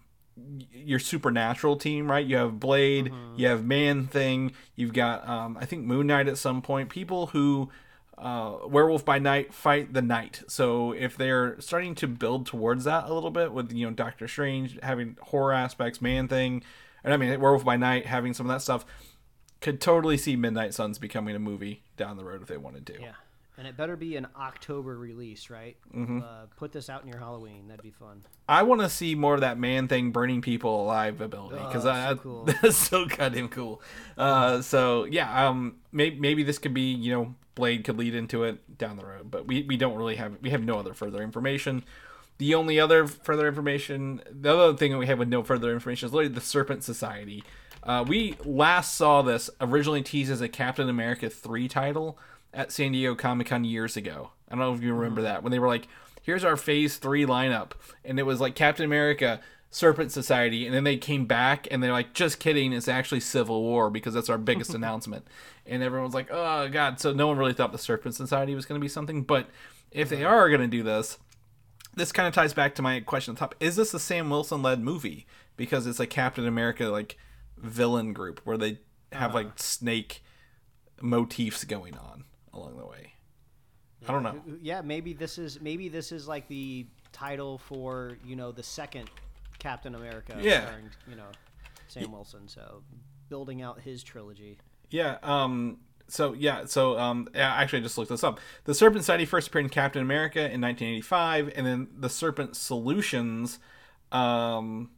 your 0.73 0.99
supernatural 0.99 1.77
team, 1.77 2.11
right? 2.11 2.25
You 2.25 2.37
have 2.37 2.61
Blade, 2.61 3.13
you 3.37 3.49
have 3.49 3.65
Man 3.65 4.07
Thing, 4.07 4.53
you've 4.77 4.93
got 4.93 5.27
um, 5.29 5.59
I 5.61 5.65
think 5.65 5.85
Moon 5.85 6.07
Knight 6.07 6.29
at 6.29 6.39
some 6.39 6.63
point. 6.63 6.91
People 6.91 7.29
who 7.29 7.71
uh, 8.19 8.59
Werewolf 8.67 9.05
by 9.05 9.19
Night 9.19 9.53
fight 9.53 9.93
the 9.93 10.03
night. 10.03 10.43
So 10.49 10.93
if 10.93 11.17
they're 11.17 11.61
starting 11.61 11.95
to 11.97 12.09
build 12.09 12.47
towards 12.47 12.85
that 12.85 13.05
a 13.09 13.15
little 13.15 13.31
bit 13.31 13.53
with 13.53 13.73
you 13.73 13.87
know 13.87 13.93
Doctor 13.93 14.27
Strange 14.27 14.79
having 14.83 15.17
horror 15.21 15.53
aspects, 15.53 16.01
Man 16.01 16.29
Thing, 16.29 16.63
and 17.05 17.13
I 17.13 17.17
mean 17.17 17.39
Werewolf 17.41 17.65
by 17.65 17.77
Night 17.77 18.07
having 18.07 18.35
some 18.35 18.47
of 18.47 18.55
that 18.55 18.63
stuff, 18.63 18.87
could 19.61 19.81
totally 19.81 20.17
see 20.17 20.37
Midnight 20.37 20.75
Suns 20.75 20.99
becoming 20.99 21.37
a 21.37 21.41
movie 21.41 21.83
down 21.97 22.17
the 22.17 22.25
road 22.25 22.43
if 22.43 22.49
they 22.49 22.57
wanted 22.57 22.87
to. 22.87 23.01
Yeah. 23.01 23.13
And 23.59 23.67
it 23.67 23.77
better 23.77 23.97
be 23.97 24.17
an 24.17 24.27
October 24.39 24.99
release, 24.99 25.49
right? 25.49 25.77
Mm-hmm. 25.95 26.21
Uh, 26.23 26.47
put 26.57 26.73
this 26.73 26.91
out 26.91 27.03
in 27.03 27.09
your 27.09 27.19
Halloween. 27.19 27.69
That'd 27.69 27.83
be 27.83 27.91
fun. 27.91 28.23
I 28.49 28.63
want 28.65 28.83
to 28.83 28.89
see 28.91 29.15
more 29.15 29.35
of 29.35 29.41
that 29.41 29.59
man 29.59 29.89
thing 29.89 30.11
burning 30.11 30.43
people 30.43 30.83
alive 30.83 31.21
ability 31.21 31.57
because 31.57 31.87
Oh, 31.87 31.91
I 31.91 32.09
so 32.11 32.17
cool. 32.17 32.45
that's 32.63 32.77
so 32.77 33.07
goddamn 33.07 33.49
cool. 33.49 33.81
Uh, 34.19 34.61
so 34.61 35.05
yeah, 35.05 35.49
um, 35.49 35.77
maybe 35.91 36.21
maybe 36.21 36.43
this 36.43 36.59
could 36.59 36.75
be 36.75 36.93
you 36.93 37.13
know 37.13 37.35
Blade 37.55 37.85
could 37.85 37.99
lead 37.99 38.15
into 38.15 38.45
it 38.45 38.77
down 38.77 38.99
the 38.99 39.07
road, 39.07 39.31
but 39.31 39.47
we 39.47 39.63
we 39.63 39.79
don't 39.79 39.97
really 39.97 40.17
have 40.17 40.37
we 40.43 40.51
have 40.51 40.63
no 40.63 40.79
other 40.79 40.93
further 40.93 41.23
information. 41.23 41.83
The 42.39 42.55
only 42.55 42.79
other 42.79 43.07
further 43.07 43.49
information, 43.49 44.21
the 44.31 44.55
other 44.55 44.77
thing 44.77 44.93
that 44.93 44.99
we 44.99 45.07
have 45.07 45.19
with 45.19 45.29
no 45.29 45.43
further 45.43 45.73
information 45.73 46.07
is 46.09 46.13
literally 46.13 46.35
the 46.35 46.43
Serpent 46.43 46.85
Society. 46.85 47.43
Uh, 47.83 48.05
we 48.07 48.37
last 48.45 48.95
saw 48.97 49.23
this 49.23 49.49
originally 49.61 50.03
teased 50.03 50.31
as 50.31 50.43
a 50.43 50.49
Captain 50.49 50.89
America 50.91 51.31
3 51.31 51.67
title 51.69 52.19
at 52.53 52.73
San 52.73 52.93
Diego 52.93 53.15
Comic 53.15 53.49
Con 53.49 53.65
years 53.65 53.97
ago. 53.97 54.31
I 54.49 54.55
don't 54.55 54.61
know 54.61 54.75
if 54.75 54.83
you 54.83 54.95
remember 54.95 55.21
mm-hmm. 55.21 55.27
that 55.27 55.43
when 55.43 55.53
they 55.53 55.59
were 55.59 55.69
like, 55.69 55.89
"Here's 56.23 56.45
our 56.45 56.57
Phase 56.57 56.97
Three 56.97 57.27
lineup," 57.27 57.73
and 58.05 58.19
it 58.19 58.25
was 58.25 58.41
like 58.41 58.55
Captain 58.55 58.85
America, 58.85 59.41
Serpent 59.71 60.13
Society, 60.13 60.67
and 60.67 60.75
then 60.75 60.85
they 60.85 60.97
came 60.97 61.27
back 61.27 61.69
and 61.71 61.83
they're 61.83 61.93
like, 61.93 62.15
"Just 62.15 62.39
kidding, 62.39 62.73
it's 62.73 62.89
actually 62.89 63.21
Civil 63.21 63.63
War 63.63 63.91
because 63.91 64.15
that's 64.15 64.31
our 64.31 64.39
biggest 64.39 64.75
announcement." 64.75 65.27
And 65.67 65.83
everyone's 65.83 66.15
like, 66.15 66.29
"Oh 66.31 66.69
God!" 66.69 67.01
So 67.01 67.13
no 67.13 67.27
one 67.27 67.39
really 67.39 67.53
thought 67.53 67.73
the 67.73 67.79
Serpent 67.79 68.15
Society 68.15 68.55
was 68.55 68.67
going 68.67 68.81
to 68.81 68.85
be 68.85 68.89
something, 68.89 69.23
but 69.23 69.49
if 69.91 70.09
they 70.09 70.25
are 70.25 70.49
going 70.49 70.61
to 70.61 70.67
do 70.67 70.83
this, 70.83 71.19
this 71.95 72.13
kind 72.13 72.29
of 72.29 72.35
ties 72.35 72.53
back 72.53 72.75
to 72.75 72.83
my 72.83 73.01
question 73.01 73.33
at 73.33 73.37
the 73.37 73.41
top. 73.41 73.55
Is 73.59 73.77
this 73.77 73.95
a 73.95 73.99
Sam 73.99 74.31
Wilson 74.31 74.63
led 74.63 74.81
movie? 74.81 75.27
Because 75.57 75.87
it's 75.87 76.01
a 76.01 76.07
Captain 76.07 76.47
America 76.47 76.87
like 76.87 77.17
villain 77.57 78.13
group 78.13 78.41
where 78.45 78.59
they 78.59 78.81
have 79.13 79.35
like 79.35 79.47
uh-huh. 79.47 79.55
snake 79.57 80.23
motifs 81.01 81.65
going 81.65 81.97
on 81.97 82.25
along 82.57 82.77
the 82.77 82.87
way. 82.87 83.13
I 84.09 84.13
don't 84.13 84.23
know. 84.23 84.41
Yeah, 84.61 84.83
maybe 84.83 85.13
this 85.13 85.39
is 85.39 85.61
maybe 85.61 85.89
this 85.89 86.13
is 86.13 86.29
like 86.29 86.49
the 86.49 86.87
title 87.13 87.59
for 87.59 88.19
you 88.25 88.37
know 88.37 88.53
the 88.53 88.63
second 88.63 89.11
Captain 89.59 89.95
America. 89.95 90.37
Yeah. 90.41 90.67
starring, 90.67 90.91
you 91.09 91.17
know, 91.17 91.29
Sam 91.89 92.13
Wilson. 92.13 92.49
So 92.49 92.83
building 93.29 93.63
out 93.63 93.81
his 93.81 94.03
trilogy. 94.03 94.59
Yeah. 94.91 95.19
Um. 95.23 95.79
So 96.09 96.35
yeah. 96.35 96.67
So 96.67 96.99
um. 96.99 97.29
Actually, 97.35 97.81
I 97.81 97.83
just 97.83 97.99
looked 97.99 98.11
this 98.11 98.23
up. 98.23 98.41
The 98.65 98.75
Serpent 98.75 99.03
Society 99.03 99.25
first 99.25 99.49
appeared 99.49 99.65
in 99.65 99.71
Captain 99.71 100.03
America 100.03 100.41
in 100.41 100.61
1985, 100.61 101.53
and 101.57 101.67
then 101.67 101.89
the 101.97 102.09
Serpent 102.09 102.55
Solutions, 102.57 103.59
um, 104.13 104.91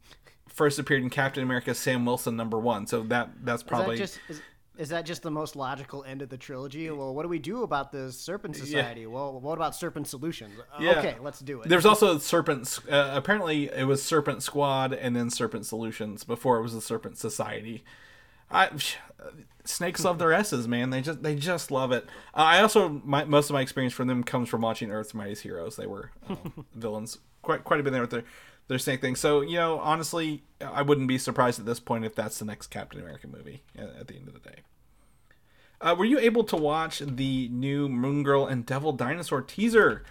first 0.47 0.77
appeared 0.77 1.01
in 1.01 1.09
Captain 1.09 1.41
America 1.41 1.73
Sam 1.73 2.05
Wilson 2.05 2.35
number 2.35 2.59
one. 2.59 2.85
So 2.85 3.03
that 3.03 3.29
that's 3.43 3.63
probably 3.63 3.95
Is 3.95 3.99
that 3.99 4.05
just 4.05 4.19
is, 4.29 4.41
is 4.79 4.89
that 4.89 5.05
just 5.05 5.23
the 5.23 5.29
most 5.29 5.57
logical 5.57 6.05
end 6.05 6.21
of 6.21 6.29
the 6.29 6.37
trilogy? 6.37 6.89
Well, 6.89 7.13
what 7.13 7.23
do 7.23 7.29
we 7.29 7.37
do 7.37 7.63
about 7.63 7.91
the 7.91 8.13
Serpent 8.13 8.55
Society? 8.55 9.05
Well, 9.05 9.37
what 9.39 9.57
about 9.57 9.75
Serpent 9.75 10.07
Solutions? 10.07 10.53
Uh, 10.57 10.81
Yeah. 10.81 10.99
Okay, 10.99 11.15
let's 11.21 11.39
do 11.41 11.61
it. 11.61 11.67
There's 11.67 11.85
also 11.85 12.17
Serpent. 12.17 12.79
Uh, 12.89 13.11
apparently, 13.13 13.65
it 13.65 13.85
was 13.85 14.01
Serpent 14.01 14.41
Squad 14.41 14.93
and 14.93 15.15
then 15.17 15.29
Serpent 15.29 15.65
Solutions 15.65 16.23
before 16.23 16.57
it 16.57 16.61
was 16.61 16.73
the 16.73 16.81
Serpent 16.81 17.17
Society. 17.17 17.83
I 18.49 18.69
snakes 19.65 20.05
love 20.05 20.17
their 20.17 20.31
s's, 20.31 20.65
man. 20.65 20.91
They 20.91 21.01
just 21.01 21.23
they 21.23 21.35
just 21.35 21.71
love 21.71 21.91
it. 21.91 22.05
Uh, 22.33 22.37
I 22.37 22.61
also 22.61 23.01
my, 23.03 23.25
most 23.25 23.49
of 23.49 23.55
my 23.55 23.61
experience 23.61 23.93
from 23.93 24.07
them 24.07 24.23
comes 24.23 24.47
from 24.47 24.61
watching 24.61 24.91
Earth's 24.91 25.13
Mightiest 25.13 25.43
Heroes. 25.43 25.75
They 25.75 25.87
were 25.87 26.11
um, 26.29 26.65
villains 26.73 27.17
quite 27.41 27.65
quite 27.65 27.81
a 27.81 27.83
bit 27.83 27.91
there 27.91 28.01
with 28.01 28.11
their 28.11 28.23
their 28.69 28.79
snake 28.79 29.01
thing. 29.01 29.17
So 29.17 29.41
you 29.41 29.57
know, 29.57 29.79
honestly, 29.79 30.43
I 30.61 30.83
wouldn't 30.83 31.09
be 31.09 31.17
surprised 31.17 31.59
at 31.59 31.65
this 31.65 31.81
point 31.81 32.05
if 32.05 32.15
that's 32.15 32.39
the 32.39 32.45
next 32.45 32.67
Captain 32.67 33.01
America 33.01 33.27
movie 33.27 33.63
at, 33.77 33.89
at 33.99 34.07
the 34.07 34.15
end 34.15 34.29
of 34.29 34.33
the 34.33 34.39
day. 34.39 34.59
Uh, 35.81 35.95
were 35.97 36.05
you 36.05 36.19
able 36.19 36.43
to 36.43 36.55
watch 36.57 36.99
the 36.99 37.47
new 37.49 37.87
Moon 37.87 38.23
Girl 38.23 38.45
and 38.45 38.65
Devil 38.65 38.91
Dinosaur 38.93 39.41
teaser 39.41 40.03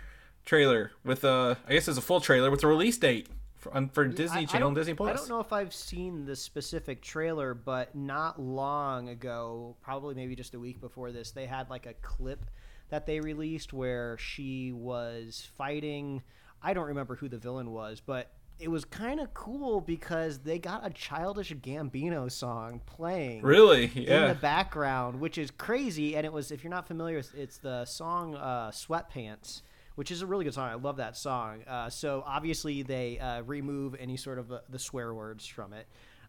trailer 0.44 0.92
with 1.04 1.24
a, 1.24 1.58
I 1.66 1.74
guess 1.74 1.88
it's 1.88 1.98
a 1.98 2.02
full 2.02 2.20
trailer 2.20 2.50
with 2.50 2.64
a 2.64 2.66
release 2.66 2.96
date 2.96 3.28
for, 3.56 3.88
for 3.92 4.06
Disney 4.06 4.40
I- 4.40 4.42
I 4.42 4.46
Channel 4.46 4.68
and 4.68 4.76
Disney 4.76 4.94
Plus? 4.94 5.10
I 5.10 5.16
don't 5.16 5.28
know 5.28 5.40
if 5.40 5.52
I've 5.52 5.74
seen 5.74 6.24
the 6.24 6.36
specific 6.36 7.02
trailer, 7.02 7.52
but 7.52 7.94
not 7.94 8.40
long 8.40 9.10
ago, 9.10 9.76
probably 9.82 10.14
maybe 10.14 10.34
just 10.34 10.54
a 10.54 10.58
week 10.58 10.80
before 10.80 11.12
this, 11.12 11.32
they 11.32 11.44
had 11.44 11.68
like 11.68 11.84
a 11.84 11.94
clip 12.00 12.46
that 12.88 13.04
they 13.04 13.20
released 13.20 13.74
where 13.74 14.16
she 14.16 14.72
was 14.72 15.46
fighting. 15.58 16.22
I 16.62 16.72
don't 16.72 16.86
remember 16.86 17.14
who 17.16 17.28
the 17.28 17.36
villain 17.36 17.70
was, 17.72 18.00
but 18.00 18.32
it 18.60 18.68
was 18.68 18.84
kind 18.84 19.20
of 19.20 19.32
cool 19.34 19.80
because 19.80 20.38
they 20.40 20.58
got 20.58 20.84
a 20.86 20.90
childish 20.90 21.52
Gambino 21.54 22.30
song 22.30 22.80
playing 22.86 23.42
Really? 23.42 23.86
Yeah. 23.94 24.22
in 24.22 24.28
the 24.28 24.34
background, 24.34 25.20
which 25.20 25.38
is 25.38 25.50
crazy. 25.52 26.16
And 26.16 26.26
it 26.26 26.32
was, 26.32 26.50
if 26.50 26.64
you're 26.64 26.70
not 26.70 26.86
familiar, 26.88 27.18
it's- 27.18 27.34
it's 27.34 27.58
the 27.58 27.84
song 27.84 28.34
uh, 28.34 28.70
"Sweatpants," 28.70 29.62
which 29.94 30.10
is 30.10 30.22
a 30.22 30.26
really 30.26 30.44
good 30.44 30.54
song. 30.54 30.68
I 30.70 30.74
love 30.74 30.96
that 30.96 31.16
song. 31.16 31.62
Uh, 31.66 31.88
so 31.90 32.22
obviously 32.26 32.82
they 32.82 33.18
uh, 33.18 33.42
remove 33.42 33.94
any 33.98 34.16
sort 34.16 34.38
of 34.38 34.50
uh, 34.52 34.60
the 34.68 34.78
swear 34.78 35.14
words 35.14 35.46
from 35.46 35.72
it. 35.72 35.86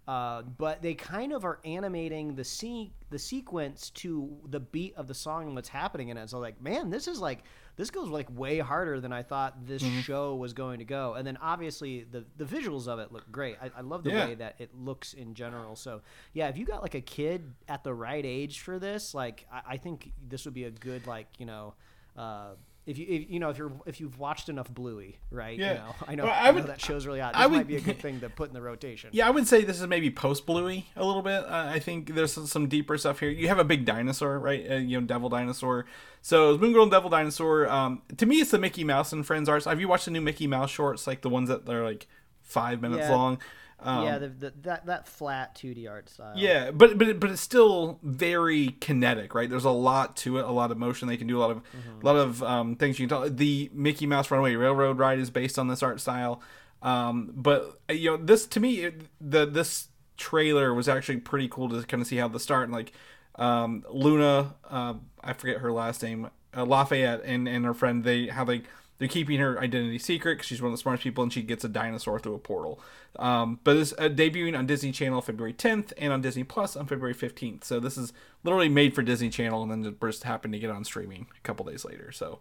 Uh, 0.07 0.41
but 0.41 0.81
they 0.81 0.95
kind 0.95 1.31
of 1.33 1.45
are 1.45 1.59
animating 1.65 2.33
the 2.33 2.43
se- 2.43 2.91
the 3.11 3.19
sequence 3.19 3.91
to 3.91 4.35
the 4.49 4.59
beat 4.59 4.95
of 4.95 5.07
the 5.07 5.13
song 5.13 5.45
and 5.45 5.55
what's 5.55 5.69
happening 5.69 6.09
in 6.09 6.17
it. 6.17 6.29
So 6.29 6.39
like, 6.39 6.59
man, 6.61 6.89
this 6.89 7.07
is 7.07 7.19
like 7.19 7.43
this 7.79 7.89
goes 7.91 8.09
like 8.09 8.27
way 8.37 8.59
harder 8.59 8.99
than 8.99 9.13
I 9.13 9.23
thought 9.23 9.65
this 9.65 9.81
Mm-hmm. 9.81 10.01
show 10.01 10.35
was 10.35 10.51
going 10.53 10.79
to 10.79 10.85
go. 10.85 11.13
And 11.13 11.25
then 11.25 11.37
obviously 11.41 12.03
the 12.03 12.25
the 12.37 12.43
visuals 12.45 12.87
of 12.87 12.99
it 12.99 13.11
look 13.11 13.31
great. 13.31 13.55
I, 13.61 13.71
I 13.77 13.81
love 13.81 14.03
the 14.03 14.09
Yeah. 14.11 14.25
way 14.25 14.35
that 14.35 14.55
it 14.59 14.75
looks 14.75 15.13
in 15.13 15.33
general. 15.33 15.75
So 15.77 16.01
yeah, 16.33 16.49
if 16.49 16.57
you 16.57 16.65
got 16.65 16.81
like 16.81 16.95
a 16.95 17.01
kid 17.01 17.53
at 17.67 17.83
the 17.85 17.93
right 17.93 18.25
age 18.25 18.59
for 18.59 18.79
this, 18.79 19.13
like 19.15 19.45
I, 19.51 19.61
I 19.73 19.77
think 19.77 20.11
this 20.27 20.43
would 20.45 20.53
be 20.53 20.65
a 20.65 20.71
good 20.71 21.07
like 21.07 21.27
you 21.39 21.45
know. 21.45 21.73
Uh, 22.17 22.55
if 22.89 22.97
you 22.97 23.05
if, 23.07 23.29
you 23.29 23.39
know 23.39 23.49
if 23.49 23.57
you're 23.57 23.71
if 23.85 23.99
you've 24.01 24.17
watched 24.19 24.49
enough 24.49 24.69
Bluey, 24.69 25.17
right? 25.31 25.57
Yeah. 25.57 25.71
You 25.71 25.77
know, 25.79 25.95
I 26.07 26.15
know, 26.15 26.23
Well, 26.25 26.33
I 26.33 26.47
I 26.47 26.51
know 26.51 26.61
that 26.63 26.81
show's 26.81 27.05
really 27.05 27.19
hot. 27.19 27.33
This 27.33 27.41
I 27.41 27.47
might 27.47 27.57
would- 27.59 27.67
be 27.67 27.75
a 27.75 27.81
good 27.81 27.99
thing 28.05 28.19
to 28.21 28.29
put 28.29 28.49
in 28.49 28.53
the 28.53 28.61
rotation. 28.61 29.09
Yeah, 29.13 29.27
I 29.27 29.29
would 29.29 29.47
say 29.47 29.63
this 29.63 29.79
is 29.79 29.87
maybe 29.87 30.09
post 30.09 30.45
Bluey 30.45 30.87
a 30.95 31.05
little 31.05 31.21
bit. 31.21 31.43
Uh, 31.45 31.67
I 31.69 31.79
think 31.79 32.15
there's 32.15 32.33
some, 32.33 32.47
some 32.47 32.67
deeper 32.67 32.97
stuff 32.97 33.19
here. 33.19 33.29
You 33.29 33.47
have 33.47 33.59
a 33.59 33.63
big 33.63 33.85
dinosaur, 33.85 34.39
right? 34.39 34.65
Uh, 34.71 34.75
you 34.75 34.99
know, 34.99 35.05
Devil 35.05 35.29
Dinosaur. 35.29 35.85
So 36.21 36.57
Moon 36.57 36.73
Girl 36.73 36.83
and 36.83 36.91
Devil 36.91 37.09
Dinosaur. 37.09 37.69
Um, 37.69 38.01
to 38.17 38.25
me, 38.25 38.37
it's 38.37 38.51
the 38.51 38.59
Mickey 38.59 38.83
Mouse 38.83 39.13
and 39.13 39.25
Friends 39.25 39.47
arts. 39.47 39.65
Have 39.65 39.79
you 39.79 39.87
watched 39.87 40.05
the 40.05 40.11
new 40.11 40.21
Mickey 40.21 40.47
Mouse 40.47 40.71
shorts, 40.71 41.05
like 41.07 41.21
the 41.21 41.29
ones 41.29 41.49
that 41.49 41.69
are 41.69 41.83
like 41.85 42.07
five 42.41 42.81
minutes 42.81 43.01
Yeah. 43.07 43.15
long? 43.15 43.39
Um, 43.81 44.03
yeah, 44.05 44.17
the, 44.17 44.27
the, 44.27 44.53
that 44.63 44.85
that 44.87 45.07
flat 45.07 45.55
2D 45.55 45.89
art 45.89 46.09
style. 46.09 46.33
Yeah, 46.35 46.71
but 46.71 46.97
but 46.97 47.07
it- 47.07 47.19
but 47.19 47.29
it's 47.29 47.41
still 47.41 47.99
very 48.03 48.75
kinetic, 48.81 49.33
right? 49.33 49.49
There's 49.49 49.63
a 49.65 49.69
lot 49.71 50.17
to 50.17 50.37
it, 50.39 50.45
a 50.45 50.51
lot 50.51 50.71
of 50.71 50.77
motion. 50.77 51.07
They 51.07 51.17
can 51.17 51.27
do 51.27 51.37
a 51.37 51.41
lot 51.41 51.51
of 51.51 51.61
a 52.01 52.05
lot 52.05 52.15
of 52.17 52.43
um, 52.43 52.75
things 52.75 52.99
you 52.99 53.07
can 53.07 53.17
tell. 53.21 53.29
The 53.29 53.69
Mickey 53.73 54.05
Mouse 54.05 54.29
Runaway 54.31 54.55
Railroad 54.55 54.99
ride 54.99 55.19
is 55.19 55.29
based 55.29 55.57
on 55.57 55.67
this 55.69 55.81
art 55.81 56.01
style. 56.01 56.41
Um, 56.81 57.31
but 57.35 57.79
uh, 57.89 57.93
you 57.93 58.11
know, 58.11 58.17
this 58.17 58.45
to 58.47 58.59
me, 58.59 58.81
it, 58.81 59.01
the 59.21 59.45
this 59.45 59.87
trailer 60.17 60.73
was 60.73 60.89
actually 60.89 61.17
pretty 61.17 61.47
cool 61.47 61.69
to 61.69 61.81
kind 61.83 62.01
of 62.01 62.07
see 62.07 62.17
how 62.17 62.27
the 62.27 62.39
start 62.39 62.63
and 62.65 62.73
like 62.73 62.91
um, 63.35 63.85
Luna, 63.89 64.55
uh, 64.69 64.95
I 65.23 65.31
forget 65.33 65.57
her 65.59 65.71
last 65.71 66.03
name, 66.03 66.29
uh, 66.55 66.65
Lafayette, 66.65 67.21
and 67.23 67.47
and 67.47 67.63
her 67.65 67.73
friend, 67.73 68.03
they 68.03 68.27
how 68.27 68.43
they 68.43 68.63
they're 68.99 69.07
keeping 69.07 69.39
her 69.39 69.59
identity 69.59 69.97
secret 69.97 70.35
because 70.35 70.47
she's 70.47 70.61
one 70.61 70.71
of 70.71 70.77
the 70.77 70.81
smartest 70.81 71.03
people 71.03 71.23
and 71.23 71.33
she 71.33 71.41
gets 71.41 71.63
a 71.63 71.69
dinosaur 71.69 72.19
through 72.19 72.35
a 72.35 72.39
portal. 72.39 72.79
Um, 73.17 73.59
but 73.63 73.77
it's 73.77 73.93
uh, 73.93 74.09
debuting 74.09 74.57
on 74.57 74.67
Disney 74.67 74.91
Channel 74.91 75.21
February 75.21 75.53
10th 75.53 75.93
and 75.97 76.13
on 76.13 76.21
Disney 76.21 76.43
Plus 76.43 76.75
on 76.75 76.85
February 76.85 77.15
15th. 77.15 77.63
So 77.63 77.79
this 77.79 77.97
is 77.97 78.13
literally 78.43 78.69
made 78.69 78.93
for 78.93 79.01
Disney 79.01 79.29
Channel 79.29 79.63
and 79.63 79.71
then 79.71 79.97
just 80.01 80.23
happened 80.23 80.53
to 80.53 80.59
get 80.59 80.69
on 80.69 80.83
streaming 80.83 81.27
a 81.35 81.41
couple 81.41 81.65
days 81.65 81.85
later. 81.85 82.11
So 82.11 82.39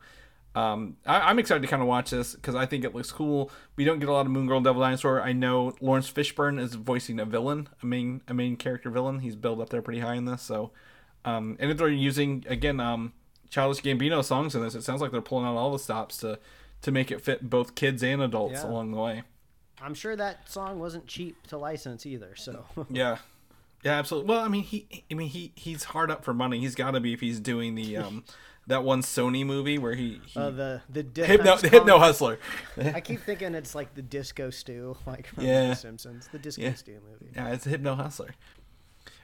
um, 0.54 0.96
I, 1.06 1.20
I'm 1.20 1.38
excited 1.38 1.62
to 1.62 1.68
kind 1.68 1.82
of 1.82 1.88
watch 1.88 2.10
this 2.10 2.34
because 2.34 2.56
I 2.56 2.66
think 2.66 2.84
it 2.84 2.94
looks 2.94 3.12
cool. 3.12 3.50
We 3.76 3.84
don't 3.84 4.00
get 4.00 4.08
a 4.08 4.12
lot 4.12 4.26
of 4.26 4.32
Moon 4.32 4.48
Girl 4.48 4.60
Devil 4.60 4.82
Dinosaur. 4.82 5.22
I 5.22 5.32
know 5.32 5.74
Laurence 5.80 6.10
Fishburne 6.10 6.60
is 6.60 6.74
voicing 6.74 7.20
a 7.20 7.24
villain, 7.24 7.68
a 7.82 7.86
main 7.86 8.22
a 8.26 8.34
main 8.34 8.56
character 8.56 8.90
villain. 8.90 9.20
He's 9.20 9.36
built 9.36 9.60
up 9.60 9.70
there 9.70 9.82
pretty 9.82 10.00
high 10.00 10.16
in 10.16 10.24
this. 10.24 10.42
So 10.42 10.72
um, 11.24 11.56
and 11.60 11.70
if 11.70 11.76
they're 11.76 11.88
using 11.88 12.44
again 12.48 12.80
um, 12.80 13.12
Childish 13.50 13.82
Gambino 13.82 14.22
songs 14.24 14.54
in 14.54 14.62
this, 14.62 14.74
it 14.74 14.82
sounds 14.82 15.00
like 15.00 15.10
they're 15.10 15.20
pulling 15.20 15.46
out 15.46 15.56
all 15.56 15.72
the 15.72 15.78
stops 15.78 16.18
to 16.18 16.38
to 16.82 16.92
make 16.92 17.10
it 17.10 17.20
fit 17.20 17.48
both 17.50 17.74
kids 17.74 18.02
and 18.02 18.22
adults 18.22 18.60
Yeah. 18.62 18.66
along 18.68 18.92
the 18.92 18.98
way. 18.98 19.22
I'm 19.80 19.94
sure 19.94 20.14
that 20.16 20.48
song 20.50 20.78
wasn't 20.78 21.06
cheap 21.06 21.46
to 21.48 21.58
license 21.58 22.04
either. 22.06 22.34
So 22.36 22.64
Yeah. 22.90 23.18
Yeah, 23.84 23.92
absolutely. 23.98 24.28
Well, 24.28 24.40
I 24.40 24.48
mean, 24.48 24.64
he, 24.64 25.04
I 25.08 25.14
mean, 25.14 25.28
he, 25.28 25.52
he's 25.54 25.84
hard 25.84 26.10
up 26.10 26.24
for 26.24 26.34
money. 26.34 26.58
He's 26.58 26.74
got 26.74 26.90
to 26.92 27.00
be 27.00 27.12
if 27.12 27.20
he's 27.20 27.38
doing 27.38 27.76
the, 27.76 27.96
um, 27.96 28.24
that 28.66 28.82
one 28.82 29.02
Sony 29.02 29.46
movie 29.46 29.78
where 29.78 29.94
he, 29.94 30.20
he 30.26 30.38
uh, 30.38 30.50
the 30.50 30.82
the 30.90 31.02
di- 31.04 31.22
hypno, 31.24 31.52
I'm 31.52 31.58
hypno 31.70 31.98
hustler. 31.98 32.38
I 32.76 33.00
keep 33.00 33.20
thinking 33.22 33.54
it's 33.54 33.76
like 33.76 33.94
the 33.94 34.02
Disco 34.02 34.50
Stew, 34.50 34.96
like 35.06 35.28
from 35.28 35.44
Yeah. 35.44 35.68
The 35.68 35.74
Simpsons, 35.76 36.28
the 36.32 36.40
Disco 36.40 36.62
Yeah. 36.62 36.74
Stew 36.74 36.98
movie. 37.08 37.32
Yeah, 37.36 37.52
it's 37.52 37.66
a 37.66 37.70
hypno 37.70 37.94
hustler. 37.94 38.34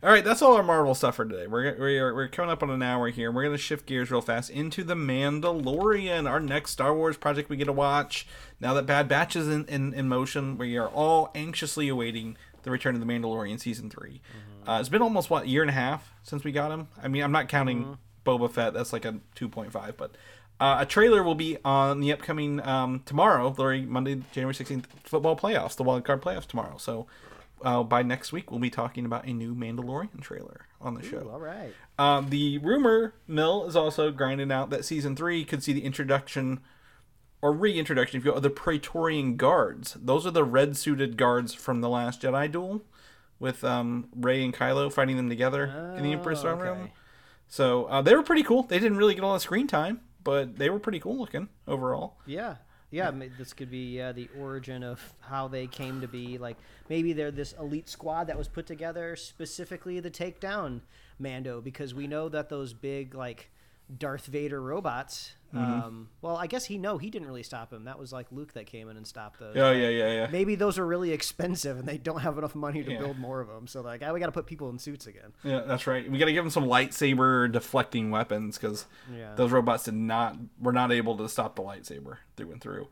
All 0.04 0.10
right, 0.10 0.22
that's 0.22 0.42
all 0.42 0.54
our 0.54 0.62
Marvel 0.62 0.94
stuff 0.94 1.14
for 1.14 1.24
today. 1.24 1.46
We're 1.46 1.74
we're 1.78 2.14
we're 2.14 2.28
coming 2.28 2.50
up 2.50 2.62
on 2.62 2.68
an 2.68 2.82
hour 2.82 3.08
here. 3.08 3.32
We're 3.32 3.44
gonna 3.44 3.56
shift 3.56 3.86
gears 3.86 4.10
real 4.10 4.20
fast 4.20 4.50
into 4.50 4.84
the 4.84 4.94
Mandalorian, 4.94 6.28
our 6.28 6.40
next 6.40 6.72
Star 6.72 6.94
Wars 6.94 7.16
project 7.16 7.48
we 7.48 7.56
get 7.56 7.64
to 7.64 7.72
watch. 7.72 8.26
Now 8.60 8.74
that 8.74 8.84
Bad 8.84 9.08
Batch 9.08 9.34
is 9.34 9.48
in, 9.48 9.64
in, 9.64 9.94
in 9.94 10.06
motion, 10.06 10.58
we 10.58 10.76
are 10.76 10.88
all 10.88 11.30
anxiously 11.34 11.88
awaiting 11.88 12.36
the 12.64 12.70
return 12.70 12.94
of 12.94 13.00
the 13.00 13.06
Mandalorian 13.06 13.58
season 13.58 13.88
3 13.88 14.20
Uh, 14.66 14.76
it's 14.78 14.90
been 14.90 15.00
almost 15.00 15.30
what 15.30 15.44
a 15.44 15.48
year 15.48 15.62
and 15.62 15.70
a 15.70 15.74
half 15.74 16.12
since 16.22 16.44
we 16.44 16.52
got 16.52 16.70
him. 16.70 16.88
I 17.02 17.08
mean, 17.08 17.22
I'm 17.22 17.32
not 17.32 17.48
counting 17.48 17.96
Boba 18.26 18.50
Fett. 18.50 18.74
That's 18.74 18.92
like 18.92 19.06
a 19.06 19.20
two 19.34 19.48
point 19.48 19.72
five, 19.72 19.96
but 19.96 20.14
Uh, 20.60 20.76
a 20.80 20.86
trailer 20.86 21.22
will 21.22 21.34
be 21.34 21.56
on 21.64 22.00
the 22.00 22.12
upcoming 22.12 22.60
um, 22.66 23.00
tomorrow, 23.06 23.54
Monday, 23.58 24.22
January 24.32 24.54
16th, 24.54 24.84
football 25.02 25.34
playoffs, 25.34 25.76
the 25.76 25.82
wild 25.82 26.04
card 26.04 26.20
playoffs 26.20 26.46
tomorrow. 26.46 26.76
So 26.76 27.06
uh, 27.64 27.82
by 27.82 28.02
next 28.02 28.32
week, 28.32 28.50
we'll 28.50 28.60
be 28.60 28.70
talking 28.70 29.04
about 29.04 29.26
a 29.26 29.32
new 29.32 29.54
Mandalorian 29.54 30.20
trailer 30.20 30.66
on 30.80 30.94
the 30.94 31.02
show. 31.02 31.28
All 31.32 31.40
right. 31.40 31.72
Um, 31.98 32.28
the 32.30 32.58
rumor 32.58 33.14
mill 33.26 33.66
is 33.66 33.74
also 33.74 34.10
grinding 34.10 34.52
out 34.52 34.70
that 34.70 34.84
season 34.84 35.16
three 35.16 35.44
could 35.44 35.62
see 35.62 35.72
the 35.72 35.84
introduction 35.84 36.60
or 37.42 37.52
reintroduction, 37.52 38.18
if 38.18 38.24
you 38.24 38.30
will, 38.30 38.38
of 38.38 38.42
the 38.42 38.50
Praetorian 38.50 39.36
Guards. 39.36 39.96
Those 40.00 40.26
are 40.26 40.30
the 40.30 40.44
red 40.44 40.76
suited 40.76 41.16
guards 41.16 41.52
from 41.54 41.80
the 41.80 41.88
last 41.88 42.22
Jedi 42.22 42.50
duel 42.50 42.82
with 43.38 43.64
um, 43.64 44.08
Rey 44.14 44.44
and 44.44 44.54
Kylo 44.54 44.92
fighting 44.92 45.16
them 45.16 45.28
together 45.28 45.94
in 45.96 46.02
the 46.04 46.12
Emperor's 46.12 46.38
Oh, 46.38 46.42
Throne 46.42 46.58
Room. 46.60 46.90
So 47.48 47.84
uh, 47.86 48.00
they 48.02 48.14
were 48.14 48.22
pretty 48.22 48.42
cool. 48.42 48.62
They 48.62 48.78
didn't 48.78 48.96
really 48.96 49.14
get 49.14 49.24
a 49.24 49.26
lot 49.26 49.34
of 49.36 49.42
screen 49.42 49.66
time, 49.66 50.00
but 50.22 50.56
they 50.56 50.70
were 50.70 50.78
pretty 50.78 51.00
cool 51.00 51.18
looking 51.18 51.48
overall. 51.68 52.16
Yeah. 52.26 52.56
Yeah, 52.94 53.10
this 53.36 53.52
could 53.52 53.70
be 53.70 53.98
the 53.98 54.28
origin 54.38 54.84
of 54.84 55.00
how 55.20 55.48
they 55.48 55.66
came 55.66 56.00
to 56.00 56.06
be. 56.06 56.38
Like 56.38 56.56
maybe 56.88 57.12
they're 57.12 57.32
this 57.32 57.52
elite 57.58 57.88
squad 57.88 58.28
that 58.28 58.38
was 58.38 58.46
put 58.46 58.66
together 58.66 59.16
specifically 59.16 60.00
to 60.00 60.10
take 60.10 60.38
down 60.38 60.82
Mando, 61.18 61.60
because 61.60 61.92
we 61.92 62.06
know 62.06 62.28
that 62.28 62.48
those 62.48 62.72
big 62.72 63.14
like 63.14 63.50
Darth 63.98 64.26
Vader 64.26 64.60
robots. 64.60 65.32
Mm-hmm. 65.54 65.72
Um, 65.72 66.08
well, 66.20 66.36
I 66.36 66.48
guess 66.48 66.64
he 66.64 66.78
no, 66.78 66.98
he 66.98 67.10
didn't 67.10 67.28
really 67.28 67.42
stop 67.44 67.72
him. 67.72 67.84
That 67.84 67.98
was 67.98 68.12
like 68.12 68.26
Luke 68.32 68.54
that 68.54 68.66
came 68.66 68.88
in 68.88 68.96
and 68.96 69.06
stopped 69.06 69.38
those. 69.38 69.56
Oh 69.56 69.70
yeah, 69.70 69.88
yeah, 69.88 70.12
yeah. 70.12 70.26
Maybe 70.32 70.56
those 70.56 70.78
are 70.80 70.86
really 70.86 71.12
expensive 71.12 71.78
and 71.78 71.86
they 71.86 71.98
don't 71.98 72.20
have 72.20 72.36
enough 72.38 72.54
money 72.56 72.82
to 72.82 72.90
Yeah. 72.90 72.98
build 72.98 73.18
more 73.18 73.40
of 73.40 73.46
them. 73.48 73.66
So 73.68 73.80
like, 73.80 74.02
ah, 74.04 74.12
we 74.12 74.18
got 74.18 74.26
to 74.26 74.32
put 74.32 74.46
people 74.46 74.68
in 74.70 74.78
suits 74.80 75.06
again. 75.06 75.32
Yeah, 75.44 75.60
that's 75.60 75.86
right. 75.86 76.10
We 76.10 76.18
got 76.18 76.24
to 76.26 76.32
give 76.32 76.42
them 76.42 76.50
some 76.50 76.64
lightsaber 76.64 77.52
deflecting 77.52 78.10
weapons 78.10 78.58
because 78.58 78.86
Yeah. 79.14 79.34
those 79.36 79.52
robots 79.52 79.84
did 79.84 79.94
not 79.94 80.36
were 80.60 80.72
not 80.72 80.90
able 80.90 81.16
to 81.18 81.28
stop 81.28 81.54
the 81.54 81.62
lightsaber 81.62 82.16
through 82.36 82.50
and 82.52 82.60
through. 82.60 82.88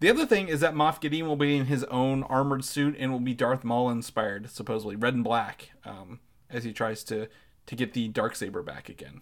The 0.00 0.08
other 0.08 0.24
thing 0.24 0.48
is 0.48 0.60
that 0.60 0.74
Moff 0.74 1.00
Gideon 1.00 1.26
will 1.26 1.36
be 1.36 1.56
in 1.56 1.66
his 1.66 1.82
own 1.84 2.22
armored 2.22 2.64
suit 2.64 2.94
and 2.98 3.10
will 3.12 3.18
be 3.20 3.34
Darth 3.34 3.64
Maul 3.64 3.90
inspired, 3.90 4.48
supposedly 4.48 4.94
red 4.96 5.12
and 5.14 5.24
black, 5.24 5.72
um, 5.84 6.20
as 6.48 6.62
he 6.64 6.72
tries 6.72 7.02
to 7.04 7.26
to 7.68 7.76
get 7.76 7.92
the 7.92 8.08
dark 8.08 8.34
saber 8.34 8.62
back 8.62 8.88
again. 8.88 9.20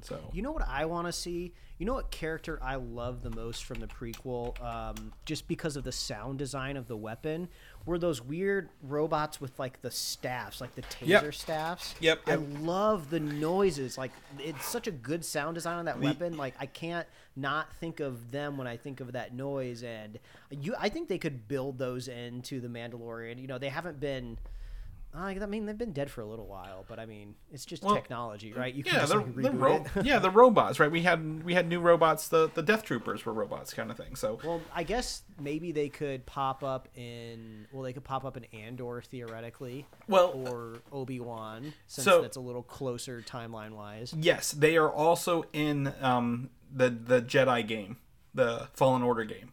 So 0.00 0.18
You 0.32 0.42
know 0.42 0.50
what 0.50 0.66
I 0.66 0.86
want 0.86 1.06
to 1.06 1.12
see? 1.12 1.52
You 1.78 1.86
know 1.86 1.94
what 1.94 2.10
character 2.10 2.58
I 2.62 2.74
love 2.74 3.22
the 3.22 3.30
most 3.30 3.64
from 3.64 3.78
the 3.78 3.86
prequel, 3.86 4.60
um, 4.60 5.12
just 5.26 5.46
because 5.46 5.76
of 5.76 5.84
the 5.84 5.92
sound 5.92 6.38
design 6.38 6.76
of 6.76 6.88
the 6.88 6.96
weapon, 6.96 7.48
were 7.86 7.98
those 7.98 8.20
weird 8.20 8.70
robots 8.82 9.40
with 9.40 9.56
like 9.60 9.80
the 9.82 9.90
staffs, 9.92 10.60
like 10.60 10.74
the 10.74 10.82
taser 10.82 11.06
Yep. 11.06 11.34
staffs. 11.34 11.94
Yep, 12.00 12.20
I 12.26 12.34
love 12.36 13.10
the 13.10 13.20
noises. 13.20 13.96
Like 13.96 14.10
it's 14.40 14.64
such 14.64 14.86
a 14.88 14.92
good 14.92 15.24
sound 15.24 15.54
design 15.54 15.78
on 15.78 15.84
that 15.84 16.00
weapon. 16.00 16.36
Like 16.36 16.54
I 16.58 16.66
can't 16.66 17.06
not 17.36 17.72
think 17.74 18.00
of 18.00 18.32
them 18.32 18.56
when 18.56 18.66
I 18.66 18.76
think 18.76 19.00
of 19.00 19.12
that 19.12 19.34
noise. 19.34 19.84
And 19.84 20.18
you, 20.50 20.74
I 20.80 20.88
think 20.88 21.08
they 21.08 21.18
could 21.18 21.46
build 21.46 21.78
those 21.78 22.08
into 22.08 22.60
the 22.60 22.68
Mandalorian. 22.68 23.40
You 23.40 23.46
know, 23.46 23.58
they 23.58 23.68
haven't 23.68 24.00
been. 24.00 24.38
I 25.14 25.30
I 25.30 25.46
mean, 25.46 25.66
they've 25.66 25.76
been 25.76 25.92
dead 25.92 26.10
for 26.10 26.20
a 26.22 26.26
little 26.26 26.46
while, 26.46 26.84
but 26.88 26.98
I 26.98 27.06
mean, 27.06 27.34
it's 27.52 27.64
just 27.64 27.82
Well, 27.82 27.94
technology, 27.94 28.52
right? 28.52 28.72
You 28.72 28.82
can 28.82 28.94
yeah, 28.94 29.00
just 29.00 29.12
the, 29.12 29.18
like, 29.18 29.34
the 29.34 29.48
reboot 29.50 29.94
ro- 29.96 30.02
yeah 30.04 30.18
the 30.18 30.30
robots, 30.30 30.80
right? 30.80 30.90
We 30.90 31.02
had 31.02 31.44
we 31.44 31.54
had 31.54 31.68
new 31.68 31.80
robots. 31.80 32.28
The 32.28 32.50
the 32.54 32.62
Death 32.62 32.84
Troopers 32.84 33.24
were 33.26 33.32
robots, 33.32 33.74
kind 33.74 33.90
of 33.90 33.96
thing. 33.96 34.16
So 34.16 34.38
Well, 34.44 34.62
I 34.74 34.82
guess 34.84 35.22
maybe 35.38 35.72
they 35.72 35.88
could 35.88 36.24
pop 36.24 36.64
up 36.64 36.88
in. 36.96 37.66
Well, 37.72 37.82
they 37.82 37.92
could 37.92 38.04
pop 38.04 38.24
up 38.24 38.36
in 38.36 38.44
Andor 38.58 39.02
theoretically. 39.02 39.86
Well, 40.08 40.30
or 40.46 40.78
Obi 40.90 41.20
Wan, 41.20 41.74
since 41.86 42.04
so- 42.04 42.22
that's 42.22 42.36
a 42.36 42.40
little 42.40 42.62
closer 42.62 43.22
timeline 43.22 43.72
wise. 43.72 44.14
Yes, 44.18 44.52
they 44.52 44.76
are 44.76 44.90
also 44.90 45.44
in 45.52 45.92
um, 46.00 46.50
the 46.72 46.88
the 46.88 47.20
Jedi 47.20 47.66
game, 47.66 47.98
the 48.34 48.68
Fallen 48.72 49.02
Order 49.02 49.24
game. 49.24 49.52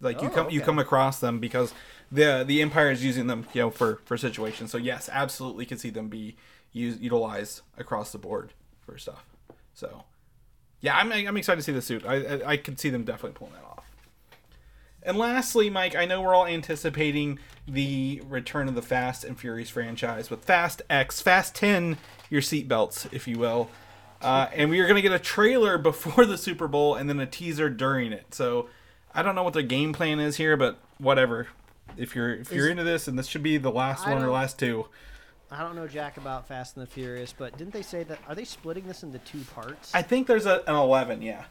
Like 0.00 0.22
you 0.22 0.28
Oh, 0.28 0.30
come 0.30 0.50
you 0.50 0.60
come 0.60 0.78
across 0.78 1.20
them 1.20 1.38
because 1.38 1.74
the 2.10 2.44
the 2.46 2.62
Empire 2.62 2.90
is 2.90 3.04
using 3.04 3.26
them, 3.26 3.46
you 3.52 3.62
know, 3.62 3.70
for 3.70 4.00
for 4.04 4.16
situations. 4.16 4.70
So 4.70 4.78
yes, 4.78 5.08
absolutely 5.12 5.66
could 5.66 5.80
see 5.80 5.90
them 5.90 6.08
be 6.08 6.36
used 6.72 7.00
utilized 7.00 7.62
across 7.76 8.12
the 8.12 8.18
board 8.18 8.52
for 8.80 8.96
stuff. 8.98 9.24
So 9.74 10.04
yeah, 10.80 10.96
I'm 10.96 11.12
I'm 11.12 11.36
excited 11.36 11.58
to 11.58 11.64
see 11.64 11.72
the 11.72 11.82
suit. 11.82 12.04
I 12.06 12.14
I, 12.14 12.48
I 12.52 12.56
could 12.56 12.80
see 12.80 12.90
them 12.90 13.04
definitely 13.04 13.36
pulling 13.36 13.54
that 13.54 13.64
off. 13.64 13.84
And 15.02 15.16
lastly, 15.16 15.70
Mike, 15.70 15.96
I 15.96 16.04
know 16.04 16.20
we're 16.20 16.34
all 16.34 16.46
anticipating 16.46 17.38
the 17.66 18.22
return 18.28 18.68
of 18.68 18.74
the 18.74 18.82
Fast 18.82 19.24
and 19.24 19.38
Furious 19.38 19.70
franchise 19.70 20.28
with 20.28 20.44
Fast 20.44 20.82
X, 20.90 21.22
Fast 21.22 21.54
10, 21.54 21.96
your 22.28 22.42
seatbelts, 22.42 23.10
if 23.12 23.26
you 23.26 23.38
will. 23.38 23.70
Uh, 24.20 24.48
and 24.52 24.68
we 24.68 24.78
are 24.80 24.84
going 24.84 24.96
to 24.96 25.02
get 25.02 25.12
a 25.12 25.18
trailer 25.18 25.78
before 25.82 26.26
the 26.26 26.36
Super 26.36 26.68
Bowl 26.68 26.94
and 26.94 27.08
then 27.08 27.18
a 27.18 27.26
teaser 27.26 27.70
during 27.70 28.12
it. 28.12 28.34
So 28.34 28.68
I 29.14 29.22
don't 29.22 29.34
know 29.34 29.42
what 29.42 29.54
their 29.54 29.62
game 29.62 29.92
plan 29.92 30.20
is 30.20 30.36
here, 30.36 30.56
but 30.56 30.78
whatever. 30.98 31.48
If 31.96 32.14
you're 32.14 32.32
if 32.34 32.52
you're 32.52 32.66
Is- 32.66 32.70
into 32.70 32.84
this, 32.84 33.08
and 33.08 33.18
this 33.18 33.26
should 33.26 33.42
be 33.42 33.58
the 33.58 33.70
last 33.70 34.06
I 34.06 34.14
one 34.14 34.22
or 34.22 34.30
last 34.30 34.58
two. 34.58 34.86
I 35.50 35.62
don't 35.62 35.74
know 35.74 35.88
Jack 35.88 36.16
about 36.16 36.46
Fast 36.46 36.76
and 36.76 36.86
the 36.86 36.90
Furious, 36.90 37.34
but 37.36 37.58
didn't 37.58 37.72
they 37.72 37.82
say 37.82 38.04
that? 38.04 38.20
Are 38.28 38.36
they 38.36 38.44
splitting 38.44 38.86
this 38.86 39.02
into 39.02 39.18
two 39.18 39.40
parts? 39.52 39.92
I 39.92 40.00
think 40.02 40.28
there's 40.28 40.46
a, 40.46 40.62
an 40.68 40.76
11, 40.76 41.22
yeah. 41.22 41.42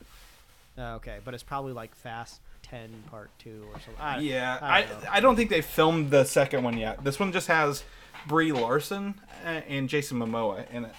Oh, 0.78 0.93
okay, 0.95 1.18
but 1.26 1.34
it's 1.34 1.43
probably 1.43 1.74
like 1.74 1.93
Fast 1.95 2.39
Ten 2.64 2.89
Part 3.12 3.30
Two 3.39 3.66
or 3.74 3.74
something. 3.82 3.95
I, 3.99 4.20
Yeah, 4.20 4.57
I 4.62 4.78
I, 4.78 4.82
don't 4.84 5.03
know. 5.03 5.10
I 5.12 5.20
don't 5.20 5.36
think 5.36 5.49
they 5.49 5.62
filmed 5.62 6.12
the 6.12 6.24
second 6.24 6.64
one 6.64 6.78
yet. 6.78 7.03
This 7.03 7.20
one 7.20 7.34
just 7.34 7.47
has 7.47 7.84
Brie 8.26 8.53
Larson 8.53 9.16
uh, 9.45 9.62
and 9.68 9.89
Jason 9.89 10.18
Momoa 10.20 10.72
in 10.72 10.86
it. 10.86 10.95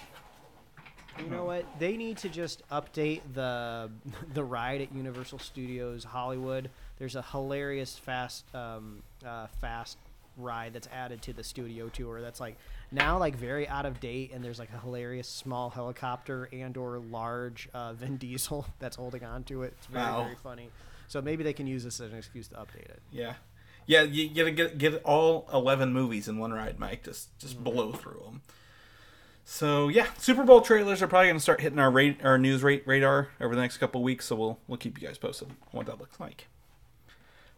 You 1.19 1.25
know 1.29 1.45
what? 1.45 1.65
They 1.79 1.97
need 1.97 2.17
to 2.17 2.29
just 2.29 2.67
update 2.69 3.21
the 3.33 3.89
the 4.33 4.43
ride 4.43 4.81
at 4.81 4.93
Universal 4.93 5.39
Studios 5.39 6.03
Hollywood. 6.03 6.69
There's 6.97 7.15
a 7.15 7.21
hilarious 7.21 7.97
fast 7.97 8.45
um, 8.55 9.03
uh, 9.25 9.47
fast 9.59 9.97
ride 10.37 10.73
that's 10.73 10.87
added 10.93 11.21
to 11.23 11.33
the 11.33 11.43
studio 11.43 11.89
tour. 11.89 12.21
That's 12.21 12.39
like 12.39 12.55
now 12.91 13.17
like 13.17 13.35
very 13.35 13.67
out 13.67 13.85
of 13.85 13.99
date, 13.99 14.31
and 14.33 14.43
there's 14.43 14.59
like 14.59 14.69
a 14.73 14.79
hilarious 14.79 15.27
small 15.27 15.69
helicopter 15.69 16.47
and 16.53 16.75
or 16.77 16.99
large 16.99 17.67
uh, 17.73 17.93
Vin 17.97 18.17
Diesel 18.17 18.65
that's 18.79 18.95
holding 18.95 19.23
on 19.23 19.43
to 19.45 19.63
it. 19.63 19.73
It's 19.77 19.87
very 19.87 20.03
Wow. 20.05 20.23
very 20.23 20.35
funny. 20.41 20.69
So 21.07 21.21
maybe 21.21 21.43
they 21.43 21.53
can 21.53 21.67
use 21.67 21.83
this 21.83 21.99
as 21.99 22.11
an 22.11 22.17
excuse 22.17 22.47
to 22.49 22.55
update 22.55 22.85
it. 22.85 23.01
Yeah, 23.11 23.33
yeah. 23.85 24.03
You 24.03 24.29
gotta 24.29 24.51
get 24.51 24.77
get 24.77 25.01
all 25.03 25.49
eleven 25.51 25.91
movies 25.91 26.29
in 26.29 26.37
one 26.37 26.53
ride, 26.53 26.79
Mike. 26.79 27.03
Just 27.03 27.37
just 27.37 27.61
blow 27.61 27.91
through 27.91 28.21
them. 28.25 28.41
So 29.51 29.89
yeah, 29.89 30.07
Super 30.17 30.45
Bowl 30.45 30.61
trailers 30.61 31.01
are 31.01 31.07
probably 31.07 31.27
gonna 31.27 31.41
start 31.41 31.59
hitting 31.59 31.77
our 31.77 31.91
rate 31.91 32.23
our 32.23 32.37
news 32.37 32.63
rate 32.63 32.83
radar 32.85 33.27
over 33.41 33.53
the 33.53 33.59
next 33.59 33.79
couple 33.79 34.01
weeks. 34.01 34.27
So 34.27 34.35
we'll 34.37 34.59
we'll 34.65 34.77
keep 34.77 34.99
you 34.99 35.05
guys 35.05 35.17
posted 35.17 35.49
on 35.49 35.55
what 35.71 35.87
that 35.87 35.99
looks 35.99 36.21
like. 36.21 36.47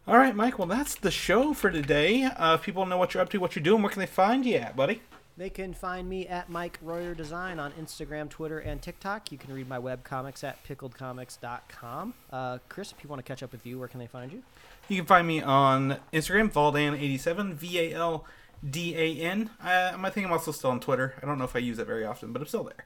All 0.08 0.18
right, 0.18 0.34
Mike. 0.34 0.58
Well, 0.58 0.66
that's 0.66 0.96
the 0.96 1.12
show 1.12 1.54
for 1.54 1.70
today. 1.70 2.24
Uh, 2.24 2.56
if 2.56 2.62
people 2.62 2.84
know 2.84 2.96
what 2.96 3.14
you're 3.14 3.22
up 3.22 3.30
to, 3.30 3.38
what 3.38 3.54
you're 3.54 3.62
doing, 3.62 3.80
where 3.80 3.92
can 3.92 4.00
they 4.00 4.06
find 4.06 4.44
you 4.44 4.56
at, 4.56 4.74
buddy? 4.74 5.02
They 5.36 5.50
can 5.50 5.72
find 5.72 6.08
me 6.08 6.26
at 6.26 6.50
Mike 6.50 6.80
Royer 6.82 7.14
Design 7.14 7.60
on 7.60 7.70
Instagram, 7.80 8.28
Twitter, 8.28 8.58
and 8.58 8.82
TikTok. 8.82 9.30
You 9.30 9.38
can 9.38 9.54
read 9.54 9.68
my 9.68 9.78
web 9.78 10.02
comics 10.02 10.42
at 10.42 10.64
pickledcomics.com. 10.64 12.14
Uh, 12.32 12.58
Chris, 12.68 12.90
if 12.90 13.04
you 13.04 13.08
want 13.08 13.24
to 13.24 13.24
catch 13.24 13.44
up 13.44 13.52
with 13.52 13.64
you, 13.64 13.78
where 13.78 13.88
can 13.88 14.00
they 14.00 14.08
find 14.08 14.32
you? 14.32 14.42
You 14.88 14.96
can 14.96 15.06
find 15.06 15.28
me 15.28 15.42
on 15.42 15.98
Instagram, 16.12 16.52
Valdan87, 16.52 17.54
V 17.54 17.78
A 17.78 17.94
L 17.94 18.24
D 18.68 18.94
A 18.96 19.16
N. 19.22 19.50
I 19.60 20.10
think 20.10 20.26
I'm 20.26 20.32
also 20.32 20.52
still 20.52 20.70
on 20.70 20.80
Twitter. 20.80 21.14
I 21.22 21.26
don't 21.26 21.38
know 21.38 21.44
if 21.44 21.54
I 21.54 21.60
use 21.60 21.78
it 21.78 21.86
very 21.86 22.04
often, 22.04 22.32
but 22.32 22.42
I'm 22.42 22.48
still 22.48 22.64
there. 22.64 22.84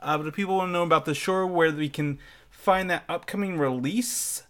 Uh, 0.00 0.18
but 0.18 0.26
if 0.26 0.34
people 0.34 0.56
want 0.56 0.68
to 0.68 0.72
know 0.72 0.82
about 0.82 1.04
the 1.04 1.14
show, 1.14 1.46
where 1.46 1.72
we 1.72 1.88
can 1.88 2.18
find 2.50 2.90
that 2.90 3.04
upcoming 3.08 3.58
release 3.58 4.42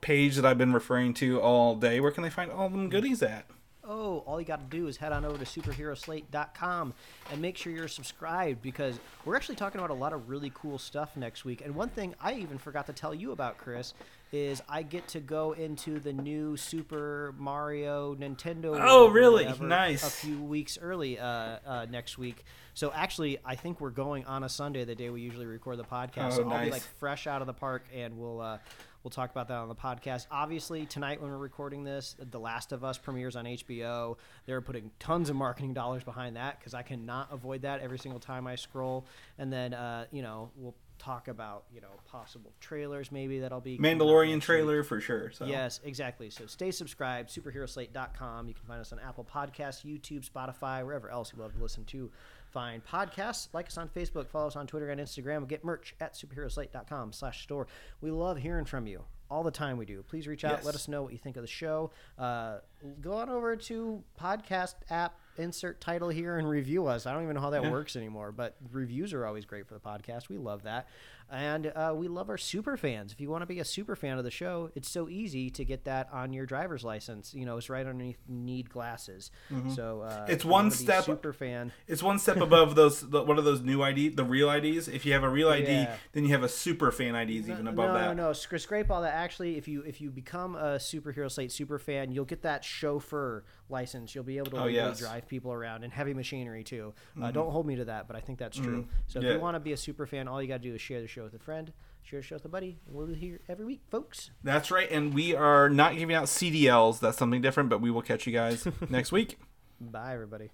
page 0.00 0.36
that 0.36 0.44
I've 0.44 0.58
been 0.58 0.72
referring 0.72 1.14
to 1.14 1.40
all 1.40 1.74
day, 1.74 1.98
where 1.98 2.10
can 2.10 2.22
they 2.22 2.30
find 2.30 2.50
all 2.50 2.68
them 2.68 2.88
goodies 2.88 3.22
at? 3.22 3.46
Oh, 3.86 4.22
all 4.26 4.40
you 4.40 4.46
got 4.46 4.70
to 4.70 4.76
do 4.76 4.86
is 4.86 4.96
head 4.96 5.12
on 5.12 5.26
over 5.26 5.36
to 5.36 5.44
superheroslate.com 5.44 6.94
and 7.30 7.42
make 7.42 7.58
sure 7.58 7.70
you're 7.70 7.86
subscribed 7.86 8.62
because 8.62 8.98
we're 9.26 9.36
actually 9.36 9.56
talking 9.56 9.78
about 9.78 9.90
a 9.90 9.94
lot 9.94 10.14
of 10.14 10.30
really 10.30 10.50
cool 10.54 10.78
stuff 10.78 11.16
next 11.18 11.44
week. 11.44 11.60
And 11.62 11.74
one 11.74 11.90
thing 11.90 12.14
I 12.18 12.32
even 12.34 12.56
forgot 12.56 12.86
to 12.86 12.94
tell 12.94 13.12
you 13.12 13.32
about, 13.32 13.58
Chris, 13.58 13.92
is 14.34 14.60
I 14.68 14.82
get 14.82 15.06
to 15.08 15.20
go 15.20 15.52
into 15.52 16.00
the 16.00 16.12
new 16.12 16.56
Super 16.56 17.32
Mario 17.38 18.16
Nintendo. 18.16 18.76
Oh, 18.80 19.06
really? 19.08 19.44
whatever 19.44 19.64
Nice. 19.68 20.02
A 20.02 20.10
few 20.10 20.42
weeks 20.42 20.76
early 20.82 21.20
uh, 21.20 21.58
uh, 21.64 21.86
next 21.88 22.18
week. 22.18 22.42
So 22.74 22.90
actually, 22.92 23.38
I 23.44 23.54
think 23.54 23.80
we're 23.80 23.90
going 23.90 24.24
on 24.24 24.42
a 24.42 24.48
Sunday, 24.48 24.84
the 24.84 24.96
day 24.96 25.08
we 25.08 25.20
usually 25.20 25.46
record 25.46 25.78
the 25.78 25.84
podcast. 25.84 26.32
Oh, 26.32 26.36
so 26.38 26.50
I'll 26.50 26.64
be 26.64 26.72
like 26.72 26.82
fresh 26.82 27.28
out 27.28 27.42
of 27.42 27.46
the 27.46 27.52
park, 27.52 27.86
and 27.94 28.18
we'll 28.18 28.40
uh, 28.40 28.58
we'll 29.04 29.12
talk 29.12 29.30
about 29.30 29.46
that 29.46 29.58
on 29.58 29.68
the 29.68 29.74
podcast. 29.76 30.26
Obviously, 30.32 30.84
tonight 30.84 31.22
when 31.22 31.30
we're 31.30 31.38
recording 31.38 31.84
this, 31.84 32.16
The 32.18 32.40
Last 32.40 32.72
of 32.72 32.82
Us 32.82 32.98
premieres 32.98 33.36
on 33.36 33.44
HBO. 33.44 34.16
They're 34.46 34.60
putting 34.60 34.90
tons 34.98 35.30
of 35.30 35.36
marketing 35.36 35.74
dollars 35.74 36.02
behind 36.02 36.34
that 36.34 36.58
because 36.58 36.74
I 36.74 36.82
cannot 36.82 37.28
avoid 37.30 37.62
that 37.62 37.82
every 37.82 38.00
single 38.00 38.18
time 38.18 38.48
I 38.48 38.56
scroll. 38.56 39.06
And 39.38 39.52
then 39.52 39.74
uh, 39.74 40.06
you 40.10 40.22
know 40.22 40.50
we'll 40.56 40.74
talk 41.04 41.28
about 41.28 41.64
you 41.72 41.80
know 41.80 41.88
possible 42.06 42.52
trailers 42.60 43.12
maybe 43.12 43.40
that'll 43.40 43.60
be 43.60 43.78
Mandalorian 43.78 44.40
trailer 44.40 44.82
for 44.82 45.00
sure. 45.00 45.30
So. 45.32 45.44
Yes, 45.44 45.80
exactly. 45.84 46.30
So 46.30 46.46
stay 46.46 46.70
subscribed, 46.70 47.30
superheroslate.com. 47.30 48.48
You 48.48 48.54
can 48.54 48.64
find 48.66 48.80
us 48.80 48.92
on 48.92 48.98
Apple 49.00 49.26
Podcasts, 49.30 49.84
YouTube, 49.84 50.28
Spotify, 50.28 50.84
wherever 50.84 51.10
else 51.10 51.32
you 51.34 51.42
love 51.42 51.54
to 51.54 51.62
listen 51.62 51.84
to 51.86 52.10
find 52.54 52.84
podcasts. 52.84 53.48
Like 53.52 53.66
us 53.66 53.76
on 53.76 53.88
Facebook, 53.88 54.28
follow 54.28 54.46
us 54.46 54.56
on 54.56 54.66
Twitter 54.66 54.88
and 54.88 55.00
Instagram, 55.00 55.46
get 55.46 55.64
merch 55.64 55.94
at 56.00 56.14
superheroslate.com 56.14 57.12
slash 57.12 57.42
store. 57.42 57.66
We 58.00 58.10
love 58.10 58.38
hearing 58.38 58.64
from 58.64 58.86
you. 58.86 59.02
All 59.30 59.42
the 59.42 59.50
time 59.50 59.78
we 59.78 59.86
do. 59.86 60.02
Please 60.02 60.28
reach 60.28 60.44
out. 60.44 60.58
Yes. 60.58 60.64
Let 60.64 60.74
us 60.74 60.86
know 60.86 61.02
what 61.02 61.12
you 61.12 61.18
think 61.18 61.36
of 61.36 61.42
the 61.42 61.48
show. 61.48 61.90
Uh, 62.18 62.58
go 63.00 63.14
on 63.14 63.28
over 63.28 63.56
to 63.56 64.02
podcast 64.20 64.74
app, 64.90 65.18
insert 65.38 65.80
title 65.80 66.08
here, 66.08 66.38
and 66.38 66.48
review 66.48 66.86
us. 66.86 67.06
I 67.06 67.12
don't 67.12 67.22
even 67.22 67.34
know 67.34 67.40
how 67.40 67.50
that 67.50 67.70
works 67.70 67.96
anymore, 67.96 68.32
but 68.32 68.56
reviews 68.72 69.12
are 69.12 69.26
always 69.26 69.44
great 69.44 69.66
for 69.66 69.74
the 69.74 69.80
podcast. 69.80 70.28
We 70.28 70.38
love 70.38 70.62
that. 70.64 70.88
And 71.32 71.68
uh, 71.74 71.94
we 71.96 72.06
love 72.06 72.28
our 72.28 72.36
super 72.36 72.76
fans. 72.76 73.10
If 73.10 73.20
you 73.20 73.30
want 73.30 73.42
to 73.42 73.46
be 73.46 73.58
a 73.58 73.64
super 73.64 73.96
fan 73.96 74.18
of 74.18 74.24
the 74.24 74.30
show, 74.30 74.70
it's 74.74 74.88
so 74.90 75.08
easy 75.08 75.48
to 75.50 75.64
get 75.64 75.84
that 75.84 76.08
on 76.12 76.34
your 76.34 76.44
driver's 76.44 76.84
license. 76.84 77.32
You 77.34 77.46
know, 77.46 77.56
it's 77.56 77.70
right 77.70 77.80
underneath 77.86 78.18
need 78.28 78.68
glasses. 78.68 79.30
So 79.74 80.02
uh, 80.02 80.10
Mm-hmm. 80.14 80.32
It's 80.32 80.44
one 80.44 80.70
step- 80.70 81.04
super 81.04 81.32
fan. 81.32 81.72
It's 81.88 82.02
one 82.02 82.18
step 82.18 82.36
above 82.36 82.74
those. 82.74 83.00
The, 83.00 83.22
what 83.22 83.38
are 83.38 83.42
those 83.42 83.62
new 83.62 83.82
ID? 83.82 84.10
The 84.10 84.22
real 84.24 84.50
IDs. 84.50 84.86
If 84.86 85.06
you 85.06 85.14
have 85.14 85.24
a 85.24 85.28
real 85.28 85.48
ID, 85.48 85.66
Yeah. 85.72 85.96
then 86.12 86.24
you 86.24 86.30
have 86.30 86.42
a 86.42 86.48
super 86.48 86.92
fan 86.92 87.14
IDs 87.16 87.48
even 87.48 87.66
above 87.68 87.88
no, 87.88 87.94
that. 87.94 88.16
No, 88.16 88.26
no, 88.28 88.32
Sc- 88.34 88.58
scrape 88.58 88.90
all 88.90 89.00
that. 89.00 89.14
Actually, 89.14 89.56
if 89.56 89.66
you 89.66 89.82
if 89.82 90.00
you 90.02 90.10
become 90.10 90.54
a 90.56 90.76
superhero 90.76 91.30
slate 91.30 91.50
super 91.50 91.78
fan, 91.78 92.12
you'll 92.12 92.24
get 92.26 92.42
that 92.42 92.64
chauffeur 92.64 93.44
license. 93.68 94.14
You'll 94.14 94.24
be 94.24 94.38
able 94.38 94.50
to 94.52 94.62
Oh, 94.62 94.66
yes. 94.66 94.96
Mm-hmm. 94.96 95.04
drive 95.06 95.28
people 95.28 95.52
around 95.52 95.84
and 95.84 95.92
heavy 95.92 96.14
machinery 96.14 96.64
too. 96.64 96.92
Uh, 97.20 97.30
don't 97.30 97.50
hold 97.50 97.66
me 97.66 97.76
to 97.76 97.84
that, 97.86 98.06
but 98.06 98.16
I 98.16 98.20
think 98.20 98.38
that's 98.38 98.56
true. 98.58 98.86
So 99.06 99.18
if 99.18 99.24
Yeah. 99.24 99.32
you 99.34 99.40
want 99.40 99.54
to 99.56 99.60
be 99.60 99.72
a 99.72 99.76
super 99.76 100.06
fan, 100.06 100.28
all 100.28 100.40
you 100.42 100.48
got 100.48 100.62
to 100.62 100.68
do 100.68 100.74
is 100.74 100.80
share 100.80 101.00
the 101.00 101.08
show 101.08 101.24
with 101.24 101.34
a 101.34 101.38
friend, 101.38 101.72
share 102.02 102.20
the 102.20 102.26
show 102.26 102.36
with 102.36 102.44
a 102.44 102.48
buddy. 102.48 102.78
and 102.86 102.94
We'll 102.94 103.06
be 103.06 103.14
here 103.14 103.40
every 103.48 103.64
week, 103.64 103.82
folks. 103.90 104.30
That's 104.42 104.70
right. 104.70 104.90
And 104.90 105.14
we 105.14 105.34
are 105.34 105.68
not 105.70 105.96
giving 105.96 106.14
out 106.14 106.24
CDLs. 106.24 107.00
That's 107.00 107.16
something 107.18 107.40
different. 107.40 107.68
But 107.70 107.80
we 107.80 107.90
will 107.90 108.02
catch 108.02 108.26
you 108.26 108.32
guys 108.32 108.66
next 108.88 109.12
week. 109.12 109.38
Bye, 109.80 110.12
everybody. 110.14 110.50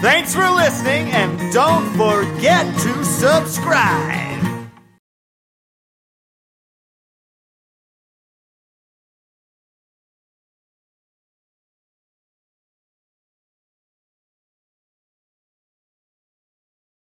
Thanks 0.00 0.34
for 0.34 0.48
listening, 0.50 1.08
and 1.12 1.52
don't 1.52 1.88
forget 1.96 2.66
to 2.80 3.04
subscribe. 3.04 4.31